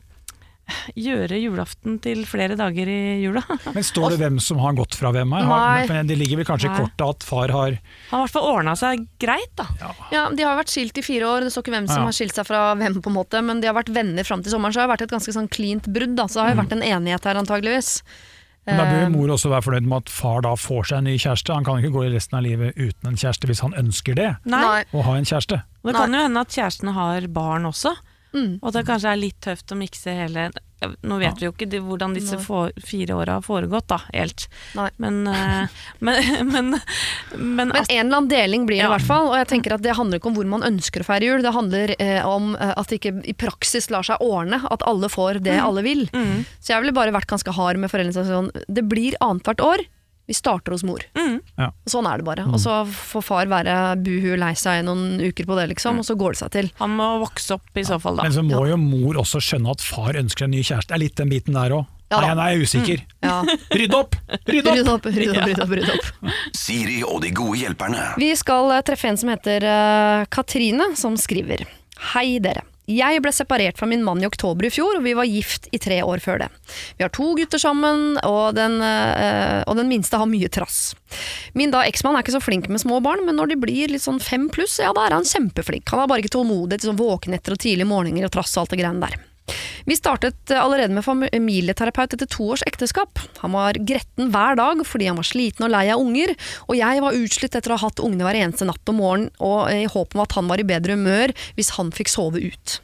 gjøre 0.97 1.39
julaften 1.41 1.99
til 2.03 2.25
flere 2.29 2.57
dager 2.59 2.89
i 2.91 3.21
jula? 3.23 3.43
Men 3.75 3.85
står 3.87 4.15
det 4.15 4.19
hvem 4.23 4.39
som 4.43 4.59
har 4.63 4.73
gått 4.79 4.95
fra 4.99 5.13
hvem 5.15 5.33
her? 5.37 5.45
Har, 5.51 5.87
men 5.89 6.07
det 6.11 6.17
ligger 6.21 6.41
vel 6.41 6.49
kanskje 6.49 6.71
i 6.71 6.77
kortet 6.79 7.07
at 7.07 7.27
far 7.27 7.49
har 7.55 7.77
har 7.77 7.77
i 7.77 8.23
hvert 8.25 8.35
fall 8.35 8.49
ordna 8.57 8.75
seg 8.79 9.07
greit, 9.23 9.53
da. 9.59 9.67
Ja, 10.13 10.29
De 10.35 10.43
har 10.47 10.57
vært 10.59 10.73
skilt 10.73 10.97
i 10.99 11.03
fire 11.07 11.29
år, 11.29 11.41
det 11.47 11.53
står 11.55 11.67
ikke 11.67 11.77
hvem 11.77 11.89
som 11.91 12.03
Ja. 12.03 12.09
har 12.11 12.17
skilt 12.17 12.35
seg 12.35 12.47
fra 12.47 12.75
hvem. 12.75 13.01
på 13.03 13.11
en 13.11 13.17
måte 13.17 13.43
Men 13.45 13.61
de 13.61 13.67
har 13.69 13.75
vært 13.75 13.93
venner 13.95 14.25
fram 14.25 14.43
til 14.43 14.53
sommeren, 14.53 14.73
så 14.73 14.81
det 14.83 14.89
har 14.89 14.97
vært 14.97 15.03
et 15.09 15.11
ganske 15.15 15.33
sånn 15.33 15.49
cleant 15.49 15.87
brudd. 15.93 16.15
Da. 16.17 16.25
Så 16.27 16.35
det 16.35 16.43
har 16.43 16.55
jo 16.55 16.61
vært 16.63 16.73
en 16.73 16.83
enighet 16.83 17.25
her, 17.25 17.35
antageligvis. 17.41 18.03
Men 18.67 18.77
da 18.77 18.85
bør 18.85 19.03
Eh, 19.07 19.09
mor 19.09 19.29
også 19.33 19.49
være 19.49 19.63
fornøyd 19.65 19.87
med 19.89 19.97
at 20.05 20.09
far 20.13 20.43
da 20.43 20.51
får 20.55 20.85
seg 20.91 20.99
en 20.99 21.05
ny 21.05 21.17
kjæreste. 21.17 21.55
Han 21.55 21.65
kan 21.65 21.79
ikke 21.81 21.93
gå 21.95 22.03
i 22.07 22.11
resten 22.15 22.37
av 22.39 22.43
livet 22.45 22.77
uten 22.77 23.09
en 23.09 23.17
kjæreste 23.17 23.49
hvis 23.49 23.61
han 23.65 23.73
ønsker 23.73 24.15
det, 24.15 24.37
Nei. 24.45 24.61
Nei. 24.61 24.85
å 24.93 25.03
ha 25.03 25.15
en 25.17 25.25
kjæreste. 25.25 25.63
Det 25.83 25.95
kan 25.97 26.13
jo 26.13 26.21
hende 26.21 26.41
at 26.45 26.49
kjærestene 26.49 26.93
har 26.93 27.27
barn 27.29 27.65
også, 27.65 27.97
Mm. 28.33 28.59
og 28.63 28.73
det 28.73 28.85
kanskje 28.87 29.11
er 29.11 29.19
litt 29.19 29.41
tøft 29.43 29.73
å 29.75 29.77
mikse 29.79 30.13
hele 30.15 30.51
Nå 31.05 31.19
vet 31.21 31.37
vi 31.37 31.45
jo 31.45 31.51
ikke 31.53 31.67
det- 31.69 31.83
hvordan 31.85 32.15
disse 32.17 32.39
for, 32.41 32.71
fire 32.81 33.13
åra 33.13 33.35
har 33.37 33.43
foregått, 33.45 33.87
da, 33.93 33.99
helt. 34.15 34.47
Men, 34.97 35.27
uh, 35.29 35.67
men, 36.01 36.47
men, 36.49 36.71
men, 37.37 37.69
Men 37.69 37.73
en 37.77 37.85
eller 37.91 38.17
annen 38.17 38.29
deling 38.31 38.65
blir 38.65 38.81
det 38.81 38.87
i 38.89 38.93
hvert 38.95 39.05
fall. 39.05 39.29
Og 39.29 39.37
jeg 39.37 39.49
tenker 39.51 39.75
at 39.77 39.83
det 39.85 39.93
handler 39.99 40.17
ikke 40.17 40.31
om 40.33 40.39
hvor 40.39 40.49
man 40.49 40.65
ønsker 40.65 41.05
å 41.05 41.09
feire 41.11 41.29
jul, 41.29 41.43
det 41.45 41.53
handler 41.53 41.93
eh, 42.01 42.25
om 42.25 42.55
eh, 42.57 42.73
at 42.81 42.89
det 42.89 42.97
ikke 42.97 43.13
i 43.29 43.37
praksis 43.37 43.91
lar 43.93 44.09
seg 44.09 44.25
ordne. 44.25 44.63
At 44.73 44.81
alle 44.89 45.13
får 45.13 45.43
det 45.45 45.59
alle 45.61 45.85
vil. 45.85 46.07
mm, 46.17 46.47
Så 46.65 46.73
jeg 46.73 46.81
ville 46.87 46.97
bare 46.97 47.13
vært 47.13 47.29
ganske 47.29 47.53
hard 47.53 47.77
med 47.77 47.93
foreldrene. 47.93 48.25
Sånn, 48.33 48.51
det 48.67 48.89
blir 48.89 49.21
annethvert 49.21 49.61
år. 49.61 49.85
Vi 50.31 50.37
starter 50.39 50.77
hos 50.77 50.85
mor. 50.87 51.03
mm, 51.19 51.39
Og 51.59 51.91
Sånn 51.91 52.07
er 52.07 52.21
det 52.23 52.27
bare. 52.29 52.45
Og 52.47 52.61
så 52.63 52.81
får 52.87 53.25
far 53.27 53.51
være 53.51 53.77
buhu 53.99 54.37
lei 54.39 54.53
seg 54.55 54.81
i 54.81 54.87
noen 54.87 55.19
uker 55.19 55.49
på 55.49 55.57
det, 55.59 55.67
liksom, 55.75 55.99
og 55.99 56.07
så 56.07 56.15
går 56.19 56.37
det 56.37 56.41
seg 56.45 56.53
til. 56.55 56.69
han 56.79 56.95
må 56.95 57.09
vokse 57.25 57.57
opp 57.59 57.81
i 57.81 57.85
så 57.87 57.99
fall, 58.03 58.21
da. 58.21 58.29
Men 58.29 58.37
så 58.37 58.45
må 58.47 58.63
jo 58.71 58.77
mor 58.79 59.19
også 59.25 59.43
skjønne 59.43 59.75
at 59.75 59.83
far 59.83 60.15
ønsker 60.21 60.47
en 60.47 60.55
ny 60.55 60.63
kjæreste. 60.63 60.93
Det 60.93 60.99
er 60.99 61.03
litt 61.03 61.19
den 61.19 61.33
biten 61.35 61.59
der 61.59 61.75
òg. 61.81 61.89
Ja 62.11 62.19
Nei, 62.25 62.31
nei, 62.35 62.47
jeg 62.51 62.59
er 62.59 62.63
usikker. 62.67 63.03
usikker. 63.03 63.27
Ja. 63.27 63.35
Rydd 63.81 63.95
opp! 63.95 64.17
Rydd 64.51 64.67
opp! 64.67 64.75
Rydd 64.75 64.89
opp, 64.95 65.05
rydd 65.15 65.31
opp, 65.31 65.45
rydd 65.47 65.61
opp. 65.63 65.75
rydd 65.79 65.93
opp. 65.95 66.33
Siri 66.63 67.03
og 67.07 67.21
de 67.23 67.31
gode 67.35 67.61
hjelperne. 67.61 68.07
Vi 68.19 68.33
skal 68.39 68.71
eh, 68.75 68.83
treffe 68.87 69.11
en 69.13 69.19
som 69.21 69.31
heter 69.31 69.67
uh, 69.67 70.25
Katrine, 70.31 70.91
som 70.99 71.15
skriver. 71.19 71.67
Hei 72.15 72.41
dere. 72.43 72.65
Jeg 72.91 73.23
ble 73.23 73.33
separert 73.35 73.79
fra 73.79 73.87
min 73.87 74.03
mann 74.03 74.23
i 74.23 74.27
oktober 74.27 74.67
i 74.67 74.73
fjor, 74.73 74.99
og 74.99 75.07
vi 75.07 75.15
var 75.15 75.29
gift 75.31 75.69
i 75.71 75.79
tre 75.83 76.01
år 76.03 76.23
før 76.25 76.43
det. 76.43 76.49
Vi 76.99 77.07
har 77.07 77.13
to 77.15 77.33
gutter 77.39 77.63
sammen, 77.63 78.19
og 78.27 78.57
den, 78.59 78.81
øh, 78.83 79.63
og 79.71 79.79
den 79.79 79.91
minste 79.93 80.19
har 80.19 80.31
mye 80.31 80.51
trass. 80.51 80.97
Min 81.55 81.71
da 81.75 81.85
eksmann 81.87 82.19
er 82.19 82.25
ikke 82.25 82.37
så 82.37 82.43
flink 82.43 82.69
med 82.69 82.83
små 82.83 83.01
barn, 83.05 83.25
men 83.27 83.39
når 83.39 83.55
de 83.55 83.61
blir 83.63 83.95
litt 83.95 84.07
sånn 84.07 84.21
fem 84.23 84.49
pluss, 84.51 84.81
ja 84.83 84.93
da 84.97 85.07
er 85.07 85.19
han 85.19 85.29
kjempeflink. 85.29 85.87
Han 85.91 86.03
har 86.03 86.11
bare 86.11 86.25
ikke 86.25 86.37
tålmodig 86.39 86.81
til 86.81 86.91
sånn 86.91 87.03
våkenetter 87.03 87.55
og 87.55 87.63
tidlige 87.63 87.91
morgener 87.91 88.27
og 88.27 88.35
trass 88.35 88.57
og 88.57 88.65
alt 88.65 88.75
det 88.75 88.83
greiene 88.83 89.07
der. 89.07 89.30
Vi 89.89 89.97
startet 89.99 90.53
allerede 90.55 90.95
med 90.95 91.07
familieterapeut 91.07 92.17
etter 92.17 92.29
to 92.31 92.51
års 92.55 92.65
ekteskap. 92.69 93.21
Han 93.43 93.55
var 93.57 93.79
gretten 93.79 94.31
hver 94.35 94.59
dag 94.61 94.85
fordi 94.87 95.09
han 95.11 95.19
var 95.21 95.29
sliten 95.29 95.67
og 95.67 95.73
lei 95.75 95.87
av 95.93 96.03
unger, 96.03 96.35
og 96.69 96.79
jeg 96.79 97.05
var 97.05 97.19
utslitt 97.19 97.57
etter 97.59 97.75
å 97.75 97.81
ha 97.81 97.89
hatt 97.89 98.05
ungene 98.05 98.27
hver 98.27 98.41
eneste 98.43 98.69
natt 98.69 98.93
og 98.93 98.99
morgen, 99.01 99.31
og 99.41 99.73
i 99.73 99.89
håp 99.91 100.17
om 100.17 100.25
at 100.25 100.37
han 100.39 100.51
var 100.51 100.63
i 100.63 100.69
bedre 100.69 100.99
humør 100.99 101.35
hvis 101.57 101.75
han 101.79 101.93
fikk 101.95 102.13
sove 102.13 102.43
ut. 102.51 102.81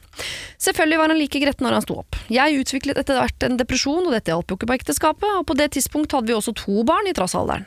Selvfølgelig 0.62 0.98
var 1.00 1.12
han 1.12 1.20
like 1.20 1.40
gretten 1.42 1.66
når 1.66 1.76
han 1.76 1.84
sto 1.84 1.98
opp. 2.00 2.18
Jeg 2.32 2.60
utviklet 2.62 3.00
etter 3.00 3.18
hvert 3.20 3.46
en 3.46 3.58
depresjon, 3.60 4.06
og 4.06 4.14
dette 4.14 4.32
hjalp 4.32 4.50
jo 4.50 4.58
ikke 4.58 4.70
på 4.70 4.76
ekteskapet, 4.78 5.28
og 5.40 5.46
på 5.48 5.56
det 5.58 5.70
tidspunkt 5.76 6.14
hadde 6.16 6.30
vi 6.30 6.36
også 6.36 6.54
to 6.56 6.84
barn 6.88 7.10
i 7.10 7.14
trassalderen. 7.16 7.66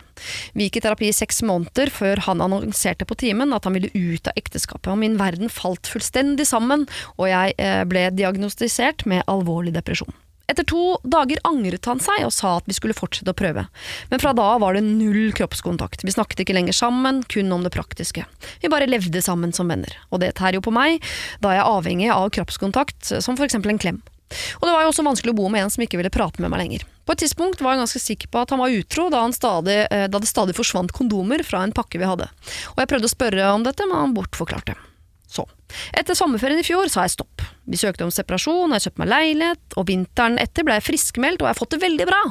Vi 0.57 0.67
gikk 0.67 0.79
i 0.79 0.85
terapi 0.85 1.09
i 1.09 1.15
seks 1.15 1.43
måneder 1.47 1.91
før 1.93 2.23
han 2.25 2.43
annonserte 2.43 3.07
på 3.07 3.17
timen 3.19 3.55
at 3.55 3.67
han 3.67 3.77
ville 3.77 3.91
ut 3.93 4.27
av 4.27 4.39
ekteskapet, 4.39 4.91
og 4.91 4.99
min 5.01 5.19
verden 5.21 5.51
falt 5.53 5.89
fullstendig 5.91 6.47
sammen, 6.49 6.87
og 7.17 7.29
jeg 7.31 7.55
eh, 7.61 7.83
ble 7.89 8.09
diagnostisert 8.15 9.05
med 9.09 9.27
alvorlig 9.31 9.75
depresjon. 9.77 10.11
Etter 10.49 10.65
to 10.65 10.97
dager 11.05 11.37
angret 11.45 11.85
han 11.85 12.01
seg 12.01 12.25
og 12.25 12.33
sa 12.33 12.55
at 12.57 12.69
vi 12.69 12.73
skulle 12.73 12.97
fortsette 12.97 13.29
å 13.29 13.37
prøve. 13.37 13.67
Men 14.09 14.21
fra 14.21 14.33
da 14.33 14.47
av 14.55 14.63
var 14.63 14.73
det 14.73 14.81
null 14.87 15.29
kroppskontakt. 15.37 16.01
Vi 16.05 16.15
snakket 16.15 16.41
ikke 16.43 16.57
lenger 16.57 16.73
sammen, 16.73 17.21
kun 17.29 17.53
om 17.53 17.65
det 17.65 17.73
praktiske. 17.75 18.25
Vi 18.63 18.71
bare 18.73 18.89
levde 18.89 19.21
sammen 19.21 19.53
som 19.53 19.69
venner. 19.69 19.93
Og 20.09 20.23
det 20.23 20.33
tærer 20.39 20.57
jo 20.57 20.65
på 20.65 20.73
meg, 20.73 21.03
da 21.43 21.53
jeg 21.53 21.61
er 21.61 21.69
avhengig 21.69 22.09
av 22.15 22.31
kroppskontakt, 22.33 23.13
som 23.21 23.37
for 23.37 23.45
eksempel 23.45 23.75
en 23.75 23.81
klem. 23.81 24.01
Og 24.59 24.65
det 24.65 24.73
var 24.73 24.83
jo 24.85 24.91
også 24.91 25.05
vanskelig 25.05 25.33
å 25.33 25.37
bo 25.39 25.47
med 25.49 25.63
en 25.63 25.71
som 25.73 25.83
ikke 25.85 25.97
ville 25.99 26.13
prate 26.13 26.41
med 26.41 26.51
meg 26.53 26.63
lenger. 26.63 26.85
På 27.05 27.15
et 27.15 27.23
tidspunkt 27.23 27.61
var 27.65 27.73
jeg 27.73 27.83
ganske 27.83 28.01
sikker 28.03 28.29
på 28.29 28.43
at 28.43 28.53
han 28.53 28.61
var 28.61 28.73
utro, 28.73 29.07
da, 29.09 29.23
han 29.25 29.33
stadig, 29.33 29.79
eh, 29.89 30.05
da 30.09 30.21
det 30.21 30.29
stadig 30.29 30.53
forsvant 30.57 30.93
kondomer 30.93 31.41
fra 31.45 31.63
en 31.65 31.73
pakke 31.73 32.01
vi 32.01 32.09
hadde. 32.09 32.29
Og 32.75 32.83
jeg 32.83 32.91
prøvde 32.91 33.09
å 33.09 33.15
spørre 33.15 33.49
om 33.55 33.65
dette, 33.65 33.89
men 33.89 33.97
han 34.03 34.13
bortforklarte. 34.17 34.77
Så. 35.29 35.45
Etter 35.93 36.17
sommerferien 36.17 36.59
i 36.59 36.65
fjor 36.65 36.89
sa 36.89 37.05
jeg 37.05 37.13
stopp. 37.13 37.43
Vi 37.69 37.77
søkte 37.77 38.07
om 38.07 38.13
separasjon, 38.13 38.71
og 38.71 38.77
jeg 38.77 38.87
kjøpte 38.87 39.03
meg 39.03 39.11
leilighet, 39.11 39.65
og 39.77 39.85
vinteren 39.91 40.39
etter 40.41 40.65
ble 40.65 40.79
jeg 40.79 40.87
friskmeldt, 40.87 41.43
og 41.43 41.49
jeg 41.49 41.53
har 41.53 41.59
fått 41.59 41.75
det 41.75 41.83
veldig 41.83 42.07
bra. 42.09 42.23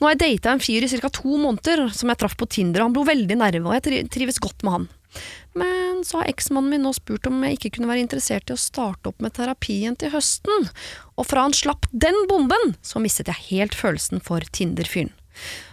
Nå 0.00 0.06
har 0.06 0.16
jeg 0.16 0.22
data 0.22 0.54
en 0.54 0.62
fyr 0.62 0.86
i 0.86 0.88
ca. 0.90 1.10
to 1.12 1.36
måneder 1.38 1.90
som 1.94 2.10
jeg 2.10 2.20
traff 2.22 2.38
på 2.40 2.48
Tinder, 2.50 2.80
og 2.80 2.90
han 2.90 2.96
ble 2.96 3.04
veldig 3.12 3.36
nerve, 3.42 3.68
og 3.68 3.76
jeg 3.76 4.08
trives 4.10 4.40
godt 4.42 4.64
med 4.64 4.76
han. 4.76 4.88
Men 5.58 6.02
så 6.06 6.20
har 6.20 6.30
eksmannen 6.30 6.70
min 6.70 6.84
nå 6.86 6.92
spurt 6.96 7.26
om 7.26 7.40
jeg 7.44 7.58
ikke 7.58 7.74
kunne 7.76 7.90
være 7.90 8.04
interessert 8.04 8.50
i 8.50 8.54
å 8.54 8.60
starte 8.60 9.10
opp 9.10 9.22
med 9.22 9.34
terapien 9.36 9.96
til 9.98 10.12
høsten, 10.14 10.70
og 11.18 11.26
fra 11.28 11.44
han 11.46 11.56
slapp 11.56 11.90
den 11.92 12.16
bomben, 12.30 12.76
så 12.80 13.02
mistet 13.02 13.30
jeg 13.30 13.46
helt 13.50 13.76
følelsen 13.76 14.22
for 14.24 14.46
Tinder-fyren. 14.54 15.12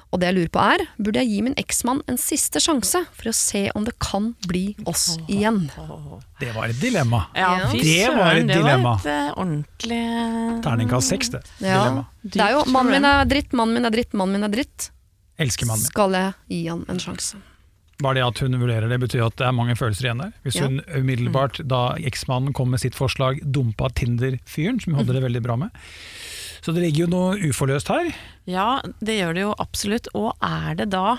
Og 0.08 0.22
det 0.22 0.30
jeg 0.30 0.36
lurer 0.38 0.52
på 0.56 0.62
er, 0.64 0.84
burde 1.04 1.20
jeg 1.20 1.28
gi 1.34 1.40
min 1.44 1.56
eksmann 1.60 2.00
en 2.08 2.16
siste 2.22 2.62
sjanse 2.64 3.02
for 3.12 3.28
å 3.28 3.34
se 3.36 3.66
om 3.76 3.84
det 3.84 3.92
kan 4.00 4.30
bli 4.48 4.70
oss 4.88 5.18
igjen? 5.28 5.66
Det 6.42 6.52
var 6.54 6.70
et 6.70 6.78
dilemma. 6.80 7.24
Ja, 7.34 7.50
Det 7.72 7.82
var 8.14 8.36
søren, 8.38 8.48
dilemma. 8.52 8.92
det 9.02 9.10
var 9.10 9.24
et 9.26 9.32
eh, 9.32 9.40
ordentlig 9.42 10.62
Terningkast 10.64 11.10
seks, 11.10 11.32
det. 11.34 11.42
Ja. 11.66 11.80
Dilemma. 11.82 12.04
Det 12.22 12.44
er 12.46 12.52
jo 12.54 12.64
mannen 12.70 12.94
min 12.94 13.08
er 13.10 13.26
dritt, 13.26 13.56
mannen 13.58 13.74
min 13.80 13.90
er 13.90 13.96
dritt, 13.96 14.14
mannen 14.14 14.38
min 14.38 14.46
er 14.48 14.54
dritt. 14.54 14.90
Elsker 15.42 15.66
mannen 15.70 15.82
min. 15.84 15.90
Skal 15.92 16.14
jeg 16.20 16.34
gi 16.54 16.62
han 16.70 16.86
en 16.94 17.02
sjanse? 17.02 17.42
Bare 18.04 18.20
det 18.20 18.26
at 18.28 18.40
hun 18.44 18.54
vurderer 18.62 18.90
det, 18.92 19.00
betyr 19.02 19.24
at 19.26 19.38
det 19.40 19.48
er 19.48 19.56
mange 19.58 19.74
følelser 19.78 20.06
igjen 20.10 20.20
der. 20.22 20.34
Hvis 20.46 20.60
Ja. 20.60 20.68
hun 20.68 20.82
umiddelbart, 20.86 21.62
da 21.68 21.96
eksmannen 21.98 22.54
kom 22.54 22.70
med 22.70 22.80
sitt 22.84 22.94
forslag, 22.94 23.42
dumpa 23.42 23.90
Tinder-fyren, 23.90 24.80
som 24.80 24.94
hun 24.94 25.02
hadde 25.02 25.16
det 25.18 25.24
veldig 25.24 25.42
bra 25.42 25.56
med. 25.58 25.72
Så 26.62 26.74
det 26.76 26.84
ligger 26.84 27.06
jo 27.08 27.12
noe 27.14 27.38
uforløst 27.50 27.88
her. 27.90 28.12
Ja, 28.46 28.82
det 29.02 29.18
gjør 29.18 29.34
det 29.34 29.42
jo 29.48 29.54
absolutt. 29.58 30.08
Og 30.14 30.36
er 30.44 30.76
det 30.76 30.90
da 30.94 31.18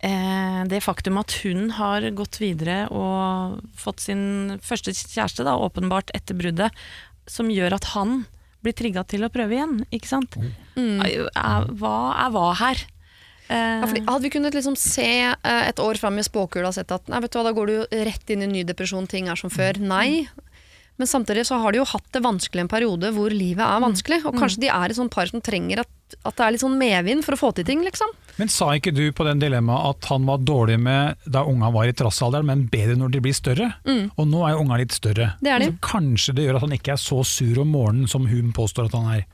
eh, 0.00 0.64
det 0.64 0.82
faktum 0.84 1.18
at 1.18 1.32
hun 1.42 1.70
har 1.76 2.00
gått 2.16 2.38
videre 2.40 2.86
og 2.92 3.60
fått 3.76 4.00
sin 4.00 4.58
første 4.62 4.92
kjæreste, 4.92 5.44
da, 5.44 5.56
åpenbart 5.60 6.10
etter 6.14 6.36
bruddet, 6.36 6.72
som 7.26 7.48
gjør 7.52 7.74
at 7.74 7.84
han 7.94 8.26
blir 8.64 8.72
trigga 8.76 9.04
til 9.08 9.24
å 9.26 9.32
prøve 9.32 9.56
igjen, 9.58 9.84
ikke 9.92 10.08
sant? 10.08 10.36
Mm. 10.76 11.00
er, 11.04 11.66
hva 11.76 11.96
er 12.24 12.30
hva 12.32 12.46
her? 12.62 12.84
Eh, 13.48 13.56
Ja, 13.84 13.86
hadde 14.08 14.22
vi 14.22 14.30
kunnet 14.30 14.54
liksom 14.56 14.76
se 14.78 15.08
eh, 15.34 15.68
et 15.68 15.80
år 15.82 15.98
fram 16.00 16.18
i 16.18 16.24
spåkula 16.24 16.70
og 16.70 16.76
sett 16.76 16.92
at 16.94 17.08
nei, 17.12 17.20
hva, 17.20 17.28
da 17.28 17.52
går 17.52 17.66
du 17.66 17.74
jo 17.76 17.86
rett 18.08 18.30
inn 18.32 18.46
i 18.46 18.50
ny 18.50 18.64
depresjon, 18.64 19.08
ting 19.10 19.28
er 19.28 19.36
som 19.40 19.52
før. 19.52 19.80
Nei. 19.80 20.26
Men 20.96 21.10
samtidig 21.10 21.42
så 21.48 21.58
har 21.58 21.74
de 21.74 21.80
jo 21.80 21.88
hatt 21.90 22.06
det 22.14 22.22
vanskelig 22.22 22.62
en 22.62 22.70
periode 22.70 23.10
hvor 23.16 23.32
livet 23.34 23.64
er 23.66 23.82
vanskelig. 23.82 24.20
Og 24.28 24.36
kanskje 24.38 24.62
de 24.62 24.70
er 24.70 24.92
et 24.92 24.96
sånt 24.96 25.12
par 25.12 25.26
som 25.26 25.42
trenger 25.42 25.82
at, 25.82 25.90
at 26.22 26.36
det 26.38 26.44
er 26.44 26.54
litt 26.54 26.62
sånn 26.62 26.78
medvind 26.78 27.24
for 27.26 27.34
å 27.34 27.40
få 27.40 27.50
til 27.56 27.66
ting, 27.66 27.82
liksom. 27.82 28.12
Men 28.38 28.50
sa 28.50 28.68
ikke 28.78 28.92
du 28.94 29.02
på 29.14 29.26
den 29.26 29.42
dilemmaet 29.42 29.90
at 29.90 30.08
han 30.12 30.26
var 30.26 30.42
dårlig 30.46 30.78
med 30.82 31.18
da 31.26 31.42
unga 31.50 31.72
var 31.74 31.90
i 31.90 31.94
trassalderen, 31.98 32.46
men 32.46 32.64
bedre 32.70 32.94
når 32.98 33.10
de 33.14 33.22
blir 33.26 33.34
større? 33.34 33.72
Og 33.90 34.26
nå 34.30 34.46
er 34.46 34.54
jo 34.54 34.62
unga 34.64 34.78
litt 34.80 34.94
større. 34.94 35.32
Mm. 35.34 35.42
Det 35.42 35.52
er 35.54 35.64
de. 35.64 35.70
Så 35.72 35.90
kanskje 35.90 36.34
det 36.38 36.46
gjør 36.46 36.60
at 36.60 36.66
han 36.66 36.78
ikke 36.78 36.94
er 36.94 37.02
så 37.02 37.20
sur 37.26 37.60
om 37.62 37.74
morgenen 37.74 38.10
som 38.10 38.30
hun 38.30 38.54
påstår 38.54 38.90
at 38.90 38.96
han 38.98 39.10
er. 39.18 39.26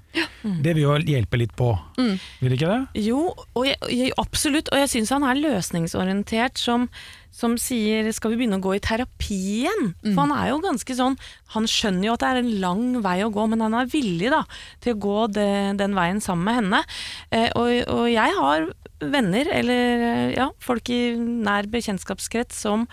Det 0.43 0.73
vil 0.75 0.83
jo 0.87 0.95
hjelpe 1.05 1.39
litt 1.39 1.53
på, 1.57 1.71
Mm. 2.01 2.15
vil 2.41 2.51
det 2.51 2.57
ikke 2.59 2.71
det? 2.73 3.03
Jo, 3.05 3.35
og 3.55 3.67
jeg, 3.67 3.77
jeg, 3.93 4.13
absolutt. 4.19 4.71
Og 4.73 4.79
jeg 4.81 4.89
syns 4.89 5.13
han 5.15 5.27
er 5.29 5.39
løsningsorientert 5.39 6.59
som, 6.59 6.89
som 7.31 7.57
sier 7.61 8.09
skal 8.17 8.33
vi 8.33 8.41
begynne 8.41 8.59
å 8.59 8.65
gå 8.65 8.75
i 8.77 8.83
terapi 8.83 9.39
igjen? 9.61 9.93
Mm. 10.03 10.15
For 10.15 10.21
han 10.25 10.35
er 10.35 10.49
jo 10.51 10.63
ganske 10.65 10.97
sånn 10.97 11.19
Han 11.55 11.67
skjønner 11.71 12.09
jo 12.09 12.15
at 12.15 12.25
det 12.25 12.31
er 12.31 12.41
en 12.43 12.53
lang 12.63 12.85
vei 13.05 13.19
å 13.27 13.31
gå, 13.35 13.47
men 13.51 13.61
han 13.65 13.75
er 13.75 13.91
villig 13.91 14.31
da 14.33 14.45
til 14.81 14.95
å 14.97 15.01
gå 15.03 15.17
det, 15.35 15.49
den 15.81 15.95
veien 15.99 16.21
sammen 16.23 16.47
med 16.47 16.59
henne. 16.61 16.83
Eh, 17.31 17.51
og, 17.59 17.71
og 17.91 18.05
jeg 18.11 18.37
har 18.39 18.69
venner, 19.01 19.49
eller 19.49 20.05
eh, 20.07 20.35
ja, 20.37 20.51
folk 20.63 20.91
i 20.93 21.01
nær 21.19 21.67
bekjentskapskrets 21.73 22.61
som 22.67 22.87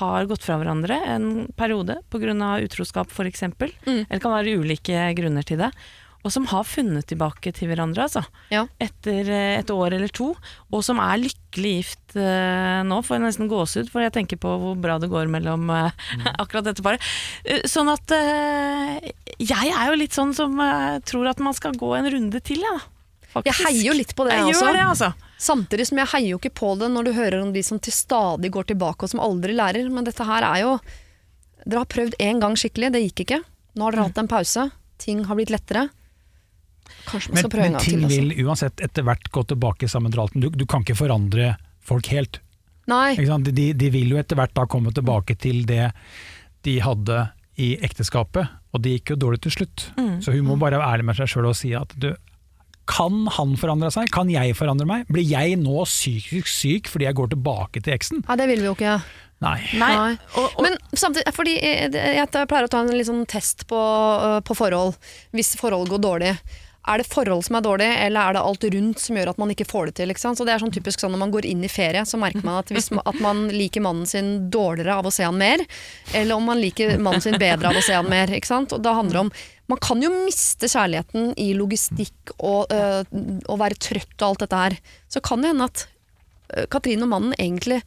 har 0.00 0.26
gått 0.30 0.44
fra 0.46 0.56
hverandre 0.60 0.96
en 1.10 1.48
periode 1.58 1.98
pga. 2.10 2.34
utroskap 2.62 3.10
f.eks. 3.10 3.26
eksempel 3.30 3.72
Mm. 3.86 4.04
Eller 4.06 4.18
det 4.18 4.22
kan 4.22 4.34
være 4.36 4.58
ulike 4.60 5.08
grunner 5.18 5.46
til 5.46 5.58
det. 5.58 5.70
Og 6.20 6.32
som 6.34 6.44
har 6.50 6.66
funnet 6.68 7.06
tilbake 7.08 7.48
til 7.56 7.70
hverandre, 7.70 8.04
altså 8.04 8.20
Ja. 8.52 8.66
etter 8.82 9.24
eh, 9.32 9.58
et 9.62 9.70
år 9.72 9.94
eller 9.96 10.12
to, 10.12 10.34
og 10.70 10.82
som 10.84 11.00
er 11.00 11.22
lykkelig 11.22 11.72
gift 11.78 12.16
uh, 12.18 12.82
nå, 12.84 12.98
får 13.02 13.16
jeg 13.16 13.22
nesten 13.24 13.48
gåsehud, 13.50 13.88
for 13.90 14.04
jeg 14.04 14.12
tenker 14.12 14.36
på 14.38 14.52
hvor 14.60 14.76
bra 14.78 14.98
det 15.00 15.08
går 15.10 15.30
mellom 15.32 15.70
eh, 15.72 15.90
akkurat 16.42 16.68
dette 16.68 16.84
paret. 16.84 17.00
Uh, 17.48 17.64
sånn 17.64 17.88
at 17.88 18.12
jeg 19.40 19.72
er 19.72 19.90
jo 19.90 19.96
litt 19.98 20.12
sånn 20.16 20.34
som 20.36 20.60
tror 21.08 21.30
at 21.32 21.40
man 21.42 21.56
skal 21.56 21.76
gå 21.80 21.94
en 21.96 22.10
runde 22.12 22.40
til, 22.44 22.60
jeg, 22.62 22.80
da. 22.80 23.42
Jeg 23.46 23.54
heier 23.62 23.84
jo 23.86 23.92
litt 23.94 24.12
på 24.18 24.26
det, 24.26 24.34
jeg 24.34 24.48
jeg 24.50 24.56
også. 24.56 24.64
gjør 24.66 24.76
det, 24.76 24.86
altså. 24.90 25.12
Samtidig 25.40 25.86
som 25.88 26.00
jeg 26.02 26.10
heier 26.12 26.32
jo 26.34 26.40
ikke 26.40 26.52
på 26.60 26.72
det 26.80 26.88
når 26.92 27.06
du 27.06 27.12
hører 27.16 27.38
om 27.44 27.52
de 27.54 27.62
som 27.64 27.78
til 27.80 27.94
stadig 27.94 28.50
går 28.52 28.66
tilbake 28.72 29.06
og 29.06 29.12
som 29.12 29.22
aldri 29.22 29.54
lærer. 29.56 29.86
Men 29.88 30.04
dette 30.04 30.26
her 30.26 30.44
er 30.44 30.64
jo 30.66 30.74
Dere 31.60 31.82
har 31.82 31.90
prøvd 31.92 32.14
én 32.24 32.38
gang 32.40 32.54
skikkelig, 32.56 32.88
det 32.94 33.02
gikk 33.04 33.22
ikke. 33.26 33.38
Nå 33.76 33.84
har 33.86 33.92
dere 33.94 34.06
hatt 34.08 34.18
en 34.22 34.28
pause. 34.30 34.62
Ting 35.00 35.22
har 35.28 35.36
blitt 35.36 35.52
lettere. 35.52 35.86
Kanskje 37.08 37.30
man 37.30 37.34
Men, 37.34 37.42
skal 37.42 37.52
prøve 37.54 37.66
en 37.66 37.72
men 37.72 37.78
gang 37.78 37.86
ting 37.86 37.98
til. 37.98 38.06
Altså. 38.06 38.20
vil 38.20 38.46
uansett 38.46 38.84
etter 38.86 39.06
hvert 39.08 39.32
gå 39.32 39.44
tilbake 39.54 39.90
sammen 39.90 40.10
med 40.10 40.16
Dralten. 40.18 40.44
Du, 40.44 40.50
du 40.50 40.66
kan 40.66 40.86
ikke 40.86 40.98
forandre 41.00 41.52
folk 41.84 42.10
helt. 42.14 42.40
Nei. 42.90 43.12
Ikke 43.16 43.30
sant? 43.30 43.50
De, 43.56 43.66
de 43.76 43.92
vil 43.92 44.14
jo 44.14 44.20
etter 44.20 44.38
hvert 44.38 44.54
da 44.56 44.66
komme 44.70 44.92
tilbake 44.94 45.36
til 45.40 45.62
det 45.68 45.90
de 46.66 46.80
hadde 46.84 47.22
i 47.60 47.74
ekteskapet, 47.84 48.50
og 48.72 48.82
det 48.84 48.98
gikk 48.98 49.14
jo 49.14 49.20
dårlig 49.26 49.42
til 49.44 49.54
slutt. 49.58 49.90
Mm. 49.98 50.18
Så 50.24 50.32
hun 50.34 50.46
må 50.48 50.56
bare 50.60 50.80
være 50.80 50.96
ærlig 50.96 51.10
med 51.10 51.18
seg 51.18 51.30
sjøl 51.32 51.50
og 51.50 51.56
si 51.58 51.72
at 51.76 51.92
du, 52.00 52.12
kan 52.90 53.26
han 53.36 53.56
forandre 53.60 53.90
seg? 53.94 54.10
Kan 54.14 54.30
jeg 54.32 54.56
forandre 54.58 54.86
meg? 54.88 55.08
Blir 55.12 55.26
jeg 55.26 55.58
nå 55.60 55.84
psykisk 55.86 56.50
syk 56.50 56.90
fordi 56.90 57.06
jeg 57.06 57.18
går 57.18 57.34
tilbake 57.34 57.82
til 57.84 57.94
eksen? 57.94 58.24
Ja, 58.26 58.36
det 58.40 58.48
vil 58.50 58.62
vi 58.64 58.70
jo 58.70 58.76
ikke. 58.78 58.96
Nei. 59.40 59.58
Nei. 59.80 59.90
Nei. 59.96 60.16
Og, 60.36 60.48
og, 60.48 60.64
Men 60.66 60.76
samtidig, 60.92 61.32
fordi 61.32 61.54
jeg, 61.56 61.92
jeg 61.94 62.28
pleier 62.32 62.66
å 62.66 62.72
ta 62.72 62.82
en 62.82 63.06
sånn 63.06 63.22
test 63.30 63.64
på, 63.70 63.78
øh, 63.78 64.40
på 64.44 64.56
forhold, 64.58 64.98
hvis 65.36 65.54
forhold 65.60 65.88
går 65.92 66.02
dårlig. 66.04 66.34
Er 66.88 66.96
det 67.02 67.06
forhold 67.12 67.44
som 67.44 67.58
er 67.58 67.64
dårlig, 67.66 67.86
eller 68.06 68.20
er 68.30 68.32
det 68.38 68.40
alt 68.40 68.62
rundt 68.72 68.98
som 69.02 69.16
gjør 69.18 69.28
at 69.34 69.38
man 69.38 69.50
ikke 69.52 69.66
får 69.68 69.90
det 69.90 69.94
til? 69.98 70.10
Ikke 70.14 70.22
sant? 70.22 70.38
Så 70.40 70.46
det 70.48 70.54
er 70.54 70.62
sånn 70.62 70.72
typisk 70.72 71.02
sånn 71.02 71.12
Når 71.12 71.20
man 71.20 71.30
går 71.34 71.44
inn 71.44 71.60
i 71.62 71.68
ferie, 71.68 72.00
så 72.08 72.16
merker 72.18 72.40
man 72.46 72.62
at, 72.62 72.72
hvis, 72.72 72.88
ma- 72.96 73.04
at 73.04 73.18
man 73.20 73.42
liker 73.52 73.84
mannen 73.84 74.08
sin 74.08 74.48
dårligere 74.50 74.96
av 74.96 75.06
å 75.06 75.12
se 75.12 75.26
han 75.28 75.36
mer, 75.36 75.60
eller 76.16 76.34
om 76.40 76.48
man 76.48 76.58
liker 76.62 76.94
mannen 76.98 77.20
sin 77.20 77.36
bedre 77.38 77.68
av 77.68 77.76
å 77.76 77.84
se 77.84 77.92
han 77.98 78.08
mer. 78.08 78.32
Ikke 78.32 78.48
sant? 78.48 78.72
Og 78.72 78.80
da 78.82 78.94
handler 78.96 79.18
det 79.18 79.24
om 79.26 79.32
Man 79.70 79.78
kan 79.78 80.00
jo 80.02 80.08
miste 80.10 80.66
kjærligheten 80.66 81.34
i 81.38 81.52
logistikk 81.54 82.32
og, 82.40 82.72
øh, 82.74 83.04
og 83.46 83.60
være 83.60 83.76
trøtt 83.78 84.16
og 84.18 84.28
alt 84.32 84.40
dette 84.42 84.62
her. 84.64 84.78
Så 85.06 85.20
kan 85.22 85.44
det 85.44 85.52
hende 85.52 85.68
at 85.70 85.84
øh, 86.56 86.64
Katrine 86.72 87.06
og 87.06 87.12
mannen 87.12 87.36
egentlig 87.38 87.78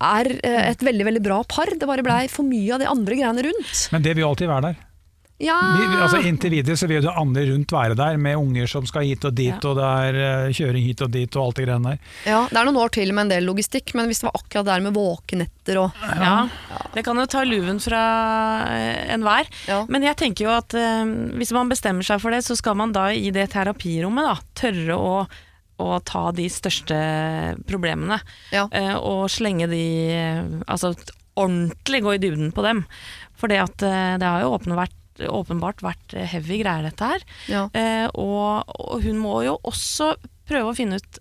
er 0.00 0.30
eh, 0.40 0.70
et 0.70 0.80
veldig 0.86 1.04
veldig 1.10 1.22
bra 1.26 1.42
par. 1.44 1.68
Det 1.74 1.84
bare 1.90 2.06
blei 2.06 2.22
for 2.32 2.48
mye 2.48 2.72
av 2.78 2.80
de 2.80 2.88
andre 2.88 3.18
greiene 3.18 3.44
rundt. 3.50 3.82
Men 3.92 4.06
det 4.06 4.14
vil 4.16 4.24
alltid 4.30 4.48
være 4.48 4.70
der. 4.70 4.80
Ja, 5.38 5.56
Vi, 5.76 5.86
altså 6.00 6.16
Inntil 6.24 6.54
videre 6.54 6.78
så 6.80 6.86
vil 6.88 7.04
jo 7.04 7.10
andre 7.12 7.42
rundt 7.50 7.72
være 7.74 7.96
der, 7.98 8.16
med 8.16 8.38
unger 8.40 8.66
som 8.72 8.86
skal 8.88 9.04
hit 9.04 9.24
og 9.28 9.34
dit, 9.36 9.52
Ja. 9.52 9.58
og 9.68 9.76
det 9.76 9.84
er 9.84 10.16
eh, 10.46 10.52
kjøring 10.56 10.84
hit 10.86 11.02
og 11.04 11.10
dit 11.12 11.36
og 11.36 11.42
alt 11.50 11.58
det 11.60 11.66
greiene 11.66 11.90
der. 11.92 11.98
ja, 12.24 12.38
det 12.48 12.56
er 12.56 12.64
noen 12.70 12.78
år 12.80 12.92
til 12.96 13.12
med 13.12 13.26
en 13.26 13.32
del 13.34 13.44
logistikk, 13.44 13.92
men 13.98 14.08
hvis 14.08 14.22
det 14.22 14.30
var 14.30 14.38
akkurat 14.40 14.64
der 14.70 14.80
med 14.86 14.96
våkenetter 14.96 15.80
og 15.82 15.92
Ja, 16.16 16.48
det 16.94 17.04
kan 17.04 17.20
jo 17.20 17.26
ta 17.28 17.44
luven 17.44 17.80
fra 17.84 18.00
eh, 18.72 19.12
enhver. 19.12 19.44
Ja. 19.68 19.82
Men 19.92 20.02
jeg 20.08 20.16
tenker 20.16 20.46
jo 20.48 20.54
at 20.56 20.72
eh, 20.74 21.04
hvis 21.36 21.52
man 21.52 21.68
bestemmer 21.68 22.02
seg 22.08 22.22
for 22.24 22.32
det, 22.32 22.40
så 22.48 22.56
skal 22.56 22.74
man 22.80 22.96
da 22.96 23.10
i 23.12 23.28
det 23.30 23.50
terapirommet 23.52 24.24
da, 24.24 24.38
tørre 24.56 24.96
å, 24.96 25.14
å 25.84 26.00
ta 26.00 26.30
de 26.32 26.48
største 26.48 26.96
problemene. 27.68 28.22
Ja. 28.56 28.68
eh, 28.72 28.94
og 28.96 29.26
slenge 29.36 29.68
de 29.68 29.84
eh, 30.16 30.44
Altså 30.64 30.94
ordentlig 31.36 32.00
gå 32.02 32.14
i 32.16 32.20
dybden 32.22 32.52
på 32.56 32.62
dem. 32.64 32.86
For 33.36 33.52
det 33.52 33.58
at 33.60 33.76
det 33.84 34.24
har 34.24 34.40
jo 34.40 34.54
åpnet 34.56 34.78
vært, 34.78 34.94
åpenbart 35.24 35.80
vært 35.84 36.14
heavy 36.32 36.60
greier, 36.62 36.82
dette 36.90 37.04
her. 37.12 37.24
Ja. 37.48 37.64
Eh, 37.72 38.06
og, 38.14 38.64
og 38.68 39.02
hun 39.06 39.18
må 39.22 39.38
jo 39.46 39.56
også 39.66 40.14
prøve 40.48 40.70
å 40.72 40.76
finne 40.76 41.00
ut 41.00 41.18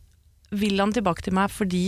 Vil 0.55 0.77
han 0.79 0.91
tilbake 0.93 1.23
til 1.25 1.33
meg 1.33 1.49
fordi 1.51 1.87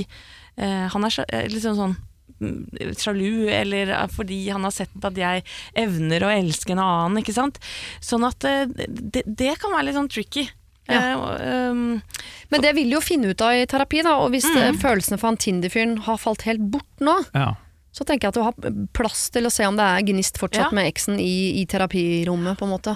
eh, 0.57 0.87
han 0.91 1.05
er 1.05 1.49
liksom 1.53 1.75
sånn 1.77 1.93
mm, 2.41 2.95
sjalu, 2.97 3.47
eller 3.53 3.91
eh, 3.93 4.07
fordi 4.11 4.39
han 4.49 4.65
har 4.65 4.73
sett 4.73 4.89
at 5.05 5.15
jeg 5.21 5.43
evner 5.77 6.25
å 6.25 6.31
elske 6.33 6.73
en 6.73 6.81
annen, 6.83 7.19
ikke 7.21 7.35
sant. 7.37 7.59
Sånn 8.03 8.25
at 8.27 8.43
eh, 8.49 8.65
det, 8.87 9.23
det 9.27 9.53
kan 9.61 9.71
være 9.75 9.89
litt 9.89 9.99
sånn 9.99 10.09
tricky. 10.11 10.47
Ja. 10.89 11.01
Eh, 11.37 11.69
um, 11.71 12.01
Men 12.49 12.61
det 12.63 12.73
vil 12.77 12.91
jo 12.95 13.01
finne 13.03 13.29
ut 13.33 13.41
av 13.43 13.53
i 13.59 13.65
terapi, 13.69 14.01
da. 14.07 14.17
Og 14.23 14.31
hvis 14.33 14.45
Mm. 14.47 14.77
følelsene 14.81 15.17
for 15.19 15.27
han 15.29 15.37
Tinder-fyren 15.37 15.97
har 16.07 16.17
falt 16.17 16.45
helt 16.47 16.63
bort 16.71 17.03
nå, 17.03 17.17
Ja. 17.35 17.53
Så 17.97 18.05
tenker 18.05 18.27
jeg 18.27 18.35
at 18.35 18.37
du 18.37 18.45
har 18.45 18.87
plass 18.93 19.27
til 19.33 19.49
å 19.49 19.53
se 19.53 19.65
om 19.65 19.77
det 19.79 19.85
er 19.89 20.05
gnist 20.05 20.37
fortsatt 20.37 20.69
Ja. 20.69 20.75
med 20.77 20.85
eksen 20.91 21.17
i, 21.19 21.57
i 21.61 21.65
terapirommet, 21.65 22.59
på 22.59 22.67
en 22.67 22.75
måte. 22.75 22.93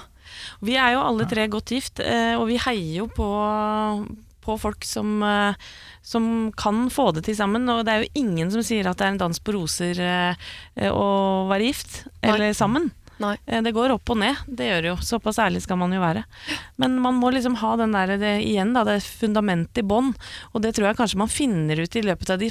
Vi 0.61 0.77
er 0.79 0.93
jo 0.93 1.01
alle 1.03 1.25
tre 1.27 1.47
godt 1.51 1.73
gift, 1.73 1.99
eh, 1.99 2.35
og 2.37 2.45
vi 2.51 2.59
heier 2.61 3.01
jo 3.01 3.07
på, 3.11 3.27
på 4.45 4.55
folk 4.61 4.85
som, 4.87 5.17
eh, 5.25 5.57
som 6.05 6.51
kan 6.57 6.85
få 6.93 7.09
det 7.17 7.25
til 7.27 7.35
sammen. 7.37 7.67
Og 7.69 7.83
det 7.85 7.93
er 7.93 8.05
jo 8.05 8.23
ingen 8.23 8.51
som 8.53 8.63
sier 8.65 8.87
at 8.89 8.97
det 9.01 9.07
er 9.09 9.13
en 9.15 9.21
dans 9.25 9.41
på 9.43 9.53
roser 9.57 9.99
eh, 10.05 10.89
å 10.89 11.47
være 11.51 11.67
gift 11.71 12.03
Nei. 12.21 12.31
eller 12.31 12.53
sammen. 12.57 12.91
Nei. 13.21 13.35
Det 13.45 13.69
går 13.75 13.91
opp 13.93 14.09
og 14.09 14.17
ned, 14.17 14.39
det 14.49 14.65
gjør 14.65 14.79
det 14.81 14.89
jo. 14.89 14.95
Såpass 15.05 15.37
ærlig 15.43 15.59
skal 15.61 15.77
man 15.77 15.91
jo 15.93 15.99
være. 16.01 16.23
Men 16.81 16.95
man 17.03 17.19
må 17.21 17.29
liksom 17.29 17.59
ha 17.61 17.75
den 17.77 17.93
der, 17.93 18.15
det, 18.17 18.31
igjen 18.47 18.71
da, 18.73 18.81
det 18.87 18.95
fundamentet 19.05 19.83
i 19.83 19.85
bånn, 19.85 20.15
og 20.55 20.63
det 20.63 20.71
tror 20.73 20.87
jeg 20.89 20.97
kanskje 21.03 21.19
man 21.21 21.29
finner 21.29 21.83
ut 21.83 21.95
i 21.99 22.01
løpet 22.07 22.31
av 22.33 22.41
de, 22.41 22.49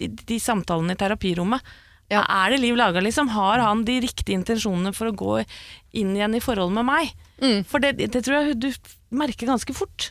de, 0.00 0.10
de 0.10 0.40
samtalene 0.42 0.96
i 0.96 1.00
terapirommet. 1.00 1.72
Ja. 2.10 2.24
Er 2.26 2.50
det 2.50 2.60
liv 2.64 2.74
laga, 2.78 3.02
liksom? 3.04 3.30
Har 3.36 3.62
han 3.62 3.84
de 3.86 4.00
riktige 4.02 4.34
intensjonene 4.34 4.90
for 4.96 5.10
å 5.10 5.14
gå 5.14 5.34
inn 5.94 6.16
igjen 6.16 6.34
i 6.34 6.42
forhold 6.42 6.74
med 6.74 6.88
meg? 6.88 7.12
Mm. 7.38 7.60
For 7.70 7.82
det, 7.82 7.94
det 8.00 8.24
tror 8.26 8.40
jeg 8.40 8.58
du 8.58 8.70
merker 9.14 9.52
ganske 9.52 9.74
fort. 9.76 10.10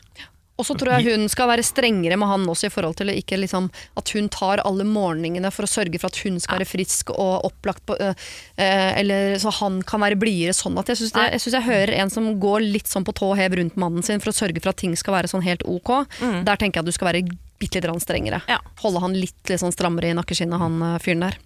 Og 0.60 0.66
så 0.68 0.76
tror 0.76 0.98
jeg 0.98 1.14
hun 1.14 1.24
skal 1.32 1.48
være 1.48 1.64
strengere 1.64 2.18
med 2.20 2.28
han 2.28 2.44
også 2.52 2.68
i 2.68 2.72
forhold 2.72 2.98
til 2.98 3.12
ikke 3.14 3.38
liksom, 3.40 3.70
at 3.96 4.12
hun 4.12 4.28
tar 4.32 4.60
alle 4.68 4.84
morgenene 4.84 5.48
for 5.54 5.64
å 5.64 5.70
sørge 5.70 6.00
for 6.00 6.12
at 6.12 6.20
hun 6.20 6.36
skal 6.42 6.60
være 6.60 6.68
frisk 6.68 7.12
og 7.14 7.46
opplagt 7.48 7.86
på 7.88 7.96
øh, 7.96 8.12
Eller 8.60 9.38
så 9.40 9.52
han 9.60 9.80
kan 9.88 10.04
være 10.04 10.20
blidere 10.20 10.52
sånn 10.56 10.76
at 10.80 10.92
jeg 10.92 11.00
syns 11.00 11.16
jeg, 11.16 11.54
jeg 11.56 11.64
hører 11.68 11.94
en 12.02 12.12
som 12.12 12.28
går 12.42 12.66
litt 12.76 12.90
sånn 12.90 13.06
på 13.08 13.16
tå 13.16 13.32
hev 13.40 13.56
rundt 13.56 13.78
mannen 13.80 14.04
sin 14.04 14.20
for 14.20 14.34
å 14.34 14.36
sørge 14.36 14.60
for 14.60 14.74
at 14.74 14.80
ting 14.82 14.92
skal 15.00 15.16
være 15.16 15.32
sånn 15.32 15.46
helt 15.46 15.64
ok. 15.64 15.94
Der 16.20 16.60
tenker 16.60 16.80
jeg 16.80 16.84
at 16.84 16.92
du 16.92 16.96
skal 16.98 17.12
være 17.12 17.24
bitte 17.60 17.82
litt 17.84 18.00
strengere. 18.02 18.40
Ja. 18.48 18.58
Holde 18.82 19.02
han 19.04 19.16
litt, 19.16 19.38
litt 19.48 19.60
sånn 19.62 19.74
strammere 19.74 20.10
i 20.10 20.16
nakkeskinnet, 20.16 20.60
han 20.60 20.80
øh, 20.82 20.98
fyren 21.02 21.26
der. 21.26 21.38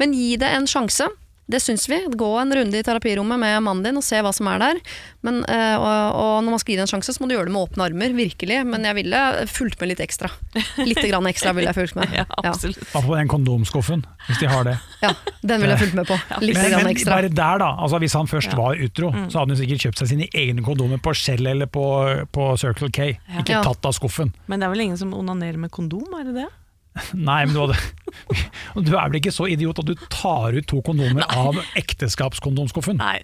Men 0.00 0.14
gi 0.16 0.34
det 0.40 0.50
en 0.50 0.66
sjanse. 0.70 1.06
Det 1.52 1.60
syns 1.62 1.84
vi. 1.90 1.98
Gå 2.16 2.28
en 2.40 2.54
runde 2.56 2.78
i 2.80 2.82
terapirommet 2.86 3.38
med 3.42 3.58
mannen 3.66 3.84
din 3.84 4.00
og 4.00 4.04
se 4.06 4.18
hva 4.24 4.32
som 4.34 4.48
er 4.48 4.58
der. 4.62 4.80
Men, 5.26 5.42
øh, 5.44 5.76
og, 5.76 6.16
og 6.22 6.32
når 6.46 6.54
man 6.56 6.62
skal 6.62 6.72
gi 6.72 6.78
det 6.80 6.86
en 6.86 6.90
sjanse, 6.94 7.12
så 7.14 7.20
må 7.22 7.28
du 7.28 7.34
gjøre 7.36 7.50
det 7.50 7.54
med 7.54 7.66
åpne 7.68 7.84
armer. 7.90 8.14
Virkelig. 8.16 8.58
Men 8.68 8.86
jeg 8.88 8.96
ville 9.02 9.20
fulgt 9.52 9.78
med 9.82 9.92
litt 9.92 10.00
ekstra. 10.04 10.30
Litt 10.80 11.02
grann 11.10 11.28
ekstra 11.30 11.52
ville 11.56 11.68
jeg 11.70 11.78
fulgt 11.82 11.98
med. 12.00 12.08
Ja, 12.22 12.24
absolutt. 12.42 12.80
Hva 12.92 13.00
på 13.04 13.14
den 13.18 13.28
kondomskuffen, 13.30 14.02
hvis 14.28 14.40
de 14.42 14.48
har 14.50 14.64
det. 14.68 14.74
Ja, 15.02 15.12
den 15.42 15.60
ville 15.62 15.74
jeg 15.76 15.82
fulgt 15.84 15.96
med 16.00 16.08
på. 16.08 16.16
Litt 16.44 16.56
Men, 16.58 16.70
grann 16.72 16.88
men 16.88 17.00
bare 17.08 17.28
der, 17.32 17.62
da. 17.62 17.70
Altså, 17.84 18.00
hvis 18.02 18.16
han 18.18 18.30
først 18.30 18.52
Ja. 18.52 18.58
var 18.58 18.80
utro, 18.88 19.12
så 19.28 19.42
hadde 19.42 19.54
han 19.54 19.60
sikkert 19.62 19.84
kjøpt 19.86 20.02
seg 20.02 20.10
sine 20.14 20.26
egne 20.32 20.64
kondomer 20.66 21.00
på 21.02 21.14
Shell 21.16 21.46
eller 21.52 21.68
på, 21.72 21.84
på 22.32 22.48
Circle 22.60 22.90
K. 22.94 23.12
Ikke 23.42 23.56
Ja. 23.58 23.62
tatt 23.66 23.84
av 23.88 23.94
skuffen. 23.96 24.32
Men 24.46 24.60
det 24.60 24.66
er 24.68 24.74
vel 24.74 24.84
ingen 24.88 24.98
som 25.00 25.12
onanerer 25.16 25.58
med 25.60 25.70
kondom, 25.74 26.08
er 26.20 26.24
det 26.30 26.34
det? 26.42 26.48
Nei, 27.28 27.40
men 27.46 27.54
du 27.56 27.60
hadde 27.64 27.76
Du 28.86 28.92
er 28.96 29.08
vel 29.08 29.20
ikke 29.22 29.32
så 29.32 29.46
idiot 29.48 29.78
at 29.80 29.88
du 29.88 29.94
tar 30.12 30.52
ut 30.56 30.66
to 30.68 30.82
kondomer 30.84 31.24
av 31.32 31.56
ekteskapskondomskuffen? 31.80 32.98
Nei. 33.00 33.20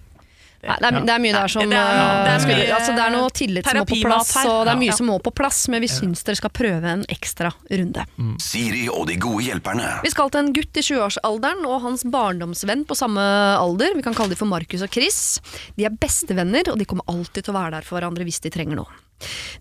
Nei, 0.59 0.75
det, 0.83 0.87
er, 0.89 0.95
det 1.07 1.13
er 1.13 1.21
mye 1.23 1.31
der 1.37 1.47
som 1.53 1.69
Det 1.71 1.77
er- 1.79 1.93
øh, 1.95 2.17
det 2.25 2.31
er 2.33 2.41
mye 2.49 2.63
altså, 2.75 2.91
Det 2.97 3.03
er 3.05 3.13
noe 3.13 3.29
tillit 3.31 3.63
som 3.69 3.77
må 3.79 3.85
på 3.87 3.99
plass, 4.03 4.31
og 4.43 4.57
det 4.67 4.73
er 4.73 4.79
mye 4.81 4.89
Ja. 4.89 4.95
som 4.97 5.07
må 5.07 5.15
på 5.23 5.31
plass, 5.31 5.59
men 5.71 5.79
vi 5.85 5.87
syns 5.87 6.25
dere 6.27 6.35
skal 6.35 6.51
prøve 6.51 6.83
en 6.91 7.05
ekstra 7.07 7.53
runde. 7.71 8.03
Siri 8.43 8.89
og 8.91 9.05
de 9.07 9.15
gode 9.23 9.45
hjelperne. 9.47 9.87
Vi 10.03 10.11
skal 10.11 10.33
til 10.33 10.41
en 10.43 10.51
gutt 10.57 10.75
i 10.75 10.83
20-årsalderen 10.83 11.63
og 11.69 11.79
hans 11.85 12.03
barndomsvenn 12.03 12.83
på 12.89 12.97
samme 12.99 13.23
alder. 13.55 13.95
Vi 13.95 14.03
kan 14.03 14.13
kalle 14.17 14.35
dem 14.35 14.41
for 14.41 14.51
Markus 14.51 14.83
og 14.83 14.91
Chris. 14.91 15.39
De 15.79 15.85
er 15.87 15.95
bestevenner, 15.95 16.67
og 16.73 16.77
de 16.81 16.83
kommer 16.91 17.07
alltid 17.07 17.45
til 17.47 17.55
å 17.55 17.59
være 17.61 17.77
der 17.77 17.87
for 17.87 17.95
hverandre 18.01 18.27
hvis 18.27 18.41
de 18.43 18.51
trenger 18.51 18.81
noe. 18.83 18.99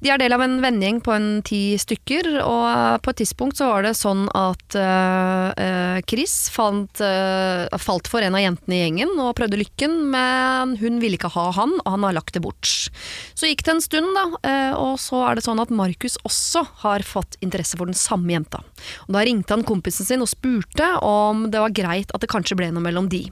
De 0.01 0.11
er 0.13 0.21
del 0.21 0.35
av 0.35 0.43
en 0.45 0.59
vennegjeng 0.63 1.01
på 1.05 1.15
en 1.15 1.29
ti 1.47 1.77
stykker, 1.81 2.31
og 2.45 3.03
på 3.03 3.13
et 3.13 3.21
tidspunkt 3.23 3.59
så 3.59 3.71
var 3.73 3.87
det 3.87 3.95
sånn 3.99 4.27
at 4.37 4.77
eh, 4.79 5.99
Chris 6.09 6.37
fant, 6.53 7.03
uh, 7.03 7.67
falt 7.81 8.09
for 8.11 8.25
en 8.25 8.37
av 8.39 8.43
jentene 8.43 8.77
i 8.77 8.81
gjengen 8.83 9.15
og 9.19 9.35
prøvde 9.39 9.59
lykken, 9.61 9.97
men 10.13 10.77
hun 10.81 11.01
ville 11.03 11.19
ikke 11.19 11.33
ha 11.35 11.49
han, 11.57 11.75
og 11.83 11.91
han 11.97 12.07
har 12.07 12.17
lagt 12.17 12.37
det 12.37 12.43
bort. 12.45 12.69
Så 13.39 13.51
gikk 13.51 13.65
det 13.67 13.75
en 13.75 13.85
stund, 13.85 14.15
da, 14.17 14.25
uh, 14.47 14.75
og 14.79 14.95
så 15.03 15.25
er 15.27 15.39
det 15.39 15.47
sånn 15.47 15.63
at 15.63 15.75
Markus 15.75 16.19
også 16.29 16.65
har 16.85 17.05
fått 17.07 17.39
interesse 17.45 17.79
for 17.79 17.91
den 17.91 17.99
samme 17.99 18.35
jenta. 18.35 18.63
Og 19.09 19.17
Da 19.19 19.25
ringte 19.27 19.57
han 19.57 19.67
kompisen 19.67 20.07
sin 20.09 20.25
og 20.25 20.31
spurte 20.31 20.95
om 21.05 21.49
det 21.53 21.63
var 21.63 21.75
greit 21.75 22.15
at 22.15 22.23
det 22.25 22.31
kanskje 22.31 22.59
ble 22.59 22.71
noe 22.73 22.85
mellom 22.85 23.11
de. 23.11 23.27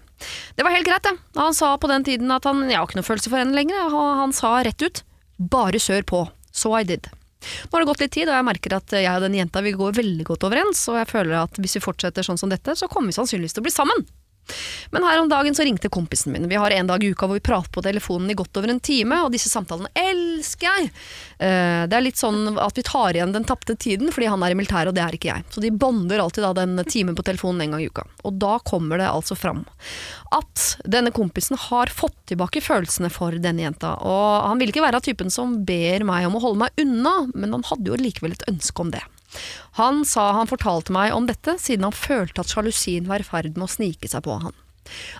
Det 0.57 0.65
var 0.65 0.75
helt 0.75 0.89
greit, 0.89 1.05
det. 1.05 1.15
Han 1.37 1.55
sa 1.55 1.75
på 1.79 1.91
den 1.91 2.07
tiden 2.07 2.33
at 2.33 2.47
han 2.49 2.65
jeg 2.67 2.79
har 2.79 2.89
ikke 2.89 3.01
noe 3.01 3.07
følelse 3.07 3.33
for 3.33 3.43
henne 3.43 3.57
lenger, 3.57 3.93
og 3.93 4.23
han 4.23 4.35
sa 4.37 4.57
rett 4.65 4.83
ut 4.83 5.05
bare 5.37 5.81
kjør 5.83 6.07
på. 6.09 6.25
So 6.53 6.73
I 6.79 6.85
did. 6.89 7.09
Nå 7.47 7.77
har 7.77 7.83
det 7.83 7.91
gått 7.91 8.03
litt 8.03 8.15
tid, 8.17 8.29
og 8.31 8.39
jeg 8.39 8.47
merker 8.49 8.77
at 8.79 8.95
jeg 8.97 9.13
og 9.13 9.27
den 9.27 9.37
jenta 9.39 9.63
vi 9.63 9.75
går 9.77 9.97
veldig 9.99 10.25
godt 10.27 10.47
overens, 10.49 10.81
og 10.91 11.01
jeg 11.01 11.11
føler 11.11 11.37
at 11.45 11.61
hvis 11.61 11.77
vi 11.79 11.85
fortsetter 11.85 12.27
sånn 12.27 12.41
som 12.41 12.53
dette, 12.53 12.75
så 12.79 12.89
kommer 12.91 13.13
vi 13.13 13.19
sannsynligvis 13.19 13.57
til 13.57 13.63
å 13.63 13.69
bli 13.69 13.75
sammen. 13.75 14.07
Men 14.95 15.03
her 15.03 15.19
om 15.19 15.29
dagen 15.31 15.57
så 15.59 15.65
ringte 15.67 15.91
kompisen 15.91 16.33
min. 16.33 16.47
Vi 16.49 16.59
har 16.59 16.71
en 16.71 16.87
dag 16.87 17.03
i 17.03 17.11
uka 17.11 17.27
hvor 17.27 17.39
vi 17.39 17.45
prater 17.45 17.73
på 17.75 17.83
telefonen 17.83 18.31
i 18.31 18.37
godt 18.39 18.57
over 18.61 18.71
en 18.73 18.81
time, 18.81 19.19
og 19.25 19.33
disse 19.35 19.51
samtalene 19.51 19.91
elsker 19.99 20.69
jeg! 20.71 20.93
Eh, 21.39 21.85
Det 21.87 21.97
er 21.97 22.05
litt 22.05 22.17
sånn 22.17 22.57
at 22.59 22.77
vi 22.79 22.83
tar 22.87 23.17
igjen 23.17 23.33
den 23.35 23.45
tapte 23.45 23.77
tiden, 23.77 24.11
fordi 24.13 24.29
han 24.33 24.43
er 24.43 24.55
i 24.55 24.59
militæret, 24.59 24.89
og 24.89 24.97
det 24.97 25.03
er 25.05 25.17
ikke 25.17 25.33
jeg. 25.35 25.45
Så 25.53 25.61
de 25.61 25.71
bonder 25.71 26.23
alltid 26.23 26.45
da 26.47 26.53
den 26.57 26.77
timen 26.89 27.17
på 27.17 27.25
telefonen 27.27 27.63
en 27.63 27.77
gang 27.77 27.83
i 27.85 27.89
uka. 27.91 28.07
Og 28.25 28.39
da 28.41 28.59
kommer 28.65 28.99
det 28.99 29.09
altså 29.11 29.37
fram 29.37 29.65
at 30.35 30.65
denne 30.89 31.13
kompisen 31.15 31.57
har 31.69 31.93
fått 31.93 32.17
tilbake 32.27 32.63
følelsene 32.65 33.11
for 33.13 33.37
denne 33.37 33.63
jenta. 33.63 33.95
Og 34.01 34.49
han 34.49 34.59
vil 34.59 34.73
ikke 34.73 34.85
være 34.85 34.97
av 35.01 35.07
typen 35.07 35.31
som 35.31 35.61
ber 35.69 36.05
meg 36.09 36.27
om 36.27 36.37
å 36.37 36.43
holde 36.43 36.65
meg 36.65 36.83
unna, 36.83 37.29
men 37.35 37.53
han 37.53 37.67
hadde 37.69 37.93
jo 37.93 38.01
likevel 38.01 38.33
et 38.33 38.49
ønske 38.51 38.81
om 38.81 38.91
det. 38.91 39.05
Han 39.77 40.05
sa 40.09 40.33
han 40.33 40.49
fortalte 40.49 40.95
meg 40.95 41.13
om 41.13 41.27
dette 41.29 41.59
siden 41.61 41.85
han 41.85 41.93
følte 41.97 42.41
at 42.41 42.53
sjalusien 42.53 43.07
var 43.11 43.21
i 43.21 43.27
ferd 43.29 43.57
med 43.57 43.69
å 43.69 43.75
snike 43.77 44.09
seg 44.09 44.25
på 44.25 44.39
han. 44.41 44.57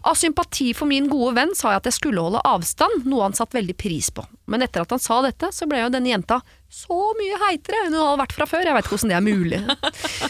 Av 0.07 0.19
sympati 0.19 0.73
for 0.77 0.91
min 0.91 1.09
gode 1.11 1.35
venn 1.39 1.55
sa 1.57 1.75
jeg 1.75 1.83
at 1.83 1.91
jeg 1.91 1.99
skulle 1.99 2.25
holde 2.25 2.45
avstand, 2.47 3.07
noe 3.09 3.27
han 3.27 3.37
satte 3.37 3.59
veldig 3.59 3.77
pris 3.79 4.11
på. 4.15 4.25
Men 4.51 4.65
etter 4.67 4.85
at 4.85 4.95
han 4.95 5.03
sa 5.03 5.21
dette, 5.25 5.51
så 5.53 5.69
ble 5.69 5.83
jo 5.83 5.93
denne 5.93 6.13
jenta 6.13 6.41
så 6.73 6.97
mye 7.17 7.37
heitere 7.47 7.85
enn 7.87 7.95
hun 7.95 8.03
hadde 8.03 8.21
vært 8.21 8.35
fra 8.37 8.47
før. 8.51 8.67
Jeg 8.67 8.75
vet 8.77 8.87
ikke 8.89 8.97
hvordan 8.97 9.13
det 9.13 9.17
er 9.17 9.25
mulig. 9.25 9.61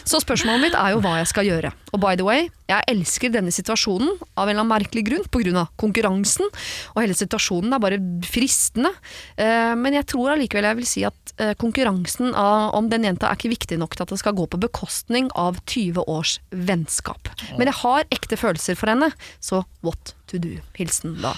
Så 0.07 0.21
spørsmålet 0.23 0.63
mitt 0.67 0.77
er 0.79 0.93
jo 0.95 1.01
hva 1.05 1.15
jeg 1.19 1.31
skal 1.33 1.49
gjøre. 1.49 1.73
Og 1.97 2.03
by 2.03 2.13
the 2.19 2.27
way, 2.27 2.47
jeg 2.71 2.87
elsker 2.93 3.33
denne 3.35 3.53
situasjonen 3.55 4.13
av 4.37 4.45
en 4.45 4.53
eller 4.53 4.63
annen 4.63 4.73
merkelig 4.75 5.05
grunn, 5.09 5.57
av 5.59 5.73
konkurransen. 5.81 6.47
Og 6.95 7.01
hele 7.03 7.17
situasjonen 7.17 7.73
er 7.75 7.83
bare 7.83 7.99
fristende. 8.29 8.93
Eh, 9.41 9.75
Men 9.75 9.97
jeg 9.99 10.07
tror 10.13 10.35
allikevel 10.37 10.69
jeg 10.71 10.81
vil 10.81 10.89
si 10.93 11.05
at 11.09 11.35
eh, 11.41 11.55
konkurransen 11.59 12.35
om 12.37 12.91
den 12.93 13.09
jenta 13.09 13.31
er 13.31 13.41
ikke 13.41 13.55
viktig 13.57 13.81
nok 13.81 13.97
til 13.97 14.07
at 14.07 14.15
det 14.15 14.21
skal 14.23 14.37
gå 14.37 14.47
på 14.53 14.61
bekostning 14.61 15.31
av 15.35 15.59
20 15.65 16.05
års 16.07 16.39
vennskap. 16.53 17.33
Men 17.59 17.71
jeg 17.73 17.81
har 17.83 18.07
ekte 18.13 18.39
følelser 18.39 18.79
for 18.79 18.93
henne, 18.93 19.11
så 19.41 19.65
what 19.83 20.15
to 20.31 20.39
do? 20.43 20.59
Hilsen 20.79 21.19
da 21.23 21.35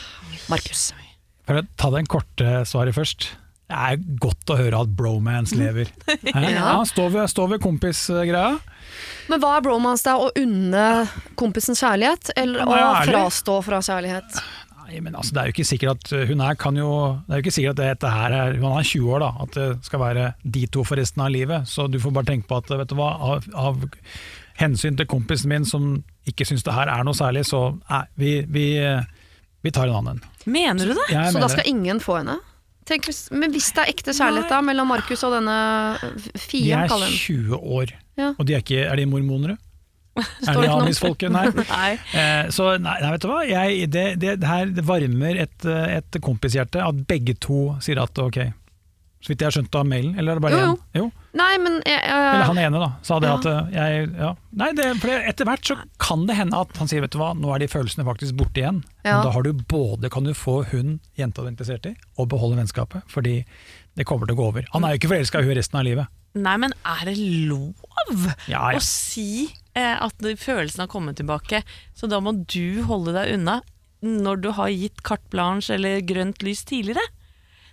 Markus. 0.50 0.90
Ta 1.46 1.90
den 1.94 2.06
korte 2.10 2.62
svaret 2.68 2.96
først. 2.96 3.30
Det 3.68 3.76
er 3.76 3.98
godt 4.22 4.48
å 4.48 4.56
høre 4.56 4.78
at 4.80 4.92
bromance 4.96 5.56
lever. 5.56 5.90
Ja, 6.32 6.78
Stå 6.88 7.10
ved, 7.12 7.26
stå 7.28 7.44
ved 7.50 7.60
kompisgreia. 7.60 8.56
Men 9.28 9.42
hva 9.42 9.58
er 9.58 9.66
bromance 9.66 10.06
da? 10.06 10.16
Å 10.16 10.30
unne 10.40 10.84
kompisen 11.36 11.76
kjærlighet, 11.76 12.32
eller 12.40 12.64
å 12.64 12.78
frastå 13.04 13.58
fra 13.66 13.82
kjærlighet? 13.84 14.40
Nei, 14.88 15.02
men 15.04 15.18
altså, 15.20 15.34
det 15.36 15.42
er 15.42 15.50
jo 15.50 15.56
ikke 15.58 15.68
sikkert 15.68 16.00
at 16.00 16.14
uh, 16.16 16.24
hun 16.30 16.40
her 16.40 16.56
kan 16.56 16.76
jo 16.80 16.88
Det 17.26 17.34
er 17.34 17.40
jo 17.40 17.44
ikke 17.44 17.52
sikkert 17.58 17.74
at 17.76 17.80
dette 17.82 18.12
her 18.12 18.32
er 18.32 18.54
Hun 18.56 18.70
er 18.72 18.86
20 18.88 19.10
år, 19.12 19.20
da. 19.20 19.30
At 19.44 19.58
det 19.58 19.66
skal 19.84 20.00
være 20.00 20.26
de 20.56 20.64
to 20.72 20.84
for 20.88 20.96
resten 20.96 21.24
av 21.26 21.32
livet. 21.34 21.68
Så 21.68 21.90
du 21.92 22.00
får 22.00 22.14
bare 22.16 22.30
tenke 22.30 22.48
på 22.48 22.62
at 22.62 22.72
vet 22.72 22.88
du 22.88 22.96
hva, 22.96 23.10
av, 23.34 23.48
av 23.52 23.84
hensyn 24.62 24.96
til 24.96 25.06
kompisen 25.10 25.52
min 25.52 25.68
som 25.68 25.98
ikke 26.28 26.48
syns 26.48 26.64
det 26.64 26.72
her 26.72 26.88
er 26.90 27.04
noe 27.04 27.16
særlig, 27.16 27.44
så 27.48 27.68
nei, 27.76 28.02
vi, 28.18 28.32
vi, 28.48 28.66
Vi 29.64 29.70
tar 29.74 29.90
en 29.90 30.00
annen. 30.00 30.24
Mener 30.48 30.88
du 30.88 30.96
det? 30.96 31.10
Jeg 31.12 31.36
Så 31.36 31.42
da 31.42 31.52
skal 31.52 31.68
ingen 31.68 32.00
få 32.00 32.22
henne? 32.22 32.40
Tenk 32.88 33.08
hvis, 33.08 33.22
men 33.34 33.52
hvis 33.52 33.68
det 33.76 33.82
er 33.84 33.90
ekte 33.92 34.14
kjærlighet 34.16 34.48
da 34.52 34.58
mellom 34.64 34.88
Markus 34.88 35.24
og 35.26 35.34
denne 35.36 35.56
eh, 36.00 36.28
De 36.48 36.62
er 36.72 36.88
20 36.88 37.58
år, 37.58 37.92
Ja. 38.18 38.32
og 38.34 38.46
de 38.48 38.56
er, 38.56 38.62
ikke, 38.64 38.84
er 38.88 38.96
de 38.96 39.06
mormonere? 39.06 39.58
Er 40.18 40.56
det 40.56 40.64
de 40.66 41.10
ikke 41.12 41.28
noe 41.30 41.44
Nei. 41.54 41.64
Nei. 41.68 41.90
Eh, 42.18 42.48
så 42.54 42.72
nei, 42.82 42.96
nei, 43.04 43.10
vet 43.14 43.22
du 43.22 43.28
hva? 43.30 43.42
Jeg, 43.46 43.90
det, 43.94 44.06
det, 44.18 44.32
det 44.42 44.48
her 44.50 44.72
varmer 44.88 45.38
et, 45.44 45.58
eh, 45.68 45.98
et 46.00 46.18
kompishjerte 46.24 46.82
at 46.82 47.04
begge 47.10 47.36
to 47.38 47.76
sier 47.84 48.00
at 48.02 48.18
ok. 48.18 48.40
Så 49.18 49.32
vidt 49.32 49.40
jeg 49.42 49.48
har 49.48 49.54
skjønt 49.56 49.74
av 49.74 49.86
mailen, 49.90 50.12
eller 50.18 50.32
er 50.32 50.38
det 50.38 50.42
bare 50.44 50.58
Jo, 50.58 50.66
jo. 50.68 50.76
Jo. 51.00 51.06
Nei, 51.38 51.50
men 51.58 51.80
jeg, 51.86 51.98
uh, 52.06 52.28
Eller 52.34 52.46
han 52.48 52.58
ene, 52.62 52.78
da. 52.82 52.88
Sa 53.02 53.18
det 53.22 53.28
Ja. 53.28 53.34
at 53.38 53.46
eh, 53.50 53.72
jeg 53.74 54.10
ja. 54.14 54.28
Nei, 54.60 54.68
det, 54.78 54.86
for 55.02 55.10
etter 55.32 55.48
hvert 55.48 55.66
så 55.66 55.76
kan 55.98 56.22
det 56.28 56.36
hende 56.38 56.60
at 56.62 56.76
han 56.78 56.90
sier 56.90 57.02
vet 57.02 57.12
du 57.14 57.18
hva, 57.18 57.32
nå 57.34 57.50
er 57.54 57.58
de 57.64 57.68
følelsene 57.70 58.06
faktisk 58.06 58.36
borte 58.38 58.62
igjen. 58.62 58.78
Ja. 59.02 59.16
Men 59.18 59.26
da 59.26 59.32
har 59.34 59.42
du 59.42 59.52
både 59.52 60.10
kan 60.14 60.24
du 60.28 60.32
få 60.38 60.60
hun 60.70 61.00
jenta 61.18 61.42
du 61.42 61.48
er 61.48 61.52
interessert 61.52 61.86
i, 61.90 61.96
og 62.16 62.30
beholde 62.30 62.60
vennskapet. 62.60 63.02
Fordi 63.10 63.40
det 63.98 64.06
kommer 64.06 64.30
til 64.30 64.38
å 64.38 64.40
gå 64.40 64.46
over. 64.52 64.70
Han 64.76 64.86
er 64.86 64.94
jo 64.94 65.00
ikke 65.02 65.10
forelska 65.16 65.42
i 65.42 65.48
hun 65.50 65.58
resten 65.58 65.80
av 65.82 65.86
livet. 65.88 66.06
Nei, 66.38 66.54
men 66.62 66.74
er 66.86 67.04
det 67.08 67.16
lov 67.50 67.74
Ja, 68.46 68.68
ja. 68.70 68.78
å 68.78 68.82
si 68.84 69.48
eh, 69.74 69.96
at 69.98 70.14
følelsene 70.22 70.86
har 70.86 70.92
kommet 70.92 71.18
tilbake, 71.18 71.64
så 71.98 72.06
da 72.06 72.20
må 72.22 72.36
du 72.46 72.84
holde 72.86 73.16
deg 73.16 73.34
unna 73.34 73.58
når 74.04 74.42
du 74.44 74.50
har 74.54 74.70
gitt 74.70 75.02
carte 75.02 75.26
blanche 75.32 75.74
eller 75.74 75.98
grønt 76.06 76.44
lys 76.46 76.62
tidligere? 76.68 77.02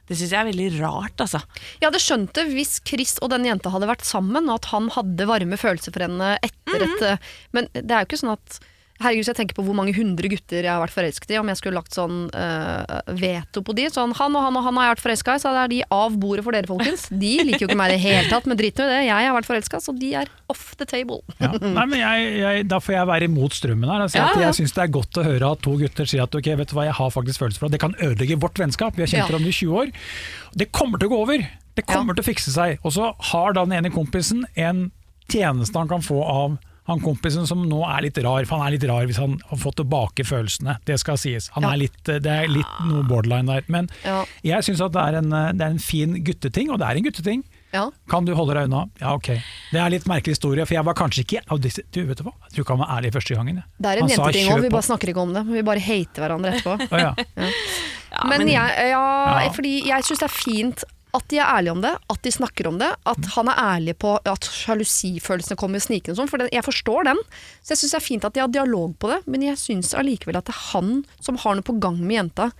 Det 0.07 0.17
syns 0.19 0.31
jeg 0.35 0.39
er 0.43 0.49
veldig 0.51 0.67
rart, 0.83 1.17
altså. 1.23 1.39
jeg 1.81 1.87
hadde 1.89 2.01
skjønt 2.03 2.33
det 2.37 2.45
hvis 2.53 2.75
Chris 2.85 3.15
og 3.25 3.31
den 3.33 3.45
jenta 3.47 3.71
hadde 3.73 3.87
vært 3.89 4.05
sammen, 4.05 4.49
og 4.49 4.59
at 4.61 4.65
han 4.73 4.89
hadde 4.93 5.25
varme 5.27 5.57
følelser 5.57 5.91
for 5.95 6.05
henne 6.05 6.37
etter 6.45 6.79
Mhm. 6.85 6.95
et 6.95 7.01
eh, 7.09 7.17
Men 7.53 7.67
det 7.73 7.89
er 7.91 8.03
jo 8.03 8.09
ikke 8.09 8.21
sånn 8.21 8.33
at 8.37 8.59
Herregud, 8.95 9.27
jeg 9.27 9.35
tenker 9.35 9.57
på 9.57 9.63
hvor 9.67 9.75
mange 9.75 9.91
hundre 9.91 10.29
gutter 10.31 10.63
jeg 10.63 10.71
har 10.71 10.79
vært 10.79 10.93
forelsket 10.95 11.33
i. 11.33 11.37
Om 11.41 11.49
jeg 11.51 11.59
skulle 11.59 11.75
lagt 11.75 11.95
sånn 11.97 12.29
uh, 12.31 13.01
veto 13.19 13.59
på 13.65 13.73
de. 13.75 13.89
Sånn 13.91 14.13
han 14.15 14.37
og 14.39 14.45
han 14.45 14.55
og 14.55 14.63
han 14.63 14.79
har 14.79 14.87
jeg 14.87 14.93
vært 14.93 15.03
forelska 15.03 15.35
i, 15.35 15.41
så 15.43 15.51
er 15.51 15.71
de 15.73 15.81
av 15.91 16.15
bordet 16.21 16.45
for 16.45 16.55
dere, 16.55 16.69
folkens. 16.69 17.09
De 17.25 17.33
liker 17.43 17.65
jo 17.65 17.69
ikke 17.69 17.77
meg 17.79 17.91
i 17.91 17.97
det 17.97 18.03
hele 18.05 18.29
tatt, 18.31 18.47
men 18.47 18.59
drit 18.59 18.79
nå 18.79 18.87
i 18.87 18.93
det. 18.93 19.01
Jeg 19.09 19.27
har 19.27 19.35
vært 19.35 19.49
forelska, 19.49 19.81
så 19.83 19.95
de 19.99 20.13
er 20.21 20.31
off 20.53 20.63
the 20.79 20.87
table. 20.87 21.19
Ja. 21.41 21.51
Nei, 21.59 21.85
men 21.91 21.97
jeg, 21.99 22.29
jeg, 22.39 22.67
Da 22.71 22.79
får 22.83 22.95
jeg 22.95 23.09
være 23.11 23.27
imot 23.27 23.57
strømmen 23.57 23.91
her. 23.91 24.05
Altså, 24.05 24.21
Ja, 24.21 24.29
ja. 24.31 24.45
Jeg 24.47 24.59
syns 24.61 24.75
det 24.77 24.85
er 24.85 24.93
godt 24.95 25.19
å 25.19 25.25
høre 25.27 25.49
at 25.57 25.63
to 25.65 25.75
gutter 25.81 26.07
sier 26.07 26.23
at 26.23 26.37
ok, 26.39 26.51
vet 26.61 26.71
du 26.71 26.77
hva, 26.77 26.85
jeg 26.87 26.95
har 27.01 27.11
faktisk 27.11 27.43
følelser 27.43 27.63
for 27.65 27.67
deg. 27.67 27.75
Det 27.75 27.83
kan 27.83 27.97
ødelegge 27.99 28.39
vårt 28.45 28.61
vennskap. 28.63 28.95
Vi 28.95 29.03
har 29.03 29.11
kjent 29.11 29.27
hverandre 29.27 29.51
i 29.51 29.57
20 29.59 29.81
år. 29.81 29.91
Det 30.55 30.69
kommer 30.71 31.01
til 31.01 31.11
å 31.11 31.15
gå 31.17 31.19
over. 31.25 31.43
Det 31.75 31.83
kommer 31.89 32.15
til 32.15 32.23
å 32.23 32.29
fikse 32.29 32.53
seg. 32.55 32.79
Og 32.87 32.95
så 32.95 33.11
har 33.33 33.57
da 33.57 33.65
den 33.67 33.75
ene 33.75 33.91
kompisen 33.91 34.45
en 34.55 34.87
tjeneste 35.31 35.75
han 35.75 35.91
kan 35.91 36.05
få 36.05 36.21
av 36.23 36.55
han 36.87 36.99
kompisen 37.01 37.47
som 37.49 37.63
nå 37.67 37.79
er 37.89 38.03
litt 38.05 38.17
rar, 38.21 38.45
for 38.45 38.59
han 38.61 38.67
er 38.67 38.75
litt 38.77 38.83
rar 38.89 39.05
hvis 39.09 39.17
han 39.17 39.39
har 39.49 39.57
fått 39.57 39.79
tilbake 39.81 40.25
følelsene. 40.27 40.77
Det 40.85 40.99
skal 41.01 41.17
sies. 41.17 41.49
Han 41.55 41.63
Ja. 41.63 41.71
er 41.73 41.77
litt, 41.77 42.03
det 42.05 42.25
er 42.25 42.47
litt 42.47 42.75
noe 42.85 43.03
borderline 43.09 43.45
der. 43.47 43.63
Men 43.67 43.89
Ja. 44.03 44.23
jeg 44.43 44.63
syns 44.63 44.81
at 44.85 44.91
det 44.93 45.01
er, 45.01 45.15
en, 45.17 45.29
det 45.57 45.61
er 45.65 45.71
en 45.73 45.79
fin 45.79 46.13
gutteting, 46.23 46.69
og 46.69 46.79
det 46.79 46.85
er 46.87 46.97
en 46.97 47.03
gutteting. 47.03 47.43
Ja. 47.73 47.89
Kan 48.07 48.23
du 48.23 48.33
holde 48.35 48.53
deg 48.53 48.69
unna? 48.69 48.85
Ja, 49.01 49.15
ok. 49.17 49.27
Det 49.73 49.79
er 49.81 49.89
litt 49.89 50.05
merkelig 50.07 50.37
historie, 50.37 50.63
for 50.65 50.73
jeg 50.77 50.85
var 50.85 50.93
kanskje 50.93 51.25
ikke 51.25 51.41
Du, 51.91 52.05
vet 52.05 52.17
du 52.17 52.23
hva? 52.23 52.31
Jeg 52.47 52.53
tror 52.53 52.63
ikke 52.63 52.77
han 52.77 52.83
var 52.85 52.91
ærlig 53.01 53.11
første 53.11 53.35
gangen. 53.35 53.55
jeg. 53.55 53.63
Det 53.81 53.89
er 53.89 53.97
en 54.03 54.07
jenteting 54.07 54.47
òg, 54.53 54.61
vi 54.61 54.69
bare 54.69 54.81
snakker 54.87 55.09
ikke 55.11 55.21
om 55.25 55.33
det. 55.33 55.45
Vi 55.47 55.61
bare 55.61 55.79
hater 55.79 56.21
hverandre 56.23 56.53
etterpå. 56.53 56.91
oh, 56.93 56.99
ja. 56.99 57.13
Ja, 58.15 58.29
men, 58.29 58.47
jeg, 58.47 58.89
ja, 58.93 59.41
Ja. 59.43 59.49
fordi 59.51 59.73
jeg 59.87 60.03
syns 60.07 60.19
det 60.19 60.29
er 60.29 60.35
fint 60.37 60.83
at 61.15 61.25
de 61.31 61.39
er 61.39 61.47
ærlige 61.47 61.73
om 61.75 61.81
det, 61.83 61.93
at 62.11 62.21
de 62.25 62.33
snakker 62.35 62.67
om 62.69 62.77
det. 62.81 62.91
At 63.07 63.31
han 63.35 63.49
er 63.51 63.61
ærlig 63.61 63.95
på 64.03 64.13
at 64.19 64.49
sjalusifølelsene 64.51 65.57
kommer 65.59 65.83
snikende 65.83 66.15
og 66.15 66.21
sånn. 66.21 66.31
For 66.31 66.43
den, 66.43 66.51
jeg 66.53 66.65
forstår 66.67 67.09
den. 67.09 67.21
Så 67.61 67.73
jeg 67.73 67.81
syns 67.83 67.95
det 67.95 67.99
er 68.01 68.07
fint 68.09 68.27
at 68.27 68.35
de 68.35 68.43
har 68.43 68.53
dialog 68.53 68.93
på 69.01 69.11
det. 69.13 69.21
Men 69.31 69.47
jeg 69.47 69.59
syns 69.61 69.95
allikevel 69.97 70.39
at 70.39 70.49
det 70.49 70.55
er 70.55 70.63
han 70.75 70.95
som 71.23 71.39
har 71.43 71.57
noe 71.57 71.65
på 71.65 71.77
gang 71.83 71.99
med 72.03 72.19
jenta, 72.19 72.51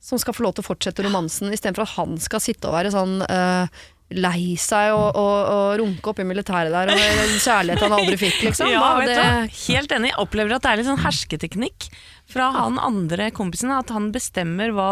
som 0.00 0.20
skal 0.20 0.36
få 0.36 0.46
lov 0.46 0.56
til 0.56 0.64
å 0.64 0.70
fortsette 0.70 1.04
romansen, 1.04 1.52
istedenfor 1.52 1.84
at 1.84 1.96
han 1.98 2.20
skal 2.24 2.40
sitte 2.40 2.70
og 2.70 2.78
være 2.78 2.92
sånn 2.94 3.18
øh, 3.26 3.82
lei 4.16 4.56
seg 4.58 4.90
og, 4.90 5.12
og, 5.14 5.34
og 5.54 5.66
runke 5.78 6.10
oppi 6.10 6.24
i 6.24 6.28
militæret 6.30 6.72
der 6.74 6.90
og 6.90 6.98
med 6.98 7.34
kjærlighet 7.44 7.84
han 7.84 7.94
aldri 7.94 8.16
fikk, 8.18 8.40
liksom. 8.48 8.70
Ja, 8.72 8.80
Da, 8.80 8.94
vet 8.98 9.12
det. 9.12 9.58
Helt 9.68 9.92
enig. 9.94 10.10
Jeg 10.10 10.18
opplever 10.24 10.56
at 10.56 10.64
det 10.64 10.72
er 10.72 10.80
litt 10.80 10.88
sånn 10.88 11.04
hersketeknikk 11.04 11.90
fra 12.30 12.48
han 12.56 12.80
andre 12.82 13.28
kompisen. 13.36 13.70
At 13.74 13.92
han 13.94 14.10
bestemmer 14.14 14.74
hva 14.74 14.90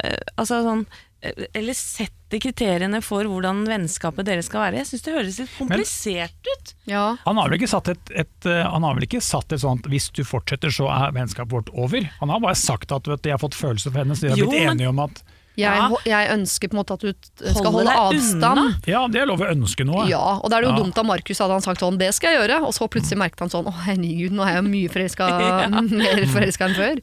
eh, 0.00 0.16
Altså 0.38 0.62
sånn 0.64 0.86
Eller 1.20 1.74
setter 1.74 2.38
kriteriene 2.38 3.00
for 3.02 3.24
hvordan 3.26 3.64
vennskapet 3.66 4.24
deres 4.28 4.46
skal 4.46 4.60
være. 4.68 4.78
Jeg 4.84 4.86
syns 4.86 5.02
det 5.02 5.14
høres 5.16 5.38
litt 5.40 5.54
komplisert 5.58 6.50
ut. 6.52 6.74
ja. 6.86 7.16
Han 7.24 7.36
har 7.40 7.48
vel 7.48 7.58
ikke 7.58 7.70
satt 7.72 7.88
et, 7.88 8.12
et, 8.14 8.46
eh, 8.46 8.62
han 8.70 8.82
har 8.86 8.94
vel 8.94 9.02
ikke 9.08 9.20
satt 9.22 9.52
et 9.52 9.60
sånt 9.64 9.82
'hvis 9.88 10.12
du 10.14 10.22
fortsetter, 10.22 10.70
så 10.70 10.86
er 10.86 11.10
vennskapet 11.16 11.50
vårt 11.50 11.72
over'. 11.74 12.08
Han 12.20 12.28
har 12.28 12.38
bare 12.40 12.54
sagt 12.54 12.92
at 12.92 13.02
vet 13.08 13.22
de 13.22 13.30
'jeg 13.30 13.38
har 13.40 13.48
fått 13.48 13.58
følelser 13.58 13.90
for 13.90 13.98
henne', 14.04 14.14
så 14.14 14.20
de 14.20 14.28
har 14.30 14.36
Jo, 14.38 14.46
blitt 14.46 14.62
men- 14.66 14.78
enige 14.78 14.88
om 14.88 14.98
at 15.00 15.22
Jeg, 15.58 15.74
Ja. 15.74 15.90
jeg 16.06 16.30
ønsker 16.38 16.68
på 16.68 16.74
en 16.74 16.84
måte 16.84 16.92
at 16.94 17.00
du 17.00 17.12
skal 17.50 17.72
Holde 17.72 17.90
holde 17.90 18.14
avstand. 18.14 18.58
unna. 18.58 18.78
ja, 18.86 19.08
det 19.08 19.20
er 19.22 19.26
lov 19.26 19.40
å 19.40 19.50
ønske 19.50 19.84
noe. 19.84 20.06
Ja, 20.08 20.38
og 20.38 20.48
da 20.50 20.58
er 20.58 20.60
det 20.62 20.68
jo 20.70 20.76
Ja. 20.76 20.82
dumt 20.84 20.98
av 20.98 21.04
Markus 21.04 21.38
hadde 21.40 21.50
han 21.50 21.60
sagt 21.62 21.80
sånn, 21.80 21.98
det 21.98 22.14
skal 22.14 22.30
jeg 22.30 22.48
gjøre, 22.48 22.62
og 22.62 22.72
så 22.72 22.86
plutselig 22.88 23.18
merket 23.18 23.40
han 23.40 23.48
sånn, 23.50 23.66
å 23.66 23.72
herregud, 23.74 24.30
nå 24.30 24.46
er 24.46 24.62
jeg 24.62 24.64
mye 24.70 24.88
forelska, 24.88 25.26
mer 25.90 26.26
forelska 26.30 26.64
enn 26.68 26.76
før. 26.76 27.00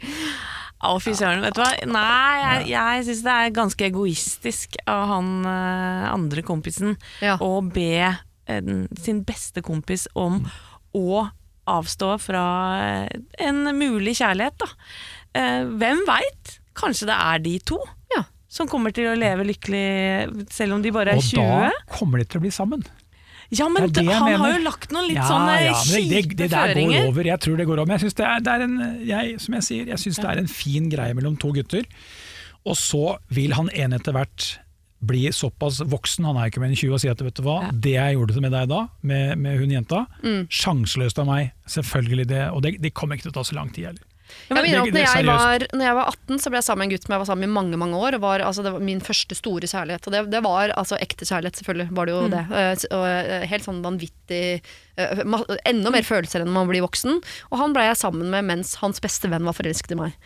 Å, 0.83 0.97
fy 1.01 1.13
søren. 1.17 1.41
Vet 1.41 1.55
du 1.55 1.61
hva? 1.63 1.69
Nei, 1.87 2.35
jeg, 2.41 2.67
jeg 2.73 3.05
syns 3.07 3.21
det 3.25 3.31
er 3.33 3.53
ganske 3.55 3.85
egoistisk 3.87 4.75
av 4.91 5.05
han 5.15 5.29
eh, 5.49 6.05
andre 6.11 6.43
kompisen 6.45 6.97
Ja. 7.23 7.37
å 7.41 7.61
be 7.63 8.11
en, 8.51 8.83
sin 8.99 9.23
beste 9.25 9.63
kompis 9.65 10.07
om 10.13 10.41
å 10.95 11.23
avstå 11.65 12.11
fra 12.21 12.43
eh, 12.83 13.07
en 13.47 13.63
mulig 13.79 14.17
kjærlighet, 14.19 14.59
da. 14.61 14.67
Eh, 15.35 15.63
hvem 15.79 16.03
veit? 16.07 16.59
Kanskje 16.77 17.07
det 17.09 17.15
er 17.23 17.39
de 17.47 17.55
to 17.71 17.79
Ja. 18.13 18.25
som 18.51 18.67
kommer 18.69 18.93
til 18.93 19.07
å 19.09 19.15
leve 19.17 19.47
lykkelig 19.47 20.51
selv 20.53 20.75
om 20.77 20.83
de 20.83 20.91
bare 20.93 21.15
er 21.15 21.23
Og 21.23 21.23
20. 21.23 21.41
da 21.65 21.97
kommer 21.97 22.19
de 22.21 22.27
til 22.29 22.39
å 22.39 22.45
bli 22.45 22.51
sammen. 22.53 22.83
Ja, 23.51 23.67
men 23.69 23.83
Det 23.91 23.93
det 24.01 24.05
han 24.13 24.31
han 24.31 24.41
har 24.41 24.53
jo 24.57 24.63
lagt 24.65 24.91
noen 24.91 25.07
litt 25.07 25.17
Ja, 25.19 25.27
sånne 25.29 25.55
ja, 25.61 25.73
kjipe 25.85 26.09
det, 26.09 26.37
det 26.37 26.49
der 26.51 26.73
går 26.73 27.07
over. 27.11 27.23
Jeg 27.29 27.39
tror 27.45 27.57
det 27.57 27.67
går 27.67 27.79
over. 27.83 27.87
Men 27.87 27.99
jeg 27.99 28.15
det 28.15 28.25
er, 28.25 28.41
er 28.55 28.61
en, 28.65 28.77
jeg, 29.05 29.39
som 29.39 29.53
jeg 29.53 29.63
sier, 29.63 29.85
jeg 29.93 29.99
synes 29.99 30.15
det 30.23 30.29
er 30.31 30.37
en 30.41 30.47
fin 30.47 30.89
greie 30.89 31.13
mellom 31.13 31.37
to 31.37 31.51
gutter. 31.53 31.85
Og 32.65 32.75
så 32.79 33.17
vil 33.29 33.53
han 33.53 33.69
ene 33.73 33.99
etter 34.01 34.11
hvert 34.17 34.59
bli 35.05 35.27
såpass 35.29 35.83
voksen, 35.85 36.25
han 36.25 36.37
er 36.41 36.49
ikke 36.49 36.59
mer 36.63 36.71
enn 36.71 36.79
20, 36.79 36.93
og 36.95 36.99
si 37.03 37.09
at 37.11 37.19
vet 37.21 37.35
du 37.37 37.43
hva, 37.45 37.59
Ja. 37.67 37.71
det 37.71 37.91
jeg 37.93 38.15
gjorde 38.15 38.41
med 38.41 38.51
deg 38.55 38.67
da, 38.71 38.87
med, 39.03 39.37
med 39.37 39.59
hun 39.59 39.69
jenta, 39.69 40.07
Mm. 40.23 40.47
sjanseløst 40.49 41.19
av 41.21 41.27
meg, 41.29 41.51
selvfølgelig 41.69 42.27
det, 42.27 42.41
og 42.49 42.63
det, 42.63 42.81
det 42.81 42.93
kommer 42.97 43.15
ikke 43.15 43.27
til 43.29 43.35
å 43.35 43.37
ta 43.37 43.43
så 43.43 43.53
lang 43.59 43.69
tid 43.75 43.85
heller. 43.91 44.01
Jeg 44.45 44.57
mener 44.61 44.81
at 44.83 44.93
når 44.93 45.05
jeg, 45.05 45.25
var, 45.25 45.65
når 45.73 45.85
jeg 45.87 45.97
var 45.97 46.09
18, 46.11 46.39
så 46.41 46.51
ble 46.51 46.59
jeg 46.59 46.67
sammen 46.67 46.81
med 46.83 46.87
en 46.87 46.95
gutt 46.95 47.05
som 47.05 47.13
jeg 47.15 47.21
var 47.21 47.29
sammen 47.29 47.45
med 47.45 47.51
i 47.51 47.55
mange 47.55 47.79
mange 47.81 47.99
år. 47.99 48.17
Og 48.17 48.23
var, 48.25 48.43
altså, 48.45 48.65
det 48.65 48.73
var 48.75 48.83
min 48.85 49.03
første 49.03 49.37
store 49.37 49.69
kjærlighet. 49.69 50.05
Og 50.05 50.15
det, 50.15 50.23
det 50.33 50.41
var 50.45 50.73
altså 50.77 50.99
ekte 51.01 51.27
kjærlighet, 51.27 51.61
selvfølgelig 51.61 51.87
var 51.97 52.09
det 52.09 52.15
jo 52.15 52.25
det. 52.33 52.43
Eh, 52.61 52.73
og 52.95 53.05
eh, 53.09 53.45
helt 53.49 53.65
sånn 53.65 53.81
vanvittig 53.85 54.41
eh, 54.97 55.23
Enda 55.67 55.91
mer 55.91 56.05
følelser 56.07 56.43
enn 56.43 56.51
når 56.51 56.57
man 56.59 56.69
blir 56.71 56.85
voksen. 56.85 57.21
Og 57.51 57.57
han 57.61 57.73
ble 57.75 57.87
jeg 57.89 57.99
sammen 58.01 58.29
med 58.33 58.47
mens 58.49 58.75
hans 58.81 59.01
beste 59.03 59.31
venn 59.31 59.47
var 59.47 59.57
forelsket 59.57 59.95
i 59.95 59.99
meg. 59.99 60.19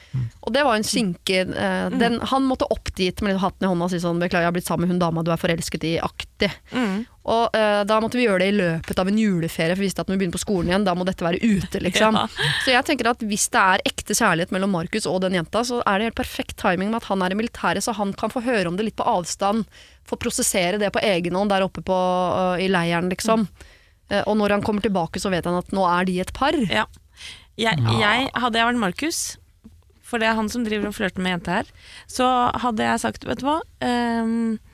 Og 0.44 0.56
det 0.56 0.66
var 0.68 0.80
en 0.80 0.88
sinke 0.88 1.46
eh, 1.48 1.88
den, 1.96 2.20
Han 2.34 2.48
måtte 2.50 2.68
opp 2.74 2.92
dit 3.00 3.24
med 3.24 3.34
litt 3.34 3.44
hatten 3.44 3.68
i 3.68 3.72
hånda 3.72 3.88
og 3.88 3.94
si 3.94 4.04
sånn 4.04 4.20
'beklager, 4.20 4.48
jeg 4.48 4.52
har 4.52 4.58
blitt 4.58 4.70
sammen 4.70 4.88
med 4.88 4.96
hun 4.96 5.04
dama 5.04 5.24
du 5.24 5.32
er 5.34 5.42
forelsket 5.42 5.88
i'-aktig. 5.94 6.52
Mm. 6.76 7.08
Og 7.30 7.54
uh, 7.54 7.82
da 7.86 8.00
måtte 8.02 8.18
vi 8.18 8.26
gjøre 8.26 8.42
det 8.42 8.50
i 8.50 8.58
løpet 8.58 9.00
av 9.02 9.10
en 9.12 9.20
juleferie, 9.22 9.76
for 9.76 9.84
vi 9.84 9.90
visste 9.90 10.04
at 10.04 10.10
når 10.10 10.18
vi 10.18 10.22
begynner 10.24 10.38
på 10.38 10.42
skolen 10.42 10.72
igjen, 10.72 10.88
da 10.88 10.96
må 10.98 11.06
dette 11.08 11.26
være 11.26 11.42
ute, 11.44 11.82
liksom. 11.86 12.20
Ja. 12.20 12.28
Så 12.66 12.74
jeg 12.74 12.86
tenker 12.88 13.12
at 13.12 13.22
hvis 13.30 13.48
det 13.54 13.62
er 13.62 13.84
ekte 13.88 14.16
kjærlighet 14.18 14.54
mellom 14.56 14.74
Markus 14.74 15.06
og 15.10 15.22
den 15.24 15.38
jenta, 15.38 15.62
så 15.68 15.84
er 15.86 16.00
det 16.00 16.10
helt 16.10 16.20
perfekt 16.20 16.58
timing 16.62 16.90
med 16.90 17.04
at 17.04 17.10
han 17.12 17.24
er 17.26 17.36
i 17.36 17.38
militæret, 17.38 17.86
så 17.86 17.94
han 17.98 18.16
kan 18.18 18.34
få 18.34 18.44
høre 18.46 18.68
om 18.72 18.80
det 18.80 18.88
litt 18.88 18.98
på 19.00 19.08
avstand. 19.08 19.68
Få 20.10 20.18
prosessere 20.20 20.82
det 20.82 20.90
på 20.96 21.04
egen 21.06 21.38
hånd 21.38 21.54
der 21.54 21.68
oppe 21.68 21.86
på, 21.86 21.96
uh, 21.96 22.56
i 22.60 22.70
leiren, 22.72 23.12
liksom. 23.14 23.48
Eh, 24.10 24.24
og 24.26 24.38
når 24.40 24.58
han 24.58 24.66
kommer 24.66 24.84
tilbake, 24.86 25.22
så 25.22 25.32
vet 25.34 25.48
han 25.48 25.60
at 25.60 25.76
nå 25.76 25.86
er 25.88 26.10
de 26.10 26.20
et 26.24 26.34
par. 26.36 26.58
Ja. 26.70 26.88
Jeg, 27.60 27.76
jeg, 28.00 28.30
hadde 28.40 28.60
jeg 28.60 28.70
vært 28.70 28.80
Markus, 28.82 29.20
for 30.06 30.22
det 30.22 30.30
er 30.30 30.38
han 30.38 30.50
som 30.52 30.64
driver 30.66 30.90
og 30.90 30.96
flørter 30.96 31.24
med 31.24 31.36
jenta 31.36 31.60
her, 31.60 31.72
så 32.10 32.28
hadde 32.64 32.88
jeg 32.88 33.02
sagt, 33.04 33.28
vet 33.28 33.42
du 33.42 33.50
hva 33.50 33.60
ehm, 33.86 34.56
eh, 34.56 34.69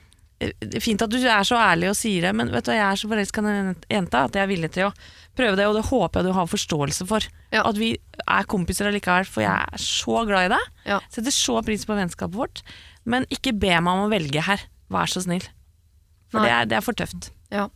Fint 0.84 1.00
at 1.00 1.10
du 1.10 1.16
er 1.16 1.44
så 1.48 1.56
ærlig 1.56 1.88
og 1.88 1.96
sier 1.96 2.26
det, 2.26 2.32
men 2.36 2.50
vet 2.52 2.66
du 2.66 2.72
jeg 2.74 2.82
er 2.84 2.98
så 3.00 3.08
forelska 3.08 3.40
i 3.40 3.46
den 3.46 3.70
jenta 3.88 4.24
at 4.26 4.34
jeg 4.36 4.42
er 4.44 4.50
villig 4.50 4.68
til 4.74 4.88
å 4.90 4.92
prøve 5.36 5.56
det, 5.56 5.64
og 5.68 5.74
det 5.78 5.84
håper 5.88 6.20
jeg 6.20 6.26
du 6.28 6.34
har 6.36 6.50
forståelse 6.50 7.06
for. 7.08 7.24
Ja. 7.54 7.62
At 7.68 7.78
vi 7.80 7.94
er 8.26 8.44
kompiser 8.48 8.88
allikevel, 8.90 9.24
for 9.28 9.44
jeg 9.44 9.52
er 9.72 9.80
så 9.80 10.22
glad 10.28 10.50
i 10.50 10.52
deg. 10.52 10.68
Ja. 10.92 11.00
Setter 11.12 11.32
så 11.32 11.56
pris 11.64 11.86
på 11.88 11.96
vennskapet 11.96 12.36
vårt. 12.36 12.62
Men 13.08 13.24
ikke 13.32 13.54
be 13.56 13.72
meg 13.80 13.88
om 13.92 14.04
å 14.06 14.12
velge 14.12 14.44
her, 14.44 14.66
vær 14.92 15.08
så 15.08 15.22
snill. 15.24 15.44
For 16.32 16.42
det 16.44 16.52
er, 16.52 16.68
det 16.68 16.80
er 16.80 16.84
for 16.84 16.96
tøft. 16.98 17.30
Ja. 17.54 17.68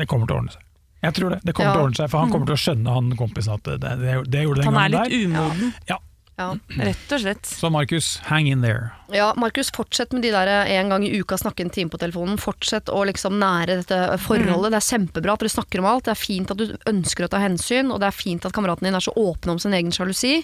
Det 0.00 0.06
kommer 0.10 0.26
til 0.26 0.34
å 0.38 0.42
ordne 0.42 0.54
seg. 0.54 0.62
Jeg 1.02 1.14
tror 1.18 1.34
det. 1.34 1.40
Det 1.44 1.54
kommer 1.54 1.70
Ja. 1.70 1.74
til 1.74 1.82
å 1.82 1.86
ordne 1.88 1.98
seg, 1.98 2.10
for 2.10 2.22
han 2.22 2.30
kommer 2.32 2.46
til 2.50 2.54
å 2.58 2.62
skjønne 2.62 2.94
han 2.94 3.10
kompisen 3.18 3.54
at 3.58 3.62
det, 3.66 3.78
det, 4.00 4.14
det 4.30 4.42
gjorde 4.46 4.62
den 4.62 4.70
Han 4.70 4.78
er 4.82 4.92
litt 4.94 5.10
der. 5.10 5.26
umoden. 5.26 5.72
Ja. 5.90 5.98
Ja. 6.42 6.82
Rett 6.90 7.14
og 7.14 7.24
slett. 7.24 7.46
Så 7.48 7.70
Markus, 7.72 8.16
hang 8.28 8.50
in 8.50 8.66
there. 8.66 8.90
Ja, 9.12 9.34
Markus, 9.36 9.70
fortsett 9.72 10.12
med 10.12 10.22
de 10.24 10.30
der 10.32 10.48
eh, 10.48 10.70
en 10.78 10.88
gang 10.88 11.04
i 11.04 11.10
uka 11.20 11.36
snakke 11.36 11.64
en 11.66 11.70
time 11.70 11.92
på 11.92 11.98
telefonen. 12.00 12.38
Fortsett 12.40 12.88
å 12.88 13.02
liksom 13.04 13.36
nære 13.40 13.82
dette 13.82 13.98
forholdet. 14.24 14.72
Det 14.72 14.78
er 14.78 14.86
kjempebra 14.86 15.34
at 15.36 15.42
dere 15.44 15.52
snakker 15.52 15.82
om 15.82 15.88
alt. 15.90 16.06
Det 16.06 16.14
er 16.14 16.20
fint 16.20 16.52
at 16.52 16.60
du 16.60 16.72
ønsker 16.88 17.26
å 17.26 17.30
ta 17.32 17.40
hensyn, 17.42 17.92
og 17.92 18.00
det 18.00 18.08
er 18.08 18.16
fint 18.16 18.46
at 18.48 18.54
kameraten 18.56 18.88
din 18.88 18.96
er 18.96 19.04
så 19.04 19.12
åpne 19.18 19.54
om 19.54 19.60
sin 19.60 19.76
egen 19.76 19.92
sjalusi. 19.92 20.38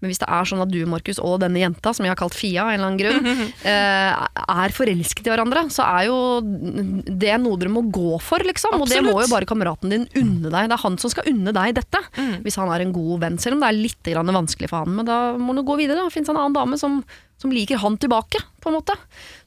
Men 0.00 0.12
hvis 0.12 0.22
det 0.22 0.28
er 0.30 0.48
sånn 0.48 0.62
at 0.62 0.70
du, 0.70 0.78
Markus, 0.86 1.18
og 1.18 1.40
denne 1.42 1.64
jenta, 1.64 1.94
som 1.96 2.06
jeg 2.06 2.14
har 2.14 2.20
kalt 2.20 2.38
Fia 2.38 2.62
av 2.64 2.70
en 2.72 2.78
eller 2.78 2.92
annen 2.92 3.02
grunn, 3.02 3.48
eh, 3.72 4.22
er 4.62 4.76
forelsket 4.76 5.26
i 5.26 5.34
hverandre, 5.34 5.66
så 5.74 5.86
er 5.88 6.06
jo 6.12 6.18
det 6.42 7.34
noe 7.42 7.58
dere 7.58 7.74
må 7.74 7.84
gå 7.90 8.20
for, 8.22 8.44
liksom. 8.46 8.78
Og 8.78 8.86
det 8.90 9.02
må 9.02 9.16
jo 9.18 9.28
bare 9.32 9.48
kameraten 9.50 9.90
din 9.92 10.06
unne 10.22 10.46
deg. 10.46 10.70
Det 10.70 10.78
er 10.78 10.84
han 10.84 11.00
som 11.02 11.10
skal 11.10 11.26
unne 11.32 11.54
deg 11.58 11.74
dette, 11.80 12.04
hvis 12.46 12.60
han 12.60 12.70
er 12.70 12.86
en 12.86 12.94
god 12.94 13.26
venn. 13.26 13.42
Selv 13.42 13.58
om 13.58 13.64
det 13.66 13.72
er 13.72 13.82
litt 13.82 14.12
grann 14.14 14.30
vanskelig 14.32 14.70
for 14.70 14.86
han. 14.86 14.94
Men 15.00 15.10
da 15.10 15.18
må 15.44 15.56
du 15.56 15.62
gå 15.66 15.76
videre. 15.80 16.06
Det 16.06 16.14
finnes 16.14 16.30
en 16.32 16.40
annen 16.40 16.56
dame 16.56 16.78
som, 16.80 17.00
som 17.40 17.54
liker 17.54 17.80
han 17.82 17.98
tilbake, 18.00 18.42
på 18.62 18.70
en 18.70 18.78
måte. 18.78 18.96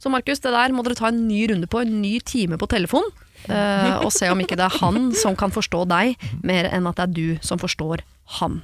Så 0.01 0.11
Markus, 0.13 0.43
det 0.43 0.53
der 0.55 0.75
må 0.75 0.85
dere 0.85 0.97
ta 0.99 1.09
en 1.11 1.25
ny 1.27 1.45
runde 1.51 1.69
på, 1.71 1.81
en 1.83 2.01
ny 2.03 2.17
time 2.25 2.59
på 2.61 2.69
telefon. 2.71 3.07
Uh, 3.45 4.01
og 4.01 4.09
se 4.13 4.29
om 4.31 4.39
ikke 4.41 4.57
det 4.57 4.65
er 4.65 4.79
han 4.81 5.11
som 5.13 5.35
kan 5.37 5.53
forstå 5.53 5.83
deg, 5.91 6.15
mer 6.45 6.69
enn 6.73 6.87
at 6.89 6.97
det 6.97 7.05
er 7.05 7.13
du 7.13 7.45
som 7.45 7.61
forstår 7.61 8.01
han. 8.39 8.63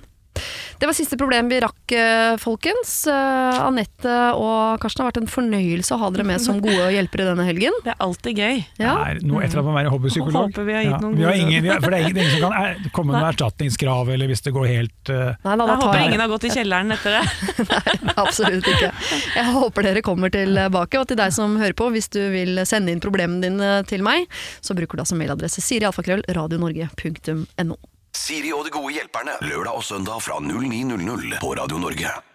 Det 0.82 0.88
var 0.90 0.96
siste 0.98 1.18
problem 1.20 1.50
vi 1.52 1.60
rakk, 1.62 1.94
eh, 1.94 2.36
folkens. 2.42 3.06
Eh, 3.06 3.58
Anette 3.62 4.14
og 4.34 4.82
Karsten 4.82 5.04
har 5.04 5.12
vært 5.12 5.20
en 5.22 5.30
fornøyelse 5.30 5.94
å 5.94 6.00
ha 6.02 6.10
dere 6.10 6.26
med 6.26 6.42
som 6.42 6.58
gode 6.64 6.88
hjelpere 6.96 7.28
denne 7.28 7.46
helgen. 7.46 7.76
Det 7.86 7.94
er 7.94 8.00
alltid 8.02 8.42
gøy. 8.42 8.64
Ja. 8.82 8.96
Det 8.98 9.12
er 9.12 9.20
noe 9.30 9.44
etter 9.46 9.62
at 9.62 9.68
man 9.68 9.78
er 9.78 9.92
hobbypsykolog. 9.94 10.50
Håper 10.50 10.66
vi 10.66 10.74
har 10.74 10.88
gitt 10.88 11.06
noen 11.06 11.22
har 11.22 11.38
ingen, 11.38 11.68
har, 11.70 11.84
For 11.86 11.94
det 11.94 12.00
er 12.00 12.08
ingen, 12.08 12.18
det 12.18 12.24
er 12.24 12.30
ingen 12.32 12.42
som 12.42 12.48
kan 12.48 12.58
er, 12.64 12.90
komme 12.98 13.14
med 13.14 13.28
erstatningskrav, 13.30 14.10
eller 14.16 14.32
hvis 14.32 14.42
det 14.48 14.56
går 14.58 14.68
helt 14.72 15.14
uh... 15.14 15.22
Nei, 15.46 15.54
da, 15.54 15.60
da 15.62 15.68
Jeg 15.70 15.84
håper 15.84 16.00
jeg 16.00 16.10
ingen 16.10 16.26
har 16.26 16.34
gått 16.34 16.50
i 16.50 16.54
kjelleren 16.56 16.98
etter 16.98 17.18
det. 17.20 17.24
Nei, 18.08 18.18
Absolutt 18.26 18.72
ikke. 18.74 18.92
Jeg 19.38 19.56
håper 19.60 19.90
dere 19.92 20.06
kommer 20.10 20.34
tilbake. 20.34 20.98
Og 20.98 21.08
til 21.14 21.22
deg 21.22 21.38
som 21.38 21.60
hører 21.62 21.78
på, 21.78 21.92
hvis 21.94 22.10
du 22.10 22.22
vil 22.34 22.66
sende 22.66 22.90
inn 22.90 23.06
problemene 23.06 23.46
dine 23.46 23.72
til 23.86 24.02
meg, 24.06 24.26
så 24.66 24.74
bruker 24.78 24.98
du 24.98 25.06
altså 25.06 25.20
mailadresse 25.20 25.62
sirialfakrøll 25.62 26.26
radionorge.no. 26.26 27.78
Siri 28.16 28.52
og 28.56 28.66
de 28.68 28.74
gode 28.74 28.94
hjelperne. 28.94 29.38
Lørdag 29.42 29.80
og 29.80 29.84
søndag 29.84 30.22
fra 30.22 30.40
09.00 30.40 31.40
på 31.40 31.56
Radio 31.56 31.78
Norge. 31.78 32.31